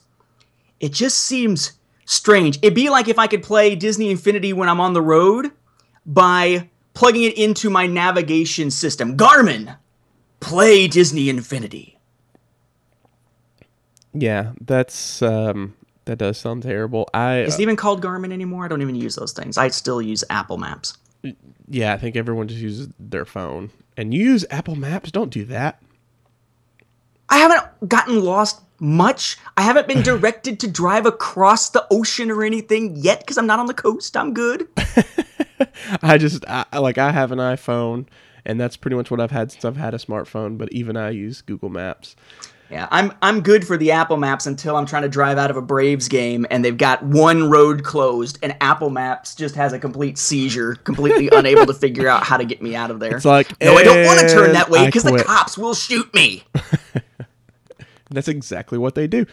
it 0.80 0.92
just 0.92 1.20
seems 1.20 1.74
strange. 2.06 2.58
It'd 2.64 2.74
be 2.74 2.90
like 2.90 3.08
if 3.08 3.20
I 3.20 3.28
could 3.28 3.44
play 3.44 3.76
Disney 3.76 4.10
Infinity 4.10 4.54
when 4.54 4.70
I'm 4.70 4.82
on 4.82 4.94
the 4.94 5.04
road 5.04 5.52
by 6.04 6.68
plugging 6.96 7.24
it 7.24 7.38
into 7.38 7.70
my 7.70 7.86
navigation 7.86 8.72
system. 8.72 9.16
Garmin, 9.16 9.78
play 10.40 10.88
Disney 10.88 11.30
Infinity. 11.30 12.00
Yeah, 14.16 14.54
that's 14.62 15.22
um 15.22 15.76
that 16.06 16.18
does 16.18 16.38
sound 16.38 16.64
terrible. 16.64 17.10
I 17.14 17.40
Is 17.40 17.56
it 17.56 17.60
uh, 17.60 17.62
even 17.64 17.76
called 17.76 18.02
Garmin 18.04 18.32
anymore? 18.32 18.66
I 18.66 18.68
don't 18.68 18.82
even 18.82 18.96
use 18.96 19.16
those 19.16 19.34
things. 19.34 19.58
I 19.58 19.68
still 19.70 20.02
use 20.02 20.24
Apple 20.30 20.58
Maps. 20.58 20.98
yeah, 21.68 21.94
I 21.94 21.98
think 21.98 22.16
everyone 22.16 22.48
just 22.48 22.62
uses 22.62 22.90
their 23.00 23.26
phone. 23.26 23.72
And 23.98 24.14
you 24.14 24.24
use 24.24 24.46
Apple 24.50 24.76
Maps, 24.76 25.12
don't 25.12 25.32
do 25.32 25.46
that. 25.46 25.82
I 27.30 27.40
haven't 27.40 27.90
gotten 27.90 28.24
lost 28.24 28.62
much. 28.80 29.38
I 29.58 29.64
haven't 29.64 29.88
been 29.88 30.02
directed 30.04 30.60
to 30.62 30.68
drive 30.68 31.06
across 31.06 31.70
the 31.70 31.86
ocean 31.90 32.30
or 32.30 32.44
anything 32.44 32.96
yet 32.96 33.20
because 33.20 33.38
I'm 33.38 33.48
not 33.48 33.60
on 33.60 33.66
the 33.66 33.74
coast. 33.74 34.16
I'm 34.16 34.34
good. 34.34 34.68
I 36.02 36.18
just 36.18 36.46
I, 36.48 36.66
like 36.78 36.98
I 36.98 37.12
have 37.12 37.32
an 37.32 37.40
iPhone 37.40 38.08
and 38.46 38.60
that's 38.60 38.78
pretty 38.78 38.96
much 38.96 39.10
what 39.10 39.20
I've 39.20 39.32
had 39.32 39.52
since 39.52 39.66
I've 39.66 39.78
had 39.78 39.94
a 39.94 39.98
smartphone, 39.98 40.58
but 40.58 40.72
even 40.72 40.96
I 40.96 41.10
use 41.10 41.42
Google 41.42 41.70
Maps. 41.70 42.16
Yeah, 42.70 42.88
I'm 42.90 43.14
I'm 43.22 43.42
good 43.42 43.66
for 43.66 43.78
the 43.78 43.92
Apple 43.92 44.18
Maps 44.18 44.48
until 44.48 44.76
I'm 44.76 44.86
trying 44.88 45.04
to 45.04 45.10
drive 45.10 45.38
out 45.38 45.52
of 45.52 45.58
a 45.58 45.62
Braves 45.62 46.08
game 46.08 46.48
and 46.50 46.66
they've 46.66 46.76
got 46.78 47.04
one 47.04 47.50
road 47.50 47.84
closed 47.84 48.40
and 48.42 48.56
Apple 48.60 48.90
Maps 48.90 49.36
just 49.36 49.54
has 49.56 49.72
a 49.72 49.78
complete 49.80 50.18
seizure, 50.18 50.76
completely 50.76 51.30
unable 51.34 51.68
to 51.68 51.74
figure 51.74 52.08
out 52.08 52.24
how 52.24 52.38
to 52.38 52.46
get 52.46 52.62
me 52.64 52.76
out 52.76 52.90
of 52.90 53.00
there. 53.00 53.18
It's 53.18 53.26
like, 53.26 53.50
no, 53.62 53.76
I 53.76 53.84
don't 53.84 54.06
want 54.06 54.20
to 54.20 54.30
turn 54.30 54.54
that 54.54 54.70
way 54.70 54.86
because 54.88 55.04
the 55.04 55.24
cops 55.24 55.58
will 55.58 55.76
shoot 55.76 56.12
me. 56.14 56.44
That's 58.10 58.28
exactly 58.28 58.78
what 58.78 58.96
they 58.96 59.08
do. 59.08 59.26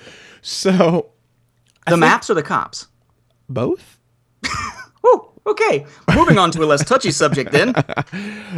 So 0.42 1.10
The 1.86 1.96
maps 1.96 2.28
or 2.28 2.34
the 2.34 2.42
cops? 2.42 2.88
both? 3.48 3.98
Oh, 5.04 5.32
okay. 5.48 5.84
Moving 6.14 6.38
on 6.38 6.52
to 6.52 6.62
a 6.62 6.64
less 6.66 6.84
touchy 6.84 7.10
subject 7.10 7.50
then. 7.50 7.74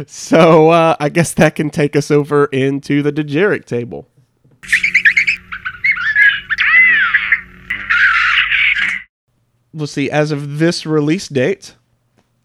So 0.05 0.69
uh, 0.69 0.95
I 0.99 1.09
guess 1.09 1.33
that 1.33 1.55
can 1.55 1.71
take 1.71 1.95
us 1.95 2.11
over 2.11 2.45
into 2.45 3.01
the 3.01 3.11
Dejarik 3.11 3.65
table. 3.65 4.07
Let's 9.75 9.91
see. 9.91 10.09
As 10.09 10.31
of 10.31 10.59
this 10.59 10.85
release 10.85 11.27
date, 11.27 11.75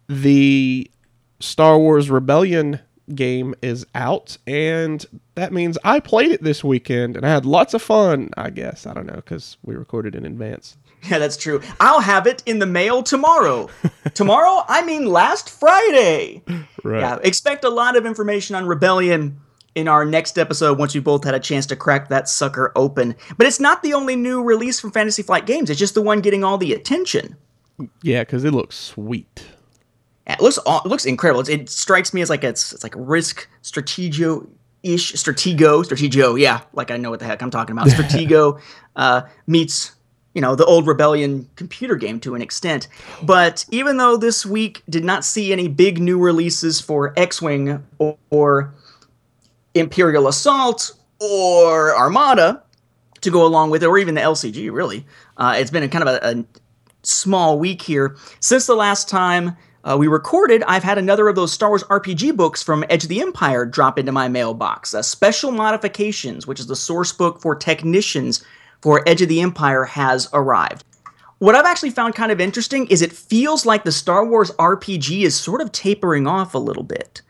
the 0.08 0.90
Star 1.38 1.78
Wars 1.78 2.10
Rebellion 2.10 2.80
game 3.14 3.54
is 3.62 3.86
out, 3.94 4.36
and 4.48 5.06
that 5.36 5.52
means 5.52 5.78
I 5.84 6.00
played 6.00 6.32
it 6.32 6.42
this 6.42 6.64
weekend, 6.64 7.16
and 7.16 7.24
I 7.24 7.30
had 7.30 7.46
lots 7.46 7.72
of 7.72 7.82
fun. 7.82 8.30
I 8.36 8.50
guess 8.50 8.84
I 8.84 8.94
don't 8.94 9.06
know 9.06 9.14
because 9.14 9.56
we 9.62 9.76
recorded 9.76 10.16
in 10.16 10.26
advance. 10.26 10.76
Yeah, 11.08 11.18
that's 11.18 11.36
true. 11.36 11.62
I'll 11.78 12.00
have 12.00 12.26
it 12.26 12.42
in 12.46 12.58
the 12.58 12.66
mail 12.66 13.02
tomorrow. 13.02 13.70
tomorrow? 14.14 14.64
I 14.68 14.84
mean 14.84 15.06
last 15.06 15.48
Friday. 15.48 16.42
Right. 16.82 17.00
Yeah, 17.00 17.18
expect 17.22 17.64
a 17.64 17.70
lot 17.70 17.96
of 17.96 18.04
information 18.06 18.56
on 18.56 18.66
Rebellion 18.66 19.40
in 19.80 19.88
our 19.88 20.04
next 20.04 20.38
episode 20.38 20.78
once 20.78 20.94
we 20.94 21.00
both 21.00 21.24
had 21.24 21.34
a 21.34 21.40
chance 21.40 21.66
to 21.66 21.76
crack 21.76 22.08
that 22.08 22.28
sucker 22.28 22.70
open. 22.76 23.16
But 23.36 23.46
it's 23.46 23.58
not 23.58 23.82
the 23.82 23.94
only 23.94 24.14
new 24.14 24.42
release 24.42 24.78
from 24.78 24.92
Fantasy 24.92 25.22
Flight 25.22 25.46
Games. 25.46 25.70
It's 25.70 25.78
just 25.78 25.94
the 25.94 26.02
one 26.02 26.20
getting 26.20 26.44
all 26.44 26.58
the 26.58 26.72
attention. 26.72 27.36
Yeah, 28.02 28.22
because 28.22 28.44
it 28.44 28.52
looks 28.52 28.76
sweet. 28.76 29.46
It 30.26 30.40
looks 30.40 30.58
it 30.64 30.86
looks 30.86 31.06
incredible. 31.06 31.40
It's, 31.40 31.48
it 31.48 31.70
strikes 31.70 32.14
me 32.14 32.20
as 32.20 32.30
like 32.30 32.44
it's 32.44 32.72
it's 32.72 32.82
like 32.82 32.94
Risk 32.96 33.48
Stratego 33.62 34.46
ish 34.82 35.14
Stratego 35.14 35.82
Stratego. 35.82 36.38
Yeah, 36.38 36.60
like 36.72 36.90
I 36.90 36.98
know 36.98 37.10
what 37.10 37.20
the 37.20 37.26
heck 37.26 37.42
I'm 37.42 37.50
talking 37.50 37.72
about. 37.72 37.88
Stratego 37.88 38.60
uh, 38.96 39.22
meets 39.46 39.92
you 40.34 40.40
know 40.40 40.54
the 40.54 40.64
old 40.66 40.86
Rebellion 40.86 41.48
computer 41.56 41.96
game 41.96 42.20
to 42.20 42.34
an 42.34 42.42
extent. 42.42 42.86
But 43.22 43.64
even 43.70 43.96
though 43.96 44.16
this 44.16 44.46
week 44.46 44.82
did 44.88 45.04
not 45.04 45.24
see 45.24 45.52
any 45.52 45.68
big 45.68 45.98
new 45.98 46.18
releases 46.18 46.80
for 46.80 47.12
X-wing 47.16 47.84
or, 47.98 48.16
or 48.30 48.74
Imperial 49.74 50.28
Assault 50.28 50.92
or 51.20 51.96
Armada 51.96 52.62
to 53.20 53.30
go 53.30 53.44
along 53.44 53.70
with 53.70 53.82
it, 53.82 53.86
or 53.86 53.98
even 53.98 54.14
the 54.14 54.20
LCG, 54.20 54.72
really. 54.72 55.06
Uh, 55.36 55.54
it's 55.58 55.70
been 55.70 55.82
a 55.82 55.88
kind 55.88 56.08
of 56.08 56.14
a, 56.14 56.38
a 56.38 56.44
small 57.02 57.58
week 57.58 57.82
here. 57.82 58.16
Since 58.40 58.66
the 58.66 58.74
last 58.74 59.08
time 59.08 59.56
uh, 59.84 59.96
we 59.98 60.08
recorded, 60.08 60.62
I've 60.66 60.82
had 60.82 60.98
another 60.98 61.28
of 61.28 61.36
those 61.36 61.52
Star 61.52 61.68
Wars 61.68 61.84
RPG 61.84 62.36
books 62.36 62.62
from 62.62 62.84
Edge 62.88 63.04
of 63.04 63.08
the 63.08 63.20
Empire 63.20 63.64
drop 63.66 63.98
into 63.98 64.12
my 64.12 64.28
mailbox. 64.28 64.94
Uh, 64.94 65.02
Special 65.02 65.50
Modifications, 65.50 66.46
which 66.46 66.60
is 66.60 66.66
the 66.66 66.76
source 66.76 67.12
book 67.12 67.40
for 67.40 67.54
technicians 67.54 68.44
for 68.80 69.06
Edge 69.06 69.22
of 69.22 69.28
the 69.28 69.40
Empire, 69.40 69.84
has 69.84 70.28
arrived. 70.32 70.84
What 71.38 71.54
I've 71.54 71.64
actually 71.64 71.90
found 71.90 72.14
kind 72.14 72.30
of 72.30 72.40
interesting 72.40 72.86
is 72.88 73.00
it 73.00 73.12
feels 73.12 73.64
like 73.64 73.84
the 73.84 73.92
Star 73.92 74.26
Wars 74.26 74.50
RPG 74.52 75.22
is 75.22 75.34
sort 75.34 75.62
of 75.62 75.72
tapering 75.72 76.26
off 76.26 76.54
a 76.54 76.58
little 76.58 76.82
bit. 76.82 77.22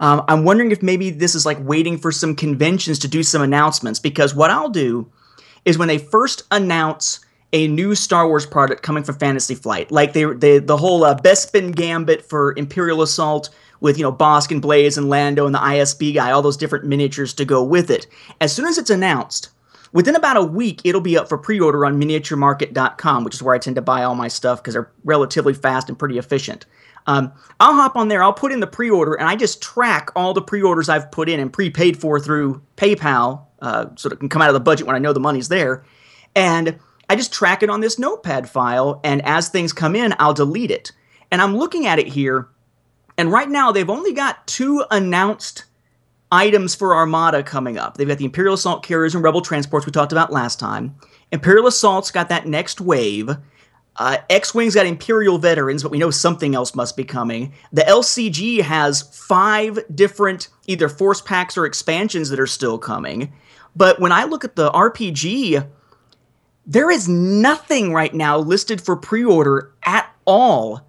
Um, 0.00 0.24
I'm 0.28 0.44
wondering 0.44 0.70
if 0.70 0.82
maybe 0.82 1.10
this 1.10 1.34
is 1.34 1.46
like 1.46 1.58
waiting 1.60 1.98
for 1.98 2.12
some 2.12 2.34
conventions 2.34 2.98
to 3.00 3.08
do 3.08 3.22
some 3.22 3.42
announcements 3.42 3.98
because 3.98 4.34
what 4.34 4.50
I'll 4.50 4.68
do 4.68 5.10
is 5.64 5.78
when 5.78 5.88
they 5.88 5.98
first 5.98 6.42
announce 6.50 7.20
a 7.52 7.68
new 7.68 7.94
Star 7.94 8.28
Wars 8.28 8.46
product 8.46 8.82
coming 8.82 9.04
from 9.04 9.16
Fantasy 9.16 9.54
Flight, 9.54 9.90
like 9.90 10.12
they, 10.12 10.24
they 10.24 10.58
the 10.58 10.76
whole 10.76 11.04
uh, 11.04 11.16
Bespin 11.16 11.74
Gambit 11.74 12.28
for 12.28 12.54
Imperial 12.56 13.02
Assault 13.02 13.50
with 13.80 13.98
you 13.98 14.02
know 14.02 14.12
Bossk 14.12 14.50
and 14.50 14.62
Blaise 14.62 14.98
and 14.98 15.08
Lando 15.08 15.46
and 15.46 15.54
the 15.54 15.58
ISB 15.58 16.14
guy, 16.14 16.30
all 16.30 16.42
those 16.42 16.56
different 16.56 16.86
miniatures 16.86 17.34
to 17.34 17.44
go 17.44 17.62
with 17.62 17.90
it. 17.90 18.06
As 18.40 18.52
soon 18.52 18.66
as 18.66 18.78
it's 18.78 18.90
announced, 18.90 19.50
within 19.92 20.16
about 20.16 20.36
a 20.36 20.42
week, 20.42 20.80
it'll 20.84 21.00
be 21.00 21.16
up 21.16 21.28
for 21.28 21.38
pre-order 21.38 21.86
on 21.86 22.00
MiniatureMarket.com, 22.00 23.24
which 23.24 23.34
is 23.34 23.42
where 23.42 23.54
I 23.54 23.58
tend 23.58 23.76
to 23.76 23.82
buy 23.82 24.02
all 24.02 24.14
my 24.14 24.28
stuff 24.28 24.62
because 24.62 24.74
they're 24.74 24.90
relatively 25.04 25.54
fast 25.54 25.88
and 25.88 25.98
pretty 25.98 26.18
efficient. 26.18 26.66
Um, 27.06 27.32
I'll 27.60 27.74
hop 27.74 27.96
on 27.96 28.08
there. 28.08 28.22
I'll 28.22 28.32
put 28.32 28.52
in 28.52 28.60
the 28.60 28.66
pre-order, 28.66 29.14
and 29.14 29.28
I 29.28 29.36
just 29.36 29.62
track 29.62 30.10
all 30.16 30.34
the 30.34 30.42
pre-orders 30.42 30.88
I've 30.88 31.10
put 31.10 31.28
in 31.28 31.40
and 31.40 31.52
prepaid 31.52 32.00
for 32.00 32.18
through 32.18 32.62
PayPal, 32.76 33.44
uh, 33.60 33.86
so 33.96 34.10
it 34.10 34.18
can 34.18 34.28
come 34.28 34.42
out 34.42 34.48
of 34.48 34.54
the 34.54 34.60
budget 34.60 34.86
when 34.86 34.96
I 34.96 35.00
know 35.00 35.12
the 35.12 35.20
money's 35.20 35.48
there. 35.48 35.84
And 36.34 36.78
I 37.08 37.16
just 37.16 37.32
track 37.32 37.62
it 37.62 37.70
on 37.70 37.80
this 37.80 37.98
Notepad 37.98 38.48
file, 38.48 39.00
and 39.04 39.24
as 39.24 39.48
things 39.48 39.72
come 39.72 39.94
in, 39.94 40.14
I'll 40.18 40.34
delete 40.34 40.70
it. 40.70 40.92
And 41.30 41.40
I'm 41.40 41.56
looking 41.56 41.86
at 41.86 41.98
it 41.98 42.08
here, 42.08 42.48
and 43.16 43.32
right 43.32 43.48
now 43.48 43.72
they've 43.72 43.88
only 43.88 44.12
got 44.12 44.46
two 44.46 44.84
announced 44.90 45.64
items 46.32 46.74
for 46.74 46.94
Armada 46.94 47.42
coming 47.42 47.78
up. 47.78 47.96
They've 47.96 48.08
got 48.08 48.18
the 48.18 48.24
Imperial 48.24 48.54
Assault 48.54 48.82
carriers 48.82 49.14
and 49.14 49.22
Rebel 49.22 49.40
transports 49.40 49.86
we 49.86 49.92
talked 49.92 50.12
about 50.12 50.32
last 50.32 50.58
time. 50.58 50.96
Imperial 51.30 51.68
Assault's 51.68 52.10
got 52.10 52.28
that 52.28 52.46
next 52.46 52.80
wave. 52.80 53.30
Uh, 53.98 54.18
X-Wing's 54.28 54.74
got 54.74 54.86
Imperial 54.86 55.38
veterans, 55.38 55.82
but 55.82 55.90
we 55.90 55.98
know 55.98 56.10
something 56.10 56.54
else 56.54 56.74
must 56.74 56.96
be 56.96 57.04
coming. 57.04 57.54
The 57.72 57.82
LCG 57.82 58.60
has 58.60 59.02
five 59.02 59.78
different 59.94 60.48
either 60.66 60.88
force 60.88 61.20
packs 61.20 61.56
or 61.56 61.64
expansions 61.64 62.28
that 62.28 62.38
are 62.38 62.46
still 62.46 62.78
coming. 62.78 63.32
But 63.74 64.00
when 64.00 64.12
I 64.12 64.24
look 64.24 64.44
at 64.44 64.56
the 64.56 64.70
RPG, 64.70 65.66
there 66.66 66.90
is 66.90 67.08
nothing 67.08 67.92
right 67.92 68.12
now 68.12 68.38
listed 68.38 68.80
for 68.80 68.96
pre-order 68.96 69.72
at 69.84 70.10
all 70.26 70.80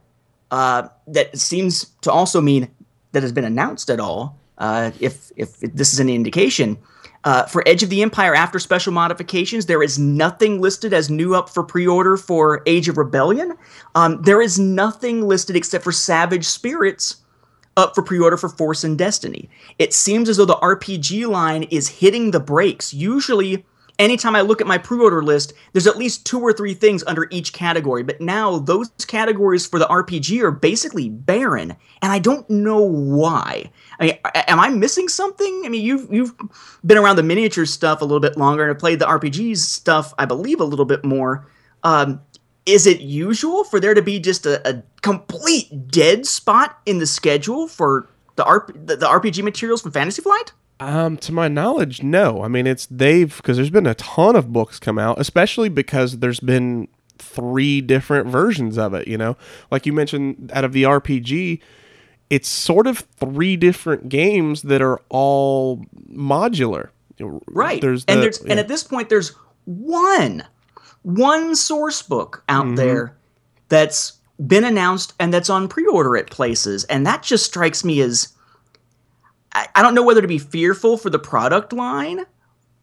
uh, 0.52 0.88
that 1.08 1.38
seems 1.38 1.86
to 2.02 2.12
also 2.12 2.42
mean 2.42 2.70
that 3.12 3.24
has 3.24 3.32
been 3.32 3.46
announced 3.46 3.90
at 3.90 4.00
all. 4.00 4.40
Uh, 4.58 4.92
if 5.00 5.32
if 5.36 5.60
this 5.60 5.94
is 5.94 6.00
an 6.00 6.10
indication. 6.10 6.78
Uh, 7.24 7.44
for 7.44 7.64
Edge 7.68 7.84
of 7.84 7.90
the 7.90 8.02
Empire, 8.02 8.34
after 8.34 8.60
special 8.60 8.94
modifications, 8.94 9.66
there 9.66 9.84
is 9.84 10.00
nothing 10.00 10.62
listed 10.62 10.94
as 10.94 11.10
new 11.10 11.36
up 11.36 11.50
for 11.50 11.64
pre 11.64 11.88
order 11.88 12.16
for 12.18 12.62
Age 12.66 12.88
of 12.88 12.98
Rebellion. 12.98 13.54
Um, 13.96 14.22
there 14.22 14.42
is 14.42 14.60
nothing 14.60 15.28
listed 15.28 15.56
except 15.56 15.84
for 15.84 15.92
Savage 15.92 16.46
Spirits 16.46 17.18
up 17.76 17.96
for 17.96 18.02
pre 18.02 18.20
order 18.20 18.38
for 18.38 18.50
Force 18.50 18.84
and 18.84 18.98
Destiny. 18.98 19.50
It 19.80 19.94
seems 19.94 20.30
as 20.30 20.38
though 20.38 20.46
the 20.46 20.56
RPG 20.58 21.28
line 21.28 21.64
is 21.64 21.88
hitting 21.88 22.32
the 22.32 22.40
brakes. 22.40 22.94
Usually, 22.94 23.66
anytime 24.00 24.36
I 24.36 24.42
look 24.42 24.62
at 24.62 24.68
my 24.68 24.78
pre 24.78 25.00
order 25.00 25.24
list, 25.24 25.54
there's 25.74 25.88
at 25.88 25.98
least 25.98 26.26
two 26.26 26.40
or 26.40 26.54
three 26.54 26.74
things 26.74 27.04
under 27.06 27.28
each 27.32 27.54
category. 27.54 28.04
But 28.04 28.22
now 28.22 28.60
those 28.60 28.90
categories 29.08 29.66
for 29.66 29.80
the 29.80 29.86
RPG 29.86 30.42
are 30.42 30.52
basically 30.52 31.10
barren, 31.10 31.76
and 32.02 32.12
I 32.12 32.20
don't 32.20 32.50
know 32.50 32.82
why. 32.82 33.70
I 34.00 34.06
mean, 34.06 34.18
am 34.48 34.60
I 34.60 34.70
missing 34.70 35.08
something? 35.08 35.64
I 35.66 35.70
mean, 35.70 35.84
you've 35.84 36.12
you've 36.12 36.34
been 36.86 36.98
around 36.98 37.16
the 37.16 37.24
miniature 37.24 37.66
stuff 37.66 38.02
a 38.02 38.06
little 38.06 38.20
bit 38.20 38.38
longer 38.38 38.64
and 38.64 38.70
have 38.70 38.80
played 38.80 39.00
the 39.00 39.06
RPGs 39.06 39.58
stuff, 39.58 40.14
I 40.18 40.26
believe, 40.26 40.60
a 40.60 40.66
little 40.66 40.86
bit 40.86 41.04
more. 41.04 41.48
Um, 41.84 42.22
is 42.66 42.86
it 42.86 43.00
usual 43.00 43.64
for 43.64 43.80
there 43.80 43.94
to 43.94 44.02
be 44.02 44.20
just 44.20 44.46
a, 44.46 44.68
a 44.68 44.84
complete 45.02 45.88
dead 45.88 46.26
spot 46.26 46.80
in 46.86 47.00
the 47.00 47.08
schedule 47.08 47.68
for 47.68 48.10
the, 48.36 48.44
RP, 48.44 48.88
the, 48.88 48.98
the 48.98 49.06
RPG 49.06 49.42
materials 49.42 49.82
from 49.82 49.92
Fantasy 49.92 50.22
Flight? 50.22 50.52
Um, 50.80 51.18
to 51.18 51.32
my 51.32 51.48
knowledge, 51.48 52.04
no. 52.04 52.44
I 52.44 52.48
mean, 52.48 52.68
it's 52.68 52.86
they've 52.88 53.36
because 53.38 53.58
there's 53.58 53.70
been 53.72 53.88
a 53.88 53.96
ton 53.96 54.36
of 54.36 54.54
books 54.54 54.80
come 54.80 55.00
out, 55.00 55.20
especially 55.20 55.70
because 55.70 56.20
there's 56.20 56.40
been 56.40 56.88
three 57.18 57.82
different 57.82 58.28
versions 58.28 58.78
of 58.78 58.94
it. 58.94 59.08
You 59.08 59.18
know, 59.18 59.38
like 59.72 59.86
you 59.88 59.94
mentioned, 59.94 60.52
out 60.54 60.64
of 60.64 60.74
the 60.74 60.84
RPG, 60.84 61.60
it's 62.30 62.48
sort 62.48 62.86
of 62.86 63.00
three 63.00 63.56
different 63.58 64.08
games 64.10 64.62
that 64.64 64.82
are 64.82 65.02
all 65.10 65.84
modular. 66.12 66.90
Right. 67.48 67.82
There's 67.82 68.06
and 68.06 68.20
the- 68.20 68.22
there's 68.24 68.42
and 68.44 68.60
at 68.60 68.68
this 68.68 68.84
point 68.84 69.10
there's 69.10 69.34
one 69.66 70.44
one 71.02 71.56
source 71.56 72.02
book 72.04 72.44
out 72.50 72.66
Mm-hmm. 72.66 72.76
there 72.76 73.18
that's 73.70 74.14
been 74.46 74.64
announced 74.64 75.14
and 75.20 75.34
that's 75.34 75.50
on 75.50 75.68
pre-order 75.68 76.16
at 76.18 76.30
places 76.30 76.84
and 76.86 77.06
that 77.08 77.24
just 77.24 77.46
strikes 77.46 77.84
me 77.84 78.00
as 78.02 78.34
I, 79.74 79.82
don't 79.82 79.96
know 79.96 80.04
whether 80.04 80.22
to 80.22 80.28
be 80.28 80.38
fearful 80.38 80.98
for 80.98 81.10
the 81.10 81.20
product 81.20 81.74
line 81.74 82.26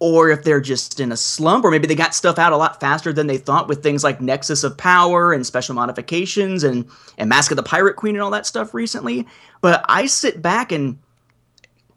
or 0.01 0.31
if 0.31 0.43
they're 0.43 0.61
just 0.61 1.01
in 1.01 1.13
a 1.13 1.17
slump 1.17 1.65
or 1.65 1.71
maybe 1.71 1.87
they 1.87 1.95
got 1.95 2.15
stuff 2.15 2.39
out 2.39 2.53
a 2.53 2.57
lot 2.57 2.81
faster 2.81 3.13
than 3.13 3.27
they 3.27 3.39
thought 3.39 3.69
with 3.69 3.83
things 3.83 4.03
like 4.03 4.21
Nexus 4.21 4.65
of 4.65 4.77
Power 4.77 5.33
and 5.33 5.47
special 5.47 5.75
modifications 5.75 6.65
and 6.65 6.89
and 7.17 7.29
Mask 7.29 7.51
of 7.51 7.57
the 7.57 7.63
Pirate 7.63 7.97
Queen 7.97 8.15
and 8.15 8.23
all 8.23 8.31
that 8.31 8.47
stuff 8.47 8.75
recently 8.75 9.27
but 9.61 9.85
I 9.89 10.07
sit 10.07 10.43
back 10.43 10.73
and 10.73 10.99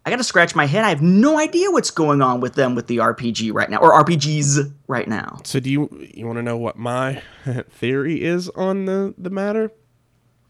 I 0.08 0.10
got 0.10 0.16
to 0.16 0.24
scratch 0.24 0.54
my 0.54 0.64
head. 0.64 0.86
I 0.86 0.88
have 0.88 1.02
no 1.02 1.38
idea 1.38 1.70
what's 1.70 1.90
going 1.90 2.22
on 2.22 2.40
with 2.40 2.54
them 2.54 2.74
with 2.74 2.86
the 2.86 2.96
RPG 2.96 3.52
right 3.52 3.68
now, 3.68 3.76
or 3.76 3.92
RPGs 4.02 4.72
right 4.86 5.06
now. 5.06 5.38
So 5.44 5.60
do 5.60 5.68
you 5.68 6.08
you 6.14 6.24
want 6.24 6.38
to 6.38 6.42
know 6.42 6.56
what 6.56 6.78
my 6.78 7.20
theory 7.68 8.22
is 8.22 8.48
on 8.50 8.86
the 8.86 9.14
the 9.18 9.28
matter? 9.28 9.70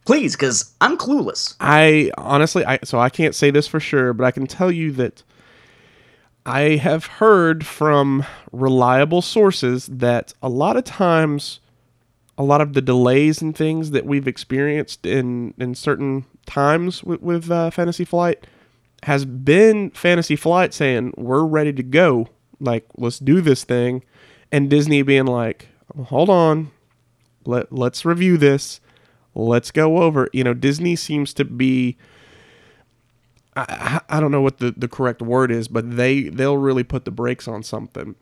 Please, 0.08 0.36
because 0.36 0.72
I'm 0.80 0.96
clueless. 0.96 1.54
I 1.60 2.10
honestly, 2.16 2.64
I 2.64 2.78
so 2.82 2.98
I 2.98 3.10
can't 3.10 3.34
say 3.34 3.50
this 3.50 3.68
for 3.68 3.78
sure, 3.78 4.14
but 4.14 4.24
I 4.24 4.30
can 4.30 4.46
tell 4.46 4.72
you 4.72 4.90
that 4.92 5.22
I 6.46 6.76
have 6.76 7.04
heard 7.04 7.66
from 7.66 8.24
reliable 8.50 9.20
sources 9.20 9.84
that 9.88 10.32
a 10.42 10.48
lot 10.48 10.78
of 10.78 10.84
times, 10.84 11.60
a 12.38 12.42
lot 12.42 12.62
of 12.62 12.72
the 12.72 12.80
delays 12.80 13.42
and 13.42 13.54
things 13.54 13.90
that 13.90 14.06
we've 14.06 14.26
experienced 14.26 15.04
in 15.04 15.52
in 15.58 15.74
certain 15.74 16.24
times 16.46 17.04
with, 17.04 17.20
with 17.20 17.50
uh, 17.50 17.68
Fantasy 17.68 18.06
Flight 18.06 18.46
has 19.02 19.26
been 19.26 19.90
Fantasy 19.90 20.36
Flight 20.36 20.72
saying 20.72 21.12
we're 21.18 21.44
ready 21.44 21.74
to 21.74 21.82
go, 21.82 22.30
like 22.60 22.86
let's 22.96 23.18
do 23.18 23.42
this 23.42 23.62
thing, 23.62 24.02
and 24.50 24.70
Disney 24.70 25.02
being 25.02 25.26
like, 25.26 25.68
hold 26.06 26.30
on, 26.30 26.70
let 27.44 27.70
let's 27.70 28.06
review 28.06 28.38
this 28.38 28.80
let's 29.38 29.70
go 29.70 30.02
over. 30.02 30.28
You 30.32 30.44
know 30.44 30.54
disney 30.54 30.96
seems 30.96 31.32
to 31.34 31.44
be 31.44 31.96
I, 33.56 34.00
I 34.08 34.20
don't 34.20 34.30
know 34.30 34.42
what 34.42 34.58
the, 34.58 34.72
the 34.76 34.88
correct 34.88 35.22
word 35.22 35.50
is 35.50 35.68
but 35.68 35.96
they 35.96 36.24
they'll 36.24 36.58
really 36.58 36.84
put 36.84 37.04
the 37.04 37.10
brakes 37.10 37.48
on 37.48 37.62
something. 37.62 38.14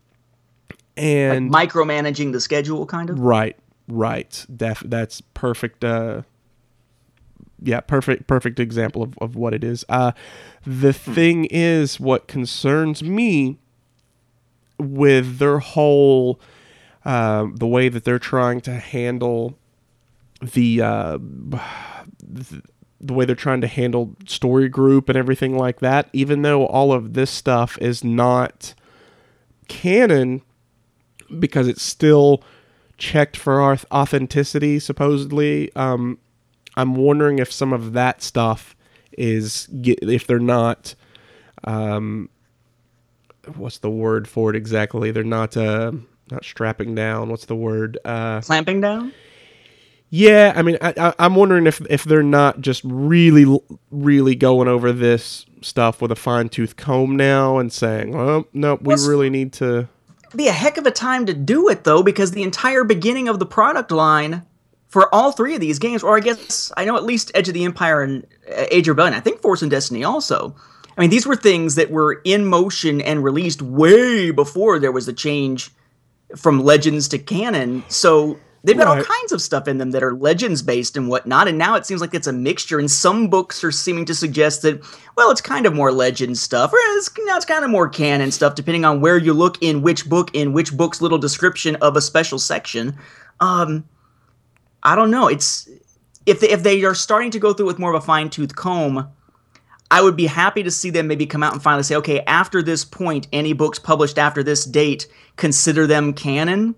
And 0.96 1.50
Micromanaging 1.50 2.32
the 2.32 2.40
schedule, 2.40 2.86
kind 2.86 3.10
of. 3.10 3.18
right 3.18 3.56
right. 3.88 4.46
Def, 4.54 4.82
that's 4.86 5.20
perfect 5.20 5.84
uh 5.84 6.22
yeah 7.62 7.80
perfect 7.80 8.26
perfect 8.26 8.60
example 8.60 9.02
of, 9.02 9.16
of 9.18 9.36
what 9.36 9.54
it 9.54 9.64
is. 9.64 9.84
Uh 9.88 10.12
the 10.66 10.92
thing 10.92 11.46
is 11.46 11.98
what 11.98 12.28
concerns 12.28 13.02
me 13.02 13.58
with 14.78 15.38
their 15.38 15.58
whole 15.58 16.40
uh, 17.04 17.46
the 17.54 17.66
way 17.66 17.88
that 17.88 18.04
they're 18.04 18.18
trying 18.18 18.60
to 18.60 18.72
handle 18.72 19.56
the 20.40 20.82
uh, 20.82 21.18
the 23.00 23.12
way 23.12 23.24
they're 23.24 23.34
trying 23.34 23.60
to 23.60 23.66
handle 23.66 24.16
story 24.26 24.68
group 24.68 25.08
and 25.08 25.16
everything 25.16 25.56
like 25.56 25.80
that 25.80 26.08
even 26.12 26.42
though 26.42 26.66
all 26.66 26.92
of 26.92 27.14
this 27.14 27.30
stuff 27.30 27.78
is 27.78 28.02
not 28.02 28.74
canon 29.68 30.42
because 31.38 31.68
it's 31.68 31.82
still 31.82 32.42
checked 32.98 33.36
for 33.36 33.58
auth- 33.58 33.84
authenticity 33.92 34.78
supposedly 34.78 35.74
um, 35.76 36.18
i'm 36.76 36.94
wondering 36.94 37.38
if 37.38 37.52
some 37.52 37.72
of 37.72 37.92
that 37.92 38.22
stuff 38.22 38.74
is 39.12 39.68
if 39.72 40.26
they're 40.26 40.38
not 40.38 40.94
um, 41.64 42.28
what's 43.54 43.78
the 43.78 43.90
word 43.90 44.28
for 44.28 44.50
it 44.50 44.56
exactly? 44.56 45.10
They're 45.10 45.24
not 45.24 45.56
uh, 45.56 45.92
not 46.30 46.44
strapping 46.44 46.94
down. 46.94 47.28
What's 47.28 47.46
the 47.46 47.56
word? 47.56 47.98
Uh, 48.04 48.40
Clamping 48.40 48.80
down. 48.80 49.12
Yeah, 50.10 50.52
I 50.54 50.62
mean, 50.62 50.78
I, 50.80 50.94
I, 50.96 51.14
I'm 51.18 51.34
wondering 51.34 51.66
if 51.66 51.80
if 51.90 52.04
they're 52.04 52.22
not 52.22 52.60
just 52.60 52.82
really, 52.84 53.60
really 53.90 54.34
going 54.34 54.68
over 54.68 54.92
this 54.92 55.46
stuff 55.62 56.00
with 56.00 56.12
a 56.12 56.16
fine 56.16 56.48
tooth 56.48 56.76
comb 56.76 57.16
now 57.16 57.58
and 57.58 57.72
saying, 57.72 58.12
"Well, 58.12 58.46
no, 58.52 58.74
we 58.76 58.84
What's- 58.86 59.06
really 59.06 59.30
need 59.30 59.52
to." 59.54 59.88
Be 60.34 60.48
a 60.48 60.52
heck 60.52 60.76
of 60.76 60.84
a 60.86 60.90
time 60.90 61.24
to 61.26 61.34
do 61.34 61.68
it 61.68 61.84
though, 61.84 62.02
because 62.02 62.32
the 62.32 62.42
entire 62.42 62.84
beginning 62.84 63.28
of 63.28 63.38
the 63.38 63.46
product 63.46 63.90
line 63.90 64.42
for 64.88 65.12
all 65.14 65.32
three 65.32 65.54
of 65.54 65.60
these 65.60 65.78
games, 65.78 66.02
or 66.02 66.16
I 66.16 66.20
guess 66.20 66.70
I 66.76 66.84
know 66.84 66.96
at 66.96 67.04
least 67.04 67.30
Edge 67.34 67.48
of 67.48 67.54
the 67.54 67.64
Empire 67.64 68.02
and 68.02 68.26
uh, 68.50 68.66
Age 68.70 68.88
of 68.88 68.92
Rebellion. 68.96 69.14
I 69.14 69.20
think 69.20 69.40
Force 69.40 69.62
and 69.62 69.70
Destiny 69.70 70.04
also. 70.04 70.54
I 70.96 71.00
mean, 71.00 71.10
these 71.10 71.26
were 71.26 71.36
things 71.36 71.74
that 71.76 71.90
were 71.90 72.20
in 72.24 72.44
motion 72.46 73.00
and 73.00 73.22
released 73.22 73.62
way 73.62 74.30
before 74.30 74.78
there 74.78 74.92
was 74.92 75.06
a 75.08 75.12
change 75.12 75.70
from 76.36 76.62
Legends 76.64 77.08
to 77.08 77.18
canon. 77.18 77.84
So 77.88 78.38
they've 78.66 78.76
got 78.76 78.88
all 78.88 79.02
kinds 79.02 79.30
of 79.30 79.40
stuff 79.40 79.68
in 79.68 79.78
them 79.78 79.92
that 79.92 80.02
are 80.02 80.14
Legends 80.14 80.60
based 80.60 80.96
and 80.96 81.08
whatnot. 81.08 81.46
And 81.46 81.56
now 81.56 81.76
it 81.76 81.86
seems 81.86 82.00
like 82.00 82.14
it's 82.14 82.26
a 82.26 82.32
mixture. 82.32 82.80
And 82.80 82.90
some 82.90 83.28
books 83.28 83.62
are 83.62 83.70
seeming 83.70 84.04
to 84.06 84.14
suggest 84.14 84.62
that, 84.62 84.82
well, 85.16 85.30
it's 85.30 85.40
kind 85.40 85.66
of 85.66 85.74
more 85.74 85.92
legend 85.92 86.36
stuff, 86.36 86.72
or 86.72 86.78
it's, 86.96 87.10
now 87.20 87.36
it's 87.36 87.44
kind 87.44 87.64
of 87.64 87.70
more 87.70 87.88
canon 87.88 88.32
stuff, 88.32 88.56
depending 88.56 88.84
on 88.84 89.00
where 89.00 89.16
you 89.16 89.32
look 89.32 89.62
in 89.62 89.82
which 89.82 90.08
book, 90.08 90.30
in 90.34 90.52
which 90.52 90.76
book's 90.76 91.00
little 91.00 91.18
description 91.18 91.76
of 91.76 91.96
a 91.96 92.00
special 92.00 92.40
section. 92.40 92.96
Um, 93.38 93.88
I 94.82 94.96
don't 94.96 95.10
know. 95.12 95.28
It's 95.28 95.68
if 96.26 96.40
they, 96.40 96.50
if 96.50 96.64
they 96.64 96.82
are 96.84 96.94
starting 96.94 97.30
to 97.30 97.38
go 97.38 97.52
through 97.52 97.66
with 97.66 97.78
more 97.78 97.94
of 97.94 98.02
a 98.02 98.04
fine 98.04 98.30
tooth 98.30 98.56
comb, 98.56 99.08
I 99.92 100.02
would 100.02 100.16
be 100.16 100.26
happy 100.26 100.64
to 100.64 100.70
see 100.72 100.90
them 100.90 101.06
maybe 101.06 101.26
come 101.26 101.44
out 101.44 101.52
and 101.52 101.62
finally 101.62 101.84
say, 101.84 101.94
okay, 101.94 102.20
after 102.26 102.62
this 102.62 102.84
point, 102.84 103.28
any 103.32 103.52
books 103.52 103.78
published 103.78 104.18
after 104.18 104.42
this 104.42 104.64
date, 104.64 105.06
consider 105.36 105.86
them 105.86 106.12
canon. 106.12 106.74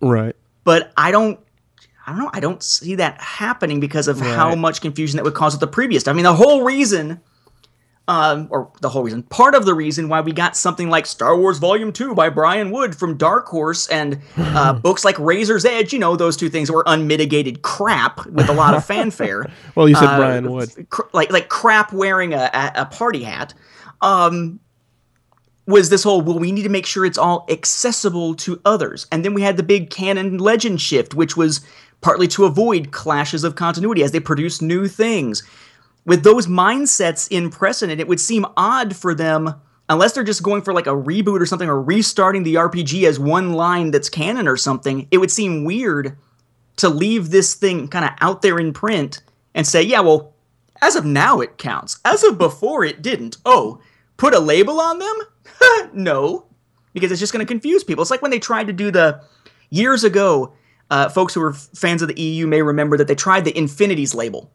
Right. 0.00 0.36
But 0.66 0.92
I 0.98 1.10
don't. 1.12 1.40
I 2.06 2.10
don't 2.10 2.18
know. 2.20 2.30
I 2.34 2.40
don't 2.40 2.62
see 2.62 2.94
that 2.96 3.20
happening 3.20 3.80
because 3.80 4.06
of 4.06 4.20
how 4.20 4.54
much 4.54 4.80
confusion 4.80 5.16
that 5.16 5.24
would 5.24 5.34
cause 5.34 5.54
with 5.54 5.60
the 5.60 5.66
previous. 5.66 6.06
I 6.06 6.12
mean, 6.12 6.22
the 6.24 6.34
whole 6.34 6.62
reason, 6.62 7.20
um, 8.08 8.46
or 8.52 8.70
the 8.80 8.88
whole 8.88 9.02
reason, 9.02 9.24
part 9.24 9.56
of 9.56 9.64
the 9.66 9.74
reason 9.74 10.08
why 10.08 10.20
we 10.20 10.30
got 10.32 10.56
something 10.56 10.88
like 10.88 11.04
Star 11.06 11.36
Wars 11.36 11.58
Volume 11.58 11.92
Two 11.92 12.14
by 12.14 12.28
Brian 12.28 12.70
Wood 12.70 12.94
from 12.94 13.16
Dark 13.16 13.48
Horse, 13.48 13.88
and 13.88 14.20
uh, 14.36 14.72
books 14.82 15.04
like 15.04 15.18
Razor's 15.18 15.64
Edge. 15.64 15.92
You 15.92 15.98
know, 15.98 16.14
those 16.14 16.36
two 16.36 16.48
things 16.48 16.70
were 16.70 16.84
unmitigated 16.86 17.62
crap 17.62 18.24
with 18.26 18.48
a 18.48 18.52
lot 18.52 18.74
of 18.74 18.84
fanfare. 18.84 19.50
Well, 19.74 19.88
you 19.88 19.96
said 19.96 20.04
Uh, 20.08 20.16
Brian 20.18 20.50
Wood. 20.52 20.86
cr- 20.90 21.02
like 21.12 21.32
like 21.32 21.48
crap 21.48 21.92
wearing 21.92 22.34
a, 22.34 22.50
a, 22.54 22.72
a 22.82 22.86
party 22.86 23.24
hat. 23.24 23.52
Um, 24.00 24.60
was 25.66 25.90
this 25.90 26.04
whole 26.04 26.20
well 26.20 26.38
we 26.38 26.52
need 26.52 26.62
to 26.62 26.68
make 26.68 26.86
sure 26.86 27.04
it's 27.04 27.18
all 27.18 27.46
accessible 27.48 28.34
to 28.34 28.60
others 28.64 29.06
and 29.10 29.24
then 29.24 29.34
we 29.34 29.42
had 29.42 29.56
the 29.56 29.62
big 29.62 29.90
canon 29.90 30.38
legend 30.38 30.80
shift 30.80 31.14
which 31.14 31.36
was 31.36 31.60
partly 32.00 32.28
to 32.28 32.44
avoid 32.44 32.92
clashes 32.92 33.44
of 33.44 33.56
continuity 33.56 34.02
as 34.02 34.12
they 34.12 34.20
produce 34.20 34.62
new 34.62 34.86
things 34.86 35.42
with 36.04 36.22
those 36.22 36.46
mindsets 36.46 37.26
in 37.30 37.50
precedent 37.50 38.00
it 38.00 38.08
would 38.08 38.20
seem 38.20 38.46
odd 38.56 38.94
for 38.94 39.14
them 39.14 39.54
unless 39.88 40.12
they're 40.12 40.24
just 40.24 40.42
going 40.42 40.62
for 40.62 40.72
like 40.72 40.86
a 40.86 40.90
reboot 40.90 41.40
or 41.40 41.46
something 41.46 41.68
or 41.68 41.80
restarting 41.80 42.42
the 42.42 42.54
rpg 42.54 43.06
as 43.06 43.18
one 43.18 43.52
line 43.52 43.90
that's 43.90 44.08
canon 44.08 44.46
or 44.46 44.56
something 44.56 45.08
it 45.10 45.18
would 45.18 45.30
seem 45.30 45.64
weird 45.64 46.16
to 46.76 46.88
leave 46.88 47.30
this 47.30 47.54
thing 47.54 47.88
kind 47.88 48.04
of 48.04 48.12
out 48.20 48.42
there 48.42 48.58
in 48.58 48.72
print 48.72 49.22
and 49.54 49.66
say, 49.66 49.82
yeah, 49.82 50.00
well, 50.00 50.34
as 50.82 50.94
of 50.94 51.04
now 51.04 51.40
it 51.40 51.58
counts. 51.58 51.98
As 52.04 52.22
of 52.22 52.38
before 52.38 52.84
it 52.84 53.02
didn't. 53.02 53.38
Oh, 53.44 53.80
put 54.16 54.34
a 54.34 54.38
label 54.38 54.80
on 54.80 54.98
them? 54.98 55.16
no, 55.92 56.46
because 56.92 57.10
it's 57.10 57.20
just 57.20 57.32
going 57.32 57.44
to 57.44 57.50
confuse 57.50 57.84
people. 57.84 58.02
It's 58.02 58.10
like 58.10 58.22
when 58.22 58.30
they 58.30 58.38
tried 58.38 58.66
to 58.66 58.72
do 58.72 58.90
the 58.90 59.22
years 59.70 60.04
ago. 60.04 60.52
Uh, 60.88 61.08
folks 61.08 61.34
who 61.34 61.40
were 61.40 61.52
fans 61.52 62.00
of 62.00 62.06
the 62.06 62.20
EU 62.20 62.46
may 62.46 62.62
remember 62.62 62.96
that 62.96 63.08
they 63.08 63.14
tried 63.16 63.44
the 63.44 63.58
Infinities 63.58 64.14
label. 64.14 64.52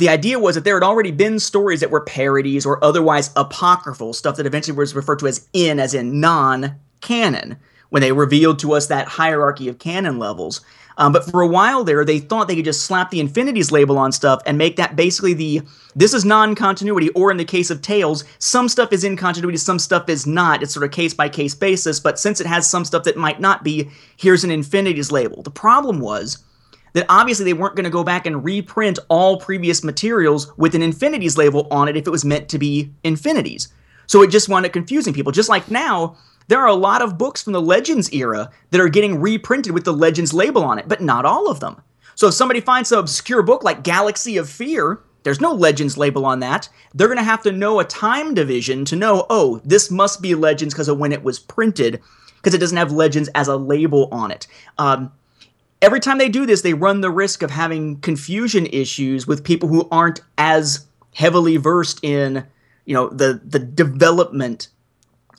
The 0.00 0.08
idea 0.08 0.38
was 0.38 0.54
that 0.54 0.64
there 0.64 0.76
had 0.76 0.82
already 0.82 1.10
been 1.10 1.38
stories 1.38 1.80
that 1.80 1.90
were 1.90 2.00
parodies 2.00 2.64
or 2.64 2.82
otherwise 2.82 3.30
apocryphal, 3.36 4.14
stuff 4.14 4.36
that 4.36 4.46
eventually 4.46 4.74
was 4.74 4.94
referred 4.94 5.18
to 5.18 5.26
as 5.26 5.46
in, 5.52 5.78
as 5.78 5.92
in 5.92 6.20
non 6.20 6.76
canon, 7.02 7.58
when 7.90 8.00
they 8.00 8.12
revealed 8.12 8.58
to 8.60 8.72
us 8.72 8.86
that 8.86 9.08
hierarchy 9.08 9.68
of 9.68 9.78
canon 9.78 10.18
levels. 10.18 10.62
Um, 11.00 11.12
but 11.12 11.24
for 11.24 11.40
a 11.40 11.46
while 11.46 11.82
there, 11.82 12.04
they 12.04 12.18
thought 12.18 12.46
they 12.46 12.54
could 12.54 12.66
just 12.66 12.82
slap 12.82 13.10
the 13.10 13.20
Infinities 13.20 13.72
label 13.72 13.96
on 13.96 14.12
stuff 14.12 14.42
and 14.44 14.58
make 14.58 14.76
that 14.76 14.96
basically 14.96 15.32
the 15.32 15.62
this 15.96 16.12
is 16.12 16.26
non 16.26 16.54
continuity, 16.54 17.08
or 17.10 17.30
in 17.30 17.38
the 17.38 17.44
case 17.44 17.70
of 17.70 17.80
Tales, 17.80 18.22
some 18.38 18.68
stuff 18.68 18.92
is 18.92 19.02
in 19.02 19.16
continuity, 19.16 19.56
some 19.56 19.78
stuff 19.78 20.10
is 20.10 20.26
not. 20.26 20.62
It's 20.62 20.74
sort 20.74 20.84
of 20.84 20.92
case 20.92 21.14
by 21.14 21.30
case 21.30 21.54
basis, 21.54 21.98
but 21.98 22.20
since 22.20 22.38
it 22.38 22.46
has 22.46 22.68
some 22.68 22.84
stuff 22.84 23.04
that 23.04 23.16
might 23.16 23.40
not 23.40 23.64
be, 23.64 23.88
here's 24.18 24.44
an 24.44 24.50
Infinities 24.50 25.10
label. 25.10 25.42
The 25.42 25.50
problem 25.50 26.00
was 26.00 26.44
that 26.92 27.06
obviously 27.08 27.46
they 27.46 27.54
weren't 27.54 27.76
going 27.76 27.84
to 27.84 27.90
go 27.90 28.04
back 28.04 28.26
and 28.26 28.44
reprint 28.44 28.98
all 29.08 29.40
previous 29.40 29.82
materials 29.82 30.52
with 30.58 30.74
an 30.74 30.82
Infinities 30.82 31.38
label 31.38 31.66
on 31.70 31.88
it 31.88 31.96
if 31.96 32.06
it 32.06 32.10
was 32.10 32.26
meant 32.26 32.50
to 32.50 32.58
be 32.58 32.92
Infinities. 33.04 33.72
So 34.06 34.20
it 34.22 34.30
just 34.30 34.50
wound 34.50 34.66
up 34.66 34.72
confusing 34.72 35.14
people. 35.14 35.32
Just 35.32 35.48
like 35.48 35.70
now, 35.70 36.18
there 36.50 36.60
are 36.60 36.66
a 36.66 36.74
lot 36.74 37.00
of 37.00 37.16
books 37.16 37.44
from 37.44 37.52
the 37.52 37.62
Legends 37.62 38.12
era 38.12 38.50
that 38.72 38.80
are 38.80 38.88
getting 38.88 39.20
reprinted 39.20 39.72
with 39.72 39.84
the 39.84 39.92
Legends 39.92 40.34
label 40.34 40.64
on 40.64 40.80
it, 40.80 40.88
but 40.88 41.00
not 41.00 41.24
all 41.24 41.48
of 41.48 41.60
them. 41.60 41.80
So 42.16 42.26
if 42.26 42.34
somebody 42.34 42.60
finds 42.60 42.88
some 42.88 42.98
obscure 42.98 43.42
book 43.42 43.62
like 43.62 43.84
Galaxy 43.84 44.36
of 44.36 44.50
Fear, 44.50 44.98
there's 45.22 45.40
no 45.40 45.52
Legends 45.52 45.96
label 45.96 46.26
on 46.26 46.40
that. 46.40 46.68
They're 46.92 47.06
going 47.06 47.18
to 47.18 47.22
have 47.22 47.44
to 47.44 47.52
know 47.52 47.78
a 47.78 47.84
time 47.84 48.34
division 48.34 48.84
to 48.86 48.96
know, 48.96 49.26
oh, 49.30 49.60
this 49.64 49.92
must 49.92 50.20
be 50.20 50.34
Legends 50.34 50.74
because 50.74 50.88
of 50.88 50.98
when 50.98 51.12
it 51.12 51.22
was 51.22 51.38
printed, 51.38 52.00
because 52.38 52.52
it 52.52 52.58
doesn't 52.58 52.76
have 52.76 52.90
Legends 52.90 53.28
as 53.36 53.46
a 53.46 53.56
label 53.56 54.08
on 54.10 54.32
it. 54.32 54.48
Um, 54.76 55.12
every 55.80 56.00
time 56.00 56.18
they 56.18 56.28
do 56.28 56.46
this, 56.46 56.62
they 56.62 56.74
run 56.74 57.00
the 57.00 57.12
risk 57.12 57.42
of 57.42 57.52
having 57.52 58.00
confusion 58.00 58.66
issues 58.66 59.24
with 59.24 59.44
people 59.44 59.68
who 59.68 59.86
aren't 59.92 60.20
as 60.36 60.84
heavily 61.14 61.58
versed 61.58 62.02
in, 62.02 62.44
you 62.86 62.94
know, 62.94 63.08
the 63.08 63.40
the 63.44 63.60
development 63.60 64.66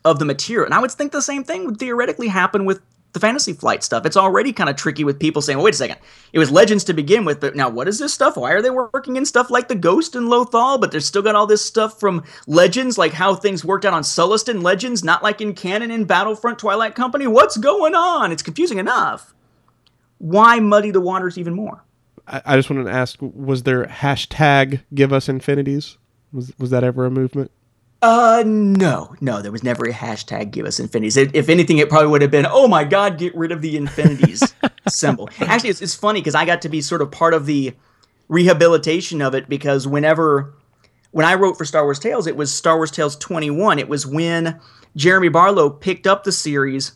of 0.06 0.20
the 0.20 0.26
material. 0.26 0.66
And 0.66 0.74
I 0.74 0.80
would 0.80 0.92
think 0.92 1.12
the 1.12 1.22
same 1.22 1.44
thing 1.44 1.66
would 1.66 1.78
theoretically 1.78 2.28
happen 2.28 2.66
with 2.66 2.82
the 3.14 3.20
fantasy 3.20 3.54
flight 3.54 3.84
stuff. 3.84 4.06
It's 4.06 4.18
already 4.18 4.54
kind 4.54 4.70
of 4.70 4.76
tricky 4.76 5.04
with 5.04 5.20
people 5.20 5.42
saying, 5.42 5.58
well, 5.58 5.66
wait 5.66 5.74
a 5.74 5.78
second, 5.78 5.98
it 6.32 6.40
was 6.40 6.50
legends 6.50 6.84
to 6.86 6.94
begin 6.94 7.26
with, 7.26 7.42
but 7.42 7.56
now 7.56 7.70
what 7.70 7.88
is 7.88 8.00
this 8.00 8.14
stuff? 8.14 8.38
Why 8.38 8.52
are 8.52 8.62
they 8.62 8.70
working 8.70 9.16
in 9.18 9.26
stuff 9.26 9.50
like 9.50 9.68
the 9.68 9.76
Ghost 9.76 10.16
and 10.16 10.28
Lothal, 10.28 10.80
but 10.80 10.92
they're 10.92 11.02
still 11.02 11.22
got 11.22 11.36
all 11.36 11.48
this 11.48 11.64
stuff 11.64 12.00
from 12.00 12.24
legends, 12.48 12.98
like 12.98 13.14
how 13.14 13.36
things 13.36 13.66
worked 13.66 13.86
out 13.86 13.94
on 13.94 14.04
Sullust 14.04 14.48
in 14.48 14.62
Legends, 14.62 15.04
not 15.04 15.24
like 15.24 15.42
in 15.42 15.54
canon 15.54 15.92
in 15.92 16.06
Battlefront 16.06 16.60
Twilight 16.60 16.96
Company? 16.96 17.28
What's 17.28 17.58
going 17.58 17.96
on? 17.96 18.32
It's 18.32 18.44
confusing 18.44 18.78
enough. 18.78 19.34
Why 20.20 20.60
muddy 20.60 20.92
the 20.92 21.02
waters 21.02 21.38
even 21.38 21.54
more? 21.54 21.84
I, 22.28 22.42
I 22.46 22.56
just 22.56 22.70
wanted 22.70 22.86
to 22.86 22.92
ask: 22.92 23.18
Was 23.20 23.64
there 23.64 23.86
hashtag 23.86 24.82
Give 24.94 25.12
Us 25.12 25.28
Infinities? 25.28 25.98
Was 26.32 26.54
was 26.58 26.70
that 26.70 26.84
ever 26.84 27.06
a 27.06 27.12
movement? 27.12 27.52
Uh, 28.02 28.44
no, 28.46 29.16
no, 29.22 29.44
there 29.44 29.52
was 29.52 29.64
never 29.64 29.86
a 29.86 29.94
hashtag 29.94 30.50
give 30.50 30.66
us 30.66 30.80
infinities. 30.80 31.18
If, 31.18 31.36
if 31.36 31.50
anything, 31.50 31.78
it 31.78 31.88
probably 31.88 32.08
would 32.08 32.24
have 32.24 32.32
been, 32.32 32.48
oh 32.50 32.68
my 32.68 32.84
god, 32.84 33.20
get 33.20 33.36
rid 33.36 33.52
of 33.52 33.62
the 33.62 33.78
infinities 33.78 34.42
symbol. 34.90 35.30
Actually, 35.40 35.70
it's, 35.70 35.82
it's 35.84 35.94
funny 35.94 36.20
because 36.20 36.34
I 36.34 36.46
got 36.46 36.64
to 36.64 36.70
be 36.70 36.82
sort 36.82 37.02
of 37.02 37.12
part 37.12 37.36
of 37.36 37.46
the 37.46 37.74
rehabilitation 38.28 39.22
of 39.22 39.36
it 39.36 39.48
because 39.48 39.88
whenever, 39.88 40.56
when 41.12 41.28
I 41.28 41.36
wrote 41.36 41.60
for 41.60 41.66
Star 41.66 41.84
Wars 41.84 42.00
Tales, 42.00 42.26
it 42.26 42.36
was 42.36 42.52
Star 42.52 42.78
Wars 42.78 42.90
Tales 42.90 43.16
21. 43.18 43.78
It 43.78 43.88
was 43.88 44.08
when 44.08 44.60
Jeremy 44.96 45.30
Barlow 45.30 45.70
picked 45.70 46.08
up 46.08 46.24
the 46.24 46.32
series, 46.32 46.94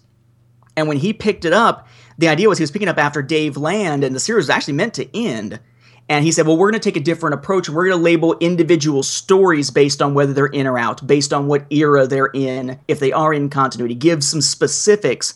and 0.76 0.88
when 0.88 0.98
he 0.98 1.14
picked 1.14 1.46
it 1.46 1.54
up, 1.54 1.88
the 2.18 2.30
idea 2.30 2.50
was 2.50 2.58
he 2.58 2.64
was 2.64 2.72
picking 2.72 2.88
up 2.88 2.98
after 2.98 3.22
Dave 3.22 3.58
Land, 3.58 4.04
and 4.04 4.16
the 4.16 4.20
series 4.20 4.46
was 4.46 4.50
actually 4.50 4.74
meant 4.74 4.96
to 4.96 5.16
end. 5.16 5.60
And 6.08 6.24
he 6.24 6.32
said, 6.32 6.46
well, 6.46 6.56
we're 6.56 6.70
going 6.70 6.80
to 6.80 6.90
take 6.90 6.98
a 6.98 7.04
different 7.04 7.34
approach. 7.34 7.68
We're 7.68 7.86
going 7.86 7.98
to 7.98 8.04
label 8.04 8.38
individual 8.40 9.02
stories 9.02 9.72
based 9.72 10.02
on 10.02 10.14
whether 10.14 10.34
they're 10.34 10.46
in 10.46 10.68
or 10.68 10.78
out, 10.78 11.06
based 11.06 11.34
on 11.34 11.48
what 11.48 11.66
era 11.72 12.06
they're 12.06 12.30
in, 12.34 12.80
if 12.88 13.00
they 13.00 13.12
are 13.12 13.34
in 13.34 13.50
continuity, 13.50 13.96
give 13.96 14.24
some 14.24 14.42
specifics 14.42 15.34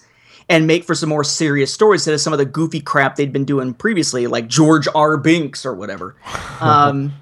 and 0.48 0.68
make 0.68 0.84
for 0.84 0.96
some 0.96 1.10
more 1.10 1.24
serious 1.24 1.74
stories 1.74 2.02
instead 2.02 2.14
of 2.14 2.22
some 2.22 2.34
of 2.34 2.40
the 2.40 2.46
goofy 2.46 2.82
crap 2.82 3.16
they'd 3.16 3.34
been 3.34 3.46
doing 3.46 3.74
previously, 3.74 4.28
like 4.28 4.48
George 4.48 4.88
R. 4.94 5.18
Binks 5.18 5.66
or 5.66 5.74
whatever. 5.74 6.16
um, 6.60 7.14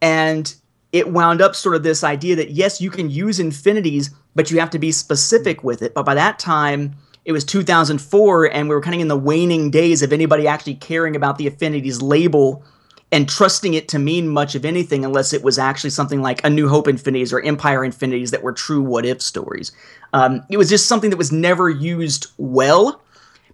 and 0.00 0.54
it 0.92 1.08
wound 1.08 1.40
up 1.40 1.54
sort 1.54 1.76
of 1.76 1.82
this 1.82 2.02
idea 2.02 2.36
that, 2.36 2.50
yes, 2.50 2.80
you 2.80 2.90
can 2.90 3.10
use 3.10 3.38
infinities, 3.40 4.10
but 4.34 4.50
you 4.50 4.58
have 4.58 4.70
to 4.70 4.78
be 4.78 4.90
specific 4.90 5.62
with 5.62 5.82
it. 5.82 5.94
But 5.94 6.04
by 6.04 6.14
that 6.14 6.38
time, 6.38 6.96
it 7.24 7.32
was 7.32 7.44
2004 7.44 8.46
and 8.46 8.68
we 8.68 8.74
were 8.74 8.80
kind 8.80 8.94
of 8.94 9.00
in 9.00 9.08
the 9.08 9.16
waning 9.16 9.70
days 9.70 10.02
of 10.02 10.12
anybody 10.12 10.46
actually 10.46 10.74
caring 10.74 11.16
about 11.16 11.38
the 11.38 11.46
Infinities 11.46 12.00
label 12.00 12.64
and 13.12 13.28
trusting 13.28 13.74
it 13.74 13.88
to 13.88 13.98
mean 13.98 14.28
much 14.28 14.54
of 14.54 14.64
anything 14.64 15.04
unless 15.04 15.32
it 15.32 15.42
was 15.42 15.58
actually 15.58 15.90
something 15.90 16.22
like 16.22 16.44
a 16.44 16.50
new 16.50 16.68
hope 16.68 16.86
infinities 16.86 17.32
or 17.32 17.40
empire 17.40 17.84
infinities 17.84 18.30
that 18.30 18.42
were 18.42 18.52
true 18.52 18.80
what 18.80 19.04
if 19.04 19.20
stories. 19.20 19.72
Um, 20.12 20.44
it 20.48 20.56
was 20.56 20.68
just 20.68 20.86
something 20.86 21.10
that 21.10 21.16
was 21.16 21.32
never 21.32 21.68
used 21.68 22.28
well 22.38 23.02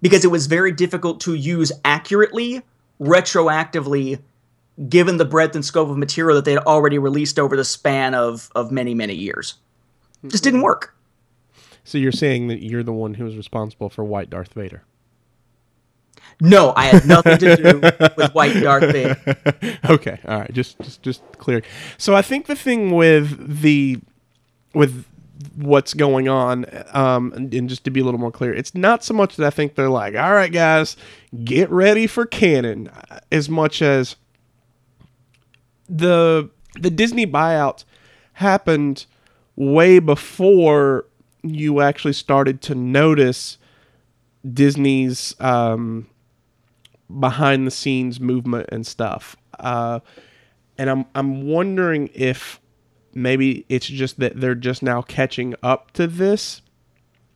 because 0.02 0.24
it 0.24 0.30
was 0.30 0.46
very 0.46 0.72
difficult 0.72 1.20
to 1.22 1.34
use 1.34 1.72
accurately 1.84 2.62
retroactively 3.00 4.20
given 4.90 5.16
the 5.16 5.24
breadth 5.24 5.54
and 5.54 5.64
scope 5.64 5.88
of 5.88 5.96
material 5.96 6.36
that 6.36 6.44
they 6.44 6.52
had 6.52 6.62
already 6.64 6.98
released 6.98 7.38
over 7.38 7.56
the 7.56 7.64
span 7.64 8.14
of, 8.14 8.50
of 8.54 8.70
many 8.70 8.94
many 8.94 9.14
years. 9.14 9.54
Just 10.26 10.44
didn't 10.44 10.62
work 10.62 10.95
So 11.86 11.98
you're 11.98 12.10
saying 12.10 12.48
that 12.48 12.64
you're 12.64 12.82
the 12.82 12.92
one 12.92 13.14
who 13.14 13.24
was 13.24 13.36
responsible 13.36 13.88
for 13.88 14.04
White 14.04 14.28
Darth 14.28 14.54
Vader? 14.54 14.82
No, 16.40 16.72
I 16.74 16.86
had 16.86 17.06
nothing 17.06 17.38
to 17.38 17.56
do 17.56 17.78
with 18.16 18.32
White 18.34 18.60
Darth 18.60 18.90
Vader. 18.90 19.38
okay, 19.88 20.18
all 20.26 20.40
right, 20.40 20.52
just 20.52 20.80
just 20.80 21.00
just 21.02 21.22
clear. 21.38 21.62
So 21.96 22.16
I 22.16 22.22
think 22.22 22.46
the 22.46 22.56
thing 22.56 22.90
with 22.90 23.60
the 23.62 24.00
with 24.74 25.06
what's 25.54 25.94
going 25.94 26.28
on, 26.28 26.66
um, 26.92 27.32
and, 27.36 27.54
and 27.54 27.68
just 27.68 27.84
to 27.84 27.90
be 27.90 28.00
a 28.00 28.04
little 28.04 28.18
more 28.18 28.32
clear, 28.32 28.52
it's 28.52 28.74
not 28.74 29.04
so 29.04 29.14
much 29.14 29.36
that 29.36 29.46
I 29.46 29.50
think 29.50 29.76
they're 29.76 29.88
like, 29.88 30.16
all 30.16 30.32
right, 30.32 30.52
guys, 30.52 30.96
get 31.44 31.70
ready 31.70 32.08
for 32.08 32.26
canon, 32.26 32.90
as 33.30 33.48
much 33.48 33.80
as 33.80 34.16
the 35.88 36.50
the 36.74 36.90
Disney 36.90 37.28
buyout 37.28 37.84
happened 38.34 39.06
way 39.54 40.00
before 40.00 41.06
you 41.54 41.80
actually 41.80 42.12
started 42.12 42.60
to 42.62 42.74
notice 42.74 43.58
Disney's 44.52 45.34
um, 45.40 46.08
behind 47.18 47.66
the 47.66 47.70
scenes 47.70 48.20
movement 48.20 48.68
and 48.70 48.86
stuff. 48.86 49.36
Uh, 49.58 50.00
and 50.78 50.90
I'm 50.90 51.06
I'm 51.14 51.46
wondering 51.46 52.10
if 52.14 52.60
maybe 53.14 53.64
it's 53.68 53.86
just 53.86 54.20
that 54.20 54.38
they're 54.40 54.54
just 54.54 54.82
now 54.82 55.02
catching 55.02 55.54
up 55.62 55.90
to 55.92 56.06
this. 56.06 56.62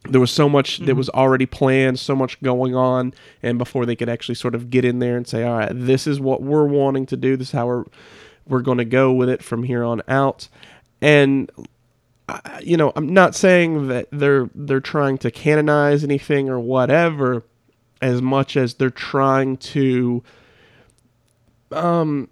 There 0.09 0.21
was 0.21 0.31
so 0.31 0.49
much 0.49 0.79
that 0.81 0.95
was 0.95 1.11
already 1.11 1.47
planned, 1.47 1.99
so 1.99 2.17
much 2.17 2.41
going 2.43 2.75
on, 2.75 3.13
and 3.43 3.59
before 3.59 3.85
they 3.85 3.97
could 3.97 4.09
actually 4.09 4.35
sort 4.35 4.55
of 4.55 4.71
get 4.71 4.85
in 4.85 4.99
there 4.99 5.17
and 5.17 5.27
say, 5.27 5.45
"All 5.45 5.59
right, 5.59 5.73
this 5.73 6.07
is 6.07 6.21
what 6.21 6.43
we're 6.43 6.67
wanting 6.67 7.07
to 7.07 7.17
do. 7.17 7.37
This 7.37 7.49
is 7.49 7.53
how 7.53 7.67
we're 7.67 7.85
we're 8.47 8.63
going 8.63 8.79
to 8.79 8.85
go 8.85 9.13
with 9.13 9.29
it 9.29 9.43
from 9.43 9.63
here 9.63 9.85
on 9.85 10.03
out." 10.09 10.49
And 11.03 11.51
you 12.62 12.76
know, 12.76 12.93
I'm 12.97 13.12
not 13.12 13.35
saying 13.35 13.89
that 13.89 14.09
they're 14.12 14.51
they're 14.55 14.81
trying 14.81 15.18
to 15.18 15.31
canonize 15.31 16.05
anything 16.05 16.49
or 16.49 16.61
whatever, 16.61 17.45
as 18.01 18.20
much 18.22 18.57
as 18.57 18.74
they're 18.74 18.91
trying 18.91 19.57
to, 19.59 20.22
um, 21.70 22.28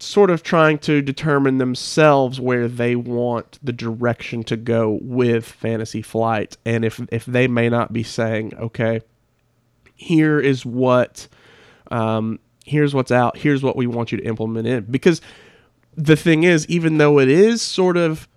sort 0.00 0.30
of 0.30 0.42
trying 0.42 0.78
to 0.78 1.00
determine 1.02 1.58
themselves 1.58 2.40
where 2.40 2.68
they 2.68 2.96
want 2.96 3.58
the 3.62 3.72
direction 3.72 4.42
to 4.44 4.56
go 4.56 4.98
with 5.02 5.44
Fantasy 5.44 6.02
Flight, 6.02 6.56
and 6.64 6.84
if 6.84 7.00
if 7.10 7.24
they 7.26 7.46
may 7.48 7.68
not 7.68 7.92
be 7.92 8.02
saying, 8.02 8.52
okay, 8.58 9.00
here 9.94 10.40
is 10.40 10.66
what, 10.66 11.28
um, 11.90 12.38
here's 12.64 12.94
what's 12.94 13.12
out, 13.12 13.38
here's 13.38 13.62
what 13.62 13.76
we 13.76 13.86
want 13.86 14.10
you 14.12 14.18
to 14.18 14.24
implement 14.24 14.66
in, 14.66 14.84
because 14.84 15.20
the 15.96 16.16
thing 16.16 16.42
is, 16.42 16.66
even 16.68 16.98
though 16.98 17.20
it 17.20 17.28
is 17.28 17.62
sort 17.62 17.96
of 17.96 18.28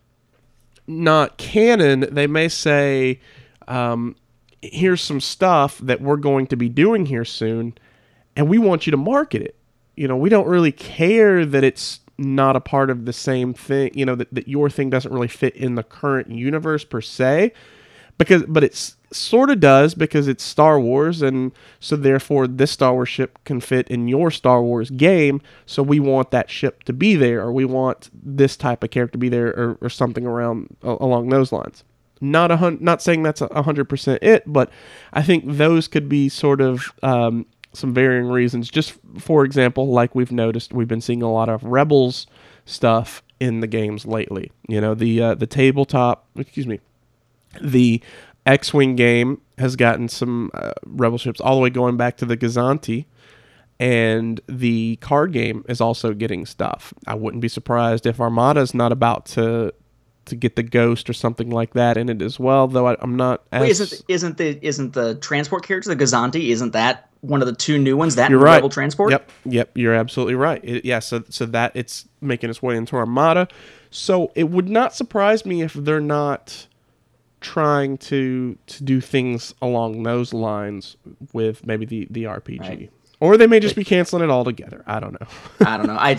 not 0.88 1.38
canon, 1.38 2.08
they 2.12 2.28
may 2.28 2.48
say, 2.48 3.20
um, 3.68 4.16
here's 4.62 5.02
some 5.02 5.20
stuff 5.20 5.78
that 5.80 6.02
we're 6.02 6.18
going 6.18 6.48
to 6.48 6.56
be 6.56 6.70
doing 6.70 7.06
here 7.06 7.26
soon, 7.26 7.78
and 8.36 8.50
we 8.50 8.58
want 8.58 8.88
you 8.88 8.92
to 8.92 8.98
market 8.98 9.42
it. 9.42 9.56
You 9.96 10.08
know, 10.08 10.18
we 10.18 10.30
don't 10.30 10.48
really 10.48 10.72
care 10.72 11.46
that 11.46 11.64
it's 11.64 12.00
not 12.18 12.56
a 12.56 12.60
part 12.60 12.90
of 12.90 13.06
the 13.06 13.14
same 13.14 13.54
thing, 13.54 13.92
you 13.94 14.06
know, 14.06 14.16
that, 14.16 14.34
that 14.34 14.48
your 14.48 14.70
thing 14.70 14.90
doesn't 14.90 15.12
really 15.12 15.28
fit 15.28 15.56
in 15.56 15.76
the 15.76 15.84
current 15.84 16.32
universe 16.32 16.84
per 16.84 17.02
se, 17.02 17.52
because 18.18 18.44
but 18.44 18.64
it's 18.64 18.96
sort 19.12 19.50
of 19.50 19.60
does 19.60 19.94
because 19.94 20.28
it's 20.28 20.44
Star 20.44 20.80
Wars 20.80 21.22
and 21.22 21.52
so 21.80 21.96
therefore 21.96 22.48
this 22.48 22.72
Star 22.72 22.94
Wars 22.94 23.10
ship 23.10 23.40
can 23.46 23.62
fit 23.62 23.88
in 23.88 24.08
your 24.08 24.32
Star 24.32 24.62
Wars 24.62 24.90
game. 24.90 25.42
So 25.66 25.82
we 25.82 26.00
want 26.00 26.32
that 26.32 26.50
ship 26.50 26.84
to 26.84 26.94
be 26.94 27.16
there 27.16 27.42
or 27.42 27.52
we 27.52 27.66
want 27.66 28.10
this 28.14 28.58
type 28.58 28.84
of 28.84 28.92
character 28.92 29.14
to 29.14 29.18
be 29.18 29.30
there 29.30 29.48
or, 29.48 29.78
or 29.82 29.90
something 29.90 30.26
around 30.26 30.76
a- 30.84 30.98
along 31.00 31.30
those 31.30 31.52
lines. 31.52 31.84
Not 32.20 32.52
a 32.52 32.58
hun- 32.58 32.80
not 32.82 33.02
saying 33.02 33.24
that's 33.24 33.42
a 33.42 33.62
hundred 33.62 33.86
percent 33.86 34.22
it 34.24 34.44
but 34.46 34.70
I 35.14 35.22
think 35.22 35.46
those 35.48 35.88
could 35.88 36.10
be 36.10 36.28
sort 36.30 36.60
of 36.60 36.92
um, 37.04 37.46
some 37.74 37.94
varying 37.94 38.28
reasons. 38.28 38.70
Just 38.70 38.94
for 39.20 39.46
example 39.46 39.88
like 39.88 40.16
we've 40.16 40.32
noticed 40.32 40.74
we've 40.74 40.88
been 40.88 41.02
seeing 41.02 41.22
a 41.22 41.32
lot 41.32 41.48
of 41.48 41.64
rebels 41.64 42.28
stuff 42.66 43.24
in 43.40 43.62
the 43.62 43.68
games 43.68 44.06
lately. 44.06 44.52
You 44.68 44.82
know 44.82 44.96
the 44.96 45.22
uh, 45.22 45.36
the 45.36 45.48
tabletop 45.48 46.28
excuse 46.36 46.68
me 46.68 46.82
the 47.62 48.02
X-wing 48.46 48.96
game 48.96 49.42
has 49.58 49.76
gotten 49.76 50.08
some 50.08 50.52
uh, 50.54 50.72
rebel 50.86 51.18
ships 51.18 51.42
all 51.42 51.56
the 51.56 51.62
way 51.62 51.70
going 51.70 51.98
back 51.98 52.18
to 52.18 52.26
the 52.26 52.38
Gozanti, 52.38 53.06
and 53.80 54.40
the 54.48 54.98
card 54.98 55.34
game 55.34 55.66
is 55.68 55.82
also 55.82 56.14
getting 56.14 56.46
stuff. 56.46 56.94
I 57.06 57.16
wouldn't 57.16 57.42
be 57.42 57.50
surprised 57.50 58.06
if 58.06 58.20
Armada's 58.20 58.74
not 58.74 58.92
about 58.92 59.26
to 59.28 59.74
to 60.26 60.36
get 60.36 60.56
the 60.56 60.64
Ghost 60.64 61.10
or 61.10 61.14
something 61.14 61.50
like 61.50 61.74
that 61.74 61.98
in 61.98 62.10
it 62.10 62.22
as 62.22 62.40
well. 62.40 62.68
Though 62.68 62.88
I, 62.88 62.98
I'm 63.00 63.16
not. 63.16 63.44
As, 63.52 63.62
Wait, 63.62 63.70
isn't 63.72 64.04
isn't 64.08 64.38
the 64.38 64.66
isn't 64.66 64.94
the 64.94 65.16
transport 65.16 65.66
character 65.66 65.94
the 65.94 65.96
Gozanti? 65.96 66.50
Isn't 66.50 66.74
that 66.74 67.10
one 67.22 67.42
of 67.42 67.48
the 67.48 67.56
two 67.56 67.78
new 67.78 67.98
ones? 67.98 68.16
That 68.16 68.30
You're 68.30 68.40
right. 68.40 68.56
Rebel 68.56 68.70
transport. 68.70 69.12
Yep, 69.12 69.32
yep. 69.46 69.72
You're 69.76 69.94
absolutely 69.94 70.36
right. 70.36 70.64
It, 70.64 70.86
yeah, 70.86 71.00
so 71.00 71.24
so 71.30 71.46
that 71.48 71.72
it's 71.76 72.08
making 72.22 72.50
its 72.50 72.62
way 72.62 72.76
into 72.78 72.96
Armada. 72.96 73.48
So 73.90 74.32
it 74.36 74.50
would 74.50 74.70
not 74.70 74.94
surprise 74.94 75.46
me 75.46 75.62
if 75.62 75.74
they're 75.74 76.02
not 76.02 76.67
trying 77.48 77.98
to 77.98 78.58
to 78.68 78.84
do 78.84 79.00
things 79.02 79.54
along 79.62 80.04
those 80.04 80.34
lines 80.34 80.98
with 81.34 81.66
maybe 81.66 81.86
the 81.86 82.08
the 82.10 82.24
RPG, 82.26 82.60
Right. 82.60 82.92
or 83.20 83.38
they 83.38 83.48
may 83.48 83.60
just 83.60 83.76
be 83.76 83.84
canceling 83.84 84.24
it 84.24 84.30
altogether. 84.30 84.84
I 84.86 85.00
don't 85.00 85.14
know. 85.20 85.28
I 85.66 85.78
don't 85.78 85.88
know. 85.88 85.98
I 85.98 86.18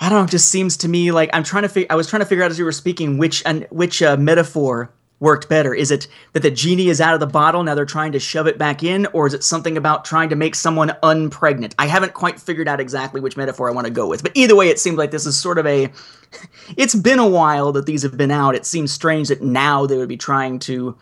I 0.00 0.08
don't 0.08 0.18
know. 0.18 0.24
It 0.24 0.30
just 0.30 0.48
seems 0.48 0.76
to 0.78 0.88
me 0.88 1.12
like 1.12 1.30
I'm 1.32 1.44
trying 1.44 1.62
to 1.62 1.68
figure. 1.68 1.86
I 1.90 1.94
was 1.94 2.08
trying 2.08 2.20
to 2.20 2.26
figure 2.26 2.44
out 2.44 2.50
as 2.50 2.58
you 2.58 2.64
were 2.64 2.72
speaking 2.72 3.18
which 3.18 3.42
and 3.46 3.66
which 3.70 4.02
uh, 4.02 4.16
metaphor 4.16 4.92
worked 5.22 5.48
better. 5.48 5.72
Is 5.72 5.92
it 5.92 6.08
that 6.32 6.42
the 6.42 6.50
genie 6.50 6.88
is 6.88 7.00
out 7.00 7.14
of 7.14 7.20
the 7.20 7.28
bottle 7.28 7.62
now 7.62 7.76
they're 7.76 7.86
trying 7.86 8.10
to 8.10 8.18
shove 8.18 8.48
it 8.48 8.58
back 8.58 8.82
in, 8.82 9.06
or 9.12 9.24
is 9.28 9.34
it 9.34 9.44
something 9.44 9.76
about 9.76 10.04
trying 10.04 10.28
to 10.30 10.36
make 10.36 10.56
someone 10.56 10.90
unpregnant? 11.04 11.74
I 11.78 11.86
haven't 11.86 12.12
quite 12.12 12.40
figured 12.40 12.66
out 12.66 12.80
exactly 12.80 13.20
which 13.20 13.36
metaphor 13.36 13.68
I 13.68 13.72
want 13.72 13.86
to 13.86 13.92
go 13.92 14.08
with. 14.08 14.24
But 14.24 14.32
either 14.34 14.56
way, 14.56 14.68
it 14.68 14.80
seems 14.80 14.98
like 14.98 15.12
this 15.12 15.24
is 15.24 15.38
sort 15.38 15.58
of 15.58 15.66
a. 15.66 15.88
It's 16.78 16.94
been 16.94 17.18
a 17.18 17.28
while 17.28 17.72
that 17.72 17.84
these 17.84 18.02
have 18.02 18.16
been 18.16 18.30
out. 18.30 18.54
It 18.54 18.64
seems 18.64 18.90
strange 18.90 19.28
that 19.28 19.42
now 19.42 19.84
they 19.84 19.98
would 19.98 20.08
be 20.08 20.16
trying 20.16 20.58
to 20.60 20.96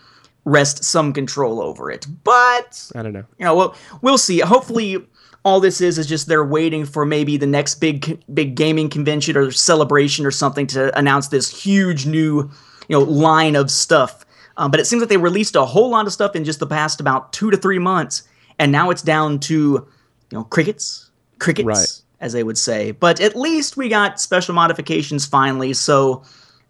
wrest 0.44 0.82
some 0.82 1.12
control 1.12 1.60
over 1.60 1.88
it. 1.88 2.04
But 2.24 2.90
I 2.96 3.02
don't 3.02 3.12
know. 3.12 3.24
you 3.38 3.44
know, 3.44 3.54
we'll 3.54 3.74
we'll 4.02 4.18
see. 4.18 4.40
Hopefully, 4.40 5.06
all 5.44 5.60
this 5.60 5.80
is 5.80 5.98
is 5.98 6.08
just 6.08 6.26
they're 6.26 6.44
waiting 6.44 6.84
for 6.84 7.06
maybe 7.06 7.36
the 7.36 7.46
next 7.46 7.76
big 7.76 8.20
big 8.34 8.56
gaming 8.56 8.90
convention 8.90 9.36
or 9.36 9.52
celebration 9.52 10.26
or 10.26 10.32
something 10.32 10.66
to 10.68 10.98
announce 10.98 11.28
this 11.28 11.48
huge 11.62 12.06
new 12.06 12.50
you 12.90 12.96
know 12.98 13.02
line 13.04 13.54
of 13.54 13.70
stuff. 13.70 14.26
Um, 14.56 14.70
but 14.70 14.80
it 14.80 14.86
seems 14.86 15.00
like 15.00 15.08
they 15.08 15.16
released 15.16 15.54
a 15.56 15.64
whole 15.64 15.90
lot 15.90 16.06
of 16.06 16.12
stuff 16.12 16.34
in 16.34 16.44
just 16.44 16.58
the 16.58 16.66
past 16.66 17.00
about 17.00 17.32
two 17.32 17.50
to 17.50 17.56
three 17.56 17.78
months, 17.78 18.24
and 18.58 18.72
now 18.72 18.90
it's 18.90 19.00
down 19.02 19.38
to 19.40 19.54
you 19.54 19.86
know 20.32 20.44
crickets, 20.44 21.08
crickets, 21.38 21.66
Right. 21.66 22.02
as 22.20 22.32
they 22.32 22.42
would 22.42 22.58
say. 22.58 22.90
But 22.90 23.20
at 23.20 23.36
least 23.36 23.76
we 23.76 23.88
got 23.88 24.20
special 24.20 24.54
modifications 24.54 25.24
finally. 25.24 25.72
So 25.72 26.24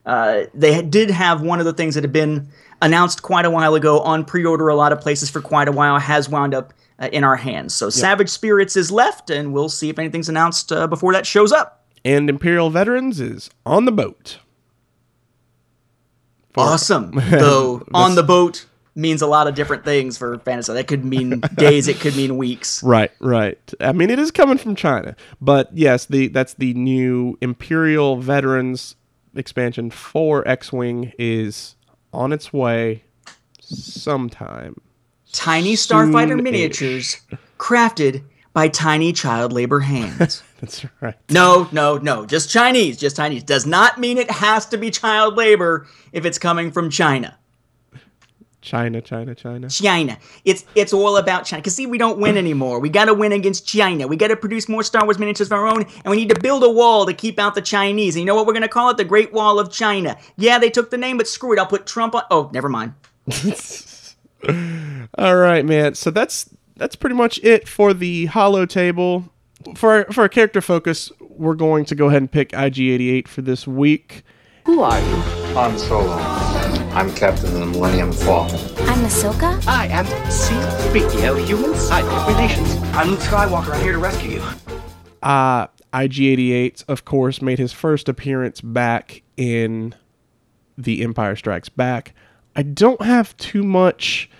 uh, 0.04 0.42
they 0.54 0.82
did 0.82 1.10
have 1.10 1.40
one 1.42 1.58
of 1.58 1.64
the 1.64 1.72
things 1.72 1.94
that 1.94 2.04
had 2.04 2.12
been 2.12 2.48
announced 2.82 3.22
quite 3.22 3.44
a 3.46 3.50
while 3.50 3.74
ago 3.74 4.00
on 4.00 4.24
pre-order 4.24 4.68
a 4.68 4.74
lot 4.74 4.92
of 4.92 5.00
places 5.00 5.28
for 5.30 5.40
quite 5.40 5.68
a 5.68 5.72
while 5.72 5.98
has 5.98 6.28
wound 6.28 6.54
up 6.54 6.72
uh, 6.98 7.08
in 7.12 7.24
our 7.24 7.36
hands 7.36 7.74
so 7.74 7.90
savage 7.90 8.30
spirits 8.30 8.74
is 8.74 8.90
left 8.90 9.28
and 9.28 9.52
we'll 9.52 9.68
see 9.68 9.90
if 9.90 9.98
anything's 9.98 10.30
announced 10.30 10.72
uh, 10.72 10.86
before 10.86 11.12
that 11.12 11.26
shows 11.26 11.52
up 11.52 11.84
And 12.06 12.30
Imperial 12.30 12.70
Veterans 12.70 13.20
is 13.20 13.50
on 13.66 13.84
the 13.84 13.92
boat. 13.92 14.38
Awesome. 16.56 17.12
Though 17.30 17.86
on 17.92 18.14
the 18.14 18.22
boat 18.22 18.66
means 18.94 19.22
a 19.22 19.26
lot 19.26 19.46
of 19.46 19.54
different 19.54 19.84
things 19.84 20.18
for 20.18 20.38
fantasy. 20.40 20.72
That 20.72 20.86
could 20.86 21.04
mean 21.04 21.40
days 21.54 21.88
it 21.88 22.00
could 22.00 22.16
mean 22.16 22.36
weeks. 22.36 22.82
Right, 22.82 23.10
right. 23.20 23.58
I 23.80 23.92
mean, 23.92 24.10
it 24.10 24.18
is 24.18 24.30
coming 24.30 24.58
from 24.58 24.74
China, 24.74 25.16
but 25.40 25.70
yes, 25.76 26.06
the 26.06 26.28
that's 26.28 26.54
the 26.54 26.74
new 26.74 27.38
Imperial 27.40 28.16
Veterans 28.16 28.96
expansion 29.34 29.90
for 29.90 30.46
X-wing 30.46 31.12
is 31.18 31.76
on 32.12 32.32
its 32.32 32.52
way 32.52 33.04
sometime. 33.60 34.80
tiny 35.32 35.74
starfighter 35.74 36.40
miniatures 36.42 37.20
crafted 37.58 38.24
by 38.52 38.66
tiny 38.66 39.12
child 39.12 39.52
labor 39.52 39.78
hands 39.80 40.42
That's 40.60 40.84
right. 41.00 41.14
No, 41.30 41.68
no, 41.72 41.96
no. 41.96 42.26
Just 42.26 42.50
Chinese. 42.50 42.98
Just 42.98 43.16
Chinese. 43.16 43.42
Does 43.42 43.66
not 43.66 43.98
mean 43.98 44.18
it 44.18 44.30
has 44.30 44.66
to 44.66 44.78
be 44.78 44.90
child 44.90 45.36
labor 45.36 45.86
if 46.12 46.24
it's 46.24 46.38
coming 46.38 46.70
from 46.70 46.90
China. 46.90 47.36
China, 48.60 49.00
China, 49.00 49.34
China. 49.34 49.70
China. 49.70 50.18
It's 50.44 50.66
it's 50.74 50.92
all 50.92 51.16
about 51.16 51.46
China. 51.46 51.62
Cause 51.62 51.74
see, 51.74 51.86
we 51.86 51.96
don't 51.96 52.18
win 52.18 52.36
anymore. 52.36 52.78
We 52.78 52.90
got 52.90 53.06
to 53.06 53.14
win 53.14 53.32
against 53.32 53.66
China. 53.66 54.06
We 54.06 54.16
got 54.16 54.28
to 54.28 54.36
produce 54.36 54.68
more 54.68 54.82
Star 54.82 55.04
Wars 55.04 55.18
miniatures 55.18 55.48
of 55.48 55.52
our 55.52 55.66
own, 55.66 55.82
and 55.82 56.10
we 56.10 56.16
need 56.16 56.28
to 56.28 56.38
build 56.38 56.62
a 56.62 56.70
wall 56.70 57.06
to 57.06 57.14
keep 57.14 57.38
out 57.38 57.54
the 57.54 57.62
Chinese. 57.62 58.16
And 58.16 58.20
you 58.20 58.26
know 58.26 58.34
what 58.34 58.46
we're 58.46 58.52
gonna 58.52 58.68
call 58.68 58.90
it? 58.90 58.98
The 58.98 59.04
Great 59.04 59.32
Wall 59.32 59.58
of 59.58 59.72
China. 59.72 60.18
Yeah, 60.36 60.58
they 60.58 60.68
took 60.68 60.90
the 60.90 60.98
name, 60.98 61.16
but 61.16 61.26
screw 61.26 61.54
it. 61.54 61.58
I'll 61.58 61.66
put 61.66 61.86
Trump 61.86 62.14
on. 62.14 62.24
Oh, 62.30 62.50
never 62.52 62.68
mind. 62.68 62.92
All 65.18 65.36
right, 65.36 65.64
man. 65.64 65.94
So 65.94 66.10
that's 66.10 66.50
that's 66.76 66.96
pretty 66.96 67.16
much 67.16 67.40
it 67.42 67.66
for 67.66 67.94
the 67.94 68.26
Holo 68.26 68.66
table. 68.66 69.24
For 69.76 69.90
our, 69.92 70.04
for 70.12 70.22
our 70.22 70.28
character 70.28 70.60
focus, 70.60 71.12
we're 71.20 71.54
going 71.54 71.84
to 71.86 71.94
go 71.94 72.06
ahead 72.08 72.22
and 72.22 72.30
pick 72.30 72.50
IG88 72.50 73.28
for 73.28 73.42
this 73.42 73.66
week. 73.66 74.22
Who 74.66 74.80
are 74.82 74.98
you? 74.98 75.16
Han 75.54 75.78
Solo. 75.78 76.12
I'm 76.92 77.12
captain 77.14 77.46
of 77.46 77.60
the 77.60 77.66
Millennium 77.66 78.12
Falcon. 78.12 78.56
I'm 78.88 79.04
Ahsoka. 79.04 79.64
I 79.66 79.86
am 79.88 80.06
C-3PO 80.30 81.44
Human 81.46 81.70
Cyborg 81.72 82.26
Relations. 82.28 82.74
I'm 82.94 83.10
Luke 83.10 83.20
Skywalker. 83.20 83.74
I'm 83.74 83.82
here 83.82 83.92
to 83.92 83.98
rescue 83.98 84.32
you. 84.40 84.42
uh, 85.22 85.66
IG88, 85.92 86.84
of 86.88 87.04
course, 87.04 87.42
made 87.42 87.58
his 87.58 87.72
first 87.72 88.08
appearance 88.08 88.60
back 88.60 89.22
in 89.36 89.94
The 90.78 91.02
Empire 91.02 91.36
Strikes 91.36 91.68
Back. 91.68 92.14
I 92.56 92.62
don't 92.62 93.02
have 93.02 93.36
too 93.36 93.62
much 93.62 94.30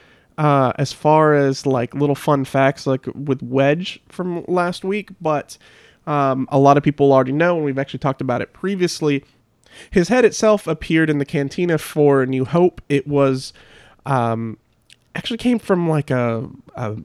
uh, 0.41 0.73
as 0.79 0.91
far 0.91 1.35
as 1.35 1.67
like 1.67 1.95
little 1.95 2.15
fun 2.15 2.47
facts 2.47 2.87
like 2.87 3.07
with 3.15 3.43
Wedge 3.43 4.01
from 4.09 4.43
last 4.49 4.85
week, 4.87 5.11
but 5.21 5.59
um, 6.07 6.49
a 6.51 6.59
lot 6.59 6.79
of 6.79 6.83
people 6.83 7.13
already 7.13 7.33
know, 7.33 7.57
and 7.57 7.65
we've 7.65 7.79
actually 7.79 7.99
talked 7.99 8.23
about 8.23 8.41
it 8.41 8.55
previously. 8.55 9.23
His 9.91 10.09
head 10.09 10.25
itself 10.25 10.67
appeared 10.67 11.11
in 11.11 11.19
the 11.19 11.27
cantina 11.27 11.77
for 11.77 12.25
New 12.25 12.47
Hope. 12.47 12.81
It 12.89 13.07
was 13.07 13.53
um, 14.07 14.57
actually 15.15 15.37
came 15.37 15.59
from 15.59 15.91
like 15.91 16.11
a, 16.11 16.49
a 16.75 16.97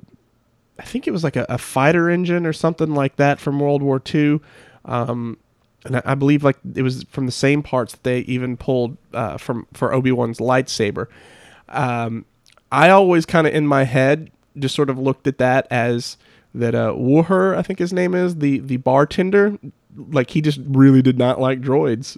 I 0.79 0.83
think 0.83 1.05
it 1.05 1.11
was 1.11 1.25
like 1.25 1.35
a, 1.35 1.45
a 1.49 1.57
fighter 1.57 2.09
engine 2.09 2.45
or 2.45 2.53
something 2.53 2.93
like 2.93 3.17
that 3.17 3.41
from 3.41 3.59
World 3.59 3.83
War 3.83 4.01
II. 4.13 4.39
Um, 4.85 5.37
and 5.83 6.01
I, 6.05 6.15
believe 6.15 6.41
like 6.41 6.57
it 6.73 6.83
was 6.83 7.03
from 7.09 7.25
the 7.25 7.33
same 7.33 7.61
parts 7.61 7.91
that 7.91 8.03
they 8.03 8.19
even 8.19 8.55
pulled 8.55 8.95
uh, 9.13 9.35
from 9.35 9.67
for 9.73 9.93
Obi 9.93 10.13
Wan's 10.13 10.39
lightsaber. 10.39 11.07
Um, 11.67 12.25
I 12.71 12.89
always 12.89 13.25
kind 13.25 13.47
of 13.47 13.53
in 13.53 13.67
my 13.67 13.83
head 13.83 14.31
just 14.57 14.75
sort 14.75 14.89
of 14.89 14.97
looked 14.97 15.27
at 15.27 15.37
that 15.37 15.67
as 15.69 16.17
that 16.53 16.73
uh, 16.73 16.93
Wuher, 16.93 17.55
I 17.55 17.61
think 17.61 17.79
his 17.79 17.93
name 17.93 18.15
is 18.15 18.37
the 18.37 18.59
the 18.59 18.77
bartender. 18.77 19.57
Like 19.97 20.31
he 20.31 20.41
just 20.41 20.59
really 20.65 21.01
did 21.01 21.17
not 21.17 21.39
like 21.39 21.61
droids, 21.61 22.17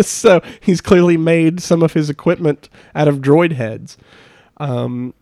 so 0.04 0.40
he's 0.60 0.80
clearly 0.80 1.16
made 1.18 1.60
some 1.60 1.82
of 1.82 1.92
his 1.92 2.08
equipment 2.08 2.70
out 2.94 3.08
of 3.08 3.18
droid 3.18 3.52
heads. 3.52 3.98
Um, 4.56 5.12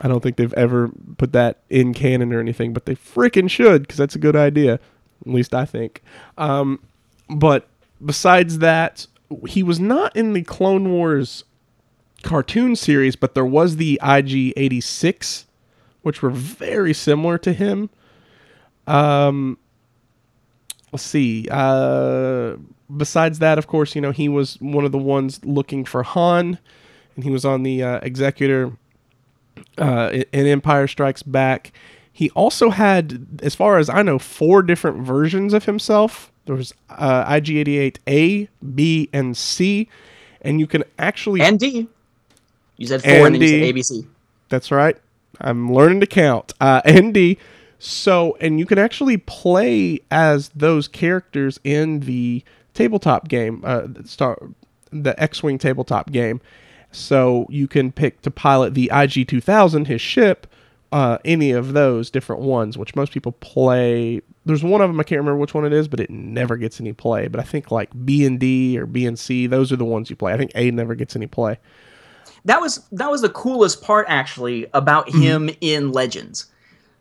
I 0.00 0.08
don't 0.08 0.22
think 0.22 0.36
they've 0.36 0.52
ever 0.54 0.90
put 1.18 1.32
that 1.32 1.60
in 1.70 1.94
canon 1.94 2.32
or 2.32 2.40
anything, 2.40 2.72
but 2.72 2.86
they 2.86 2.96
freaking 2.96 3.48
should 3.48 3.82
because 3.82 3.96
that's 3.96 4.16
a 4.16 4.20
good 4.20 4.36
idea. 4.36 4.74
At 4.74 5.32
least 5.32 5.54
I 5.54 5.64
think. 5.64 6.02
Um, 6.36 6.80
but 7.28 7.68
besides 8.04 8.58
that, 8.58 9.06
he 9.46 9.62
was 9.62 9.80
not 9.80 10.14
in 10.16 10.32
the 10.32 10.42
Clone 10.42 10.90
Wars 10.90 11.44
cartoon 12.22 12.76
series, 12.76 13.16
but 13.16 13.34
there 13.34 13.44
was 13.44 13.76
the 13.76 14.00
IG 14.02 14.52
86, 14.56 15.46
which 16.02 16.22
were 16.22 16.30
very 16.30 16.94
similar 16.94 17.38
to 17.38 17.52
him. 17.52 17.90
Um, 18.86 19.58
let's 20.92 21.04
see. 21.04 21.48
Uh, 21.50 22.56
besides 22.94 23.38
that, 23.40 23.58
of 23.58 23.66
course, 23.66 23.94
you 23.94 24.00
know, 24.00 24.12
he 24.12 24.28
was 24.28 24.60
one 24.60 24.84
of 24.84 24.92
the 24.92 24.98
ones 24.98 25.44
looking 25.44 25.84
for 25.84 26.02
Han, 26.02 26.58
and 27.14 27.24
he 27.24 27.30
was 27.30 27.44
on 27.44 27.62
the 27.62 27.82
uh, 27.82 28.00
executor 28.02 28.72
uh, 29.78 30.22
in 30.32 30.46
Empire 30.46 30.86
Strikes 30.86 31.22
Back. 31.22 31.72
He 32.12 32.30
also 32.30 32.70
had, 32.70 33.40
as 33.42 33.54
far 33.54 33.78
as 33.78 33.90
I 33.90 34.02
know, 34.02 34.18
four 34.18 34.62
different 34.62 35.02
versions 35.02 35.52
of 35.52 35.66
himself. 35.66 36.32
There 36.46 36.54
was 36.54 36.72
uh, 36.88 37.24
IG88A, 37.30 38.48
B, 38.74 39.10
and 39.12 39.36
C, 39.36 39.88
and 40.40 40.60
you 40.60 40.66
can 40.66 40.84
actually 40.98 41.42
And 41.42 41.58
D. 41.58 41.88
You 42.76 42.86
said 42.86 43.02
four, 43.02 43.26
and 43.26 43.34
then 43.34 43.42
you 43.42 43.48
said 43.48 43.74
ABC. 43.74 44.06
That's 44.48 44.70
right. 44.70 44.96
I'm 45.40 45.72
learning 45.72 46.00
to 46.00 46.06
count. 46.06 46.52
Uh, 46.60 46.80
ND. 46.88 47.36
So, 47.78 48.36
and 48.40 48.58
you 48.58 48.66
can 48.66 48.78
actually 48.78 49.18
play 49.18 50.00
as 50.10 50.48
those 50.50 50.88
characters 50.88 51.60
in 51.62 52.00
the 52.00 52.42
tabletop 52.74 53.28
game, 53.28 53.62
uh, 53.64 53.82
the 53.86 54.08
Star, 54.08 54.38
the 54.90 55.20
X-wing 55.22 55.58
tabletop 55.58 56.10
game. 56.10 56.40
So 56.90 57.46
you 57.50 57.68
can 57.68 57.92
pick 57.92 58.22
to 58.22 58.30
pilot 58.30 58.74
the 58.74 58.84
IG-2000, 58.84 59.86
his 59.86 60.00
ship, 60.00 60.46
uh, 60.92 61.18
any 61.24 61.50
of 61.50 61.74
those 61.74 62.10
different 62.10 62.42
ones, 62.42 62.78
which 62.78 62.96
most 62.96 63.12
people 63.12 63.32
play. 63.32 64.22
There's 64.46 64.64
one 64.64 64.80
of 64.80 64.88
them 64.88 65.00
I 65.00 65.02
can't 65.02 65.18
remember 65.18 65.38
which 65.38 65.52
one 65.52 65.66
it 65.66 65.72
is, 65.72 65.88
but 65.88 66.00
it 66.00 66.10
never 66.10 66.56
gets 66.56 66.80
any 66.80 66.92
play. 66.92 67.28
But 67.28 67.40
I 67.40 67.44
think 67.44 67.70
like 67.70 67.90
B 68.06 68.24
and 68.24 68.40
D 68.40 68.78
or 68.78 68.86
B 68.86 69.04
and 69.04 69.18
C, 69.18 69.46
those 69.46 69.72
are 69.72 69.76
the 69.76 69.84
ones 69.84 70.08
you 70.08 70.16
play. 70.16 70.32
I 70.32 70.38
think 70.38 70.52
A 70.54 70.70
never 70.70 70.94
gets 70.94 71.16
any 71.16 71.26
play. 71.26 71.58
That 72.46 72.60
was 72.60 72.80
that 72.92 73.10
was 73.10 73.20
the 73.20 73.28
coolest 73.28 73.82
part 73.82 74.06
actually 74.08 74.66
about 74.72 75.10
him 75.10 75.50
in 75.60 75.92
Legends. 75.92 76.46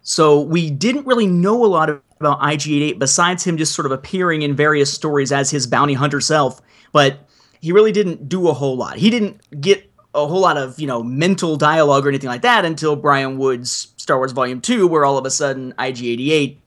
So 0.01 0.41
we 0.41 0.69
didn't 0.69 1.07
really 1.07 1.27
know 1.27 1.63
a 1.63 1.67
lot 1.67 1.89
about 2.19 2.39
IG88 2.41 2.99
besides 2.99 3.43
him 3.43 3.57
just 3.57 3.73
sort 3.73 3.85
of 3.85 3.91
appearing 3.91 4.41
in 4.41 4.55
various 4.55 4.91
stories 4.91 5.31
as 5.31 5.49
his 5.49 5.65
bounty 5.65 5.93
hunter 5.93 6.21
self, 6.21 6.61
but 6.91 7.27
he 7.61 7.71
really 7.71 7.91
didn't 7.91 8.27
do 8.29 8.47
a 8.47 8.53
whole 8.53 8.75
lot. 8.75 8.97
He 8.97 9.09
didn't 9.09 9.39
get 9.61 9.89
a 10.13 10.25
whole 10.25 10.39
lot 10.39 10.57
of, 10.57 10.79
you 10.79 10.87
know, 10.87 11.03
mental 11.03 11.57
dialogue 11.57 12.05
or 12.05 12.09
anything 12.09 12.29
like 12.29 12.43
that 12.43 12.65
until 12.65 12.95
Brian 12.95 13.37
Wood's 13.37 13.93
Star 13.97 14.17
Wars 14.17 14.31
Volume 14.31 14.61
2 14.61 14.87
where 14.87 15.05
all 15.05 15.17
of 15.17 15.25
a 15.25 15.31
sudden 15.31 15.73
IG88 15.77 16.57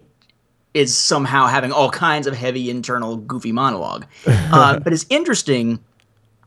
is 0.75 0.97
somehow 0.97 1.47
having 1.47 1.73
all 1.73 1.91
kinds 1.91 2.27
of 2.27 2.35
heavy 2.37 2.71
internal 2.71 3.17
goofy 3.17 3.53
monologue. 3.53 4.07
Uh, 4.51 4.79
but 4.79 4.95
it's 4.95 5.05
interesting 5.11 5.79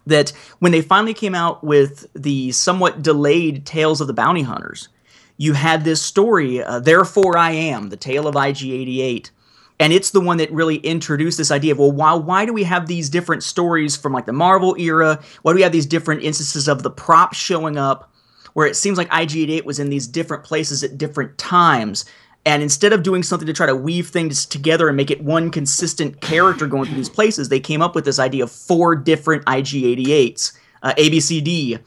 that 0.06 0.32
when 0.60 0.72
they 0.72 0.82
finally 0.82 1.14
came 1.14 1.36
out 1.36 1.64
with 1.64 2.08
the 2.14 2.52
somewhat 2.52 3.02
delayed 3.02 3.66
Tales 3.66 4.02
of 4.02 4.08
the 4.08 4.14
Bounty 4.14 4.42
Hunters, 4.42 4.90
you 5.38 5.54
had 5.54 5.84
this 5.84 6.02
story, 6.02 6.64
uh, 6.64 6.80
Therefore 6.80 7.38
I 7.38 7.52
Am, 7.52 7.90
the 7.90 7.98
tale 7.98 8.28
of 8.28 8.36
IG88. 8.36 9.32
And 9.80 9.92
it's 9.92 10.12
the 10.12 10.22
one 10.22 10.38
that 10.38 10.52
really 10.52 10.76
introduced 10.78 11.40
this 11.40 11.50
idea 11.50 11.72
of, 11.72 11.80
well, 11.80 11.92
why, 11.92 12.14
why 12.14 12.46
do 12.46 12.54
we 12.54 12.64
have 12.64 12.86
these 12.86 13.10
different 13.10 13.42
stories 13.42 13.98
from 13.98 14.14
like 14.14 14.28
the 14.28 14.34
Marvel 14.34 14.76
era? 14.78 15.20
Why 15.42 15.52
do 15.52 15.56
we 15.56 15.64
have 15.64 15.72
these 15.72 15.88
different 15.88 16.22
instances 16.22 16.68
of 16.68 16.84
the 16.84 16.92
props 16.92 17.38
showing 17.38 17.78
up 17.78 18.14
where 18.54 18.68
it 18.68 18.76
seems 18.76 19.00
like 19.00 19.10
IG88 19.10 19.66
was 19.66 19.80
in 19.80 19.90
these 19.90 20.06
different 20.06 20.44
places 20.44 20.84
at 20.84 21.00
different 21.00 21.36
times? 21.40 22.06
And 22.46 22.64
instead 22.64 22.92
of 22.92 23.04
doing 23.04 23.22
something 23.22 23.46
to 23.46 23.54
try 23.54 23.68
to 23.68 23.76
weave 23.76 24.10
things 24.10 24.46
together 24.46 24.88
and 24.88 24.98
make 24.98 25.12
it 25.12 25.22
one 25.22 25.52
consistent 25.52 26.22
character 26.22 26.66
going 26.66 26.86
through 26.86 26.98
these 26.98 27.10
places, 27.10 27.50
they 27.50 27.60
came 27.60 27.82
up 27.82 27.94
with 27.94 28.04
this 28.04 28.18
idea 28.18 28.44
of 28.44 28.52
four 28.52 28.96
different 28.96 29.46
IG88s, 29.46 30.58
uh, 30.82 30.94
ABCD, 30.98 31.80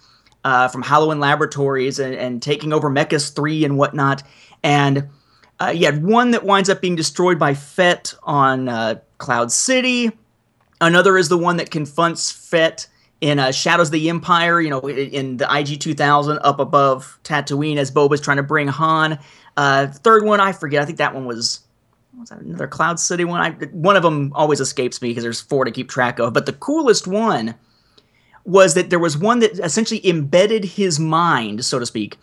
uh, 0.45 0.69
from 0.69 0.85
Holowan 0.85 1.19
Laboratories 1.19 1.99
and, 1.99 2.15
and 2.15 2.41
taking 2.41 2.73
over 2.73 2.89
Mechis 2.89 3.31
3 3.31 3.65
and 3.65 3.77
whatnot. 3.77 4.23
And 4.63 5.09
uh, 5.61 5.73
you 5.75 5.87
had 5.87 6.05
one 6.05 6.31
that 6.33 6.45
winds 6.45 6.69
up 6.69 6.81
being 6.81 6.97
destroyed 6.97 7.39
by 7.39 7.55
Fett 7.55 8.15
on 8.23 8.69
uh, 8.69 8.97
Cloud 9.19 9.51
City. 9.51 10.13
Another 10.81 11.17
is 11.17 11.29
the 11.29 11.39
one 11.39 11.57
that 11.57 11.71
confronts 11.71 12.31
Fett 12.31 12.87
in 13.21 13.39
uh, 13.39 13.53
Shadows 13.53 13.89
of 13.89 13.93
the 13.93 14.11
Empire, 14.11 14.61
you 14.61 14.71
know, 14.71 14.81
in, 14.81 15.39
the 15.39 15.49
IG 15.51 15.81
2000 15.81 16.39
up 16.43 16.59
above 16.59 17.19
Tatooine 17.25 17.77
as 17.77 17.91
Boba's 17.91 18.21
trying 18.21 18.37
to 18.37 18.43
bring 18.43 18.69
Han. 18.69 19.19
Uh, 19.57 19.87
third 19.87 20.25
one, 20.25 20.41
I 20.41 20.53
forget. 20.53 20.83
I 20.83 20.85
think 20.85 20.99
that 20.99 21.15
one 21.15 21.27
was 21.27 21.61
was 22.19 22.29
that 22.31 22.41
another 22.41 22.69
Cloud 22.69 23.01
City 23.01 23.25
one? 23.25 23.41
I, 23.41 23.51
one 23.73 23.97
of 23.97 24.03
them 24.03 24.33
always 24.35 24.61
escapes 24.61 25.03
me 25.03 25.09
because 25.09 25.25
there's 25.25 25.41
four 25.41 25.65
to 25.65 25.71
keep 25.71 25.89
track 25.89 26.19
of. 26.19 26.33
But 26.33 26.47
the 26.47 26.53
coolest 26.53 27.07
one 27.07 27.55
was 28.45 28.75
that 28.75 28.91
there 28.91 28.99
was 28.99 29.17
one 29.17 29.41
that 29.41 29.59
essentially 29.59 30.07
embedded 30.07 30.65
his 30.65 31.01
mind, 31.01 31.65
so 31.65 31.79
to 31.79 31.87
speak, 31.87 32.19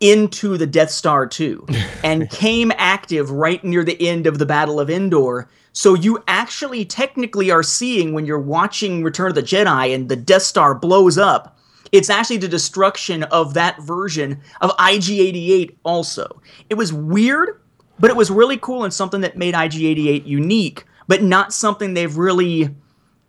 into 0.00 0.56
the 0.56 0.66
Death 0.66 0.90
Star 0.90 1.26
2 1.26 1.66
and 2.04 2.30
came 2.30 2.72
active 2.76 3.30
right 3.30 3.62
near 3.64 3.84
the 3.84 4.06
end 4.06 4.26
of 4.26 4.38
the 4.38 4.46
Battle 4.46 4.80
of 4.80 4.88
Endor. 4.88 5.48
So 5.72 5.94
you 5.94 6.22
actually 6.28 6.84
technically 6.84 7.50
are 7.50 7.62
seeing 7.62 8.12
when 8.12 8.24
you're 8.24 8.38
watching 8.38 9.02
Return 9.02 9.30
of 9.30 9.34
the 9.34 9.42
Jedi 9.42 9.94
and 9.94 10.08
the 10.08 10.16
Death 10.16 10.42
Star 10.42 10.74
blows 10.74 11.18
up, 11.18 11.57
it's 11.92 12.10
actually 12.10 12.38
the 12.38 12.48
destruction 12.48 13.22
of 13.24 13.54
that 13.54 13.80
version 13.82 14.40
of 14.60 14.70
IG-88 14.70 15.76
also. 15.84 16.40
It 16.68 16.74
was 16.74 16.92
weird, 16.92 17.60
but 17.98 18.10
it 18.10 18.16
was 18.16 18.30
really 18.30 18.56
cool 18.56 18.84
and 18.84 18.92
something 18.92 19.20
that 19.22 19.36
made 19.36 19.54
IG-88 19.54 20.26
unique, 20.26 20.84
but 21.06 21.22
not 21.22 21.52
something 21.52 21.94
they've 21.94 22.16
really 22.16 22.74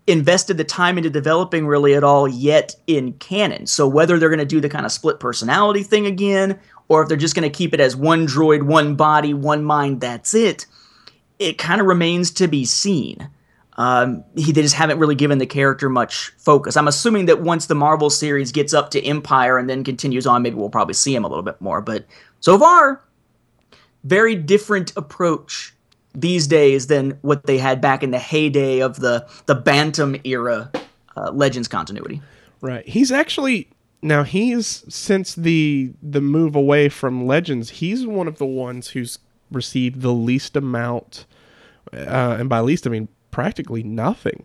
invested 0.08 0.58
the 0.58 0.64
time 0.64 0.98
into 0.98 1.10
developing 1.10 1.68
really 1.68 1.94
at 1.94 2.04
all 2.04 2.28
yet 2.28 2.76
in 2.88 3.14
canon. 3.14 3.68
So 3.68 3.88
whether 3.88 4.18
they're 4.18 4.30
going 4.30 4.40
to 4.40 4.46
do 4.46 4.60
the 4.60 4.70
kind 4.70 4.86
of 4.86 4.92
split 4.92 5.20
personality 5.20 5.84
thing 5.84 6.06
again, 6.06 6.60
or 6.88 7.04
if 7.04 7.08
they're 7.08 7.18
just 7.18 7.36
going 7.36 7.50
to 7.50 7.56
keep 7.56 7.74
it 7.74 7.80
as 7.80 7.96
one 7.96 8.26
droid, 8.26 8.64
one 8.64 8.96
body, 8.96 9.34
one 9.34 9.64
mind, 9.64 10.02
that's 10.02 10.34
it, 10.34 10.66
it 11.38 11.58
kind 11.58 11.80
of 11.80 11.88
remains 11.88 12.32
to 12.32 12.48
be 12.48 12.66
seen. 12.66 13.30
Um, 13.80 14.26
he, 14.36 14.52
they 14.52 14.62
just 14.62 14.76
haven't 14.76 15.00
really 15.00 15.16
given 15.16 15.38
the 15.38 15.46
character 15.46 15.88
much 15.88 16.34
focus. 16.38 16.76
I'm 16.76 16.90
assuming 16.90 17.28
that 17.28 17.42
once 17.42 17.68
the 17.68 17.76
Marvel 17.76 18.10
series 18.10 18.52
gets 18.52 18.74
up 18.74 18.92
to 18.92 19.02
Empire 19.06 19.58
and 19.58 19.70
then 19.70 19.86
continues 19.86 20.28
on, 20.28 20.42
maybe 20.42 20.58
we'll 20.58 20.70
probably 20.70 20.94
see 20.94 21.16
him 21.16 21.24
a 21.24 21.30
little 21.30 21.44
bit 21.44 21.62
more. 21.62 21.80
But 21.80 22.06
so 22.42 22.60
far, 22.60 23.02
very 24.04 24.36
different 24.36 24.92
approach 24.98 25.74
these 26.14 26.46
days 26.46 26.88
than 26.88 27.18
what 27.22 27.46
they 27.46 27.58
had 27.58 27.80
back 27.80 28.04
in 28.04 28.12
the 28.12 28.20
heyday 28.20 28.82
of 28.82 28.98
the 28.98 29.26
the 29.46 29.56
Bantam 29.56 30.18
era 30.26 30.70
uh, 31.16 31.32
Legends 31.32 31.70
continuity. 31.70 32.22
Right. 32.60 32.86
He's 32.86 33.14
actually 33.14 33.70
now 34.02 34.24
he's 34.24 34.84
since 34.94 35.36
the 35.36 35.94
the 36.04 36.20
move 36.20 36.54
away 36.54 36.90
from 36.90 37.26
Legends, 37.26 37.70
he's 37.70 38.06
one 38.06 38.28
of 38.28 38.40
the 38.40 38.46
ones 38.46 38.90
who's 38.90 39.20
received 39.50 40.02
the 40.02 40.14
least 40.14 40.58
amount 40.58 41.26
uh, 41.94 42.36
and 42.40 42.50
by 42.50 42.60
least 42.60 42.86
I 42.86 42.90
mean 42.90 43.08
practically 43.32 43.84
nothing. 43.84 44.44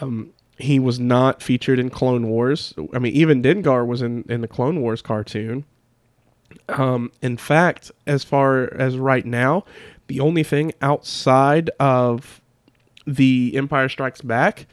Um, 0.00 0.32
he 0.58 0.78
was 0.78 1.00
not 1.00 1.42
featured 1.42 1.78
in 1.78 1.90
Clone 1.90 2.28
Wars. 2.28 2.74
I 2.92 2.98
mean, 2.98 3.14
even 3.14 3.42
Dengar 3.42 3.86
was 3.86 4.02
in, 4.02 4.24
in 4.28 4.40
the 4.40 4.48
Clone 4.48 4.80
Wars 4.80 5.02
cartoon. 5.02 5.64
Um, 6.68 7.10
in 7.22 7.36
fact, 7.36 7.90
as 8.06 8.24
far 8.24 8.72
as 8.74 8.96
right 8.96 9.24
now, 9.24 9.64
the 10.08 10.20
only 10.20 10.42
thing 10.42 10.72
outside 10.82 11.70
of 11.78 12.40
the 13.06 13.52
Empire 13.56 13.88
Strikes 13.88 14.20
Back 14.20 14.66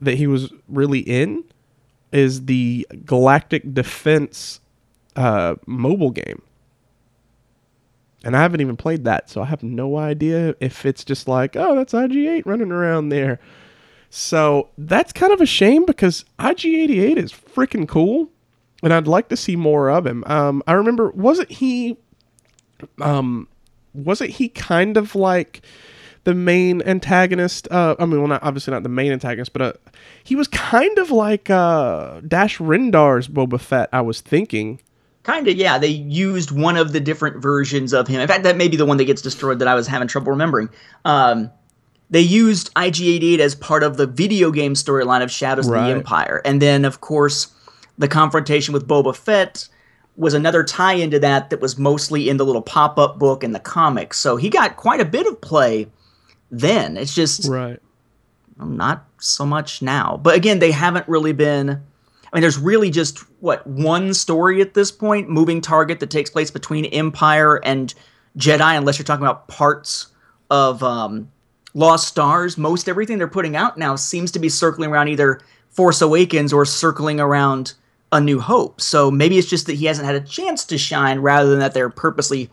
that 0.00 0.16
he 0.16 0.26
was 0.26 0.52
really 0.68 1.00
in 1.00 1.44
is 2.12 2.46
the 2.46 2.86
Galactic 3.04 3.72
Defense 3.72 4.60
uh, 5.16 5.54
mobile 5.66 6.10
game. 6.10 6.42
And 8.24 8.34
I 8.34 8.40
haven't 8.40 8.62
even 8.62 8.76
played 8.76 9.04
that, 9.04 9.28
so 9.28 9.42
I 9.42 9.44
have 9.44 9.62
no 9.62 9.98
idea 9.98 10.54
if 10.58 10.86
it's 10.86 11.04
just 11.04 11.28
like, 11.28 11.56
oh, 11.56 11.76
that's 11.76 11.92
IG8 11.92 12.46
running 12.46 12.72
around 12.72 13.10
there. 13.10 13.38
So 14.08 14.70
that's 14.78 15.12
kind 15.12 15.32
of 15.32 15.40
a 15.40 15.46
shame 15.46 15.84
because 15.84 16.24
IG88 16.38 17.16
is 17.16 17.32
freaking 17.32 17.86
cool, 17.86 18.30
and 18.82 18.94
I'd 18.94 19.06
like 19.06 19.28
to 19.28 19.36
see 19.36 19.56
more 19.56 19.90
of 19.90 20.06
him. 20.06 20.24
Um, 20.26 20.62
I 20.66 20.72
remember, 20.72 21.10
wasn't 21.10 21.50
he, 21.50 21.98
um, 23.00 23.46
wasn't 23.92 24.30
he 24.30 24.48
kind 24.48 24.96
of 24.96 25.14
like 25.14 25.62
the 26.24 26.34
main 26.34 26.80
antagonist? 26.82 27.68
Uh, 27.70 27.94
I 27.98 28.06
mean, 28.06 28.20
well, 28.20 28.28
not 28.28 28.42
obviously 28.42 28.72
not 28.72 28.84
the 28.84 28.88
main 28.88 29.12
antagonist, 29.12 29.52
but 29.52 29.62
uh, 29.62 29.72
he 30.22 30.34
was 30.34 30.48
kind 30.48 30.96
of 30.98 31.10
like 31.10 31.50
uh, 31.50 32.20
Dash 32.20 32.58
Rendar's 32.58 33.28
Boba 33.28 33.60
Fett. 33.60 33.90
I 33.92 34.00
was 34.00 34.20
thinking. 34.20 34.80
Kind 35.24 35.48
of, 35.48 35.56
yeah. 35.56 35.78
They 35.78 35.88
used 35.88 36.50
one 36.52 36.76
of 36.76 36.92
the 36.92 37.00
different 37.00 37.38
versions 37.42 37.92
of 37.92 38.06
him. 38.06 38.20
In 38.20 38.28
fact, 38.28 38.44
that 38.44 38.56
may 38.56 38.68
be 38.68 38.76
the 38.76 38.86
one 38.86 38.98
that 38.98 39.04
gets 39.04 39.22
destroyed 39.22 39.58
that 39.58 39.66
I 39.68 39.74
was 39.74 39.86
having 39.86 40.06
trouble 40.06 40.30
remembering. 40.30 40.68
Um, 41.04 41.50
they 42.10 42.20
used 42.20 42.68
IG-88 42.76 43.38
as 43.40 43.54
part 43.54 43.82
of 43.82 43.96
the 43.96 44.06
video 44.06 44.50
game 44.50 44.74
storyline 44.74 45.22
of 45.22 45.30
Shadows 45.32 45.66
of 45.66 45.72
the 45.72 45.80
Empire, 45.96 46.40
and 46.44 46.60
then, 46.62 46.84
of 46.84 47.00
course, 47.00 47.48
the 47.98 48.06
confrontation 48.06 48.74
with 48.74 48.86
Boba 48.86 49.16
Fett 49.16 49.68
was 50.16 50.34
another 50.34 50.62
tie 50.62 50.92
into 50.92 51.18
that 51.18 51.50
that 51.50 51.60
was 51.60 51.78
mostly 51.78 52.28
in 52.28 52.36
the 52.36 52.44
little 52.44 52.62
pop-up 52.62 53.18
book 53.18 53.42
and 53.42 53.54
the 53.54 53.58
comics. 53.60 54.18
So 54.18 54.36
he 54.36 54.48
got 54.50 54.76
quite 54.76 55.00
a 55.00 55.04
bit 55.04 55.26
of 55.26 55.40
play 55.40 55.88
then. 56.50 56.96
It's 56.96 57.14
just 57.14 57.48
Right. 57.48 57.80
not 58.58 59.06
so 59.18 59.44
much 59.46 59.82
now. 59.82 60.20
But 60.22 60.36
again, 60.36 60.58
they 60.60 60.70
haven't 60.70 61.08
really 61.08 61.32
been. 61.32 61.82
I 62.34 62.38
mean, 62.38 62.42
there's 62.42 62.58
really 62.58 62.90
just 62.90 63.20
what 63.40 63.64
one 63.64 64.12
story 64.12 64.60
at 64.60 64.74
this 64.74 64.90
point, 64.90 65.28
moving 65.30 65.60
target 65.60 66.00
that 66.00 66.10
takes 66.10 66.30
place 66.30 66.50
between 66.50 66.84
Empire 66.86 67.60
and 67.64 67.94
Jedi, 68.36 68.76
unless 68.76 68.98
you're 68.98 69.04
talking 69.04 69.24
about 69.24 69.46
parts 69.46 70.08
of 70.50 70.82
um, 70.82 71.30
Lost 71.74 72.08
Stars. 72.08 72.58
Most 72.58 72.88
everything 72.88 73.18
they're 73.18 73.28
putting 73.28 73.54
out 73.54 73.78
now 73.78 73.94
seems 73.94 74.32
to 74.32 74.40
be 74.40 74.48
circling 74.48 74.90
around 74.90 75.06
either 75.06 75.40
Force 75.70 76.02
Awakens 76.02 76.52
or 76.52 76.64
circling 76.64 77.20
around 77.20 77.74
A 78.10 78.20
New 78.20 78.40
Hope. 78.40 78.80
So 78.80 79.12
maybe 79.12 79.38
it's 79.38 79.48
just 79.48 79.66
that 79.66 79.74
he 79.76 79.84
hasn't 79.84 80.06
had 80.06 80.16
a 80.16 80.20
chance 80.20 80.64
to 80.64 80.76
shine, 80.76 81.20
rather 81.20 81.48
than 81.48 81.60
that 81.60 81.72
they're 81.72 81.88
purposely 81.88 82.50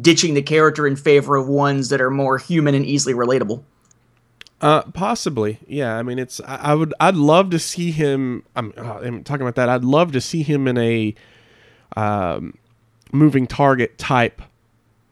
ditching 0.00 0.32
the 0.32 0.40
character 0.40 0.86
in 0.86 0.96
favor 0.96 1.36
of 1.36 1.46
ones 1.46 1.90
that 1.90 2.00
are 2.00 2.10
more 2.10 2.38
human 2.38 2.74
and 2.74 2.86
easily 2.86 3.12
relatable. 3.12 3.62
Uh, 4.64 4.80
possibly, 4.92 5.58
yeah. 5.66 5.94
I 5.94 6.02
mean, 6.02 6.18
it's 6.18 6.40
I, 6.40 6.56
I 6.56 6.74
would 6.74 6.94
I'd 6.98 7.16
love 7.16 7.50
to 7.50 7.58
see 7.58 7.90
him. 7.90 8.44
I'm, 8.56 8.72
uh, 8.78 9.00
I'm 9.02 9.22
talking 9.22 9.42
about 9.42 9.56
that. 9.56 9.68
I'd 9.68 9.84
love 9.84 10.12
to 10.12 10.22
see 10.22 10.42
him 10.42 10.66
in 10.66 10.78
a 10.78 11.14
um, 11.98 12.56
moving 13.12 13.46
target 13.46 13.98
type 13.98 14.40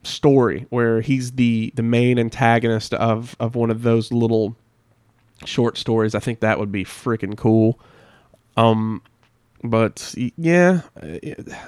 story 0.04 0.64
where 0.70 1.02
he's 1.02 1.32
the 1.32 1.70
the 1.76 1.82
main 1.82 2.18
antagonist 2.18 2.94
of 2.94 3.36
of 3.38 3.54
one 3.54 3.70
of 3.70 3.82
those 3.82 4.10
little 4.10 4.56
short 5.44 5.76
stories. 5.76 6.14
I 6.14 6.18
think 6.18 6.40
that 6.40 6.58
would 6.58 6.72
be 6.72 6.82
freaking 6.82 7.36
cool. 7.36 7.78
Um, 8.56 9.02
but 9.62 10.14
yeah, 10.16 10.80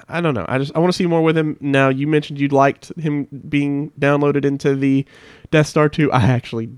I 0.08 0.22
don't 0.22 0.32
know. 0.32 0.46
I 0.48 0.56
just 0.56 0.74
I 0.74 0.78
want 0.78 0.90
to 0.90 0.96
see 0.96 1.06
more 1.06 1.22
with 1.22 1.36
him. 1.36 1.58
Now 1.60 1.90
you 1.90 2.06
mentioned 2.06 2.40
you 2.40 2.48
liked 2.48 2.98
him 2.98 3.28
being 3.46 3.90
downloaded 4.00 4.46
into 4.46 4.74
the 4.74 5.04
Death 5.50 5.66
Star 5.66 5.90
2. 5.90 6.10
I 6.12 6.22
actually 6.22 6.70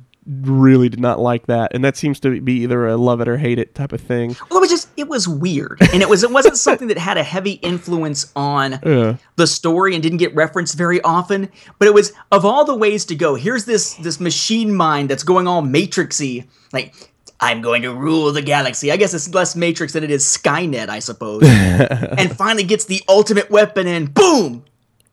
really 0.43 0.89
did 0.89 1.01
not 1.01 1.21
like 1.21 1.47
that, 1.47 1.73
and 1.75 1.85
that 1.85 1.97
seems 1.97 2.19
to 2.21 2.41
be 2.41 2.55
either 2.63 2.87
a 2.87 2.97
love 2.97 3.21
it 3.21 3.29
or 3.29 3.37
hate 3.37 3.59
it 3.59 3.75
type 3.75 3.93
of 3.93 4.01
thing. 4.01 4.37
Well, 4.51 4.59
it 4.59 4.61
was 4.61 4.71
just 4.71 4.89
it 4.97 5.09
was 5.09 5.29
weird, 5.29 5.79
and 5.93 6.03
it 6.03 6.09
was 6.09 6.23
it 6.23 6.31
wasn't 6.31 6.57
something 6.57 6.89
that 6.89 6.99
had 6.99 7.17
a 7.17 7.23
heavy 7.23 7.53
influence 7.53 8.33
on 8.35 8.79
Yeah. 8.85 9.17
the 9.37 9.47
story 9.47 9.95
and 9.95 10.03
didn't 10.03 10.19
get 10.19 10.35
referenced 10.35 10.77
very 10.77 11.01
often. 11.03 11.49
But 11.79 11.89
it 11.89 11.95
was 11.95 12.13
of 12.33 12.45
all 12.45 12.65
the 12.65 12.75
ways 12.75 13.05
to 13.07 13.15
go. 13.15 13.35
Here's 13.35 13.65
this 13.65 13.95
this 13.95 14.19
machine 14.21 14.75
mind 14.75 15.09
that's 15.11 15.23
going 15.23 15.47
all 15.47 15.63
matrixy, 15.63 16.47
like. 16.73 16.95
I'm 17.39 17.61
going 17.61 17.83
to 17.83 17.93
rule 17.93 18.33
the 18.33 18.41
galaxy. 18.41 18.91
I 18.91 18.97
guess 18.97 19.13
it's 19.13 19.35
less 19.35 19.55
Matrix 19.55 19.93
than 19.93 20.03
it 20.03 20.11
is 20.11 20.25
Skynet, 20.25 20.89
I 20.89 21.01
suppose. 21.01 21.43
and 21.47 22.35
finally 22.35 22.65
gets 22.65 22.87
the 22.87 23.03
ultimate 23.11 23.51
weapon, 23.51 23.87
and 23.87 24.15
boom! 24.15 24.65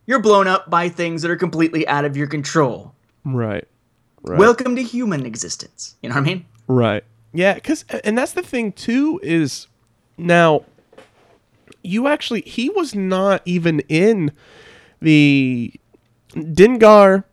You're 0.06 0.22
blown 0.22 0.48
up 0.48 0.70
by 0.70 0.88
things 0.88 1.22
that 1.24 1.32
are 1.32 1.36
completely 1.36 1.86
out 1.86 2.06
of 2.06 2.16
your 2.16 2.28
control. 2.28 2.96
Right. 3.26 3.68
Right. 4.24 4.40
Welcome 4.40 4.76
to 4.78 4.84
human 4.84 5.26
existence. 5.26 5.96
You 6.02 6.10
know 6.10 6.16
what 6.16 6.22
I 6.22 6.26
mean? 6.26 6.46
Right. 6.68 7.04
Yeah, 7.34 7.60
cuz 7.60 7.84
and 8.04 8.18
that's 8.18 8.34
the 8.34 8.44
thing 8.44 8.72
too 8.72 9.20
is 9.24 9.68
now 10.18 10.64
you 11.82 12.08
actually 12.08 12.42
he 12.42 12.70
was 12.70 12.96
not 12.96 13.42
even 13.46 13.82
in 13.82 14.32
the 15.02 15.74
Dengar 16.30 17.26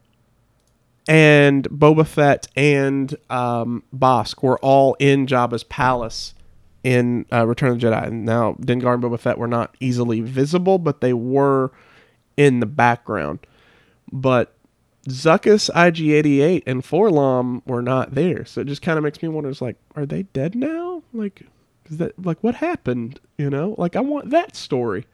and 1.09 1.69
Boba 1.71 2.07
Fett 2.07 2.49
and 2.57 3.17
um, 3.31 3.83
Bossk 3.95 4.43
were 4.43 4.59
all 4.59 4.97
in 4.99 5.27
Jabba's 5.27 5.65
palace 5.65 6.35
in 6.83 7.27
uh, 7.33 7.47
Return 7.47 7.71
of 7.71 7.81
the 7.81 7.87
Jedi. 7.87 8.07
And 8.07 8.25
now 8.25 8.55
Dengar 8.55 8.95
and 8.95 9.03
Boba 9.03 9.19
Fett 9.19 9.39
were 9.39 9.49
not 9.49 9.75
easily 9.81 10.21
visible, 10.21 10.79
but 10.79 11.01
they 11.01 11.13
were 11.13 11.73
in 12.37 12.61
the 12.61 12.67
background. 12.67 13.41
But 14.13 14.55
Zuckuss, 15.09 15.71
IG88, 15.71 16.65
and 16.67 16.83
4-LOM 16.83 17.63
were 17.67 17.83
not 17.83 18.15
there, 18.15 18.45
so 18.45 18.61
it 18.61 18.67
just 18.67 18.83
kind 18.83 18.99
of 18.99 19.05
makes 19.05 19.23
me 19.23 19.29
wonder: 19.29 19.49
is 19.49 19.63
like, 19.63 19.77
are 19.97 20.05
they 20.05 20.25
dead 20.25 20.55
now? 20.55 21.03
Like, 21.13 21.43
is 21.91 21.99
that 21.99 22.25
like 22.25 22.43
what 22.43 22.57
happened? 22.57 23.19
You 23.39 23.51
know, 23.51 23.75
like 23.79 23.97
I 23.97 24.01
want 24.01 24.31
that 24.31 24.55
story. 24.55 25.07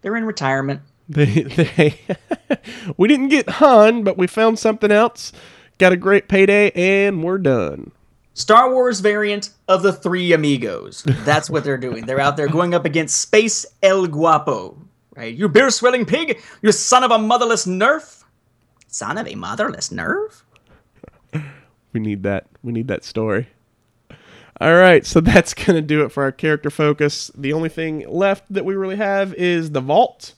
They're 0.00 0.16
in 0.16 0.24
retirement. 0.24 0.80
They, 1.08 1.24
they, 1.42 2.00
we 2.96 3.08
didn't 3.08 3.28
get 3.28 3.48
Han, 3.48 4.02
but 4.02 4.16
we 4.16 4.26
found 4.26 4.58
something 4.58 4.90
else. 4.90 5.32
Got 5.78 5.92
a 5.92 5.96
great 5.96 6.28
payday, 6.28 6.70
and 6.70 7.22
we're 7.22 7.38
done. 7.38 7.92
Star 8.32 8.72
Wars 8.72 9.00
variant 9.00 9.50
of 9.68 9.82
the 9.82 9.92
Three 9.92 10.32
Amigos. 10.32 11.04
That's 11.24 11.48
what 11.48 11.64
they're 11.64 11.76
doing. 11.76 12.06
They're 12.06 12.20
out 12.20 12.36
there 12.36 12.48
going 12.48 12.74
up 12.74 12.84
against 12.84 13.20
Space 13.20 13.64
El 13.82 14.06
Guapo. 14.06 14.76
Right? 15.14 15.34
You 15.34 15.48
beer 15.48 15.70
swelling 15.70 16.04
pig! 16.04 16.40
You 16.60 16.72
son 16.72 17.04
of 17.04 17.12
a 17.12 17.18
motherless 17.18 17.66
nerf! 17.66 18.23
Son 18.94 19.18
of 19.18 19.26
a 19.26 19.34
motherless 19.34 19.88
nerf? 19.88 20.42
We 21.92 21.98
need 21.98 22.22
that. 22.22 22.46
We 22.62 22.70
need 22.70 22.86
that 22.86 23.02
story. 23.02 23.48
All 24.60 24.76
right, 24.76 25.04
so 25.04 25.20
that's 25.32 25.52
gonna 25.52 25.82
do 25.82 26.04
it 26.04 26.10
for 26.12 26.22
our 26.22 26.30
character 26.30 26.70
focus. 26.70 27.28
The 27.34 27.52
only 27.52 27.68
thing 27.68 28.08
left 28.08 28.44
that 28.52 28.64
we 28.64 28.76
really 28.76 28.94
have 28.94 29.34
is 29.34 29.72
the 29.72 29.80
vault. 29.80 30.34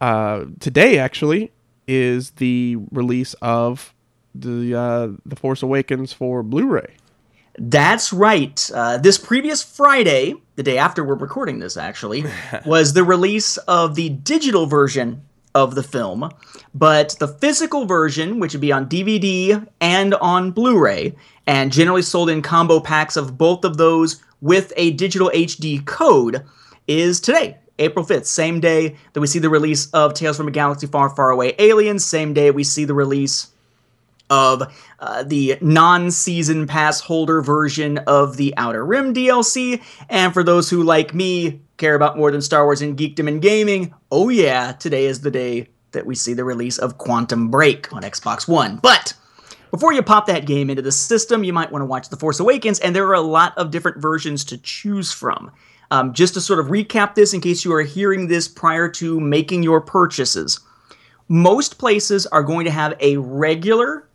Uh, 0.00 0.46
today 0.58 0.98
actually 0.98 1.52
is 1.86 2.30
the 2.30 2.78
release 2.90 3.34
of 3.42 3.94
the 4.34 4.74
uh, 4.74 5.08
the 5.26 5.36
Force 5.36 5.62
Awakens 5.62 6.14
for 6.14 6.42
Blu-ray. 6.42 6.94
That's 7.58 8.12
right. 8.12 8.70
Uh, 8.72 8.98
this 8.98 9.18
previous 9.18 9.62
Friday, 9.62 10.34
the 10.56 10.62
day 10.62 10.78
after 10.78 11.02
we're 11.02 11.14
recording 11.14 11.58
this, 11.58 11.76
actually, 11.76 12.24
was 12.66 12.92
the 12.92 13.04
release 13.04 13.56
of 13.58 13.94
the 13.94 14.10
digital 14.10 14.66
version 14.66 15.22
of 15.54 15.74
the 15.74 15.82
film. 15.82 16.30
But 16.74 17.16
the 17.18 17.28
physical 17.28 17.86
version, 17.86 18.38
which 18.38 18.52
would 18.52 18.60
be 18.60 18.72
on 18.72 18.88
DVD 18.88 19.66
and 19.80 20.14
on 20.14 20.50
Blu 20.50 20.78
ray, 20.78 21.16
and 21.46 21.72
generally 21.72 22.02
sold 22.02 22.28
in 22.28 22.42
combo 22.42 22.78
packs 22.78 23.16
of 23.16 23.38
both 23.38 23.64
of 23.64 23.78
those 23.78 24.22
with 24.42 24.72
a 24.76 24.90
digital 24.92 25.30
HD 25.34 25.84
code, 25.84 26.44
is 26.86 27.20
today. 27.20 27.56
April 27.78 28.04
5th, 28.04 28.26
same 28.26 28.60
day 28.60 28.96
that 29.12 29.20
we 29.20 29.26
see 29.26 29.38
the 29.38 29.50
release 29.50 29.90
of 29.90 30.14
Tales 30.14 30.36
from 30.36 30.48
a 30.48 30.50
Galaxy 30.50 30.86
Far, 30.86 31.10
Far 31.10 31.30
Away 31.30 31.54
Aliens, 31.58 32.04
same 32.04 32.32
day 32.32 32.50
we 32.50 32.64
see 32.64 32.84
the 32.84 32.94
release 32.94 33.48
of 34.30 34.74
uh, 34.98 35.22
the 35.22 35.58
non-season 35.60 36.66
pass 36.66 37.00
holder 37.00 37.42
version 37.42 37.98
of 38.06 38.36
the 38.36 38.54
Outer 38.56 38.84
Rim 38.84 39.14
DLC. 39.14 39.82
And 40.08 40.32
for 40.32 40.42
those 40.42 40.70
who, 40.70 40.82
like 40.82 41.14
me, 41.14 41.60
care 41.76 41.94
about 41.94 42.16
more 42.16 42.30
than 42.30 42.42
Star 42.42 42.64
Wars 42.64 42.82
and 42.82 42.96
geekdom 42.96 43.28
and 43.28 43.40
gaming, 43.40 43.94
oh 44.10 44.28
yeah, 44.28 44.72
today 44.72 45.06
is 45.06 45.20
the 45.20 45.30
day 45.30 45.68
that 45.92 46.06
we 46.06 46.14
see 46.14 46.34
the 46.34 46.44
release 46.44 46.78
of 46.78 46.98
Quantum 46.98 47.48
Break 47.50 47.92
on 47.92 48.02
Xbox 48.02 48.46
One. 48.46 48.76
But 48.76 49.14
before 49.70 49.92
you 49.92 50.02
pop 50.02 50.26
that 50.26 50.46
game 50.46 50.70
into 50.70 50.82
the 50.82 50.92
system, 50.92 51.44
you 51.44 51.52
might 51.52 51.72
want 51.72 51.82
to 51.82 51.86
watch 51.86 52.08
The 52.08 52.16
Force 52.16 52.40
Awakens, 52.40 52.80
and 52.80 52.94
there 52.94 53.06
are 53.06 53.14
a 53.14 53.20
lot 53.20 53.56
of 53.58 53.70
different 53.70 53.98
versions 53.98 54.44
to 54.44 54.58
choose 54.58 55.12
from. 55.12 55.50
Um, 55.90 56.12
just 56.12 56.34
to 56.34 56.40
sort 56.40 56.58
of 56.58 56.66
recap 56.66 57.14
this 57.14 57.32
in 57.32 57.40
case 57.40 57.64
you 57.64 57.72
are 57.72 57.82
hearing 57.82 58.26
this 58.26 58.48
prior 58.48 58.88
to 58.90 59.20
making 59.20 59.62
your 59.62 59.80
purchases, 59.80 60.60
most 61.28 61.78
places 61.78 62.26
are 62.26 62.42
going 62.42 62.64
to 62.64 62.70
have 62.70 62.94
a 63.00 63.16
regular 63.18 64.08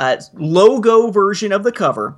uh, 0.00 0.16
logo 0.34 1.10
version 1.10 1.52
of 1.52 1.62
the 1.62 1.70
cover 1.70 2.16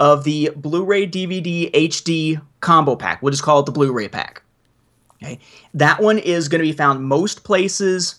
of 0.00 0.24
the 0.24 0.50
Blu-ray 0.56 1.06
DVD 1.06 1.70
HD 1.70 2.40
combo 2.60 2.96
pack. 2.96 3.22
We'll 3.22 3.30
just 3.30 3.42
call 3.42 3.60
it 3.60 3.66
the 3.66 3.72
Blu-ray 3.72 4.08
pack. 4.08 4.42
Okay, 5.22 5.38
that 5.74 6.00
one 6.00 6.18
is 6.18 6.48
going 6.48 6.60
to 6.60 6.66
be 6.66 6.72
found 6.72 7.04
most 7.04 7.44
places 7.44 8.16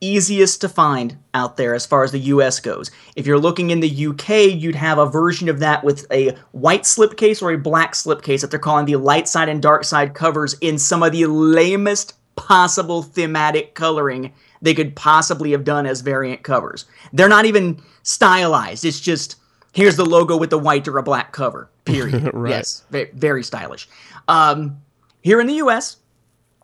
easiest 0.00 0.60
to 0.60 0.68
find 0.68 1.16
out 1.32 1.56
there 1.56 1.74
as 1.74 1.86
far 1.86 2.04
as 2.04 2.12
the 2.12 2.18
US 2.18 2.60
goes. 2.60 2.90
If 3.16 3.26
you're 3.26 3.38
looking 3.38 3.70
in 3.70 3.80
the 3.80 4.06
UK, 4.06 4.54
you'd 4.54 4.74
have 4.74 4.98
a 4.98 5.06
version 5.06 5.48
of 5.48 5.58
that 5.60 5.82
with 5.82 6.06
a 6.12 6.36
white 6.52 6.82
slipcase 6.82 7.42
or 7.42 7.50
a 7.50 7.58
black 7.58 7.94
slipcase 7.94 8.42
that 8.42 8.50
they're 8.50 8.60
calling 8.60 8.86
the 8.86 8.96
light 8.96 9.26
side 9.26 9.48
and 9.48 9.62
dark 9.62 9.84
side 9.84 10.14
covers 10.14 10.54
in 10.60 10.78
some 10.78 11.02
of 11.02 11.12
the 11.12 11.26
lamest 11.26 12.14
possible 12.36 13.02
thematic 13.02 13.74
coloring 13.74 14.32
they 14.64 14.74
could 14.74 14.96
possibly 14.96 15.52
have 15.52 15.62
done 15.62 15.86
as 15.86 16.00
variant 16.00 16.42
covers. 16.42 16.86
They're 17.12 17.28
not 17.28 17.44
even 17.44 17.80
stylized. 18.02 18.84
It's 18.84 18.98
just 18.98 19.36
here's 19.72 19.96
the 19.96 20.06
logo 20.06 20.36
with 20.36 20.48
the 20.50 20.58
white 20.58 20.88
or 20.88 20.96
a 20.96 21.02
black 21.02 21.32
cover. 21.32 21.70
Period. 21.84 22.30
Right. 22.34 22.50
Yes, 22.50 22.84
very, 22.90 23.10
very 23.14 23.44
stylish. 23.44 23.88
Um, 24.26 24.80
here 25.22 25.38
in 25.38 25.46
the 25.46 25.54
US, 25.54 25.98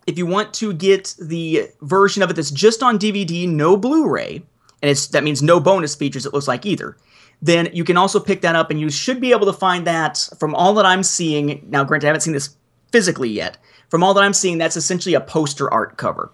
if 0.07 0.17
you 0.17 0.25
want 0.25 0.55
to 0.55 0.73
get 0.73 1.15
the 1.21 1.69
version 1.83 2.23
of 2.23 2.31
it 2.31 2.37
that's 2.37 2.51
just 2.51 2.83
on 2.83 2.99
DVD, 2.99 3.47
no 3.47 3.77
Blu-ray, 3.77 4.43
and 4.83 4.91
it's 4.91 5.09
that 5.09 5.23
means 5.23 5.43
no 5.43 5.61
bonus 5.61 5.95
features. 5.95 6.25
It 6.25 6.33
looks 6.33 6.49
like 6.49 6.65
either. 6.65 6.97
Then 7.43 7.69
you 7.73 7.85
can 7.85 7.99
also 7.99 8.19
pick 8.19 8.41
that 8.41 8.57
up, 8.57 8.71
and 8.71 8.81
you 8.81 8.91
should 8.91 9.21
be 9.21 9.33
able 9.33 9.47
to 9.47 9.53
find 9.53 9.87
that 9.87 10.27
from 10.39 10.55
all 10.55 10.73
that 10.75 10.87
I'm 10.87 11.03
seeing. 11.03 11.67
Now, 11.69 11.85
granted, 11.85 12.07
I 12.07 12.09
haven't 12.09 12.23
seen 12.23 12.33
this 12.33 12.57
physically 12.93 13.29
yet. 13.29 13.59
From 13.89 14.03
all 14.03 14.15
that 14.15 14.25
I'm 14.25 14.33
seeing, 14.33 14.57
that's 14.57 14.77
essentially 14.77 15.15
a 15.15 15.21
poster 15.21 15.73
art 15.73 15.97
cover. 15.99 16.33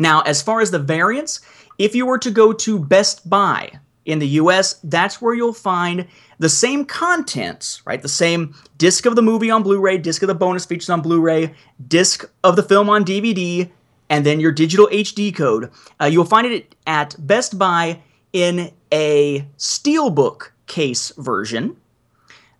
Now, 0.00 0.22
as 0.22 0.40
far 0.40 0.62
as 0.62 0.70
the 0.70 0.78
variants, 0.78 1.42
if 1.78 1.94
you 1.94 2.06
were 2.06 2.18
to 2.18 2.30
go 2.30 2.54
to 2.54 2.78
Best 2.78 3.28
Buy 3.28 3.70
in 4.06 4.18
the 4.18 4.28
US, 4.28 4.80
that's 4.82 5.20
where 5.20 5.34
you'll 5.34 5.52
find 5.52 6.06
the 6.38 6.48
same 6.48 6.86
contents, 6.86 7.82
right? 7.84 8.00
The 8.00 8.08
same 8.08 8.54
disc 8.78 9.04
of 9.04 9.14
the 9.14 9.22
movie 9.22 9.50
on 9.50 9.62
Blu 9.62 9.78
ray, 9.78 9.98
disc 9.98 10.22
of 10.22 10.28
the 10.28 10.34
bonus 10.34 10.64
features 10.64 10.88
on 10.88 11.02
Blu 11.02 11.20
ray, 11.20 11.54
disc 11.86 12.24
of 12.42 12.56
the 12.56 12.62
film 12.62 12.88
on 12.88 13.04
DVD, 13.04 13.70
and 14.08 14.24
then 14.24 14.40
your 14.40 14.52
digital 14.52 14.88
HD 14.88 15.36
code. 15.36 15.70
Uh, 16.00 16.06
you'll 16.06 16.24
find 16.24 16.46
it 16.46 16.74
at 16.86 17.14
Best 17.18 17.58
Buy 17.58 18.00
in 18.32 18.72
a 18.90 19.46
Steelbook 19.58 20.52
case 20.66 21.12
version. 21.18 21.76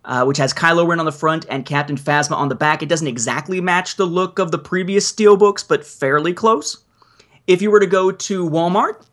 Uh, 0.03 0.25
which 0.25 0.39
has 0.39 0.51
Kylo 0.51 0.87
Ren 0.87 0.99
on 0.99 1.05
the 1.05 1.11
front 1.11 1.45
and 1.47 1.63
Captain 1.63 1.95
Phasma 1.95 2.35
on 2.35 2.49
the 2.49 2.55
back. 2.55 2.81
It 2.81 2.89
doesn't 2.89 3.05
exactly 3.05 3.61
match 3.61 3.97
the 3.97 4.07
look 4.07 4.39
of 4.39 4.49
the 4.49 4.57
previous 4.57 5.11
Steelbooks, 5.11 5.63
but 5.67 5.85
fairly 5.85 6.33
close. 6.33 6.83
If 7.51 7.61
you 7.61 7.69
were 7.69 7.81
to 7.81 7.85
go 7.85 8.13
to 8.13 8.49
Walmart, 8.49 9.05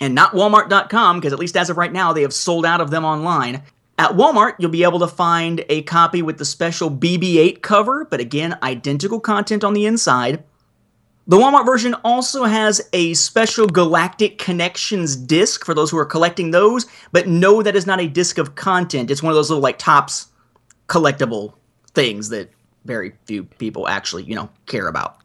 and 0.00 0.14
not 0.14 0.32
Walmart.com, 0.32 1.20
because 1.20 1.34
at 1.34 1.38
least 1.38 1.58
as 1.58 1.68
of 1.68 1.76
right 1.76 1.92
now, 1.92 2.10
they 2.10 2.22
have 2.22 2.32
sold 2.32 2.64
out 2.64 2.80
of 2.80 2.90
them 2.90 3.04
online. 3.04 3.62
At 3.98 4.12
Walmart, 4.12 4.54
you'll 4.58 4.70
be 4.70 4.82
able 4.82 4.98
to 5.00 5.06
find 5.06 5.62
a 5.68 5.82
copy 5.82 6.22
with 6.22 6.38
the 6.38 6.46
special 6.46 6.90
BB 6.90 7.36
8 7.36 7.62
cover, 7.62 8.06
but 8.06 8.18
again, 8.18 8.56
identical 8.62 9.20
content 9.20 9.62
on 9.62 9.74
the 9.74 9.84
inside. 9.84 10.42
The 11.26 11.36
Walmart 11.36 11.66
version 11.66 11.92
also 12.02 12.44
has 12.44 12.80
a 12.94 13.12
special 13.12 13.66
Galactic 13.66 14.38
Connections 14.38 15.14
disc 15.14 15.66
for 15.66 15.74
those 15.74 15.90
who 15.90 15.98
are 15.98 16.06
collecting 16.06 16.52
those, 16.52 16.86
but 17.12 17.28
no, 17.28 17.62
that 17.62 17.76
is 17.76 17.86
not 17.86 18.00
a 18.00 18.08
disc 18.08 18.38
of 18.38 18.54
content. 18.54 19.10
It's 19.10 19.22
one 19.22 19.32
of 19.32 19.36
those 19.36 19.50
little 19.50 19.62
like 19.62 19.78
tops 19.78 20.28
collectible 20.88 21.52
things 21.92 22.30
that 22.30 22.50
very 22.86 23.12
few 23.26 23.44
people 23.44 23.86
actually, 23.86 24.22
you 24.22 24.34
know, 24.34 24.48
care 24.64 24.88
about. 24.88 25.18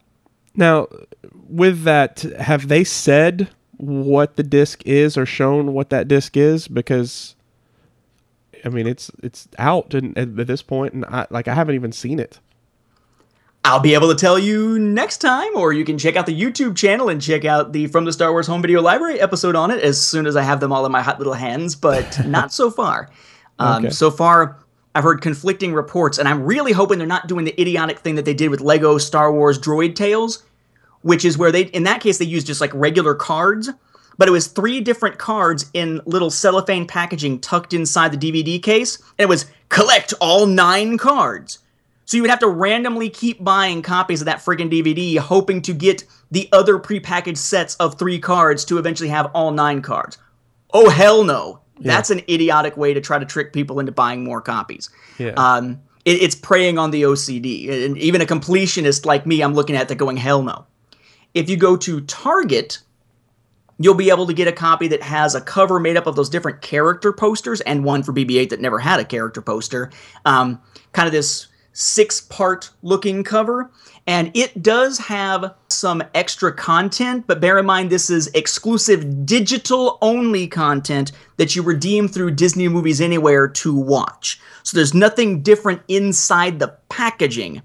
Now, 0.56 0.88
with 1.48 1.84
that, 1.84 2.22
have 2.40 2.68
they 2.68 2.84
said 2.84 3.49
what 3.78 4.36
the 4.36 4.44
disc 4.44 4.86
is 4.86 5.18
or 5.18 5.26
shown 5.26 5.73
what 5.73 5.90
that 5.90 6.07
disc 6.07 6.36
is? 6.38 6.68
Because, 6.68 7.36
I 8.65 8.69
mean, 8.69 8.88
it's 8.88 9.11
it's 9.23 9.48
out 9.57 9.94
and, 9.94 10.18
at 10.18 10.36
this 10.48 10.61
point, 10.61 10.94
and 10.94 11.06
I 11.06 11.28
like 11.30 11.48
I 11.48 11.53
haven't 11.53 11.76
even 11.76 11.91
seen 11.91 12.19
it. 12.19 12.40
I'll 13.64 13.80
be 13.80 13.94
able 13.94 14.10
to 14.10 14.15
tell 14.15 14.40
you 14.40 14.80
next 14.80 15.18
time, 15.19 15.56
or 15.56 15.72
you 15.72 15.86
can 15.86 15.98
check 15.99 16.15
out 16.15 16.26
the 16.26 16.40
YouTube 16.40 16.76
channel 16.76 17.10
and 17.10 17.22
check 17.22 17.45
out 17.45 17.73
the 17.73 17.88
From 17.88 18.06
the 18.06 18.11
Star 18.11 18.32
Wars 18.32 18.48
Home 18.48 18.61
Video 18.61 18.82
Library 18.82 19.19
episode 19.22 19.56
on 19.56 19.69
it 19.69 19.84
as 19.84 20.02
soon 20.02 20.26
as 20.26 20.36
I 20.36 20.41
have 20.41 20.60
them 20.60 20.73
all 20.73 20.84
in 20.86 20.91
my 20.91 21.02
hot 21.02 21.19
little 21.19 21.34
hands, 21.36 21.76
but 21.76 22.26
not 22.26 22.52
so 22.52 22.72
far. 22.72 23.10
Um, 23.60 23.86
Okay. 23.86 23.94
So 23.94 24.10
far, 24.10 24.57
I've 24.94 25.04
heard 25.04 25.22
conflicting 25.22 25.74
reports, 25.74 26.18
and 26.18 26.28
I'm 26.28 26.44
really 26.44 26.74
hoping 26.74 26.98
they're 26.98 27.08
not 27.08 27.28
doing 27.28 27.46
the 27.46 27.60
idiotic 27.60 28.00
thing 28.00 28.16
that 28.16 28.26
they 28.26 28.34
did 28.34 28.50
with 28.50 28.60
Lego 28.60 28.98
Star 28.98 29.32
Wars 29.32 29.58
Droid 29.58 29.96
Tales, 29.96 30.44
which 31.02 31.24
is 31.24 31.38
where 31.38 31.52
they, 31.52 31.64
in 31.64 31.84
that 31.84 32.02
case, 32.02 32.18
they 32.18 32.26
used 32.26 32.48
just 32.48 32.62
like 32.62 32.74
regular 32.74 33.16
cards, 33.16 33.70
but 34.18 34.28
it 34.28 34.32
was 34.32 34.48
three 34.48 34.82
different 34.82 35.18
cards 35.18 35.70
in 35.74 36.02
little 36.06 36.30
cellophane 36.30 36.86
packaging 36.86 37.40
tucked 37.40 37.74
inside 37.74 38.12
the 38.12 38.18
DVD 38.32 38.62
case, 38.62 38.98
and 39.18 39.26
it 39.26 39.30
was 39.30 39.46
collect 39.70 40.14
all 40.20 40.46
nine 40.46 40.98
cards. 40.98 41.60
So 42.06 42.18
you 42.18 42.24
would 42.24 42.30
have 42.30 42.40
to 42.40 42.50
randomly 42.50 43.10
keep 43.10 43.42
buying 43.42 43.82
copies 43.82 44.20
of 44.20 44.26
that 44.26 44.40
friggin' 44.40 44.70
DVD, 44.70 45.18
hoping 45.18 45.62
to 45.62 45.74
get 45.74 46.04
the 46.30 46.50
other 46.52 46.78
prepackaged 46.78 47.38
sets 47.38 47.76
of 47.76 47.98
three 47.98 48.20
cards 48.20 48.66
to 48.66 48.78
eventually 48.78 49.10
have 49.10 49.32
all 49.34 49.52
nine 49.52 49.82
cards. 49.82 50.18
Oh 50.74 50.90
hell 50.90 51.24
no! 51.24 51.62
That's 51.88 52.10
an 52.10 52.20
idiotic 52.30 52.78
way 52.78 52.94
to 52.94 53.02
try 53.02 53.20
to 53.20 53.26
trick 53.26 53.53
people 53.53 53.80
into 53.80 53.91
buying 53.91 54.24
more 54.24 54.41
copies. 54.41 54.90
Yeah. 55.18 55.34
Um, 55.38 55.82
it, 56.06 56.22
it's 56.22 56.36
preying 56.36 56.78
on 56.78 56.91
the 56.91 57.03
OCD, 57.03 57.86
and 57.86 57.98
even 57.98 58.22
a 58.22 58.26
completionist 58.26 59.06
like 59.06 59.26
me, 59.26 59.41
I'm 59.41 59.53
looking 59.53 59.76
at 59.76 59.88
that 59.88 59.95
going 59.95 60.18
hell 60.18 60.41
no. 60.41 60.66
If 61.34 61.49
you 61.49 61.58
go 61.58 61.78
to 61.78 62.02
Target, 62.02 62.80
you'll 63.80 63.95
be 63.95 64.10
able 64.10 64.28
to 64.28 64.34
get 64.34 64.48
a 64.48 64.52
copy 64.52 64.88
that 64.90 65.02
has 65.02 65.36
a 65.36 65.41
cover 65.41 65.80
made 65.80 65.98
up 65.98 66.08
of 66.08 66.16
those 66.16 66.30
different 66.30 66.62
character 66.62 67.12
posters 67.14 67.62
and 67.62 67.84
one 67.84 68.03
for 68.03 68.14
BB-8 68.14 68.49
that 68.49 68.62
never 68.62 68.80
had 68.80 68.99
a 68.99 69.06
character 69.06 69.41
poster. 69.41 69.91
Um, 70.26 70.62
kind 70.91 71.08
of 71.08 71.14
this 71.14 71.48
six-part 71.74 72.70
looking 72.82 73.24
cover, 73.24 73.72
and 74.12 74.30
it 74.34 74.62
does 74.62 74.98
have 74.98 75.56
some 75.70 76.04
extra 76.14 76.52
content, 76.52 77.24
but 77.28 77.40
bear 77.40 77.58
in 77.58 77.66
mind 77.66 77.90
this 77.90 78.10
is 78.10 78.28
exclusive 78.34 79.26
digital-only 79.26 80.50
content 80.50 81.14
that 81.38 81.56
you 81.56 81.64
redeem 81.64 82.10
through 82.10 82.32
Disney 82.32 82.68
Movies 82.68 83.00
Anywhere 83.00 83.48
to 83.48 83.74
watch. 83.74 84.38
So 84.64 84.76
there's 84.76 84.94
nothing 84.94 85.42
different 85.42 85.82
inside 85.88 86.60
the 86.60 86.76
packaging. 86.90 87.62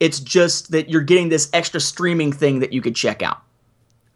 It's 0.00 0.20
just 0.20 0.70
that 0.70 0.88
you're 0.88 1.02
getting 1.02 1.28
this 1.28 1.50
extra 1.52 1.80
streaming 1.80 2.32
thing 2.32 2.60
that 2.60 2.72
you 2.72 2.80
could 2.80 2.96
check 2.96 3.20
out. 3.20 3.42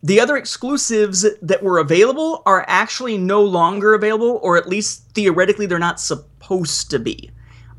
The 0.02 0.20
other 0.20 0.38
exclusives 0.38 1.26
that 1.42 1.62
were 1.62 1.80
available 1.80 2.42
are 2.46 2.64
actually 2.66 3.18
no 3.18 3.42
longer 3.42 3.92
available, 3.92 4.40
or 4.42 4.56
at 4.56 4.70
least 4.70 5.02
theoretically, 5.12 5.66
they're 5.66 5.78
not 5.78 6.00
supposed 6.00 6.90
to 6.92 6.98
be. 6.98 7.30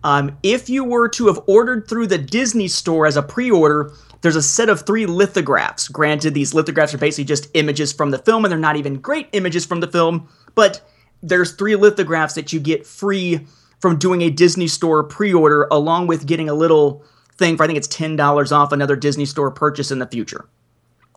Um, 0.06 0.38
if 0.44 0.69
you 0.69 0.84
were 0.84 1.10
to 1.10 1.26
have 1.26 1.40
ordered 1.48 1.90
through 1.90 2.06
the 2.06 2.19
Disney 2.19 2.68
store 2.68 3.07
as 3.07 3.18
a 3.18 3.23
pre 3.23 3.49
order, 3.49 3.91
there's 4.22 4.36
a 4.36 4.41
set 4.41 4.69
of 4.69 4.86
three 4.86 5.07
lithographs. 5.07 5.88
Granted, 5.88 6.36
these 6.36 6.53
lithographs 6.53 6.94
are 6.94 6.99
basically 6.99 7.23
just 7.23 7.49
images 7.56 7.91
from 7.91 8.11
the 8.11 8.19
film, 8.19 8.45
and 8.45 8.52
they're 8.52 8.60
not 8.60 8.76
even 8.76 9.02
great 9.02 9.27
images 9.32 9.65
from 9.65 9.80
the 9.80 9.88
film, 9.88 10.30
but 10.53 10.88
there's 11.23 11.53
three 11.53 11.76
lithographs 11.76 12.36
that 12.36 12.53
you 12.53 12.60
get 12.60 12.86
free 12.86 13.48
from 13.80 13.98
doing 13.98 14.22
a 14.22 14.30
Disney 14.30 14.68
store 14.68 15.03
pre 15.03 15.34
order, 15.34 15.68
along 15.72 16.06
with 16.06 16.27
getting 16.27 16.49
a 16.49 16.53
little 16.53 17.03
thing 17.34 17.57
for 17.57 17.64
I 17.64 17.68
think 17.68 17.77
it's 17.77 17.88
$10 17.88 18.52
off 18.52 18.72
another 18.72 18.95
Disney 18.95 19.26
store 19.26 19.49
purchase 19.49 19.90
in 19.90 19.98
the 19.98 20.07
future. 20.07 20.48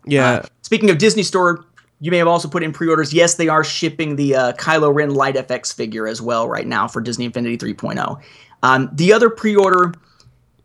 Yeah. 0.07 0.47
Speaking 0.63 0.89
of 0.89 0.97
Disney 0.97 1.23
Store, 1.23 1.67
you 2.01 2.11
may 2.11 2.19
have 2.19 2.29
also 2.29 2.49
put 2.49 2.63
in 2.63 2.73
pre-orders. 2.73 3.13
Yes, 3.13 3.35
they 3.35 3.49
are 3.49 3.65
shipping 3.65 4.17
the 4.17 4.35
uh, 4.35 4.53
Kylo 4.53 4.95
Ren 4.95 5.15
Light 5.15 5.35
FX 5.35 5.75
figure 5.75 6.07
as 6.07 6.23
well 6.23 6.49
right 6.49 6.67
now 6.67 6.89
for 6.89 7.01
Disney 7.01 7.25
Infinity 7.25 7.59
3.0. 7.59 8.23
Um, 8.63 8.91
the 8.93 9.13
other 9.13 9.31
pre-order 9.31 9.95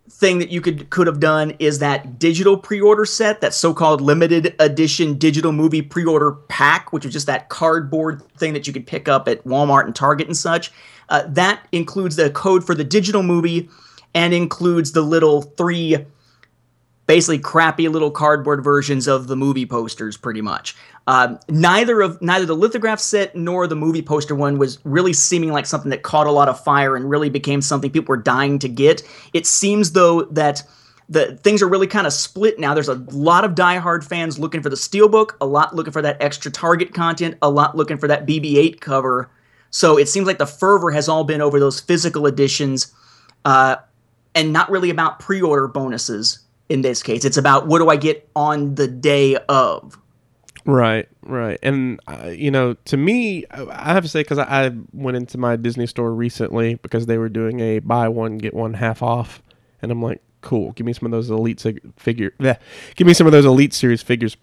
thing 0.10 0.40
that 0.40 0.50
you 0.50 0.62
could 0.62 0.90
could 0.90 1.08
have 1.08 1.20
done 1.20 1.52
is 1.60 1.80
that 1.80 2.20
digital 2.20 2.56
pre-order 2.56 3.06
set, 3.06 3.42
that 3.42 3.54
so-called 3.54 4.00
limited 4.00 4.56
edition 4.60 5.18
digital 5.18 5.52
movie 5.52 5.82
pre-order 5.82 6.34
pack, 6.48 6.94
which 6.94 7.04
was 7.04 7.14
just 7.14 7.28
that 7.28 7.50
cardboard 7.50 8.22
thing 8.38 8.54
that 8.54 8.68
you 8.68 8.74
could 8.74 8.88
pick 8.88 9.08
up 9.08 9.28
at 9.28 9.44
Walmart 9.44 9.86
and 9.86 9.96
Target 9.96 10.28
and 10.28 10.38
such. 10.38 10.72
Uh, 11.10 11.24
that 11.28 11.68
includes 11.72 12.16
the 12.16 12.30
code 12.30 12.66
for 12.66 12.76
the 12.76 12.84
digital 12.84 13.24
movie 13.24 13.70
and 14.14 14.34
includes 14.34 14.92
the 14.92 15.02
little 15.02 15.42
three 15.42 15.98
basically 17.06 17.40
crappy 17.40 17.88
little 17.90 18.12
cardboard 18.12 18.64
versions 18.64 19.08
of 19.08 19.28
the 19.28 19.36
movie 19.36 19.66
posters 19.66 20.16
pretty 20.16 20.42
much 20.42 20.76
um, 21.08 21.40
neither 21.50 22.02
of 22.02 22.22
neither 22.22 22.46
the 22.46 22.56
lithograph 22.56 23.00
set 23.00 23.36
nor 23.36 23.68
the 23.68 23.76
movie 23.76 24.02
poster 24.02 24.36
one 24.36 24.58
was 24.58 24.80
really 24.86 25.14
seeming 25.14 25.52
like 25.52 25.66
something 25.66 25.90
that 25.90 26.04
caught 26.04 26.28
a 26.28 26.32
lot 26.32 26.48
of 26.48 26.64
fire 26.64 26.96
and 26.96 27.10
really 27.10 27.30
became 27.30 27.62
something 27.62 27.92
people 27.92 28.14
were 28.14 28.22
dying 28.22 28.60
to 28.60 28.70
get 28.70 29.04
it 29.34 29.46
seems 29.46 29.92
though 29.92 30.24
that 30.24 30.64
the 31.10 31.36
things 31.38 31.62
are 31.62 31.68
really 31.68 31.88
kind 31.88 32.08
of 32.08 32.14
split 32.14 32.58
now 32.58 32.74
there's 32.74 32.88
a 32.88 32.96
lot 33.12 33.44
of 33.44 33.52
diehard 33.52 34.04
fans 34.04 34.40
looking 34.40 34.62
for 34.62 34.70
the 34.70 34.76
steelbook 34.76 35.32
a 35.42 35.46
lot 35.46 35.76
looking 35.76 35.92
for 35.92 36.02
that 36.02 36.22
extra 36.22 36.50
target 36.50 36.94
content 36.94 37.38
a 37.42 37.50
lot 37.50 37.76
looking 37.76 37.98
for 37.98 38.08
that 38.08 38.26
bb8 38.26 38.80
cover 38.80 39.30
so 39.70 39.98
it 39.98 40.08
seems 40.08 40.28
like 40.28 40.38
the 40.38 40.46
fervor 40.46 40.92
has 40.92 41.10
all 41.10 41.24
been 41.24 41.42
over 41.42 41.60
those 41.60 41.80
physical 41.80 42.28
editions 42.28 42.94
uh, 43.44 43.78
and 44.36 44.54
not 44.54 44.70
really 44.70 44.90
about 44.90 45.20
pre-order 45.20 45.68
bonuses 45.68 46.40
in 46.70 46.82
this 46.82 47.04
case. 47.04 47.26
It's 47.26 47.38
about 47.38 47.68
what 47.68 47.80
do 47.80 47.90
I 47.90 47.96
get 47.96 48.30
on 48.36 48.76
the 48.76 48.88
day 48.88 49.36
of. 49.50 49.98
Right, 50.66 51.10
right, 51.24 51.60
and 51.62 52.00
uh, 52.08 52.30
you 52.30 52.50
know, 52.50 52.76
to 52.86 52.96
me, 52.96 53.44
I 53.52 53.92
have 53.92 54.04
to 54.04 54.10
say 54.10 54.22
because 54.22 54.38
I, 54.38 54.68
I 54.68 54.72
went 54.94 55.18
into 55.18 55.38
my 55.38 55.58
Disney 55.58 55.86
store 55.88 56.14
recently 56.14 56.76
because 56.76 57.06
they 57.06 57.18
were 57.18 57.28
doing 57.28 57.60
a 57.60 57.80
buy 57.80 58.08
one 58.08 58.38
get 58.38 58.54
one 58.54 58.74
half 58.76 59.04
off, 59.04 59.44
and 59.82 59.92
I'm 59.92 60.02
like, 60.02 60.22
cool, 60.40 60.72
give 60.72 60.86
me 60.86 60.94
some 60.94 61.06
of 61.08 61.12
those 61.12 61.30
elite 61.30 61.60
sig- 61.60 61.82
figure, 61.98 62.32
bleh, 62.40 62.58
give 62.96 63.06
me 63.06 63.14
some 63.14 63.28
of 63.28 63.34
those 63.34 63.44
elite 63.44 63.74
series 63.74 64.02
figures. 64.02 64.38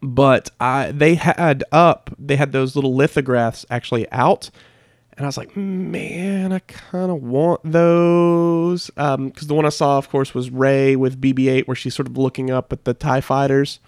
But 0.00 0.48
I, 0.60 0.92
they 0.92 1.16
had 1.16 1.62
up, 1.72 2.08
they 2.18 2.36
had 2.36 2.52
those 2.52 2.74
little 2.74 2.94
lithographs 2.94 3.66
actually 3.68 4.10
out, 4.10 4.48
and 5.18 5.26
I 5.26 5.28
was 5.28 5.36
like, 5.36 5.56
man, 5.56 6.52
I 6.52 6.60
kind 6.60 7.10
of 7.10 7.20
want 7.24 7.60
those. 7.64 8.86
Because 8.86 9.48
the 9.48 9.54
one 9.54 9.66
I 9.66 9.70
saw, 9.70 9.98
of 9.98 10.08
course, 10.10 10.32
was 10.32 10.48
Rey 10.48 10.94
with 10.94 11.20
BB 11.20 11.50
8, 11.50 11.66
where 11.66 11.74
she's 11.74 11.96
sort 11.96 12.06
of 12.06 12.16
looking 12.16 12.52
up 12.52 12.72
at 12.72 12.84
the 12.84 12.94
TIE 12.94 13.20
fighters 13.20 13.80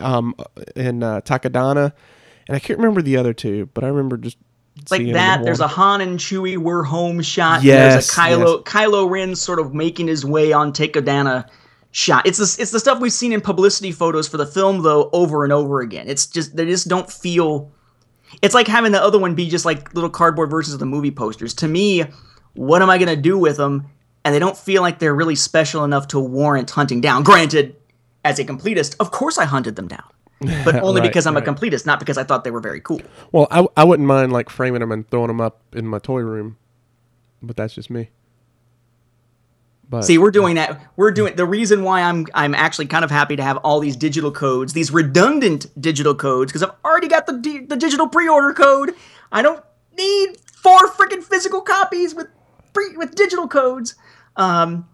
um, 0.00 0.34
in 0.74 1.02
uh, 1.02 1.20
Takodana. 1.20 1.92
And 2.48 2.56
I 2.56 2.60
can't 2.60 2.78
remember 2.78 3.02
the 3.02 3.18
other 3.18 3.34
two, 3.34 3.68
but 3.74 3.84
I 3.84 3.88
remember 3.88 4.16
just. 4.16 4.38
Like 4.90 5.12
that, 5.12 5.44
there's 5.44 5.60
a. 5.60 5.68
Han 5.68 6.00
and 6.00 6.18
Chewie 6.18 6.56
we're 6.56 6.82
home 6.82 7.20
shot. 7.20 7.62
Yes, 7.62 7.92
there's 7.92 8.08
a 8.08 8.12
Kylo 8.12 8.64
Kylo 8.64 9.10
Ren 9.10 9.36
sort 9.36 9.58
of 9.58 9.74
making 9.74 10.06
his 10.06 10.24
way 10.24 10.54
on 10.54 10.72
Takodana 10.72 11.46
shot. 11.90 12.26
It's 12.26 12.38
the, 12.38 12.62
it's 12.62 12.70
the 12.70 12.80
stuff 12.80 13.00
we've 13.00 13.12
seen 13.12 13.34
in 13.34 13.42
publicity 13.42 13.92
photos 13.92 14.26
for 14.26 14.38
the 14.38 14.46
film 14.46 14.82
though 14.82 15.10
over 15.12 15.44
and 15.44 15.52
over 15.52 15.80
again. 15.80 16.08
It's 16.08 16.24
just 16.24 16.56
they 16.56 16.64
just 16.64 16.88
don't 16.88 17.12
feel 17.12 17.70
it's 18.42 18.54
like 18.54 18.66
having 18.68 18.92
the 18.92 19.02
other 19.02 19.18
one 19.18 19.34
be 19.34 19.48
just 19.48 19.64
like 19.64 19.94
little 19.94 20.10
cardboard 20.10 20.50
versions 20.50 20.74
of 20.74 20.80
the 20.80 20.86
movie 20.86 21.10
posters. 21.10 21.54
To 21.54 21.68
me, 21.68 22.04
what 22.54 22.82
am 22.82 22.90
I 22.90 22.98
going 22.98 23.14
to 23.14 23.20
do 23.20 23.38
with 23.38 23.56
them? 23.56 23.86
And 24.24 24.34
they 24.34 24.38
don't 24.38 24.56
feel 24.56 24.82
like 24.82 24.98
they're 24.98 25.14
really 25.14 25.34
special 25.34 25.84
enough 25.84 26.08
to 26.08 26.20
warrant 26.20 26.70
hunting 26.70 27.00
down. 27.00 27.22
Granted, 27.22 27.76
as 28.24 28.38
a 28.38 28.44
completist, 28.44 28.96
of 29.00 29.10
course 29.10 29.38
I 29.38 29.44
hunted 29.44 29.76
them 29.76 29.88
down. 29.88 30.04
But 30.64 30.76
only 30.76 31.00
Right, 31.02 31.08
because 31.08 31.26
I'm 31.26 31.34
right. 31.34 31.46
a 31.46 31.52
completist, 31.52 31.84
not 31.84 31.98
because 31.98 32.16
I 32.16 32.24
thought 32.24 32.44
they 32.44 32.50
were 32.50 32.60
very 32.60 32.80
cool. 32.80 33.00
Well, 33.30 33.46
I, 33.50 33.66
I 33.76 33.84
wouldn't 33.84 34.06
mind 34.06 34.32
like 34.32 34.48
framing 34.48 34.80
them 34.80 34.90
and 34.90 35.08
throwing 35.10 35.28
them 35.28 35.40
up 35.40 35.60
in 35.74 35.86
my 35.86 35.98
toy 35.98 36.20
room, 36.20 36.56
but 37.42 37.56
that's 37.56 37.74
just 37.74 37.90
me. 37.90 38.08
But 39.90 40.04
See, 40.04 40.18
we're 40.18 40.30
doing 40.30 40.54
that. 40.54 40.80
We're 40.94 41.10
doing 41.10 41.34
the 41.34 41.44
reason 41.44 41.82
why 41.82 42.02
I'm 42.02 42.26
I'm 42.32 42.54
actually 42.54 42.86
kind 42.86 43.04
of 43.04 43.10
happy 43.10 43.34
to 43.34 43.42
have 43.42 43.56
all 43.58 43.80
these 43.80 43.96
digital 43.96 44.30
codes, 44.30 44.72
these 44.72 44.92
redundant 44.92 45.66
digital 45.80 46.14
codes, 46.14 46.52
because 46.52 46.62
I've 46.62 46.74
already 46.84 47.08
got 47.08 47.26
the 47.26 47.38
di- 47.38 47.66
the 47.66 47.76
digital 47.76 48.06
pre-order 48.06 48.54
code. 48.54 48.94
I 49.32 49.42
don't 49.42 49.62
need 49.98 50.36
four 50.52 50.78
freaking 50.90 51.24
physical 51.24 51.60
copies 51.60 52.14
with 52.14 52.28
pre- 52.72 52.96
with 52.96 53.16
digital 53.16 53.48
codes. 53.48 53.96
Um, 54.36 54.86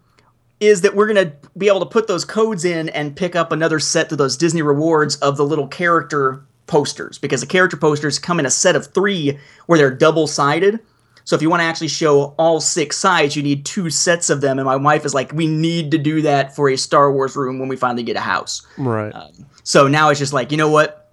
is 0.60 0.80
that 0.80 0.96
we're 0.96 1.06
gonna 1.06 1.34
be 1.58 1.68
able 1.68 1.80
to 1.80 1.86
put 1.86 2.06
those 2.06 2.24
codes 2.24 2.64
in 2.64 2.88
and 2.88 3.14
pick 3.14 3.36
up 3.36 3.52
another 3.52 3.78
set 3.78 4.08
to 4.08 4.16
those 4.16 4.38
Disney 4.38 4.62
rewards 4.62 5.16
of 5.16 5.36
the 5.36 5.44
little 5.44 5.68
character 5.68 6.42
posters 6.66 7.18
because 7.18 7.42
the 7.42 7.46
character 7.46 7.76
posters 7.76 8.18
come 8.18 8.40
in 8.40 8.46
a 8.46 8.50
set 8.50 8.74
of 8.74 8.86
three 8.94 9.38
where 9.66 9.78
they're 9.78 9.90
double 9.94 10.26
sided. 10.26 10.80
So 11.26 11.36
if 11.36 11.42
you 11.42 11.50
want 11.50 11.60
to 11.60 11.64
actually 11.64 11.88
show 11.88 12.34
all 12.38 12.60
six 12.60 12.96
sides, 12.96 13.36
you 13.36 13.42
need 13.42 13.66
two 13.66 13.90
sets 13.90 14.30
of 14.30 14.40
them. 14.40 14.58
And 14.58 14.64
my 14.64 14.76
wife 14.76 15.04
is 15.04 15.12
like, 15.12 15.32
we 15.32 15.46
need 15.46 15.90
to 15.90 15.98
do 15.98 16.22
that 16.22 16.56
for 16.56 16.70
a 16.70 16.76
Star 16.76 17.12
Wars 17.12 17.36
room 17.36 17.58
when 17.58 17.68
we 17.68 17.76
finally 17.76 18.04
get 18.04 18.16
a 18.16 18.20
house. 18.20 18.66
Right. 18.78 19.10
Um, 19.10 19.32
so 19.64 19.88
now 19.88 20.08
it's 20.08 20.20
just 20.20 20.32
like, 20.32 20.50
you 20.50 20.56
know 20.56 20.70
what? 20.70 21.12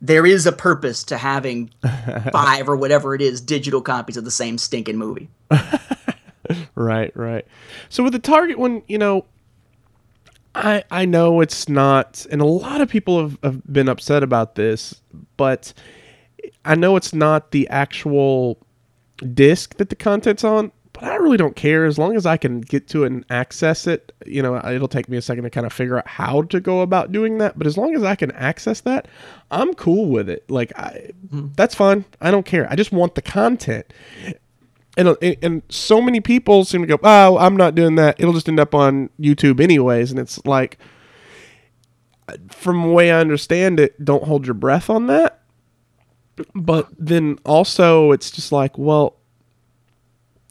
There 0.00 0.24
is 0.24 0.46
a 0.46 0.52
purpose 0.52 1.04
to 1.04 1.18
having 1.18 1.70
five 2.32 2.68
or 2.68 2.76
whatever 2.76 3.14
it 3.14 3.20
is 3.20 3.40
digital 3.40 3.82
copies 3.82 4.16
of 4.16 4.24
the 4.24 4.30
same 4.30 4.56
stinking 4.56 4.96
movie. 4.96 5.28
Right, 6.74 7.14
right. 7.16 7.46
So 7.88 8.02
with 8.02 8.12
the 8.12 8.18
Target 8.18 8.58
one, 8.58 8.82
you 8.88 8.98
know, 8.98 9.24
I 10.54 10.84
I 10.90 11.04
know 11.04 11.40
it's 11.40 11.68
not, 11.68 12.26
and 12.30 12.40
a 12.40 12.46
lot 12.46 12.80
of 12.80 12.88
people 12.88 13.20
have, 13.20 13.38
have 13.42 13.72
been 13.72 13.88
upset 13.88 14.22
about 14.22 14.54
this, 14.54 15.00
but 15.36 15.72
I 16.64 16.74
know 16.74 16.96
it's 16.96 17.14
not 17.14 17.52
the 17.52 17.68
actual 17.68 18.58
disc 19.22 19.76
that 19.76 19.88
the 19.88 19.96
content's 19.96 20.44
on. 20.44 20.72
But 20.92 21.04
I 21.04 21.16
really 21.16 21.38
don't 21.38 21.56
care 21.56 21.86
as 21.86 21.96
long 21.98 22.16
as 22.16 22.26
I 22.26 22.36
can 22.36 22.60
get 22.60 22.86
to 22.88 23.04
it 23.04 23.12
and 23.12 23.24
access 23.30 23.86
it. 23.86 24.12
You 24.26 24.42
know, 24.42 24.56
it'll 24.58 24.88
take 24.88 25.08
me 25.08 25.16
a 25.16 25.22
second 25.22 25.44
to 25.44 25.50
kind 25.50 25.64
of 25.66 25.72
figure 25.72 25.96
out 25.96 26.06
how 26.06 26.42
to 26.42 26.60
go 26.60 26.82
about 26.82 27.12
doing 27.12 27.38
that. 27.38 27.56
But 27.58 27.66
as 27.66 27.78
long 27.78 27.96
as 27.96 28.02
I 28.02 28.14
can 28.14 28.30
access 28.32 28.82
that, 28.82 29.08
I'm 29.50 29.72
cool 29.72 30.10
with 30.10 30.28
it. 30.28 30.48
Like, 30.50 30.70
I, 30.78 31.10
that's 31.56 31.74
fine. 31.74 32.04
I 32.20 32.30
don't 32.30 32.44
care. 32.44 32.70
I 32.70 32.76
just 32.76 32.92
want 32.92 33.14
the 33.14 33.22
content 33.22 33.86
and 34.98 35.08
uh, 35.08 35.16
and- 35.22 35.36
and 35.40 35.62
so 35.70 36.02
many 36.02 36.20
people 36.20 36.66
seem 36.66 36.82
to 36.82 36.86
go, 36.86 36.98
"Oh, 37.02 37.38
I'm 37.38 37.56
not 37.56 37.74
doing 37.74 37.94
that. 37.94 38.20
It'll 38.20 38.34
just 38.34 38.46
end 38.48 38.60
up 38.60 38.74
on 38.74 39.08
YouTube 39.18 39.58
anyways." 39.60 40.10
And 40.10 40.20
it's 40.20 40.44
like, 40.44 40.76
from 42.50 42.82
the 42.82 42.88
way 42.88 43.10
I 43.10 43.18
understand 43.20 43.80
it, 43.80 44.02
don't 44.04 44.24
hold 44.24 44.46
your 44.46 44.54
breath 44.54 44.88
on 44.90 45.06
that. 45.08 45.40
But 46.54 46.88
then 46.98 47.38
also, 47.44 48.12
it's 48.12 48.30
just 48.30 48.52
like, 48.52 48.76
well, 48.78 49.16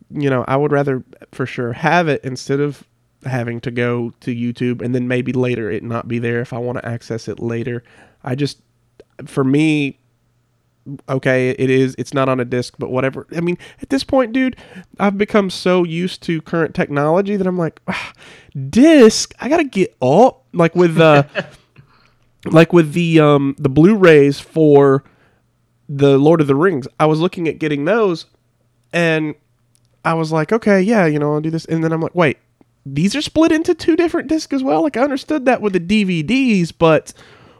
you 0.09 0.29
know, 0.29 0.43
I 0.47 0.57
would 0.57 0.71
rather 0.71 1.03
for 1.31 1.45
sure 1.45 1.73
have 1.73 2.07
it 2.07 2.21
instead 2.23 2.59
of 2.59 2.83
having 3.25 3.61
to 3.61 3.71
go 3.71 4.13
to 4.21 4.35
YouTube 4.35 4.81
and 4.81 4.95
then 4.95 5.07
maybe 5.07 5.31
later 5.31 5.69
it 5.69 5.83
not 5.83 6.07
be 6.07 6.19
there 6.19 6.41
if 6.41 6.53
I 6.53 6.57
want 6.57 6.79
to 6.79 6.85
access 6.85 7.27
it 7.27 7.39
later. 7.39 7.83
I 8.23 8.35
just, 8.35 8.61
for 9.25 9.43
me, 9.43 9.99
okay, 11.07 11.51
it 11.51 11.69
is. 11.69 11.95
It's 11.97 12.13
not 12.13 12.29
on 12.29 12.39
a 12.39 12.45
disc, 12.45 12.75
but 12.77 12.91
whatever. 12.91 13.27
I 13.35 13.41
mean, 13.41 13.57
at 13.81 13.89
this 13.89 14.03
point, 14.03 14.33
dude, 14.33 14.55
I've 14.99 15.17
become 15.17 15.49
so 15.49 15.83
used 15.83 16.23
to 16.23 16.41
current 16.41 16.75
technology 16.75 17.35
that 17.35 17.47
I'm 17.47 17.57
like, 17.57 17.81
ah, 17.87 18.13
disc. 18.69 19.33
I 19.39 19.49
gotta 19.49 19.63
get 19.63 19.95
up. 20.01 20.45
Like 20.53 20.75
with 20.75 20.99
uh, 20.99 21.23
like 22.45 22.73
with 22.73 22.93
the 22.93 23.19
um 23.19 23.55
the 23.57 23.69
Blu-rays 23.69 24.39
for 24.39 25.03
the 25.93 26.17
Lord 26.17 26.39
of 26.39 26.47
the 26.47 26.55
Rings. 26.55 26.87
I 26.99 27.05
was 27.05 27.19
looking 27.19 27.47
at 27.47 27.59
getting 27.59 27.85
those, 27.85 28.25
and 28.93 29.35
I 30.05 30.13
was 30.13 30.31
like, 30.31 30.53
okay, 30.53 30.81
yeah, 30.81 31.05
you 31.05 31.19
know, 31.19 31.33
I'll 31.33 31.41
do 31.41 31.49
this, 31.49 31.65
and 31.65 31.83
then 31.83 31.91
I'm 31.91 32.01
like, 32.01 32.15
wait, 32.15 32.37
these 32.85 33.15
are 33.15 33.21
split 33.21 33.51
into 33.51 33.75
two 33.75 33.95
different 33.95 34.29
discs 34.29 34.53
as 34.53 34.63
well. 34.63 34.81
Like 34.81 34.97
I 34.97 35.03
understood 35.03 35.45
that 35.45 35.61
with 35.61 35.73
the 35.73 35.79
DVDs, 35.79 36.71
but 36.77 37.13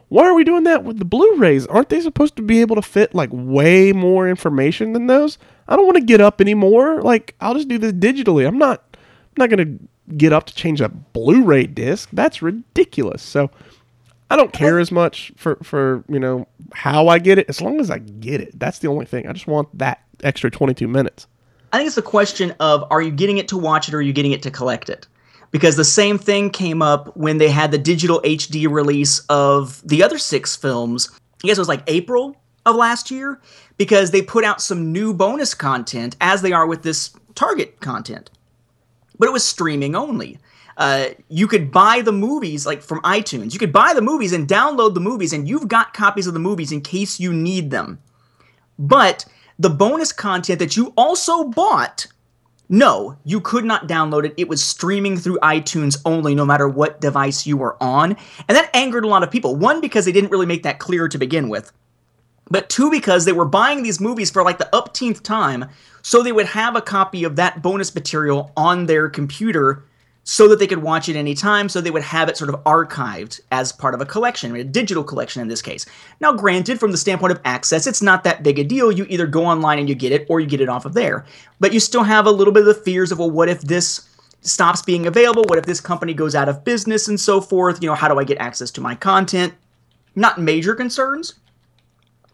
why 0.07 0.23
are 0.23 0.33
we 0.33 0.43
doing 0.43 0.63
that 0.63 0.83
with 0.83 0.97
the 0.97 1.05
Blu-rays? 1.05 1.67
Aren't 1.67 1.89
they 1.89 2.01
supposed 2.01 2.35
to 2.37 2.41
be 2.41 2.61
able 2.61 2.75
to 2.75 2.81
fit 2.81 3.13
like 3.13 3.29
way 3.31 3.91
more 3.91 4.27
information 4.27 4.93
than 4.93 5.07
those? 5.07 5.37
I 5.67 5.75
don't 5.75 5.85
want 5.85 5.97
to 5.97 6.03
get 6.03 6.21
up 6.21 6.41
anymore. 6.41 7.01
Like 7.01 7.35
I'll 7.39 7.53
just 7.53 7.67
do 7.67 7.77
this 7.77 7.93
digitally. 7.93 8.47
I'm 8.47 8.57
not 8.57 8.83
I'm 8.93 9.37
not 9.37 9.49
going 9.49 9.79
to 9.79 10.15
get 10.17 10.33
up 10.33 10.45
to 10.47 10.55
change 10.55 10.81
a 10.81 10.89
Blu-ray 10.89 11.67
disc. 11.67 12.09
That's 12.11 12.41
ridiculous. 12.41 13.21
So 13.21 13.51
I 14.31 14.37
don't 14.37 14.53
care 14.53 14.79
as 14.79 14.93
much 14.93 15.33
for 15.35 15.57
for, 15.61 16.05
you 16.07 16.17
know, 16.17 16.47
how 16.73 17.09
I 17.09 17.19
get 17.19 17.37
it 17.37 17.49
as 17.49 17.59
long 17.59 17.81
as 17.81 17.91
I 17.91 17.97
get 17.97 18.39
it. 18.39 18.57
That's 18.57 18.79
the 18.79 18.87
only 18.87 19.05
thing. 19.05 19.27
I 19.27 19.33
just 19.33 19.45
want 19.45 19.77
that 19.77 20.05
extra 20.23 20.49
22 20.49 20.87
minutes. 20.87 21.27
I 21.73 21.77
think 21.77 21.87
it's 21.87 21.97
a 21.97 22.01
question 22.01 22.55
of 22.61 22.85
are 22.89 23.01
you 23.01 23.11
getting 23.11 23.39
it 23.39 23.49
to 23.49 23.57
watch 23.57 23.89
it 23.89 23.93
or 23.93 23.97
are 23.97 24.01
you 24.01 24.13
getting 24.13 24.31
it 24.31 24.41
to 24.43 24.49
collect 24.49 24.89
it? 24.89 25.05
Because 25.51 25.75
the 25.75 25.83
same 25.83 26.17
thing 26.17 26.49
came 26.49 26.81
up 26.81 27.17
when 27.17 27.39
they 27.39 27.49
had 27.49 27.71
the 27.71 27.77
digital 27.77 28.21
HD 28.21 28.71
release 28.71 29.19
of 29.27 29.85
the 29.85 30.01
other 30.01 30.17
six 30.17 30.55
films. 30.55 31.09
I 31.43 31.47
guess 31.47 31.57
it 31.57 31.61
was 31.61 31.67
like 31.67 31.83
April 31.87 32.37
of 32.65 32.77
last 32.77 33.11
year 33.11 33.41
because 33.77 34.11
they 34.11 34.21
put 34.21 34.45
out 34.45 34.61
some 34.61 34.93
new 34.93 35.13
bonus 35.13 35.53
content 35.53 36.15
as 36.21 36.41
they 36.41 36.53
are 36.53 36.67
with 36.67 36.83
this 36.83 37.13
Target 37.35 37.81
content. 37.81 38.29
But 39.19 39.27
it 39.27 39.33
was 39.33 39.43
streaming 39.43 39.93
only. 39.93 40.39
Uh, 40.81 41.13
you 41.29 41.47
could 41.47 41.71
buy 41.71 42.01
the 42.01 42.11
movies 42.11 42.65
like 42.65 42.81
from 42.81 42.99
iTunes. 43.03 43.53
You 43.53 43.59
could 43.59 43.71
buy 43.71 43.93
the 43.93 44.01
movies 44.01 44.33
and 44.33 44.47
download 44.47 44.95
the 44.95 44.99
movies, 44.99 45.31
and 45.31 45.47
you've 45.47 45.67
got 45.67 45.93
copies 45.93 46.25
of 46.25 46.33
the 46.33 46.39
movies 46.39 46.71
in 46.71 46.81
case 46.81 47.19
you 47.19 47.31
need 47.31 47.69
them. 47.69 47.99
But 48.79 49.23
the 49.59 49.69
bonus 49.69 50.11
content 50.11 50.57
that 50.57 50.75
you 50.75 50.91
also 50.97 51.43
bought, 51.43 52.07
no, 52.67 53.15
you 53.23 53.39
could 53.41 53.63
not 53.63 53.87
download 53.87 54.25
it. 54.25 54.33
It 54.37 54.47
was 54.47 54.63
streaming 54.63 55.17
through 55.17 55.37
iTunes 55.43 56.01
only, 56.03 56.33
no 56.33 56.47
matter 56.47 56.67
what 56.67 56.99
device 56.99 57.45
you 57.45 57.57
were 57.57 57.77
on. 57.79 58.17
And 58.47 58.57
that 58.57 58.75
angered 58.75 59.05
a 59.05 59.07
lot 59.07 59.21
of 59.21 59.29
people. 59.29 59.55
One, 59.55 59.81
because 59.81 60.05
they 60.05 60.11
didn't 60.11 60.31
really 60.31 60.47
make 60.47 60.63
that 60.63 60.79
clear 60.79 61.07
to 61.07 61.17
begin 61.19 61.47
with. 61.47 61.71
But 62.49 62.71
two, 62.71 62.89
because 62.89 63.25
they 63.25 63.33
were 63.33 63.45
buying 63.45 63.83
these 63.83 64.01
movies 64.01 64.31
for 64.31 64.41
like 64.41 64.57
the 64.57 64.69
upteenth 64.73 65.21
time, 65.21 65.65
so 66.01 66.23
they 66.23 66.31
would 66.31 66.47
have 66.47 66.75
a 66.75 66.81
copy 66.81 67.23
of 67.23 67.35
that 67.35 67.61
bonus 67.61 67.93
material 67.93 68.51
on 68.57 68.87
their 68.87 69.09
computer 69.09 69.85
so 70.23 70.47
that 70.47 70.59
they 70.59 70.67
could 70.67 70.83
watch 70.83 71.09
it 71.09 71.15
anytime, 71.15 71.67
so 71.67 71.81
they 71.81 71.89
would 71.89 72.03
have 72.03 72.29
it 72.29 72.37
sort 72.37 72.49
of 72.49 72.63
archived 72.63 73.41
as 73.51 73.71
part 73.71 73.95
of 73.95 74.01
a 74.01 74.05
collection, 74.05 74.55
a 74.55 74.63
digital 74.63 75.03
collection 75.03 75.41
in 75.41 75.47
this 75.47 75.63
case. 75.63 75.85
Now, 76.19 76.31
granted, 76.31 76.79
from 76.79 76.91
the 76.91 76.97
standpoint 76.97 77.31
of 77.31 77.41
access, 77.43 77.87
it's 77.87 78.03
not 78.03 78.23
that 78.23 78.43
big 78.43 78.59
a 78.59 78.63
deal. 78.63 78.91
You 78.91 79.05
either 79.09 79.25
go 79.25 79.45
online 79.45 79.79
and 79.79 79.89
you 79.89 79.95
get 79.95 80.11
it, 80.11 80.27
or 80.29 80.39
you 80.39 80.47
get 80.47 80.61
it 80.61 80.69
off 80.69 80.85
of 80.85 80.93
there. 80.93 81.25
But 81.59 81.73
you 81.73 81.79
still 81.79 82.03
have 82.03 82.27
a 82.27 82.31
little 82.31 82.53
bit 82.53 82.61
of 82.61 82.67
the 82.67 82.81
fears 82.83 83.11
of, 83.11 83.17
well, 83.17 83.31
what 83.31 83.49
if 83.49 83.61
this 83.61 84.07
stops 84.41 84.83
being 84.83 85.07
available? 85.07 85.43
What 85.47 85.57
if 85.57 85.65
this 85.65 85.81
company 85.81 86.13
goes 86.13 86.35
out 86.35 86.49
of 86.49 86.63
business 86.63 87.07
and 87.07 87.19
so 87.19 87.41
forth? 87.41 87.81
You 87.81 87.89
know, 87.89 87.95
how 87.95 88.07
do 88.07 88.19
I 88.19 88.23
get 88.23 88.37
access 88.37 88.69
to 88.71 88.81
my 88.81 88.93
content? 88.93 89.53
Not 90.15 90.39
major 90.39 90.75
concerns, 90.75 91.35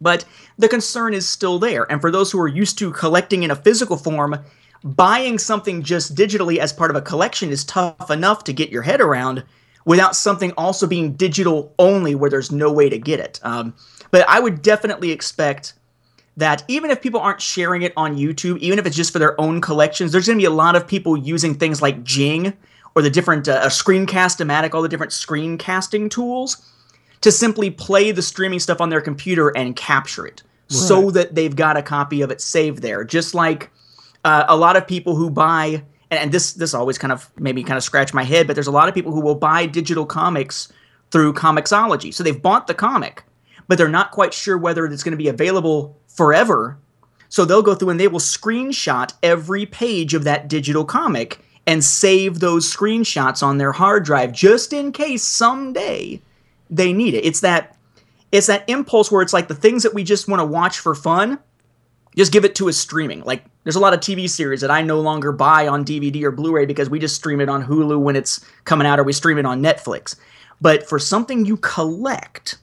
but 0.01 0.25
the 0.57 0.67
concern 0.67 1.13
is 1.13 1.27
still 1.27 1.57
there. 1.57 1.89
And 1.91 2.01
for 2.01 2.11
those 2.11 2.31
who 2.31 2.39
are 2.41 2.47
used 2.47 2.77
to 2.79 2.91
collecting 2.91 3.43
in 3.43 3.51
a 3.51 3.55
physical 3.55 3.97
form, 3.97 4.43
buying 4.83 5.37
something 5.37 5.83
just 5.83 6.15
digitally 6.15 6.57
as 6.57 6.73
part 6.73 6.91
of 6.91 6.97
a 6.97 7.01
collection 7.01 7.49
is 7.49 7.63
tough 7.63 8.09
enough 8.09 8.43
to 8.45 8.53
get 8.53 8.69
your 8.69 8.81
head 8.83 9.01
around 9.01 9.43
without 9.85 10.15
something 10.15 10.51
also 10.57 10.85
being 10.85 11.13
digital 11.13 11.73
only 11.79 12.13
where 12.13 12.29
there's 12.29 12.51
no 12.51 12.71
way 12.71 12.89
to 12.89 12.99
get 12.99 13.19
it. 13.19 13.39
Um, 13.43 13.73
but 14.11 14.27
I 14.27 14.39
would 14.39 14.61
definitely 14.61 15.11
expect 15.11 15.73
that 16.35 16.63
even 16.67 16.91
if 16.91 17.01
people 17.01 17.19
aren't 17.19 17.41
sharing 17.41 17.81
it 17.81 17.93
on 17.97 18.15
YouTube, 18.15 18.59
even 18.59 18.77
if 18.77 18.85
it's 18.85 18.95
just 18.95 19.11
for 19.11 19.19
their 19.19 19.39
own 19.41 19.59
collections, 19.59 20.11
there's 20.11 20.27
going 20.27 20.37
to 20.37 20.41
be 20.41 20.45
a 20.45 20.51
lot 20.51 20.75
of 20.75 20.87
people 20.87 21.17
using 21.17 21.55
things 21.55 21.81
like 21.81 22.03
Jing 22.03 22.53
or 22.95 23.01
the 23.01 23.09
different 23.09 23.47
uh, 23.47 23.67
Screencast-O-Matic, 23.67 24.73
all 24.73 24.81
the 24.81 24.89
different 24.89 25.11
screencasting 25.11 26.09
tools 26.09 26.69
to 27.21 27.31
simply 27.31 27.71
play 27.71 28.11
the 28.11 28.21
streaming 28.21 28.59
stuff 28.59 28.81
on 28.81 28.89
their 28.89 29.01
computer 29.01 29.49
and 29.49 29.75
capture 29.75 30.27
it 30.27 30.43
so 30.69 31.11
that 31.11 31.33
they've 31.33 31.55
got 31.55 31.77
a 31.77 31.81
copy 31.81 32.21
of 32.21 32.29
it 32.29 32.41
saved 32.41 32.81
there. 32.81 33.03
Just 33.03 33.33
like 33.33 33.71
uh, 34.23 34.45
a 34.47 34.55
lot 34.55 34.75
of 34.75 34.87
people 34.87 35.15
who 35.15 35.29
buy, 35.29 35.83
and, 36.11 36.19
and 36.19 36.31
this 36.31 36.53
this 36.53 36.73
always 36.73 36.97
kind 36.97 37.11
of 37.11 37.29
made 37.39 37.55
me 37.55 37.63
kind 37.63 37.77
of 37.77 37.83
scratch 37.83 38.13
my 38.13 38.23
head, 38.23 38.47
but 38.47 38.55
there's 38.55 38.67
a 38.67 38.71
lot 38.71 38.89
of 38.89 38.95
people 38.95 39.11
who 39.11 39.21
will 39.21 39.35
buy 39.35 39.65
digital 39.65 40.05
comics 40.05 40.71
through 41.11 41.33
Comixology. 41.33 42.13
So 42.13 42.23
they've 42.23 42.41
bought 42.41 42.67
the 42.67 42.73
comic, 42.73 43.23
but 43.67 43.77
they're 43.77 43.87
not 43.87 44.11
quite 44.11 44.33
sure 44.33 44.57
whether 44.57 44.85
it's 44.85 45.03
going 45.03 45.11
to 45.13 45.17
be 45.17 45.29
available 45.29 45.97
forever. 46.07 46.77
So 47.29 47.45
they'll 47.45 47.61
go 47.61 47.75
through 47.75 47.89
and 47.89 47.99
they 47.99 48.07
will 48.07 48.19
screenshot 48.19 49.13
every 49.21 49.65
page 49.65 50.13
of 50.13 50.23
that 50.23 50.47
digital 50.47 50.85
comic 50.85 51.39
and 51.65 51.83
save 51.83 52.39
those 52.39 52.73
screenshots 52.73 53.43
on 53.43 53.57
their 53.57 53.73
hard 53.73 54.05
drive 54.05 54.31
just 54.31 54.71
in 54.71 54.91
case 54.93 55.23
someday 55.23 56.21
they 56.69 56.93
need 56.93 57.13
it. 57.13 57.25
It's 57.25 57.41
that 57.41 57.75
it's 58.31 58.47
that 58.47 58.69
impulse 58.69 59.11
where 59.11 59.21
it's 59.21 59.33
like 59.33 59.47
the 59.47 59.55
things 59.55 59.83
that 59.83 59.93
we 59.93 60.03
just 60.03 60.27
want 60.27 60.41
to 60.41 60.45
watch 60.45 60.79
for 60.79 60.93
fun, 60.95 61.39
just 62.17 62.31
give 62.31 62.43
it 62.43 62.55
to 62.55 62.67
us 62.67 62.77
streaming. 62.77 63.21
Like 63.21 63.45
there's 63.63 63.75
a 63.75 63.79
lot 63.79 63.93
of 63.93 63.99
TV 63.99 64.29
series 64.29 64.61
that 64.61 64.71
I 64.71 64.81
no 64.81 64.99
longer 64.99 65.31
buy 65.31 65.67
on 65.67 65.85
DVD 65.85 66.23
or 66.23 66.31
Blu-ray 66.31 66.65
because 66.65 66.89
we 66.89 66.99
just 66.99 67.15
stream 67.15 67.39
it 67.39 67.47
on 67.47 67.65
Hulu 67.65 68.01
when 68.01 68.15
it's 68.15 68.43
coming 68.65 68.87
out 68.87 68.99
or 68.99 69.03
we 69.03 69.13
stream 69.13 69.37
it 69.37 69.45
on 69.45 69.61
Netflix. 69.61 70.15
But 70.59 70.89
for 70.89 70.97
something 70.97 71.45
you 71.45 71.57
collect, 71.57 72.57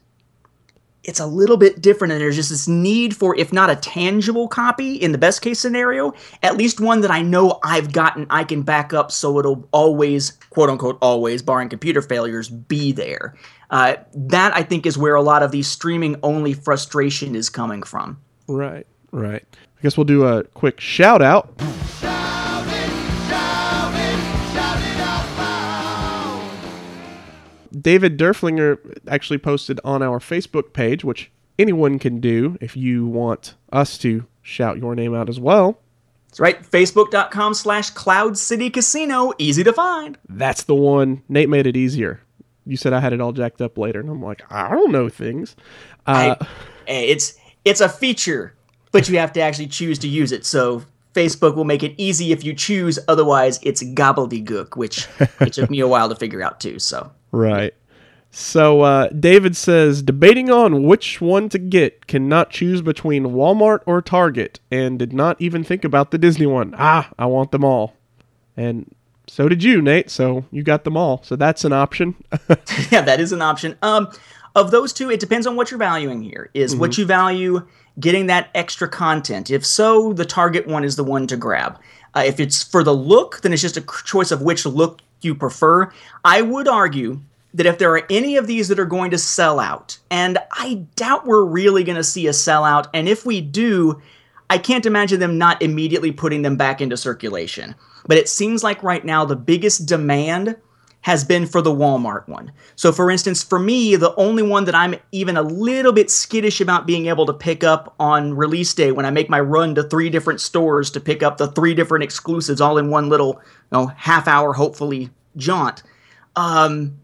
it's 1.05 1.21
a 1.21 1.27
little 1.27 1.57
bit 1.57 1.81
different 1.81 2.13
and 2.13 2.21
there's 2.21 2.35
just 2.35 2.51
this 2.51 2.67
need 2.67 3.15
for 3.15 3.37
if 3.37 3.53
not 3.53 3.71
a 3.71 3.77
tangible 3.77 4.49
copy 4.49 4.97
in 4.97 5.13
the 5.13 5.19
best 5.19 5.43
case 5.43 5.61
scenario 5.61 6.15
at 6.43 6.57
least 6.57 6.81
one 6.81 7.03
that 7.03 7.11
i 7.11 7.21
know 7.21 7.59
i've 7.63 7.93
gotten 7.93 8.27
i 8.31 8.43
can 8.43 8.63
back 8.63 8.95
up 8.95 9.13
so 9.13 9.39
it'll 9.39 9.69
always 9.71 10.33
quote 10.49 10.71
unquote 10.71 10.97
always 11.03 11.43
barring 11.43 11.69
computer 11.69 12.01
failures 12.01 12.49
be 12.49 12.91
there 12.91 13.35
uh, 13.69 13.97
that 14.15 14.57
i 14.57 14.63
think 14.63 14.87
is 14.87 14.97
where 14.97 15.15
a 15.15 15.21
lot 15.21 15.43
of 15.43 15.51
the 15.53 15.63
streaming 15.63 16.17
only 16.23 16.55
frustration 16.55 17.35
is 17.35 17.51
coming 17.51 17.83
from 17.83 18.19
Right, 18.47 18.87
right. 19.21 19.45
I 19.79 19.83
guess 19.83 19.97
we'll 19.97 20.05
do 20.05 20.25
a 20.25 20.45
quick 20.45 20.81
shout 20.81 21.23
out. 21.23 21.55
David 27.79 28.17
Derflinger 28.19 28.79
actually 29.09 29.39
posted 29.39 29.81
on 29.85 30.03
our 30.03 30.19
Facebook 30.21 30.73
page, 30.73 31.05
which 31.05 31.31
anyone 31.59 31.99
can 31.99 32.21
do 32.21 32.57
if 32.61 32.77
you 32.77 33.07
want 33.07 33.55
us 33.73 33.99
to 33.99 34.27
shout 34.43 34.79
your 34.79 34.95
name 34.95 35.13
out 35.15 35.29
as 35.29 35.41
well. 35.41 35.79
That's 36.29 36.39
right. 36.41 36.63
Facebook.com 36.63 37.55
slash 37.55 37.91
Cloud 37.91 38.39
City 38.39 38.71
Casino. 38.71 39.33
Easy 39.39 39.65
to 39.65 39.73
find. 39.73 40.17
That's 40.29 40.63
the 40.65 40.75
one. 40.75 41.23
Nate 41.29 41.49
made 41.49 41.67
it 41.67 41.77
easier. 41.77 42.21
You 42.65 42.77
said 42.77 42.93
I 42.93 43.01
had 43.01 43.13
it 43.13 43.21
all 43.21 43.33
jacked 43.33 43.61
up 43.61 43.77
later, 43.77 44.01
and 44.01 44.09
I'm 44.09 44.23
like, 44.23 44.43
I 44.51 44.71
don't 44.71 44.93
know 44.93 45.09
things. 45.09 45.57
Uh, 46.07 46.37
I- 46.41 46.47
it's 46.87 47.35
it's 47.65 47.81
a 47.81 47.89
feature, 47.89 48.55
but 48.95 49.09
you 49.09 49.19
have 49.19 49.33
to 49.33 49.41
actually 49.41 49.67
choose 49.67 49.99
to 49.99 50.09
use 50.09 50.31
it. 50.31 50.47
So 50.47 50.85
Facebook 51.15 51.57
will 51.57 51.65
make 51.65 51.83
it 51.83 51.95
easy 51.99 52.31
if 52.31 52.45
you 52.45 52.55
choose. 52.55 52.97
Otherwise, 53.09 53.59
it's 53.65 53.83
gobbledygook, 53.83 54.77
which 54.77 55.09
it 55.41 55.53
took 55.53 55.69
me 55.69 55.81
a 55.81 55.89
while 55.89 56.09
to 56.09 56.15
figure 56.15 56.41
out 56.41 56.61
too. 56.61 56.79
So 56.79 57.11
Right. 57.33 57.75
So 58.31 58.83
uh, 58.83 59.09
David 59.09 59.57
says 59.57 60.01
debating 60.01 60.49
on 60.49 60.85
which 60.85 61.21
one 61.21 61.49
to 61.49 61.59
get 61.59 62.07
cannot 62.07 62.51
choose 62.51 62.83
between 62.83 63.25
Walmart 63.27 63.81
or 63.85 64.01
Target, 64.01 64.61
and 64.71 64.99
did 64.99 65.13
not 65.13 65.41
even 65.41 65.65
think 65.65 65.85
about 65.85 66.13
the 66.13 66.19
Disney 66.19 66.47
one. 66.47 66.75
Ah, 66.79 67.11
I 67.19 67.27
want 67.27 67.51
them 67.51 67.65
all, 67.65 67.95
and 68.57 68.93
so 69.29 69.49
did 69.49 69.63
you, 69.63 69.81
Nate. 69.83 70.11
So 70.11 70.45
you 70.51 70.63
got 70.63 70.83
them 70.85 70.97
all. 70.97 71.23
So 71.23 71.37
that's 71.37 71.65
an 71.65 71.73
option. 71.73 72.17
yeah, 72.91 73.03
that 73.03 73.21
is 73.21 73.33
an 73.33 73.43
option. 73.43 73.77
Um, 73.83 74.09
of 74.55 74.71
those 74.71 74.93
two, 74.93 75.11
it 75.11 75.21
depends 75.21 75.47
on 75.47 75.57
what 75.57 75.71
you're 75.71 75.79
valuing 75.79 76.23
here. 76.23 76.51
Is 76.55 76.77
what 76.77 76.97
you 76.97 77.05
value 77.05 77.67
getting 77.99 78.27
that 78.27 78.51
extra 78.55 78.89
content? 78.89 79.51
If 79.51 79.65
so, 79.67 80.13
the 80.13 80.25
Target 80.25 80.67
one 80.67 80.85
is 80.85 80.97
the 80.97 81.05
one 81.05 81.27
to 81.27 81.37
grab. 81.37 81.79
Uh, 82.15 82.23
if 82.25 82.39
it's 82.39 82.63
for 82.63 82.85
the 82.85 82.95
look, 82.95 83.41
then 83.41 83.53
it's 83.53 83.63
just 83.63 83.77
a 83.77 83.85
choice 84.05 84.31
of 84.31 84.43
which 84.43 84.65
look 84.65 85.01
you 85.23 85.35
prefer. 85.35 85.93
I 86.25 86.43
would 86.43 86.69
argue 86.69 87.21
that 87.55 87.67
if 87.67 87.79
there 87.79 87.93
are 87.95 88.07
any 88.11 88.37
of 88.37 88.47
these 88.47 88.69
that 88.69 88.81
are 88.81 88.85
going 88.85 89.11
to 89.13 89.19
sell 89.19 89.59
out, 89.61 89.99
and 90.11 90.39
I 90.53 90.87
doubt 90.97 91.27
we're 91.27 91.45
really 91.45 91.85
going 91.85 91.97
to 91.97 92.05
see 92.05 92.27
a 92.27 92.31
sellout, 92.31 92.89
and 92.93 93.09
if 93.09 93.25
we 93.25 93.41
do, 93.41 94.01
I 94.51 94.59
can't 94.59 94.87
imagine 94.87 95.21
them 95.21 95.39
not 95.39 95.63
immediately 95.63 96.13
putting 96.13 96.43
them 96.43 96.57
back 96.57 96.81
into 96.81 96.97
circulation. 96.97 97.75
But 98.07 98.19
it 98.19 98.29
seems 98.29 98.63
like 98.63 98.83
right 98.83 99.05
now 99.05 99.25
the 99.25 99.37
biggest 99.37 99.87
demand 99.87 100.57
has 101.05 101.23
been 101.23 101.47
for 101.47 101.61
the 101.61 101.71
Walmart 101.71 102.27
one. 102.29 102.51
So, 102.77 102.91
for 102.91 103.11
instance, 103.11 103.43
for 103.43 103.59
me, 103.59 103.95
the 103.95 104.15
only 104.15 104.43
one 104.43 104.65
that 104.65 104.75
I'm 104.75 104.95
even 105.13 105.37
a 105.37 105.43
little 105.43 105.93
bit 105.93 106.11
skittish 106.11 106.63
about 106.63 106.87
being 106.87 107.09
able 107.09 107.27
to 107.27 107.35
pick 107.35 107.63
up 107.63 107.95
on 108.01 108.33
release 108.33 108.73
day 108.73 108.91
when 108.91 109.05
I 109.05 109.11
make 109.11 109.29
my 109.29 109.39
run 109.39 109.75
to 109.75 109.83
three 109.83 110.09
different 110.09 110.41
stores 110.41 110.91
to 110.93 111.01
pick 111.01 111.23
up 111.23 111.37
the 111.37 111.49
three 111.49 111.75
different 111.75 112.05
exclusives 112.05 112.59
all 112.59 112.79
in 112.79 112.89
one 112.89 113.11
little, 113.11 113.35
you 113.35 113.79
know, 113.79 113.87
half 113.89 114.27
hour, 114.27 114.55
hopefully, 114.55 115.11
jaunt. 115.37 115.83
Um, 116.37 116.99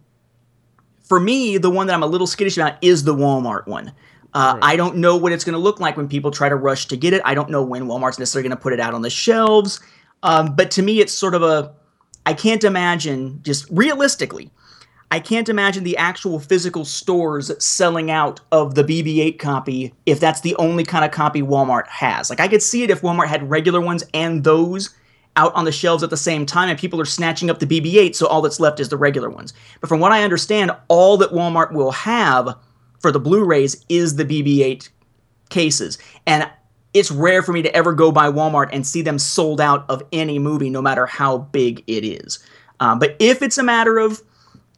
for 1.02 1.20
me, 1.20 1.58
the 1.58 1.68
one 1.68 1.86
that 1.86 1.92
I'm 1.92 2.02
a 2.02 2.06
little 2.06 2.26
skittish 2.26 2.56
about 2.56 2.82
is 2.82 3.04
the 3.04 3.14
Walmart 3.14 3.66
one. 3.66 3.92
Uh, 4.32 4.58
I 4.62 4.76
don't 4.76 4.96
know 4.96 5.18
what 5.18 5.32
it's 5.32 5.44
going 5.44 5.52
to 5.52 5.58
look 5.58 5.78
like 5.78 5.98
when 5.98 6.08
people 6.08 6.30
try 6.30 6.48
to 6.48 6.56
rush 6.56 6.86
to 6.86 6.96
get 6.96 7.12
it. 7.12 7.20
I 7.26 7.34
don't 7.34 7.50
know 7.50 7.62
when 7.62 7.84
Walmart's 7.84 8.18
necessarily 8.18 8.48
going 8.48 8.56
to 8.56 8.62
put 8.62 8.72
it 8.72 8.80
out 8.80 8.94
on 8.94 9.02
the 9.02 9.10
shelves. 9.10 9.78
Um, 10.22 10.56
but 10.56 10.70
to 10.70 10.82
me, 10.82 11.00
it's 11.00 11.12
sort 11.12 11.34
of 11.34 11.42
a. 11.42 11.74
I 12.30 12.34
can't 12.34 12.62
imagine, 12.62 13.40
just 13.42 13.66
realistically, 13.70 14.52
I 15.10 15.18
can't 15.18 15.48
imagine 15.48 15.82
the 15.82 15.96
actual 15.96 16.38
physical 16.38 16.84
stores 16.84 17.50
selling 17.58 18.08
out 18.08 18.38
of 18.52 18.76
the 18.76 18.84
BB 18.84 19.18
8 19.18 19.38
copy 19.40 19.92
if 20.06 20.20
that's 20.20 20.42
the 20.42 20.54
only 20.54 20.84
kind 20.84 21.04
of 21.04 21.10
copy 21.10 21.42
Walmart 21.42 21.88
has. 21.88 22.30
Like, 22.30 22.38
I 22.38 22.46
could 22.46 22.62
see 22.62 22.84
it 22.84 22.90
if 22.90 23.00
Walmart 23.00 23.26
had 23.26 23.50
regular 23.50 23.80
ones 23.80 24.04
and 24.14 24.44
those 24.44 24.94
out 25.34 25.52
on 25.56 25.64
the 25.64 25.72
shelves 25.72 26.04
at 26.04 26.10
the 26.10 26.16
same 26.16 26.46
time 26.46 26.68
and 26.68 26.78
people 26.78 27.00
are 27.00 27.04
snatching 27.04 27.50
up 27.50 27.58
the 27.58 27.66
BB 27.66 27.96
8, 27.96 28.14
so 28.14 28.28
all 28.28 28.42
that's 28.42 28.60
left 28.60 28.78
is 28.78 28.90
the 28.90 28.96
regular 28.96 29.28
ones. 29.28 29.52
But 29.80 29.88
from 29.88 29.98
what 29.98 30.12
I 30.12 30.22
understand, 30.22 30.70
all 30.86 31.16
that 31.16 31.32
Walmart 31.32 31.72
will 31.72 31.90
have 31.90 32.56
for 33.00 33.10
the 33.10 33.18
Blu 33.18 33.44
rays 33.44 33.84
is 33.88 34.14
the 34.14 34.24
BB 34.24 34.60
8 34.60 34.88
cases. 35.48 35.98
And 36.28 36.48
it's 36.92 37.10
rare 37.10 37.42
for 37.42 37.52
me 37.52 37.62
to 37.62 37.74
ever 37.74 37.92
go 37.92 38.10
by 38.10 38.30
Walmart 38.30 38.70
and 38.72 38.86
see 38.86 39.02
them 39.02 39.18
sold 39.18 39.60
out 39.60 39.84
of 39.88 40.02
any 40.12 40.38
movie, 40.38 40.70
no 40.70 40.82
matter 40.82 41.06
how 41.06 41.38
big 41.38 41.84
it 41.86 42.04
is. 42.04 42.38
Um, 42.80 42.98
but 42.98 43.16
if 43.18 43.42
it's 43.42 43.58
a 43.58 43.62
matter 43.62 43.98
of 43.98 44.22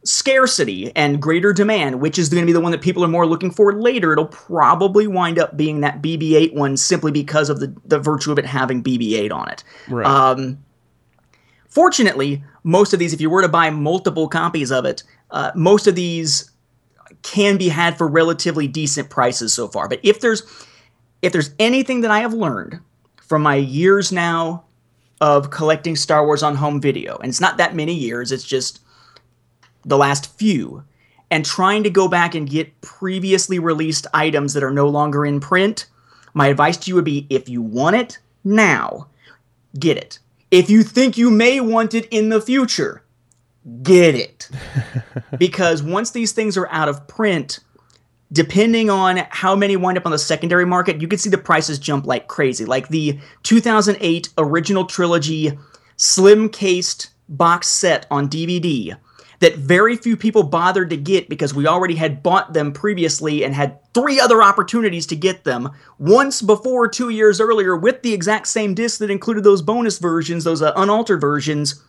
scarcity 0.05 0.95
and 0.97 1.23
greater 1.23 1.53
demand, 1.53 2.01
which 2.01 2.19
is 2.19 2.29
going 2.29 2.43
to 2.43 2.47
be 2.47 2.53
the 2.53 2.61
one 2.61 2.73
that 2.73 2.83
people 2.83 3.05
are 3.05 3.09
more 3.09 3.27
looking 3.27 3.51
for 3.51 3.73
later, 3.73 4.13
it'll 4.13 4.27
probably 4.27 5.07
wind 5.07 5.39
up 5.39 5.57
being 5.57 5.81
that 5.81 6.03
BB 6.03 6.35
8 6.35 6.55
one 6.55 6.77
simply 6.77 7.13
because 7.13 7.49
of 7.49 7.61
the, 7.61 7.75
the 7.85 7.99
virtue 7.99 8.33
of 8.33 8.39
it 8.39 8.45
having 8.45 8.83
BB 8.83 9.15
8 9.15 9.33
on 9.33 9.49
it. 9.49 9.65
Right. 9.89 10.07
Um, 10.07 10.59
fortunately, 11.69 12.43
most 12.65 12.93
of 12.93 12.99
these, 12.99 13.13
if 13.13 13.21
you 13.21 13.31
were 13.31 13.43
to 13.43 13.49
buy 13.49 13.71
multiple 13.71 14.29
copies 14.29 14.71
of 14.73 14.85
it, 14.85 15.03
uh, 15.31 15.53
most 15.55 15.87
of 15.87 15.95
these 15.95 16.51
can 17.23 17.57
be 17.57 17.69
had 17.69 17.97
for 17.97 18.09
relatively 18.09 18.67
decent 18.67 19.09
prices 19.09 19.53
so 19.53 19.69
far. 19.69 19.89
But 19.89 20.01
if 20.03 20.21
there's 20.21 20.43
if 21.23 21.33
there's 21.33 21.55
anything 21.59 22.03
that 22.03 22.11
I 22.11 22.21
have 22.21 22.35
learned 22.35 22.81
from 23.23 23.43
my 23.43 23.55
years 23.55 24.13
now 24.13 24.65
of 25.21 25.51
collecting 25.51 25.95
Star 25.95 26.27
Wars 26.27 26.43
on 26.43 26.57
home 26.57 26.81
video, 26.81 27.17
and 27.19 27.29
it's 27.29 27.41
not 27.41 27.57
that 27.57 27.77
many 27.77 27.95
years, 27.95 28.33
it's 28.33 28.45
just 28.45 28.81
the 29.85 29.97
last 29.97 30.37
few, 30.37 30.85
and 31.31 31.47
trying 31.47 31.85
to 31.85 31.91
go 31.91 32.09
back 32.09 32.35
and 32.35 32.51
get 32.51 32.81
previously 32.81 33.59
released 33.59 34.07
items 34.13 34.53
that 34.53 34.65
are 34.65 34.73
no 34.73 34.89
longer 34.89 35.25
in 35.25 35.41
print, 35.41 35.87
my 36.35 36.49
advice 36.49 36.77
to 36.77 36.89
you 36.91 36.97
would 36.97 37.05
be 37.05 37.27
if 37.31 37.49
you 37.49 37.63
want 37.63 37.97
it 37.97 38.19
now, 38.45 39.07
get 39.79 39.97
it. 39.97 40.19
If 40.51 40.69
you 40.69 40.83
think 40.83 41.17
you 41.17 41.31
may 41.31 41.61
want 41.61 41.95
it 41.95 42.07
in 42.11 42.29
the 42.29 42.41
future, 42.41 43.03
get 43.83 44.15
it. 44.15 44.51
because 45.39 45.83
once 45.83 46.11
these 46.11 46.33
things 46.33 46.57
are 46.57 46.69
out 46.71 46.89
of 46.89 47.07
print, 47.07 47.61
depending 48.33 48.89
on 48.91 49.19
how 49.31 49.55
many 49.55 49.77
wind 49.77 49.99
up 49.99 50.07
on 50.07 50.13
the 50.13 50.19
secondary 50.19 50.65
market, 50.65 51.01
you 51.01 51.09
can 51.09 51.19
see 51.19 51.31
the 51.31 51.39
prices 51.39 51.79
jump 51.79 52.07
like 52.07 52.29
crazy. 52.29 52.65
Like 52.65 52.89
the 52.89 53.19
2008 53.43 54.31
original 54.39 54.87
trilogy 54.87 55.59
slim 55.97 56.49
cased 56.49 57.11
box 57.29 57.69
set 57.69 58.07
on 58.11 58.29
DVD 58.29 58.97
that 59.43 59.57
very 59.57 59.97
few 59.97 60.17
people 60.17 60.45
bothered 60.45 60.89
to 60.89 60.97
get 60.97 61.29
because 61.29 61.53
we 61.53 61.67
already 61.67 61.97
had 61.97 62.23
bought 62.23 62.53
them 62.53 62.73
previously 62.73 63.45
and 63.45 63.53
had 63.53 63.77
three 63.93 64.21
other 64.21 64.41
opportunities 64.41 65.05
to 65.05 65.17
get 65.17 65.43
them 65.43 65.69
once 65.99 66.41
before 66.41 66.87
two 66.87 67.09
years 67.09 67.41
earlier 67.41 67.77
with 67.77 68.03
the 68.03 68.15
exact 68.15 68.47
same 68.47 68.73
disc 68.73 69.01
that 69.01 69.11
included 69.11 69.43
those 69.43 69.61
bonus 69.61 69.99
versions, 69.99 70.45
those 70.45 70.63
uh, 70.63 70.73
unaltered 70.77 71.21
versions. 71.21 71.83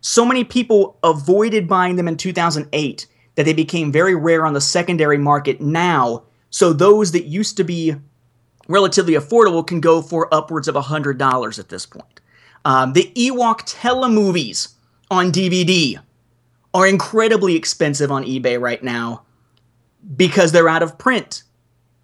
So 0.00 0.24
many 0.24 0.44
people 0.44 0.96
avoided 1.02 1.66
buying 1.66 1.96
them 1.96 2.06
in 2.06 2.16
2008 2.16 3.06
that 3.36 3.44
they 3.44 3.52
became 3.52 3.92
very 3.92 4.14
rare 4.14 4.44
on 4.44 4.54
the 4.54 4.60
secondary 4.60 5.18
market 5.18 5.60
now. 5.60 6.24
So 6.50 6.72
those 6.72 7.12
that 7.12 7.26
used 7.26 7.56
to 7.58 7.64
be 7.64 7.94
relatively 8.68 9.14
affordable 9.14 9.66
can 9.66 9.80
go 9.80 10.02
for 10.02 10.32
upwards 10.34 10.68
of 10.68 10.74
$100 10.74 11.58
at 11.58 11.68
this 11.68 11.86
point. 11.86 12.20
Um, 12.64 12.94
the 12.94 13.12
Ewok 13.14 13.60
telemovies 13.72 14.74
on 15.10 15.30
DVD 15.30 16.00
are 16.74 16.86
incredibly 16.86 17.54
expensive 17.54 18.10
on 18.10 18.24
eBay 18.24 18.60
right 18.60 18.82
now 18.82 19.22
because 20.16 20.52
they're 20.52 20.68
out 20.68 20.82
of 20.82 20.98
print. 20.98 21.42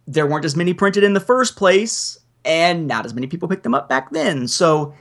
There 0.07 0.27
weren't 0.27 0.45
as 0.45 0.57
many 0.57 0.73
printed 0.75 1.05
in 1.05 1.15
the 1.15 1.21
first 1.21 1.57
place, 1.57 2.19
and 2.45 2.87
not 2.87 3.05
as 3.05 3.15
many 3.15 3.27
people 3.27 3.49
picked 3.49 3.63
them 3.63 3.75
up 3.75 3.89
back 3.89 4.11
then. 4.13 4.49
So, 4.49 4.95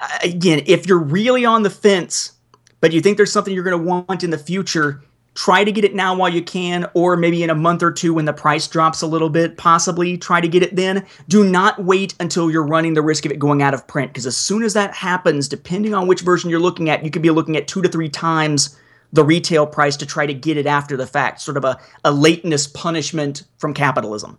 uh, 0.00 0.18
again, 0.22 0.62
if 0.66 0.86
you're 0.86 0.98
really 0.98 1.44
on 1.44 1.62
the 1.62 1.70
fence, 1.70 2.32
but 2.80 2.92
you 2.92 3.00
think 3.00 3.16
there's 3.16 3.32
something 3.32 3.54
you're 3.54 3.64
going 3.64 3.78
to 3.78 3.90
want 3.90 4.24
in 4.24 4.30
the 4.30 4.38
future, 4.38 5.02
try 5.34 5.64
to 5.64 5.72
get 5.72 5.84
it 5.84 5.94
now 5.94 6.14
while 6.14 6.28
you 6.28 6.42
can, 6.42 6.86
or 6.94 7.16
maybe 7.16 7.42
in 7.42 7.50
a 7.50 7.54
month 7.54 7.82
or 7.82 7.90
two 7.90 8.14
when 8.14 8.26
the 8.26 8.32
price 8.32 8.68
drops 8.68 9.00
a 9.00 9.06
little 9.06 9.30
bit, 9.30 9.56
possibly 9.56 10.18
try 10.18 10.40
to 10.40 10.48
get 10.48 10.62
it 10.62 10.76
then. 10.76 11.06
Do 11.28 11.42
not 11.42 11.82
wait 11.84 12.14
until 12.20 12.50
you're 12.50 12.66
running 12.66 12.94
the 12.94 13.02
risk 13.02 13.24
of 13.24 13.32
it 13.32 13.38
going 13.38 13.62
out 13.62 13.74
of 13.74 13.86
print, 13.86 14.12
because 14.12 14.26
as 14.26 14.36
soon 14.36 14.62
as 14.62 14.74
that 14.74 14.94
happens, 14.94 15.48
depending 15.48 15.94
on 15.94 16.06
which 16.06 16.20
version 16.20 16.50
you're 16.50 16.60
looking 16.60 16.90
at, 16.90 17.04
you 17.04 17.10
could 17.10 17.22
be 17.22 17.30
looking 17.30 17.56
at 17.56 17.68
two 17.68 17.82
to 17.82 17.88
three 17.88 18.08
times 18.08 18.78
the 19.12 19.24
retail 19.24 19.66
price 19.66 19.96
to 19.98 20.06
try 20.06 20.26
to 20.26 20.34
get 20.34 20.56
it 20.56 20.66
after 20.66 20.96
the 20.96 21.06
fact, 21.06 21.40
sort 21.40 21.56
of 21.56 21.64
a, 21.64 21.78
a 22.04 22.12
lateness 22.12 22.66
punishment 22.66 23.42
from 23.58 23.74
capitalism. 23.74 24.38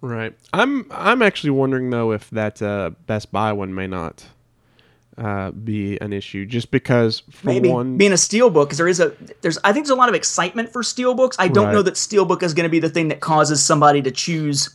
Right. 0.00 0.36
I'm 0.52 0.86
I'm 0.90 1.22
actually 1.22 1.50
wondering 1.50 1.90
though 1.90 2.10
if 2.12 2.28
that 2.30 2.60
uh, 2.60 2.90
Best 3.06 3.30
Buy 3.30 3.52
one 3.52 3.72
may 3.74 3.86
not 3.86 4.24
uh, 5.18 5.50
be 5.50 6.00
an 6.00 6.12
issue, 6.12 6.46
just 6.46 6.70
because 6.70 7.22
for 7.30 7.46
Maybe 7.48 7.68
one, 7.68 7.96
being 7.98 8.12
a 8.12 8.16
steelbook, 8.16 8.64
because 8.64 8.78
there 8.78 8.88
is 8.88 8.98
a 9.00 9.12
there's 9.42 9.58
I 9.62 9.72
think 9.72 9.84
there's 9.86 9.90
a 9.90 9.94
lot 9.94 10.08
of 10.08 10.14
excitement 10.14 10.72
for 10.72 10.82
steelbooks. 10.82 11.34
I 11.38 11.48
don't 11.48 11.66
Right. 11.66 11.74
know 11.74 11.82
that 11.82 11.94
steelbook 11.94 12.42
is 12.42 12.54
going 12.54 12.64
to 12.64 12.70
be 12.70 12.78
the 12.80 12.88
thing 12.88 13.08
that 13.08 13.20
causes 13.20 13.62
somebody 13.64 14.00
to 14.02 14.10
choose. 14.10 14.70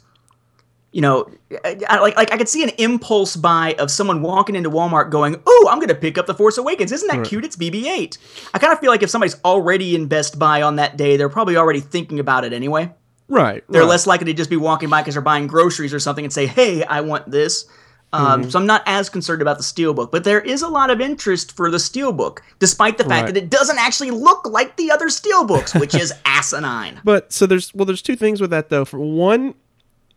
You 0.93 1.01
know, 1.01 1.29
I, 1.65 1.77
I- 1.89 1.99
like 1.99 2.15
like 2.15 2.31
I 2.31 2.37
could 2.37 2.47
see 2.49 2.63
an 2.63 2.69
impulse 2.77 3.35
buy 3.35 3.75
of 3.77 3.91
someone 3.91 4.21
walking 4.21 4.55
into 4.55 4.69
Walmart 4.69 5.09
going, 5.11 5.35
"Oh, 5.45 5.67
I'm 5.69 5.79
going 5.79 5.89
to 5.89 5.95
pick 5.95 6.17
up 6.17 6.27
the 6.27 6.33
Force 6.33 6.57
Awakens. 6.57 6.91
Isn't 6.91 7.07
that 7.09 7.25
cute? 7.27 7.43
It's 7.43 7.55
BB-8." 7.57 8.17
I 8.53 8.59
kind 8.59 8.71
of 8.71 8.79
feel 8.79 8.89
like 8.91 9.03
if 9.03 9.09
somebody's 9.09 9.35
already 9.43 9.95
in 9.95 10.07
Best 10.07 10.39
Buy 10.39 10.61
on 10.61 10.77
that 10.77 10.97
day, 10.97 11.17
they're 11.17 11.29
probably 11.29 11.57
already 11.57 11.81
thinking 11.81 12.19
about 12.19 12.45
it 12.45 12.53
anyway. 12.53 12.91
right? 13.27 13.63
They're 13.69 13.81
right. 13.81 13.89
less 13.89 14.07
likely 14.07 14.25
to 14.27 14.33
just 14.33 14.49
be 14.49 14.55
walking 14.55 14.87
by 14.89 15.01
because 15.01 15.15
they're 15.15 15.21
buying 15.21 15.47
groceries 15.47 15.93
or 15.93 15.99
something 15.99 16.23
and 16.23 16.31
say, 16.33 16.45
"Hey, 16.47 16.83
I 16.83 17.01
want 17.01 17.29
this." 17.29 17.65
Um, 18.17 18.41
Mm-hmm. 18.41 18.49
So 18.49 18.59
I'm 18.59 18.65
not 18.65 18.83
as 18.85 19.09
concerned 19.09 19.41
about 19.41 19.57
the 19.57 19.63
steelbook, 19.63 20.11
but 20.11 20.23
there 20.23 20.41
is 20.41 20.61
a 20.61 20.67
lot 20.67 20.89
of 20.89 20.99
interest 21.01 21.55
for 21.55 21.69
the 21.69 21.77
steelbook, 21.77 22.39
despite 22.59 22.97
the 22.97 23.03
fact 23.03 23.25
Right. 23.25 23.33
that 23.33 23.43
it 23.43 23.49
doesn't 23.49 23.77
actually 23.77 24.11
look 24.11 24.47
like 24.47 24.75
the 24.77 24.91
other 24.91 25.07
steelbooks, 25.07 25.79
which 25.79 25.93
is 25.95 26.13
asinine. 26.25 26.99
But 27.03 27.31
so 27.31 27.45
there's 27.45 27.73
well, 27.73 27.85
there's 27.85 28.01
two 28.01 28.15
things 28.15 28.41
with 28.41 28.49
that 28.51 28.69
though. 28.69 28.85
For 28.85 28.99
one, 28.99 29.53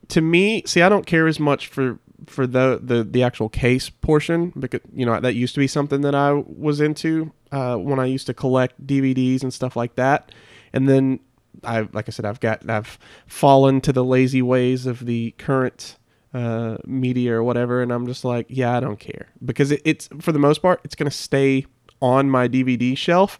to 0.09 0.21
me, 0.21 0.63
see, 0.67 0.83
I 0.83 0.89
don't 0.89 1.07
care 1.07 1.27
as 1.27 1.39
much 1.39 1.67
for 1.69 1.99
for 2.27 2.47
the, 2.47 2.79
the 2.83 3.03
the 3.03 3.23
actual 3.23 3.49
case 3.49 3.89
portion 3.89 4.53
because 4.59 4.81
you 4.95 5.07
know 5.07 5.19
that 5.21 5.35
used 5.35 5.55
to 5.55 5.61
be 5.61 5.67
something 5.67 6.03
that 6.03 6.15
I 6.15 6.33
was 6.33 6.81
into 6.81 7.33
uh, 7.53 7.77
when 7.77 7.99
I 7.99 8.05
used 8.07 8.27
to 8.27 8.35
collect 8.35 8.87
DVDs 8.87 9.43
and 9.43 9.53
stuff 9.55 9.75
like 9.77 9.95
that, 9.97 10.31
and 10.73 10.89
then 10.89 11.21
I 11.65 11.89
like 11.93 12.09
I 12.09 12.11
said 12.11 12.25
I've 12.25 12.41
got 12.41 12.69
I've 12.69 12.99
fallen 13.27 13.81
to 13.83 13.93
the 13.93 14.05
lazy 14.05 14.43
ways 14.43 14.87
of 14.87 15.07
the 15.07 15.33
current 15.39 15.97
uh, 16.33 16.77
media 16.87 17.35
or 17.35 17.43
whatever, 17.43 17.83
and 17.83 17.93
I'm 17.93 18.07
just 18.07 18.25
like 18.25 18.47
yeah 18.49 18.77
I 18.77 18.81
don't 18.81 18.99
care. 18.99 19.29
Because 19.45 19.73
it, 19.73 19.83
it's 19.85 20.09
for 20.21 20.33
the 20.33 20.39
most 20.39 20.63
part 20.63 20.81
it's 20.85 20.95
gonna 20.95 21.11
stay 21.11 21.67
on 22.01 22.31
my 22.31 22.49
DVD 22.49 22.97
shelf, 22.97 23.39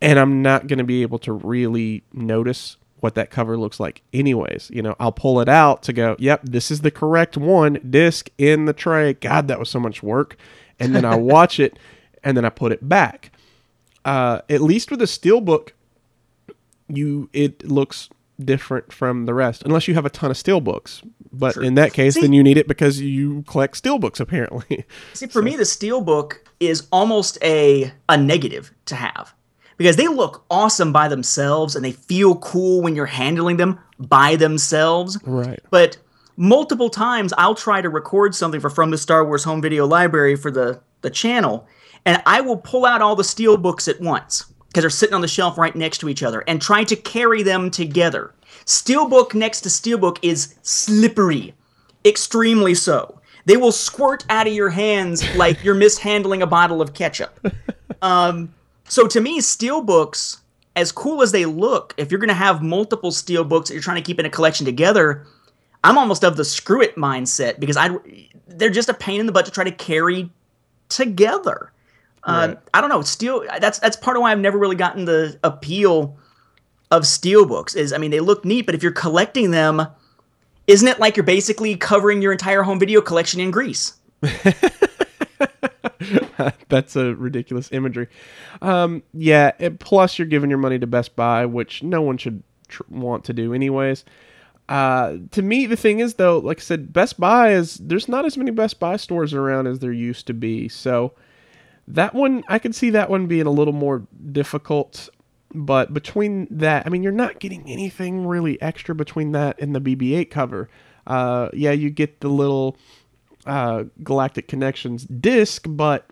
and 0.00 0.18
I'm 0.18 0.42
not 0.42 0.66
gonna 0.66 0.84
be 0.84 1.02
able 1.02 1.18
to 1.20 1.32
really 1.32 2.02
notice 2.12 2.76
what 3.00 3.14
that 3.14 3.30
cover 3.30 3.56
looks 3.56 3.78
like 3.78 4.02
anyways. 4.12 4.70
You 4.72 4.82
know 4.82 4.96
i'll 4.98 5.12
pull 5.12 5.40
it 5.40 5.48
out 5.48 5.82
to 5.84 5.92
go 5.92 6.16
yep 6.18 6.40
this 6.42 6.70
is 6.70 6.80
the 6.80 6.90
correct 6.90 7.36
one 7.36 7.74
disc 7.88 8.30
in 8.38 8.64
the 8.64 8.72
tray. 8.72 9.14
God 9.14 9.48
that 9.48 9.58
was 9.58 9.70
so 9.70 9.80
much 9.80 10.02
work. 10.02 10.36
And 10.80 10.94
then 10.94 11.04
i 11.04 11.14
watch 11.34 11.60
it 11.60 11.78
and 12.24 12.36
then 12.36 12.44
i 12.44 12.50
put 12.50 12.72
it 12.72 12.88
back. 12.88 13.32
Uh, 14.04 14.40
at 14.48 14.62
least 14.62 14.90
with 14.90 15.02
a 15.02 15.06
steelbook 15.06 15.70
you 16.88 17.28
it 17.32 17.68
looks 17.68 18.08
different 18.42 18.92
from 18.92 19.26
the 19.26 19.34
rest 19.34 19.62
unless 19.64 19.88
you 19.88 19.94
have 19.94 20.06
a 20.06 20.10
ton 20.10 20.30
of 20.30 20.36
steelbooks 20.36 21.02
but 21.38 21.54
Sure. 21.54 21.62
in 21.62 21.74
that 21.74 21.92
case 21.92 22.14
See- 22.14 22.20
then 22.22 22.32
you 22.32 22.42
need 22.42 22.56
it 22.58 22.68
because 22.68 23.00
you 23.00 23.42
collect 23.48 23.82
steelbooks 23.82 24.20
apparently 24.20 24.84
See, 25.14 25.26
for 25.26 25.42
me, 25.42 25.56
the 25.56 25.62
steelbook 25.64 26.34
is 26.60 26.86
almost 26.92 27.38
a 27.42 27.92
a 28.08 28.16
negative 28.16 28.72
to 28.86 28.94
have 28.96 29.32
because 29.76 29.96
they 29.96 30.08
look 30.08 30.44
awesome 30.50 30.92
by 30.92 31.06
themselves 31.08 31.76
and 31.76 31.84
they 31.84 31.92
feel 31.92 32.34
cool 32.36 32.82
when 32.82 32.96
you're 32.96 33.06
handling 33.06 33.56
them 33.58 33.78
by 33.98 34.36
themselves. 34.36 35.18
right 35.24 35.60
But 35.70 35.96
multiple 36.36 36.88
times 36.90 37.32
I'll 37.38 37.54
try 37.54 37.80
to 37.80 37.88
record 37.88 38.34
something 38.34 38.60
for 38.60 38.70
from 38.70 38.90
the 38.90 38.98
Star 38.98 39.24
Wars 39.24 39.44
home 39.44 39.60
video 39.62 39.86
library 39.86 40.36
for 40.36 40.50
the 40.50 40.80
the 41.02 41.10
channel, 41.10 41.66
and 42.04 42.20
I 42.26 42.40
will 42.40 42.56
pull 42.56 42.84
out 42.84 43.02
all 43.02 43.14
the 43.14 43.22
steel 43.24 43.56
books 43.56 43.86
at 43.86 44.00
once 44.00 44.46
because 44.68 44.82
they're 44.82 44.90
sitting 44.90 45.14
on 45.14 45.20
the 45.20 45.28
shelf 45.28 45.56
right 45.56 45.74
next 45.76 45.98
to 45.98 46.08
each 46.08 46.22
other 46.24 46.42
and 46.48 46.60
try 46.60 46.82
to 46.84 46.96
carry 46.96 47.42
them 47.44 47.70
together. 47.70 48.34
Steelbook 48.66 49.34
next 49.34 49.62
to 49.62 49.68
steelbook 49.68 50.18
is 50.22 50.54
slippery, 50.62 51.54
extremely 52.04 52.74
so. 52.74 53.20
They 53.46 53.56
will 53.56 53.72
squirt 53.72 54.24
out 54.28 54.46
of 54.46 54.52
your 54.52 54.68
hands 54.68 55.24
like 55.34 55.62
you're 55.64 55.74
mishandling 55.74 56.42
a 56.42 56.46
bottle 56.46 56.82
of 56.82 56.92
ketchup. 56.92 57.40
Um, 58.02 58.54
so 58.84 59.06
to 59.06 59.20
me, 59.20 59.40
steelbooks, 59.40 60.38
as 60.76 60.92
cool 60.92 61.22
as 61.22 61.32
they 61.32 61.46
look, 61.46 61.94
if 61.96 62.10
you're 62.10 62.20
going 62.20 62.28
to 62.28 62.34
have 62.34 62.62
multiple 62.62 63.10
steelbooks 63.10 63.66
that 63.66 63.72
you're 63.72 63.82
trying 63.82 63.96
to 63.96 64.06
keep 64.06 64.20
in 64.20 64.26
a 64.26 64.30
collection 64.30 64.66
together, 64.66 65.26
I'm 65.82 65.96
almost 65.96 66.24
of 66.24 66.36
the 66.36 66.44
screw 66.44 66.82
it 66.82 66.96
mindset 66.96 67.58
because 67.58 67.76
I 67.76 67.90
they're 68.46 68.70
just 68.70 68.88
a 68.88 68.94
pain 68.94 69.20
in 69.20 69.26
the 69.26 69.32
butt 69.32 69.46
to 69.46 69.50
try 69.50 69.64
to 69.64 69.72
carry 69.72 70.30
together. 70.88 71.72
Uh, 72.24 72.48
Right. 72.48 72.58
I 72.74 72.80
don't 72.80 72.90
know. 72.90 73.02
Steel. 73.02 73.44
That's 73.60 73.78
that's 73.78 73.96
part 73.96 74.16
of 74.16 74.22
why 74.22 74.32
I've 74.32 74.40
never 74.40 74.58
really 74.58 74.76
gotten 74.76 75.04
the 75.04 75.38
appeal 75.42 76.16
of 76.90 77.02
steelbooks. 77.02 77.76
Is 77.76 77.92
I 77.92 77.98
mean 77.98 78.10
they 78.10 78.20
look 78.20 78.44
neat, 78.44 78.66
but 78.66 78.74
if 78.74 78.82
you're 78.82 78.92
collecting 78.92 79.50
them, 79.50 79.86
isn't 80.66 80.86
it 80.86 80.98
like 80.98 81.16
you're 81.16 81.24
basically 81.24 81.76
covering 81.76 82.22
your 82.22 82.32
entire 82.32 82.62
home 82.62 82.78
video 82.78 83.00
collection 83.00 83.40
in 83.40 83.50
grease? 83.50 83.94
That's 86.68 86.96
a 86.96 87.14
ridiculous 87.14 87.70
imagery. 87.72 88.08
Um, 88.62 89.02
yeah. 89.12 89.52
It, 89.58 89.78
plus, 89.78 90.18
you're 90.18 90.26
giving 90.28 90.50
your 90.50 90.58
money 90.58 90.78
to 90.78 90.86
Best 90.86 91.16
Buy, 91.16 91.46
which 91.46 91.82
no 91.82 92.02
one 92.02 92.18
should 92.18 92.42
tr- 92.68 92.82
want 92.88 93.24
to 93.24 93.32
do, 93.32 93.52
anyways. 93.54 94.04
Uh, 94.68 95.16
to 95.30 95.40
me, 95.40 95.66
the 95.66 95.76
thing 95.76 96.00
is 96.00 96.14
though, 96.14 96.38
like 96.38 96.58
I 96.58 96.60
said, 96.60 96.92
Best 96.92 97.18
Buy 97.18 97.52
is 97.52 97.76
there's 97.76 98.08
not 98.08 98.26
as 98.26 98.36
many 98.36 98.50
Best 98.50 98.78
Buy 98.78 98.96
stores 98.96 99.32
around 99.32 99.66
as 99.66 99.78
there 99.78 99.92
used 99.92 100.26
to 100.26 100.34
be. 100.34 100.68
So 100.68 101.14
that 101.88 102.14
one, 102.14 102.44
I 102.48 102.58
could 102.58 102.74
see 102.74 102.90
that 102.90 103.08
one 103.08 103.26
being 103.26 103.46
a 103.46 103.50
little 103.50 103.72
more 103.72 104.06
difficult. 104.30 105.08
But 105.54 105.94
between 105.94 106.46
that, 106.50 106.86
I 106.86 106.90
mean, 106.90 107.02
you're 107.02 107.12
not 107.12 107.38
getting 107.40 107.68
anything 107.68 108.26
really 108.26 108.60
extra 108.60 108.94
between 108.94 109.32
that 109.32 109.58
and 109.60 109.74
the 109.74 109.80
BB-8 109.80 110.30
cover. 110.30 110.68
Uh, 111.06 111.48
yeah, 111.54 111.72
you 111.72 111.88
get 111.90 112.20
the 112.20 112.28
little 112.28 112.76
uh, 113.46 113.84
Galactic 114.02 114.46
Connections 114.46 115.04
disc, 115.04 115.64
but 115.66 116.10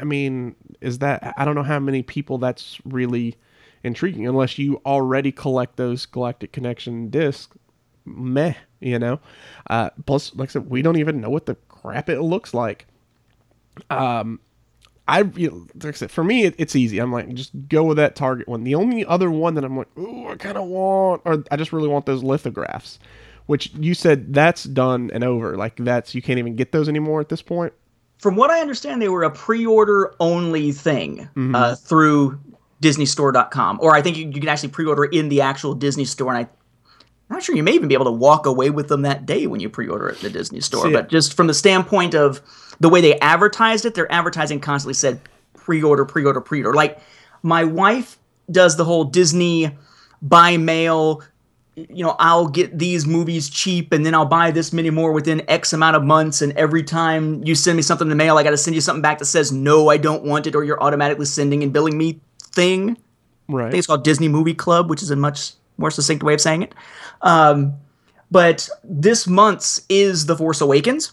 I 0.00 0.04
mean, 0.04 0.54
is 0.80 0.98
that 1.00 1.34
I 1.36 1.44
don't 1.44 1.56
know 1.56 1.64
how 1.64 1.80
many 1.80 2.02
people 2.02 2.38
that's 2.38 2.78
really 2.84 3.36
intriguing 3.82 4.26
unless 4.26 4.58
you 4.58 4.80
already 4.86 5.32
collect 5.32 5.76
those 5.76 6.06
Galactic 6.06 6.52
Connection 6.52 7.10
discs. 7.10 7.56
Meh, 8.04 8.54
you 8.80 8.98
know. 8.98 9.18
Uh, 9.68 9.90
plus, 10.06 10.34
like 10.36 10.50
I 10.50 10.52
said, 10.52 10.70
we 10.70 10.80
don't 10.80 10.96
even 10.96 11.20
know 11.20 11.30
what 11.30 11.46
the 11.46 11.56
crap 11.68 12.08
it 12.08 12.20
looks 12.20 12.54
like. 12.54 12.86
Um, 13.90 14.40
I 15.08 15.20
you 15.36 15.50
know, 15.50 15.66
like 15.74 15.94
I 15.94 15.98
said, 15.98 16.10
for 16.10 16.24
me, 16.24 16.44
it, 16.44 16.54
it's 16.58 16.74
easy. 16.74 16.98
I'm 16.98 17.12
like, 17.12 17.32
just 17.34 17.52
go 17.68 17.84
with 17.84 17.96
that 17.98 18.16
Target 18.16 18.48
one. 18.48 18.64
The 18.64 18.74
only 18.74 19.04
other 19.04 19.30
one 19.30 19.54
that 19.54 19.64
I'm 19.64 19.76
like, 19.76 19.88
ooh, 19.98 20.28
I 20.28 20.36
kind 20.36 20.58
of 20.58 20.64
want, 20.66 21.22
or 21.24 21.44
I 21.50 21.56
just 21.56 21.72
really 21.72 21.88
want 21.88 22.06
those 22.06 22.22
lithographs, 22.24 22.98
which 23.46 23.72
you 23.74 23.94
said 23.94 24.34
that's 24.34 24.64
done 24.64 25.10
and 25.14 25.22
over. 25.22 25.56
Like 25.56 25.76
that's 25.76 26.14
you 26.14 26.22
can't 26.22 26.38
even 26.38 26.56
get 26.56 26.72
those 26.72 26.88
anymore 26.88 27.20
at 27.20 27.28
this 27.28 27.42
point. 27.42 27.72
From 28.18 28.34
what 28.34 28.50
I 28.50 28.60
understand, 28.60 29.00
they 29.00 29.10
were 29.10 29.24
a 29.24 29.30
pre-order 29.30 30.14
only 30.18 30.72
thing 30.72 31.28
uh, 31.54 31.74
through 31.76 32.40
DisneyStore.com, 32.82 33.78
or 33.82 33.94
I 33.94 34.02
think 34.02 34.16
you, 34.16 34.26
you 34.26 34.40
can 34.40 34.48
actually 34.48 34.70
pre-order 34.70 35.04
in 35.04 35.28
the 35.28 35.42
actual 35.42 35.74
Disney 35.74 36.06
Store. 36.06 36.34
And 36.34 36.46
I, 36.46 36.48
I'm 37.28 37.36
not 37.36 37.42
sure 37.42 37.54
you 37.54 37.62
may 37.62 37.72
even 37.72 37.88
be 37.88 37.94
able 37.94 38.06
to 38.06 38.12
walk 38.12 38.46
away 38.46 38.70
with 38.70 38.88
them 38.88 39.02
that 39.02 39.26
day 39.26 39.46
when 39.46 39.60
you 39.60 39.68
pre-order 39.68 40.08
at 40.08 40.18
the 40.20 40.30
Disney 40.30 40.60
Store. 40.60 40.90
But 40.90 41.10
just 41.10 41.34
from 41.34 41.46
the 41.46 41.54
standpoint 41.54 42.14
of 42.14 42.40
the 42.80 42.88
way 42.88 43.00
they 43.00 43.18
advertised 43.20 43.84
it, 43.84 43.94
their 43.94 44.10
advertising 44.12 44.60
constantly 44.60 44.94
said 44.94 45.20
pre-order, 45.54 46.04
pre-order, 46.04 46.40
pre-order. 46.40 46.74
Like 46.74 46.98
my 47.42 47.64
wife 47.64 48.18
does 48.50 48.76
the 48.76 48.84
whole 48.84 49.04
Disney 49.04 49.76
by 50.22 50.56
mail 50.56 51.22
you 51.76 52.02
know, 52.02 52.16
I'll 52.18 52.48
get 52.48 52.78
these 52.78 53.06
movies 53.06 53.50
cheap 53.50 53.92
and 53.92 54.04
then 54.04 54.14
I'll 54.14 54.24
buy 54.24 54.50
this 54.50 54.72
many 54.72 54.88
more 54.88 55.12
within 55.12 55.42
X 55.48 55.74
amount 55.74 55.94
of 55.94 56.02
months. 56.02 56.40
And 56.40 56.52
every 56.54 56.82
time 56.82 57.44
you 57.44 57.54
send 57.54 57.76
me 57.76 57.82
something 57.82 58.06
in 58.06 58.08
the 58.08 58.16
mail, 58.16 58.38
I 58.38 58.42
got 58.42 58.50
to 58.50 58.56
send 58.56 58.74
you 58.74 58.80
something 58.80 59.02
back 59.02 59.18
that 59.18 59.26
says, 59.26 59.52
no, 59.52 59.88
I 59.88 59.98
don't 59.98 60.24
want 60.24 60.46
it, 60.46 60.54
or 60.54 60.64
you're 60.64 60.82
automatically 60.82 61.26
sending 61.26 61.62
and 61.62 61.72
billing 61.72 61.98
me 61.98 62.20
thing. 62.40 62.90
I 62.90 62.94
think 62.94 62.98
Right. 63.48 63.74
it's 63.74 63.86
called 63.86 64.02
Disney 64.04 64.28
Movie 64.28 64.54
Club, 64.54 64.88
which 64.88 65.02
is 65.02 65.10
a 65.10 65.16
much 65.16 65.52
more 65.76 65.90
succinct 65.90 66.24
way 66.24 66.34
of 66.34 66.40
saying 66.40 66.62
it. 66.62 66.74
Um, 67.20 67.74
but 68.30 68.68
this 68.82 69.26
month's 69.26 69.82
is 69.88 70.26
The 70.26 70.36
Force 70.36 70.60
Awakens 70.60 71.12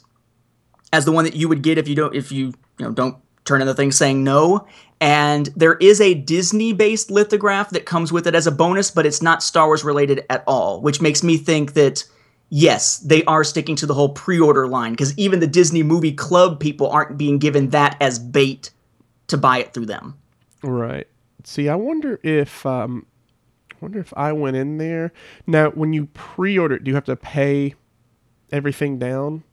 as 0.94 1.03
the 1.03 1.11
one 1.11 1.26
that 1.26 1.36
you 1.36 1.49
would 1.49 1.61
get 1.61 1.78
if 1.78 1.90
you 1.90 1.95
don't 1.95 2.15
if 2.15 2.32
you 2.32 2.53
you 2.78 2.86
know 2.86 2.91
don't 2.91 3.18
turn 3.44 3.60
in 3.60 3.68
the 3.68 3.76
thing 3.76 3.91
saying 3.91 4.24
no. 4.24 4.65
And 5.02 5.48
there 5.48 5.74
is 5.74 5.99
a 5.99 6.14
Disney 6.14 6.72
based 6.72 7.11
lithograph 7.11 7.72
that 7.72 7.86
comes 7.86 8.14
with 8.14 8.26
it 8.26 8.36
as 8.36 8.48
a 8.48 8.52
bonus, 8.52 8.90
but 8.90 9.06
it's 9.06 9.22
not 9.22 9.44
Star 9.44 9.68
Wars 9.68 9.84
related 9.84 10.26
at 10.30 10.45
all, 10.48 10.82
which 10.82 11.02
makes 11.02 11.24
me 11.24 11.36
think 11.36 11.74
that 11.74 12.06
yes, 12.49 12.99
they 12.99 13.24
are 13.26 13.44
sticking 13.44 13.76
to 13.78 13.86
the 13.86 13.94
whole 13.94 14.10
pre 14.10 14.40
order 14.40 14.68
line 14.68 14.94
because 14.94 15.18
even 15.18 15.41
the 15.41 15.48
Disney 15.48 15.84
Movie 15.84 16.14
Club 16.14 16.60
people 16.60 16.90
aren't 16.90 17.18
being 17.18 17.38
given 17.38 17.72
that 17.72 17.98
as 17.99 18.18
bait 18.18 18.70
to 19.28 19.38
buy 19.38 19.57
it 19.57 19.74
through 19.74 19.88
them. 19.88 20.18
Right. 20.61 21.07
See, 21.44 21.68
I 21.68 21.76
wonder 21.76 22.22
if 22.24 22.65
um, 22.65 23.06
I 23.72 23.76
wonder 23.82 23.99
if 23.99 24.14
I 24.15 24.32
went 24.32 24.56
in 24.56 24.78
there 24.78 25.11
now. 25.45 25.72
When 25.72 25.91
you 25.91 26.06
pre-order, 26.14 26.80
do 26.80 26.90
you 26.90 26.95
have 26.95 27.06
to 27.06 27.18
pay 27.18 27.76
everything 28.52 28.99
down? 28.99 29.44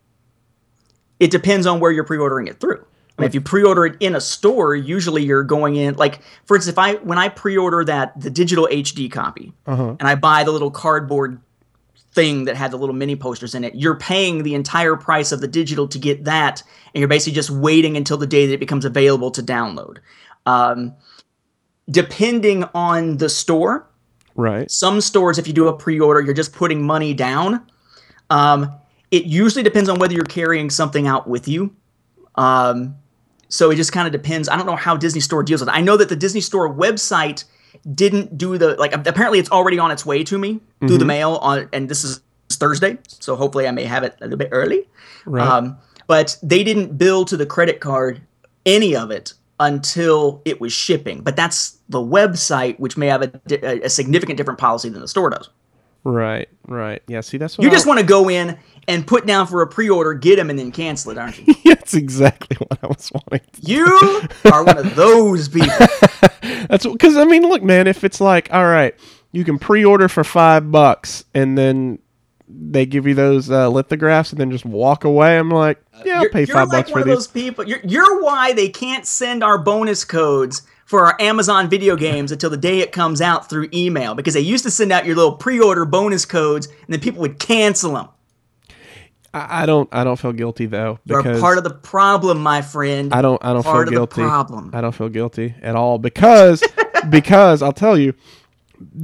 It 1.20 1.30
depends 1.30 1.66
on 1.66 1.78
where 1.78 1.92
you're 1.92 2.04
pre-ordering 2.04 2.48
it 2.48 2.58
through. 2.58 2.84
I 3.18 3.22
mean, 3.22 3.28
if 3.28 3.34
you 3.34 3.40
pre-order 3.42 3.84
it 3.86 3.96
in 4.00 4.14
a 4.16 4.20
store, 4.20 4.74
usually 4.74 5.22
you're 5.22 5.44
going 5.44 5.76
in 5.76 5.94
like, 5.96 6.20
for 6.46 6.56
instance, 6.56 6.72
if 6.72 6.78
I 6.78 6.94
when 6.94 7.18
I 7.18 7.28
pre-order 7.28 7.84
that 7.84 8.18
the 8.18 8.30
digital 8.30 8.66
HD 8.70 9.12
copy, 9.12 9.52
and 9.66 10.02
I 10.02 10.14
buy 10.14 10.42
the 10.42 10.50
little 10.50 10.70
cardboard 10.70 11.38
thing 12.12 12.46
that 12.46 12.56
had 12.56 12.70
the 12.72 12.76
little 12.78 12.94
mini 12.94 13.14
posters 13.16 13.54
in 13.54 13.62
it, 13.62 13.74
you're 13.74 13.94
paying 13.96 14.42
the 14.42 14.54
entire 14.54 14.96
price 14.96 15.30
of 15.32 15.40
the 15.40 15.46
digital 15.48 15.86
to 15.88 15.98
get 15.98 16.24
that, 16.24 16.62
and 16.94 17.00
you're 17.00 17.08
basically 17.08 17.34
just 17.34 17.50
waiting 17.50 17.96
until 17.96 18.16
the 18.16 18.26
day 18.26 18.46
that 18.46 18.54
it 18.54 18.60
becomes 18.60 18.84
available 18.84 19.30
to 19.30 19.42
download. 19.42 19.98
Um, 20.46 20.94
depending 21.90 22.64
on 22.74 23.18
the 23.18 23.28
store, 23.28 23.86
Right. 24.34 24.70
some 24.70 25.00
stores, 25.00 25.38
if 25.38 25.46
you 25.46 25.52
do 25.52 25.68
a 25.68 25.72
pre-order, 25.76 26.20
you're 26.20 26.34
just 26.34 26.52
putting 26.54 26.82
money 26.82 27.12
down. 27.14 27.66
Um, 28.30 28.72
it 29.10 29.24
usually 29.24 29.62
depends 29.62 29.88
on 29.88 29.98
whether 29.98 30.14
you're 30.14 30.24
carrying 30.24 30.70
something 30.70 31.06
out 31.06 31.28
with 31.28 31.48
you. 31.48 31.74
Um, 32.36 32.96
so 33.48 33.70
it 33.70 33.76
just 33.76 33.92
kind 33.92 34.06
of 34.06 34.12
depends. 34.12 34.48
I 34.48 34.56
don't 34.56 34.66
know 34.66 34.76
how 34.76 34.96
Disney 34.96 35.20
Store 35.20 35.42
deals 35.42 35.60
with 35.60 35.68
it. 35.68 35.72
I 35.72 35.80
know 35.80 35.96
that 35.96 36.08
the 36.08 36.16
Disney 36.16 36.40
Store 36.40 36.72
website 36.72 37.44
didn't 37.94 38.38
do 38.38 38.58
the 38.58 38.76
like. 38.76 38.94
Apparently, 38.94 39.38
it's 39.38 39.50
already 39.50 39.78
on 39.78 39.90
its 39.90 40.06
way 40.06 40.22
to 40.24 40.38
me 40.38 40.60
through 40.80 40.98
the 40.98 41.04
mail 41.04 41.36
on, 41.42 41.68
and 41.72 41.88
this 41.88 42.04
is 42.04 42.20
Thursday, 42.50 42.98
so 43.08 43.36
hopefully 43.36 43.66
I 43.66 43.70
may 43.70 43.84
have 43.84 44.02
it 44.02 44.16
a 44.20 44.24
little 44.24 44.38
bit 44.38 44.48
early. 44.52 44.86
Right. 45.24 45.46
Um, 45.46 45.76
but 46.06 46.36
they 46.42 46.62
didn't 46.64 46.98
bill 46.98 47.24
to 47.26 47.36
the 47.36 47.46
credit 47.46 47.80
card 47.80 48.20
any 48.66 48.94
of 48.96 49.10
it 49.10 49.34
until 49.60 50.42
it 50.44 50.60
was 50.60 50.72
shipping. 50.72 51.20
But 51.22 51.36
that's 51.36 51.78
the 51.88 51.98
website, 52.00 52.78
which 52.80 52.96
may 52.96 53.06
have 53.06 53.22
a, 53.22 53.84
a 53.84 53.88
significant 53.88 54.36
different 54.36 54.58
policy 54.58 54.88
than 54.88 55.00
the 55.00 55.08
store 55.08 55.30
does. 55.30 55.48
Right, 56.02 56.48
right. 56.66 57.02
Yeah, 57.08 57.20
see, 57.20 57.36
that's 57.38 57.56
what 57.58 57.64
You 57.64 57.70
I- 57.70 57.72
just 57.72 57.86
want 57.86 58.00
to 58.00 58.06
go 58.06 58.28
in 58.30 58.58
and 58.90 59.06
put 59.06 59.24
down 59.24 59.46
for 59.46 59.62
a 59.62 59.66
pre-order, 59.66 60.14
get 60.14 60.36
them, 60.36 60.50
and 60.50 60.58
then 60.58 60.72
cancel 60.72 61.12
it, 61.12 61.18
aren't 61.18 61.38
you? 61.38 61.54
That's 61.64 61.94
exactly 61.94 62.56
what 62.58 62.78
I 62.82 62.86
was 62.88 63.10
wanting. 63.12 63.46
You 63.60 63.86
are 64.52 64.64
one 64.64 64.78
of 64.78 64.94
those 64.96 65.48
people. 65.48 65.68
That's 66.68 66.86
because 66.86 67.16
I 67.16 67.24
mean, 67.24 67.42
look, 67.42 67.62
man. 67.62 67.86
If 67.86 68.04
it's 68.04 68.20
like, 68.20 68.52
all 68.52 68.66
right, 68.66 68.94
you 69.32 69.44
can 69.44 69.58
pre-order 69.58 70.08
for 70.08 70.24
five 70.24 70.70
bucks, 70.70 71.24
and 71.34 71.56
then 71.56 72.00
they 72.48 72.84
give 72.84 73.06
you 73.06 73.14
those 73.14 73.48
uh, 73.50 73.68
lithographs, 73.70 74.32
and 74.32 74.40
then 74.40 74.50
just 74.50 74.64
walk 74.64 75.04
away. 75.04 75.38
I'm 75.38 75.50
like, 75.50 75.80
yeah, 76.04 76.16
I'll 76.16 76.22
You're, 76.22 76.30
pay 76.30 76.44
you're 76.44 76.56
five 76.56 76.68
like 76.68 76.86
bucks 76.86 76.92
one 76.92 77.02
for 77.02 77.08
of 77.08 77.16
these. 77.16 77.26
those 77.26 77.28
people. 77.28 77.66
You're, 77.66 77.80
you're 77.84 78.22
why 78.22 78.52
they 78.52 78.68
can't 78.68 79.06
send 79.06 79.44
our 79.44 79.56
bonus 79.56 80.04
codes 80.04 80.62
for 80.84 81.06
our 81.06 81.16
Amazon 81.20 81.70
video 81.70 81.94
games 81.94 82.32
until 82.32 82.50
the 82.50 82.56
day 82.56 82.80
it 82.80 82.90
comes 82.90 83.20
out 83.20 83.48
through 83.48 83.68
email 83.72 84.16
because 84.16 84.34
they 84.34 84.40
used 84.40 84.64
to 84.64 84.70
send 84.72 84.90
out 84.90 85.06
your 85.06 85.14
little 85.14 85.36
pre-order 85.36 85.84
bonus 85.84 86.24
codes 86.24 86.66
and 86.66 86.88
then 86.88 86.98
people 86.98 87.20
would 87.20 87.38
cancel 87.38 87.94
them. 87.94 88.08
I, 89.32 89.62
I 89.62 89.66
don't, 89.66 89.88
I 89.92 90.02
don't 90.04 90.16
feel 90.18 90.32
guilty 90.32 90.66
though 90.66 90.98
You're 91.04 91.22
part 91.38 91.58
of 91.58 91.64
the 91.64 91.70
problem, 91.70 92.40
my 92.42 92.62
friend. 92.62 93.12
I 93.12 93.22
don't, 93.22 93.42
I 93.44 93.52
don't 93.52 93.62
part 93.62 93.88
feel 93.88 94.02
of 94.02 94.10
the 94.10 94.14
guilty. 94.16 94.28
problem. 94.28 94.70
I 94.74 94.80
don't 94.80 94.94
feel 94.94 95.08
guilty 95.08 95.54
at 95.62 95.76
all 95.76 95.98
because 95.98 96.62
because 97.08 97.62
I'll 97.62 97.72
tell 97.72 97.96
you, 97.98 98.12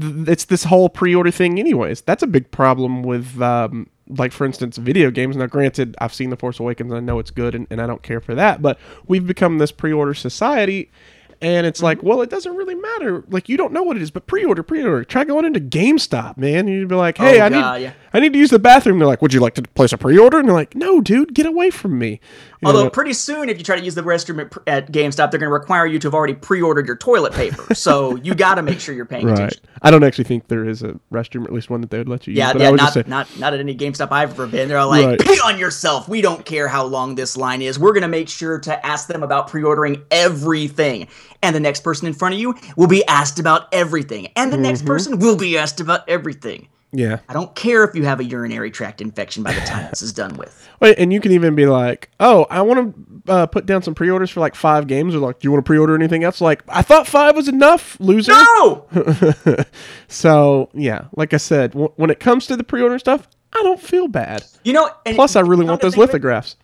th- 0.01 0.29
it's 0.29 0.45
this 0.47 0.65
whole 0.65 0.89
pre-order 0.89 1.31
thing. 1.31 1.59
Anyways, 1.59 2.01
that's 2.03 2.23
a 2.23 2.27
big 2.27 2.51
problem 2.51 3.03
with. 3.03 3.41
Um, 3.41 3.89
like 4.09 4.31
for 4.31 4.45
instance, 4.45 4.77
video 4.77 5.11
games. 5.11 5.35
Now, 5.37 5.47
granted, 5.47 5.97
I've 6.01 6.15
seen 6.15 6.31
The 6.31 6.37
Force 6.37 6.61
Awakens. 6.61 6.93
and 6.93 6.99
I 6.99 7.01
know 7.01 7.19
it's 7.19 7.33
good, 7.33 7.57
and, 7.57 7.67
and 7.71 7.81
I 7.83 7.89
don't 7.89 8.03
care 8.05 8.21
for 8.21 8.37
that. 8.37 8.63
But 8.63 8.79
we've 9.09 9.27
become 9.27 9.59
this 9.59 9.73
pre-order 9.73 10.15
society, 10.15 10.93
and 11.41 11.67
it's 11.67 11.83
like, 11.83 11.99
mm-hmm. 11.99 12.07
well, 12.09 12.23
it 12.23 12.31
doesn't 12.31 12.55
really 12.57 12.75
matter. 12.75 13.25
Like 13.29 13.49
you 13.49 13.57
don't 13.57 13.73
know 13.73 13.83
what 13.83 13.97
it 13.97 14.03
is, 14.03 14.11
but 14.11 14.27
pre-order, 14.27 14.63
pre-order. 14.63 15.05
Try 15.05 15.25
going 15.25 15.45
into 15.45 15.61
GameStop, 15.61 16.37
man. 16.37 16.69
You'd 16.69 16.89
be 16.89 16.95
like, 16.95 17.19
hey, 17.19 17.41
Oh, 17.41 17.47
I 17.47 17.49
God, 17.49 17.79
need, 17.79 17.85
yeah. 17.85 17.93
I 18.13 18.21
need 18.21 18.33
to 18.33 18.39
use 18.39 18.51
the 18.51 18.59
bathroom. 18.59 18.99
They're 18.99 19.07
like, 19.07 19.21
would 19.21 19.35
you 19.35 19.41
like 19.41 19.55
to 19.55 19.63
place 19.63 19.93
a 19.93 19.99
pre-order? 19.99 20.39
And 20.39 20.49
they're 20.49 20.55
like, 20.55 20.75
no, 20.75 21.01
dude, 21.01 21.35
get 21.35 21.45
away 21.47 21.71
from 21.71 21.99
me. 21.99 22.21
You 22.61 22.69
Although 22.69 22.85
know? 22.85 22.91
pretty 22.91 23.13
soon, 23.13 23.51
if 23.51 23.59
you 23.59 23.65
try 23.65 23.77
to 23.79 23.85
use 23.85 23.95
the 23.95 24.03
restroom 24.03 24.41
at, 24.41 24.57
at 24.67 24.93
GameStop, 24.93 25.31
they're 25.31 25.39
going 25.39 25.51
to 25.51 25.53
require 25.53 25.85
you 25.85 25.99
to 25.99 26.07
have 26.07 26.15
already 26.15 26.33
pre-ordered 26.33 26.87
your 26.87 26.97
toilet 26.97 27.35
paper. 27.35 27.75
so 27.75 28.17
you 28.17 28.35
got 28.35 28.55
to 28.55 28.63
make 28.63 28.81
sure 28.81 28.95
you're 28.95 29.05
paying 29.05 29.27
right. 29.27 29.35
attention. 29.35 29.61
I 29.83 29.91
don't 29.91 30.03
actually 30.03 30.25
think 30.25 30.49
there 30.49 30.67
is 30.67 30.83
a 30.83 30.99
restroom, 31.13 31.45
at 31.45 31.53
least 31.53 31.69
one 31.69 31.83
that 31.83 31.91
they 31.91 31.99
would 31.99 32.09
let 32.09 32.27
you 32.27 32.33
use. 32.33 32.39
Yeah, 32.39 32.53
I 32.55 32.59
yeah 32.59 32.71
not, 32.71 32.93
say, 32.95 33.05
not 33.07 33.39
not 33.39 33.53
at 33.53 33.61
any 33.61 33.77
GameStop 33.77 34.11
I've 34.11 34.31
ever 34.31 34.47
been. 34.47 34.69
They're 34.69 34.79
all 34.79 34.89
like, 34.89 35.07
Right. 35.07 35.21
pay 35.21 35.39
on 35.45 35.59
yourself. 35.59 36.09
We 36.09 36.23
don't 36.23 36.45
care 36.47 36.69
how 36.69 36.85
long 36.85 37.15
this 37.15 37.37
line 37.37 37.61
is. 37.61 37.79
We're 37.79 37.93
gonna 37.93 38.09
make 38.09 38.31
sure 38.31 38.59
to 38.61 38.87
ask 38.87 39.09
them 39.09 39.23
about 39.23 39.49
pre-ordering 39.49 40.03
everything. 40.11 41.09
And 41.47 41.55
the 41.55 41.61
next 41.61 41.85
person 41.85 42.09
in 42.09 42.13
front 42.15 42.35
of 42.35 42.41
you 42.41 42.57
will 42.77 42.89
be 42.89 43.05
asked 43.07 43.39
about 43.39 43.73
everything. 43.73 44.27
And 44.35 44.53
the 44.53 44.57
Mm-hmm. 44.57 44.63
next 44.65 44.85
person 44.85 45.19
will 45.21 45.37
be 45.37 45.57
asked 45.57 45.81
about 45.81 46.09
everything. 46.09 46.67
yeah. 46.93 47.19
I 47.29 47.33
don't 47.35 47.55
care 47.55 47.85
if 47.85 47.95
you 47.95 48.05
have 48.05 48.19
a 48.21 48.25
urinary 48.25 48.71
tract 48.71 49.01
infection 49.01 49.43
by 49.45 49.53
the 49.53 49.61
time 49.61 49.87
this 49.91 50.03
is 50.03 50.13
done 50.13 50.37
with. 50.37 50.69
Wait, 50.81 50.99
and 50.99 51.13
you 51.13 51.21
can 51.21 51.31
even 51.33 51.55
be 51.55 51.67
like, 51.67 52.11
"Oh, 52.21 52.47
I 52.51 52.63
want 52.63 52.95
to 53.27 53.33
uh, 53.33 53.47
put 53.47 53.65
down 53.67 53.83
some 53.83 53.95
pre-orders 53.95 54.31
for 54.31 54.41
like 54.41 54.55
five 54.55 54.87
games." 54.87 55.15
Or 55.15 55.19
like, 55.19 55.39
"Do 55.41 55.47
you 55.47 55.53
want 55.53 55.65
to 55.65 55.69
pre-order 55.69 55.95
anything 55.95 56.25
else?" 56.25 56.41
Like, 56.41 56.63
I 56.69 56.83
thought 56.83 57.07
five 57.07 57.37
was 57.37 57.49
enough, 57.49 57.97
loser. 58.01 58.33
No! 58.33 58.87
So 60.09 60.69
yeah, 60.75 61.07
like 61.17 61.35
I 61.35 61.39
said, 61.39 61.73
w- 61.73 61.93
when 61.97 62.11
it 62.11 62.21
comes 62.21 62.47
to 62.47 62.57
the 62.57 62.65
pre-order 62.65 62.99
stuff, 62.99 63.29
I 63.53 63.63
don't 63.63 63.81
feel 63.81 64.09
bad. 64.09 64.45
You 64.65 64.73
know, 64.73 64.89
and 65.05 65.15
Plus, 65.17 65.37
I 65.37 65.41
really 65.41 65.65
want 65.65 65.81
those 65.81 65.95
of 65.95 65.99
it, 65.99 66.03
lithographs. 66.03 66.57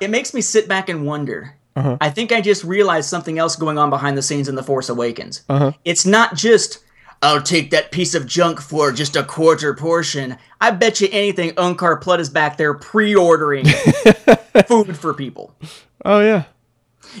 it 0.00 0.10
makes 0.10 0.34
me 0.34 0.40
sit 0.40 0.68
back 0.68 0.88
and 0.88 1.06
wonder. 1.06 1.56
Uh-huh. 1.74 1.96
I 2.00 2.10
think 2.10 2.32
I 2.32 2.40
just 2.40 2.64
realized 2.64 3.08
something 3.08 3.38
else 3.38 3.56
going 3.56 3.78
on 3.78 3.90
behind 3.90 4.16
the 4.18 4.22
scenes 4.22 4.48
in 4.48 4.54
The 4.54 4.62
Force 4.62 4.88
Awakens. 4.88 5.42
Uh-huh. 5.48 5.72
It's 5.84 6.04
not 6.04 6.34
just, 6.36 6.84
I'll 7.22 7.42
take 7.42 7.70
that 7.70 7.92
piece 7.92 8.14
of 8.14 8.26
junk 8.26 8.60
for 8.60 8.92
just 8.92 9.16
a 9.16 9.22
quarter 9.24 9.74
portion. 9.74 10.36
I 10.60 10.70
bet 10.72 11.00
you 11.00 11.08
anything 11.12 11.52
Unkar 11.52 12.00
Plutt 12.00 12.20
is 12.20 12.28
back 12.28 12.56
there 12.56 12.74
pre 12.74 13.14
ordering 13.14 13.64
food 14.66 14.96
for 14.96 15.14
people. 15.14 15.54
Oh 16.04 16.20
yeah, 16.20 16.44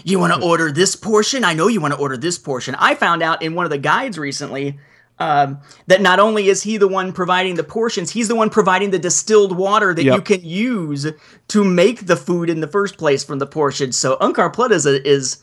You 0.04 0.18
want 0.18 0.34
to 0.34 0.46
order 0.46 0.72
this 0.72 0.96
portion? 0.96 1.44
I 1.44 1.54
know 1.54 1.68
you 1.68 1.80
want 1.80 1.94
to 1.94 2.00
order 2.00 2.16
this 2.16 2.36
portion. 2.38 2.74
I 2.78 2.94
found 2.94 3.22
out 3.22 3.42
in 3.42 3.54
one 3.54 3.64
of 3.64 3.70
the 3.70 3.78
guides 3.78 4.18
recently 4.18 4.78
um, 5.18 5.60
that 5.86 6.00
not 6.00 6.18
only 6.18 6.48
is 6.48 6.62
he 6.62 6.76
the 6.76 6.88
one 6.88 7.12
providing 7.12 7.54
the 7.54 7.64
portions, 7.64 8.10
he's 8.10 8.28
the 8.28 8.34
one 8.34 8.50
providing 8.50 8.90
the 8.90 8.98
distilled 8.98 9.56
water 9.56 9.94
that 9.94 10.02
Yep. 10.04 10.14
you 10.16 10.22
can 10.22 10.44
use 10.44 11.06
to 11.48 11.64
make 11.64 12.06
the 12.06 12.16
food 12.16 12.50
in 12.50 12.60
the 12.60 12.66
first 12.68 12.98
place 12.98 13.22
from 13.22 13.38
the 13.38 13.46
portions. 13.46 13.96
So 13.96 14.16
Unkar 14.16 14.52
Plutt 14.52 14.72
is, 14.72 14.84
a, 14.86 15.06
is 15.06 15.38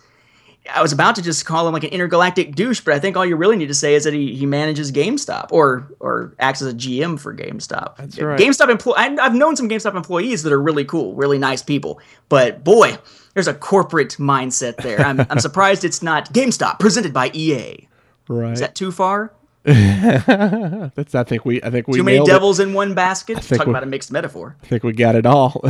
I 0.74 0.82
was 0.82 0.92
about 0.92 1.16
to 1.16 1.22
just 1.22 1.46
call 1.46 1.66
him 1.68 1.74
like 1.74 1.84
an 1.86 1.92
intergalactic 1.92 2.54
douche, 2.56 2.82
but 2.82 2.94
I 2.94 3.00
think 3.00 3.16
all 3.16 3.26
you 3.26 3.38
really 3.38 3.56
need 3.56 3.68
to 3.70 3.74
say 3.74 3.96
is 3.96 4.04
that 4.04 4.14
he, 4.14 4.36
he 4.36 4.46
manages 4.46 4.92
GameStop 4.92 5.48
or 5.52 5.88
or 6.02 6.36
acts 6.40 6.62
as 6.62 6.74
a 6.74 6.76
GM 6.76 7.18
for 7.20 7.34
GameStop. 7.34 7.96
That's 7.96 8.20
right. 8.20 8.38
GameStop 8.40 8.70
employee. 8.70 8.96
I've 8.98 9.34
known 9.34 9.56
some 9.56 9.70
GameStop 9.70 9.96
employees 9.96 10.44
that 10.44 10.52
are 10.52 10.62
really 10.62 10.84
cool, 10.84 11.16
really 11.16 11.38
nice 11.40 11.64
people, 11.64 12.02
but 12.28 12.64
boy, 12.66 12.98
there's 13.34 13.48
a 13.48 13.54
corporate 13.54 14.18
mindset 14.20 14.76
there. 14.78 15.00
I'm, 15.00 15.22
I'm 15.30 15.40
surprised 15.48 15.86
it's 15.86 16.04
not 16.04 16.34
GameStop 16.34 16.80
presented 16.80 17.14
by 17.14 17.32
EA. 17.34 17.88
right. 18.28 18.52
Is 18.52 18.60
that 18.60 18.76
too 18.76 18.92
far? 18.92 19.32
That's. 19.64 21.16
I 21.16 21.24
think 21.24 21.46
we. 21.46 21.62
I 21.62 21.70
think 21.70 21.88
we 21.88 21.98
Too 21.98 22.04
many 22.04 22.18
nailed 22.18 22.30
it. 22.30 22.32
devils 22.32 22.60
in 22.60 22.74
one 22.74 22.94
basket? 22.94 23.40
think 23.44 23.60
Talk 23.60 23.68
we- 23.68 23.72
about 23.72 23.84
a 23.84 23.88
mixed 23.88 24.12
metaphor. 24.12 24.56
I 24.64 24.66
think 24.68 24.84
we 24.84 24.94
got 24.94 25.16
it 25.16 25.26
all. 25.26 25.62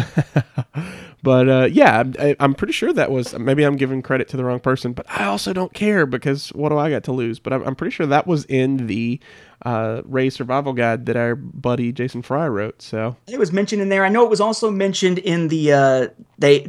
but 1.24 1.49
uh, 1.49 1.68
yeah, 1.72 2.03
I, 2.20 2.36
I'm 2.40 2.53
pretty 2.53 2.74
sure 2.74 2.94
that 2.94 3.11
was 3.11 3.38
maybe 3.38 3.64
I'm 3.64 3.76
giving 3.78 4.02
credit 4.02 4.28
to 4.30 4.38
the 4.38 4.45
wrong 4.45 4.60
person, 4.60 4.94
but 4.94 5.06
I 5.10 5.26
also 5.26 5.53
don't 5.53 5.74
care 5.74 6.06
because 6.06 6.49
what 6.49 6.70
do 6.70 6.78
I 6.78 6.90
got 6.90 7.03
to 7.06 7.11
lose? 7.11 7.40
But 7.40 7.53
I'm, 7.53 7.64
I'm 7.64 7.76
pretty 7.76 7.91
sure 7.91 8.06
that 8.06 8.28
was 8.28 8.45
in 8.45 8.88
the 8.88 9.20
uh, 9.66 10.02
Rey 10.06 10.30
Survival 10.30 10.74
Guide 10.74 11.06
that 11.07 11.16
our 11.18 11.36
buddy 11.36 11.91
Jason 11.91 12.22
Fry 12.22 12.48
wrote. 12.48 12.82
So 12.82 13.18
It 13.28 13.40
was 13.40 13.52
mentioned 13.52 13.82
in 13.82 13.90
there. 13.90 14.06
I 14.06 14.10
know 14.10 14.24
it 14.24 14.30
was 14.30 14.41
also 14.41 14.70
mentioned 14.70 15.18
in 15.18 15.48
the 15.48 15.74
uh, 15.74 16.07
they 16.38 16.68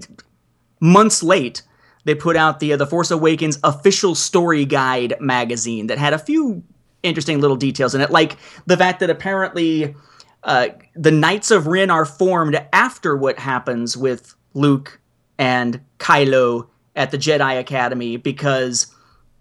months 0.81 1.23
late. 1.23 1.63
They 2.07 2.15
put 2.15 2.35
out 2.35 2.61
the 2.61 2.73
uh, 2.73 2.77
the 2.79 2.87
Force 2.87 3.11
Awakens 3.11 3.59
official 3.63 4.15
story 4.15 4.65
guide 4.65 5.15
magazine 5.21 5.89
that 5.89 5.99
had 5.99 6.15
a 6.15 6.19
few 6.19 6.65
interesting 7.03 7.41
little 7.41 7.57
details 7.57 7.95
in 7.95 8.01
it, 8.01 8.11
like 8.11 8.37
the 8.67 8.77
fact 8.77 9.01
that 9.01 9.11
apparently 9.11 9.95
uh, 10.43 10.69
the 10.95 11.11
Knights 11.11 11.51
of 11.51 11.67
Ren 11.67 11.91
are 11.91 12.05
formed 12.05 12.61
after 12.73 13.17
what 13.17 13.39
happens 13.39 13.97
with 13.97 14.35
Luke 14.55 15.01
and 15.39 15.81
Kylo 15.99 16.67
at 16.97 17.11
the 17.11 17.19
Jedi 17.19 17.59
Academy 17.59 18.17
because 18.17 18.87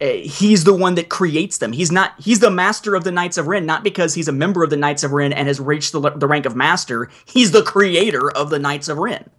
uh, 0.01 0.05
he's 0.07 0.63
the 0.63 0.73
one 0.73 0.95
that 0.95 1.09
creates 1.09 1.57
them. 1.57 1.73
He's 1.73 1.91
not. 1.91 2.13
He's 2.19 2.39
the 2.39 2.51
master 2.51 2.95
of 2.95 3.03
the 3.03 3.11
Knights 3.11 3.37
of 3.37 3.47
Ren, 3.47 3.65
not 3.65 3.83
because 3.83 4.13
he's 4.13 4.27
a 4.27 4.33
member 4.33 4.63
of 4.63 4.69
the 4.69 4.77
Knights 4.77 5.03
of 5.03 5.11
Ren 5.11 5.33
and 5.33 5.47
has 5.47 5.59
reached 5.59 5.91
the, 5.91 5.99
the 5.99 6.27
rank 6.27 6.45
of 6.45 6.55
master. 6.55 7.09
He's 7.25 7.51
the 7.51 7.63
creator 7.63 8.31
of 8.31 8.49
the 8.49 8.59
Knights 8.59 8.87
of 8.87 8.97
Ren. 8.97 9.29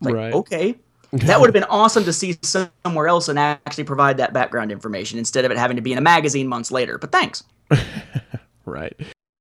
Like, 0.00 0.14
Right. 0.14 0.32
okay. 0.32 0.78
That 1.12 1.40
would 1.40 1.48
have 1.48 1.54
been 1.54 1.64
awesome 1.64 2.04
to 2.04 2.12
see 2.12 2.38
somewhere 2.42 3.08
else 3.08 3.28
and 3.28 3.38
actually 3.38 3.84
provide 3.84 4.16
that 4.18 4.32
background 4.32 4.70
information 4.70 5.18
instead 5.18 5.44
of 5.44 5.50
it 5.50 5.58
having 5.58 5.76
to 5.76 5.82
be 5.82 5.92
in 5.92 5.98
a 5.98 6.02
magazine 6.02 6.46
months 6.46 6.70
later. 6.70 6.98
But 6.98 7.10
thanks. 7.10 7.42
right. 8.64 8.94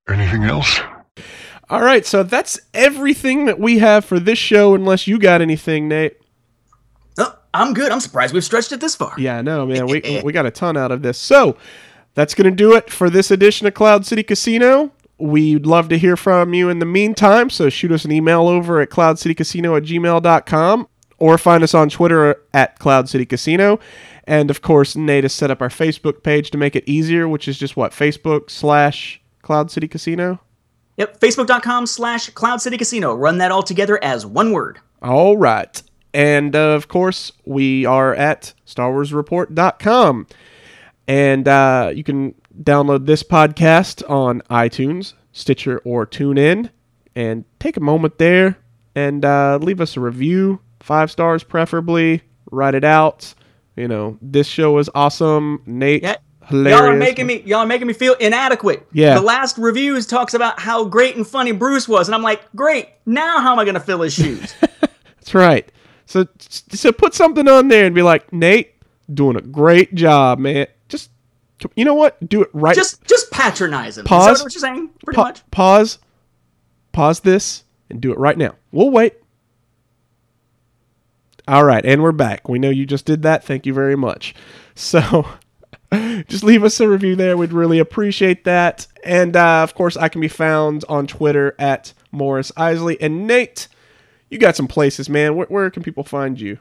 Anything 0.09 0.43
else? 0.45 0.79
All 1.69 1.81
right, 1.81 2.03
so 2.03 2.23
that's 2.23 2.59
everything 2.73 3.45
that 3.45 3.59
we 3.59 3.77
have 3.77 4.03
for 4.03 4.19
this 4.19 4.39
show. 4.39 4.73
Unless 4.73 5.05
you 5.05 5.19
got 5.19 5.41
anything, 5.41 5.87
Nate. 5.87 6.17
Oh, 7.19 7.37
I'm 7.53 7.75
good. 7.75 7.91
I'm 7.91 7.99
surprised 7.99 8.33
we've 8.33 8.43
stretched 8.43 8.71
it 8.71 8.81
this 8.81 8.95
far. 8.95 9.13
Yeah, 9.19 9.37
I 9.37 9.41
know, 9.43 9.67
man. 9.67 9.85
We 9.85 10.21
we 10.23 10.33
got 10.33 10.47
a 10.47 10.51
ton 10.51 10.75
out 10.75 10.91
of 10.91 11.03
this. 11.03 11.19
So 11.19 11.57
that's 12.15 12.33
gonna 12.33 12.49
do 12.49 12.73
it 12.75 12.89
for 12.89 13.11
this 13.11 13.29
edition 13.29 13.67
of 13.67 13.75
Cloud 13.75 14.07
City 14.07 14.23
Casino. 14.23 14.91
We'd 15.19 15.67
love 15.67 15.89
to 15.89 15.97
hear 15.99 16.17
from 16.17 16.55
you 16.55 16.69
in 16.69 16.79
the 16.79 16.87
meantime, 16.87 17.51
so 17.51 17.69
shoot 17.69 17.91
us 17.91 18.03
an 18.03 18.11
email 18.11 18.47
over 18.47 18.81
at 18.81 18.89
cloudcitycasino 18.89 19.77
at 19.77 19.83
gmail.com 19.83 20.87
or 21.19 21.37
find 21.37 21.63
us 21.63 21.73
on 21.73 21.89
Twitter 21.89 22.41
at 22.53 22.79
Cloud 22.79 23.09
City 23.09 23.25
Casino. 23.25 23.79
And 24.25 24.49
of 24.49 24.61
course, 24.61 24.95
Nate 24.95 25.23
has 25.23 25.33
set 25.33 25.51
up 25.51 25.61
our 25.61 25.69
Facebook 25.69 26.23
page 26.23 26.51
to 26.51 26.57
make 26.57 26.75
it 26.75 26.83
easier, 26.87 27.27
which 27.27 27.47
is 27.47 27.57
just 27.57 27.75
what, 27.75 27.91
Facebook 27.91 28.49
slash 28.49 29.21
Cloud 29.41 29.71
City 29.71 29.87
Casino? 29.87 30.39
Yep. 30.97 31.19
Facebook.com 31.19 31.85
slash 31.87 32.29
Cloud 32.31 32.61
City 32.61 32.77
Casino. 32.77 33.15
Run 33.15 33.37
that 33.37 33.51
all 33.51 33.63
together 33.63 34.03
as 34.03 34.25
one 34.25 34.51
word. 34.51 34.79
All 35.01 35.37
right. 35.37 35.81
And 36.13 36.55
uh, 36.55 36.71
of 36.71 36.87
course, 36.87 37.31
we 37.45 37.85
are 37.85 38.13
at 38.13 38.53
StarWarsReport.com. 38.67 40.27
And 41.07 41.47
uh, 41.47 41.91
you 41.95 42.03
can 42.03 42.35
download 42.61 43.05
this 43.05 43.23
podcast 43.23 44.07
on 44.09 44.41
iTunes, 44.49 45.13
Stitcher, 45.31 45.79
or 45.79 46.05
TuneIn. 46.05 46.69
And 47.15 47.45
take 47.59 47.77
a 47.77 47.81
moment 47.81 48.17
there 48.17 48.57
and 48.95 49.25
uh, 49.25 49.57
leave 49.61 49.81
us 49.81 49.97
a 49.97 49.99
review, 49.99 50.59
five 50.89 51.11
stars 51.11 51.43
preferably. 51.43 52.19
Write 52.51 52.73
it 52.73 52.83
out. 52.83 53.31
You 53.75 53.87
know, 53.87 54.17
this 54.23 54.47
show 54.47 54.79
is 54.79 54.89
awesome. 54.95 55.61
Nate, 55.67 56.01
Yeah. 56.01 56.15
hilarious. 56.47 56.79
Y'all 56.79 56.89
are 56.89 56.95
making 56.97 57.27
me 57.27 57.43
y'all 57.45 57.59
are 57.59 57.65
making 57.67 57.85
me 57.85 57.93
feel 57.93 58.15
inadequate. 58.15 58.87
Yeah. 58.91 59.13
The 59.13 59.21
last 59.21 59.59
reviews 59.59 60.07
talks 60.07 60.33
about 60.33 60.59
how 60.59 60.85
great 60.85 61.15
and 61.15 61.25
funny 61.27 61.51
Bruce 61.51 61.87
was, 61.87 62.07
and 62.07 62.15
I'm 62.15 62.23
like, 62.23 62.41
great. 62.55 62.89
Now 63.05 63.39
how 63.39 63.51
am 63.53 63.59
I 63.59 63.65
gonna 63.65 63.79
fill 63.79 64.01
his 64.01 64.13
shoes? 64.15 64.55
That's 64.81 65.35
right. 65.35 65.71
So, 66.07 66.25
so 66.39 66.91
put 66.91 67.13
something 67.13 67.47
on 67.47 67.67
there 67.67 67.85
and 67.85 67.93
be 67.93 68.01
like, 68.01 68.33
Nate, 68.33 68.73
doing 69.13 69.35
a 69.35 69.41
great 69.41 69.93
job, 69.93 70.39
man. 70.39 70.65
Just 70.89 71.11
You 71.75 71.85
know 71.85 71.93
what? 71.93 72.17
Do 72.27 72.41
it 72.41 72.49
right. 72.51 72.75
Just 72.75 73.03
just 73.05 73.29
patronize 73.29 73.99
him. 73.99 74.05
Is 74.05 74.09
Pause. 74.09 74.39
that 74.39 74.43
what 74.45 74.53
you're 74.55 74.59
saying? 74.61 74.89
Pretty 75.05 75.17
Pa- 75.17 75.23
much. 75.25 75.51
Pause. 75.51 75.99
Pause 76.93 77.19
this 77.19 77.63
and 77.91 78.01
do 78.01 78.11
it 78.11 78.17
right 78.17 78.37
now. 78.39 78.55
We'll 78.71 78.89
wait. 78.89 79.13
All 81.49 81.63
right, 81.63 81.83
and 81.83 82.03
we're 82.03 82.11
back. 82.11 82.47
We 82.47 82.59
know 82.59 82.69
you 82.69 82.85
just 82.85 83.05
did 83.05 83.23
that. 83.23 83.43
Thank 83.43 83.65
you 83.65 83.73
very 83.73 83.95
much. 83.95 84.35
So, 84.75 85.27
just 86.27 86.43
leave 86.43 86.63
us 86.63 86.79
a 86.79 86.87
review 86.87 87.15
there. 87.15 87.35
We'd 87.35 87.53
really 87.53 87.79
appreciate 87.79 88.43
that. 88.43 88.85
And 89.03 89.35
uh, 89.35 89.63
of 89.63 89.73
course, 89.73 89.97
I 89.97 90.09
can 90.09 90.21
be 90.21 90.27
found 90.27 90.85
on 90.87 91.07
Twitter 91.07 91.55
at 91.57 91.93
Morris 92.11 92.51
Isley. 92.55 93.01
And 93.01 93.25
Nate, 93.25 93.67
you 94.29 94.37
got 94.37 94.55
some 94.55 94.67
places, 94.67 95.09
man. 95.09 95.35
Where, 95.35 95.47
where 95.47 95.71
can 95.71 95.81
people 95.81 96.03
find 96.03 96.39
you? 96.39 96.59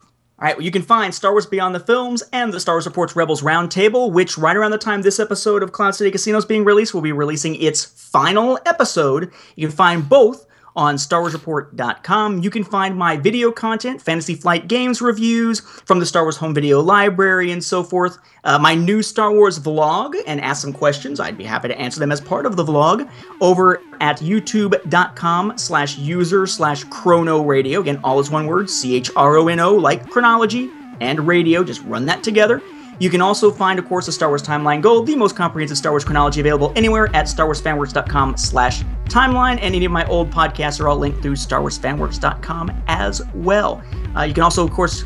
All 0.00 0.08
right, 0.46 0.56
well, 0.56 0.64
you 0.64 0.70
can 0.70 0.80
find 0.80 1.14
Star 1.14 1.32
Wars 1.32 1.44
Beyond 1.44 1.74
the 1.74 1.80
Films 1.80 2.22
and 2.32 2.50
the 2.50 2.60
Star 2.60 2.76
Wars 2.76 2.86
Reports 2.86 3.14
Rebels 3.14 3.42
Roundtable, 3.42 4.10
which 4.10 4.38
right 4.38 4.56
around 4.56 4.70
the 4.70 4.78
time 4.78 5.02
this 5.02 5.20
episode 5.20 5.62
of 5.62 5.72
Cloud 5.72 5.94
City 5.94 6.10
Casino 6.10 6.38
is 6.38 6.46
being 6.46 6.64
released, 6.64 6.94
will 6.94 7.02
be 7.02 7.12
releasing 7.12 7.56
its 7.56 7.84
final 7.84 8.58
episode. 8.64 9.30
You 9.56 9.68
can 9.68 9.76
find 9.76 10.08
both 10.08 10.46
on 10.76 10.96
StarWarsReport.com. 10.96 12.42
You 12.42 12.50
can 12.50 12.64
find 12.64 12.96
my 12.96 13.16
video 13.16 13.50
content, 13.50 14.00
Fantasy 14.02 14.34
Flight 14.34 14.68
Games 14.68 15.02
reviews 15.02 15.60
from 15.60 15.98
the 15.98 16.06
Star 16.06 16.22
Wars 16.22 16.36
Home 16.36 16.54
Video 16.54 16.80
Library 16.80 17.50
and 17.50 17.62
so 17.62 17.82
forth. 17.82 18.18
Uh, 18.44 18.58
my 18.58 18.74
new 18.74 19.02
Star 19.02 19.32
Wars 19.32 19.58
vlog, 19.58 20.14
and 20.26 20.40
ask 20.40 20.62
some 20.62 20.72
questions. 20.72 21.20
I'd 21.20 21.36
be 21.36 21.44
happy 21.44 21.68
to 21.68 21.78
answer 21.78 22.00
them 22.00 22.12
as 22.12 22.20
part 22.20 22.46
of 22.46 22.56
the 22.56 22.64
vlog 22.64 23.10
over 23.40 23.82
at 24.00 24.18
youtube.com 24.18 25.58
slash 25.58 25.98
user 25.98 26.46
slash 26.46 26.84
chrono 26.84 27.42
radio. 27.42 27.80
Again, 27.80 28.00
all 28.02 28.18
is 28.20 28.30
one 28.30 28.46
word, 28.46 28.70
C 28.70 28.96
H 28.96 29.10
R 29.16 29.36
O 29.36 29.48
N 29.48 29.60
O, 29.60 29.74
like 29.74 30.08
chronology 30.08 30.70
and 31.00 31.26
radio. 31.26 31.64
Just 31.64 31.82
run 31.84 32.06
that 32.06 32.22
together. 32.22 32.62
You 33.00 33.08
can 33.08 33.22
also 33.22 33.50
find, 33.50 33.78
of 33.78 33.86
course, 33.86 34.04
the 34.04 34.12
Star 34.12 34.28
Wars 34.28 34.42
Timeline 34.42 34.82
Gold, 34.82 35.06
the 35.06 35.16
most 35.16 35.34
comprehensive 35.34 35.78
Star 35.78 35.90
Wars 35.90 36.04
chronology 36.04 36.38
available 36.40 36.70
anywhere 36.76 37.08
at 37.16 37.24
StarWarsFanWorks.com 37.24 38.36
slash 38.36 38.84
timeline, 39.06 39.58
and 39.62 39.74
any 39.74 39.86
of 39.86 39.90
my 39.90 40.06
old 40.06 40.30
podcasts 40.30 40.78
are 40.80 40.88
all 40.88 40.98
linked 40.98 41.22
through 41.22 41.34
StarWarsFanWorks.com 41.34 42.82
as 42.88 43.22
well. 43.34 43.82
Uh, 44.14 44.24
you 44.24 44.34
can 44.34 44.42
also, 44.42 44.62
of 44.62 44.70
course, 44.70 45.04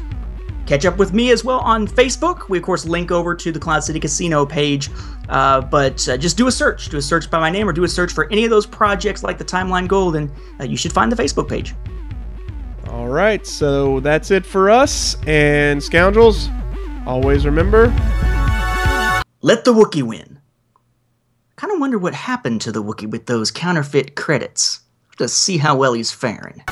catch 0.66 0.84
up 0.84 0.96
with 0.96 1.12
me 1.12 1.30
as 1.30 1.44
well 1.44 1.60
on 1.60 1.86
Facebook. 1.86 2.48
We, 2.48 2.58
of 2.58 2.64
course, 2.64 2.84
link 2.84 3.12
over 3.12 3.32
to 3.36 3.52
the 3.52 3.60
Cloud 3.60 3.84
City 3.84 4.00
Casino 4.00 4.44
page, 4.44 4.90
uh, 5.28 5.60
but 5.60 6.08
uh, 6.08 6.16
just 6.16 6.36
do 6.36 6.48
a 6.48 6.52
search. 6.52 6.88
Do 6.88 6.96
a 6.96 7.02
search 7.02 7.30
by 7.30 7.38
my 7.38 7.48
name 7.48 7.68
or 7.68 7.72
do 7.72 7.84
a 7.84 7.88
search 7.88 8.12
for 8.12 8.28
any 8.32 8.42
of 8.42 8.50
those 8.50 8.66
projects 8.66 9.22
like 9.22 9.38
the 9.38 9.44
Timeline 9.44 9.86
Gold, 9.86 10.16
and 10.16 10.32
uh, 10.58 10.64
you 10.64 10.76
should 10.76 10.92
find 10.92 11.12
the 11.12 11.22
Facebook 11.22 11.48
page. 11.48 11.76
All 12.88 13.06
right, 13.06 13.46
so 13.46 14.00
that's 14.00 14.32
it 14.32 14.44
for 14.44 14.68
us. 14.68 15.16
And 15.28 15.82
scoundrels, 15.82 16.48
always 17.06 17.44
remember. 17.46 17.86
Let 19.42 19.64
the 19.64 19.72
Wookiee 19.74 20.02
win. 20.02 20.38
Kind 21.56 21.72
of 21.72 21.78
wonder 21.78 21.98
what 21.98 22.14
happened 22.14 22.60
to 22.62 22.72
the 22.72 22.82
Wookiee 22.82 23.10
with 23.10 23.26
those 23.26 23.50
counterfeit 23.50 24.16
credits. 24.16 24.80
To 25.18 25.28
see 25.28 25.58
how 25.58 25.76
well 25.76 25.92
he's 25.92 26.10
faring. 26.10 26.64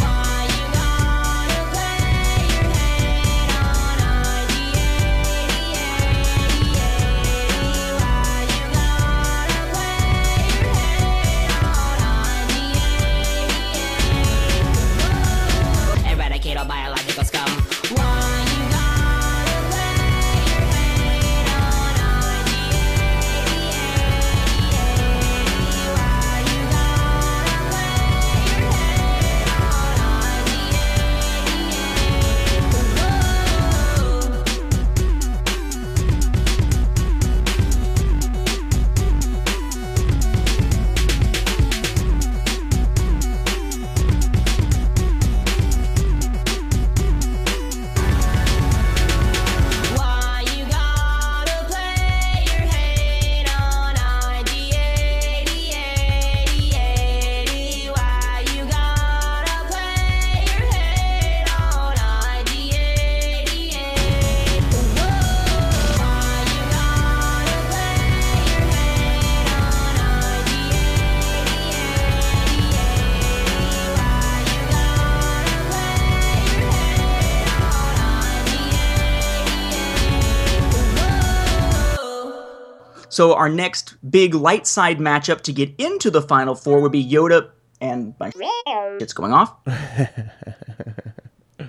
So 83.12 83.34
our 83.34 83.51
next 83.51 83.97
big 84.10 84.34
light 84.34 84.66
side 84.66 84.98
matchup 84.98 85.43
to 85.43 85.52
get 85.52 85.74
into 85.76 86.10
the 86.10 86.22
final 86.22 86.55
four 86.55 86.80
would 86.80 86.93
be 86.93 87.05
Yoda 87.05 87.51
and 87.78 88.14
my 88.18 88.32
it's 88.98 89.12
going 89.12 89.34
off. 89.34 89.55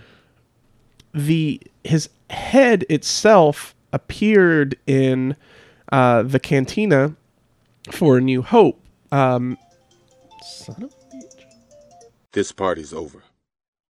the 1.14 1.62
his 1.84 2.08
head 2.30 2.86
itself 2.90 3.76
appeared 3.92 4.80
in 4.88 5.36
uh, 5.92 6.24
the 6.24 6.40
cantina 6.40 7.14
for 7.92 8.20
A 8.20 8.22
New 8.22 8.42
Hope. 8.42 8.80
Um, 9.12 9.58
son 10.42 10.84
of 10.84 10.94
a 10.94 11.16
bitch. 11.16 11.44
This 12.32 12.54
party's 12.54 12.94
over. 12.94 13.23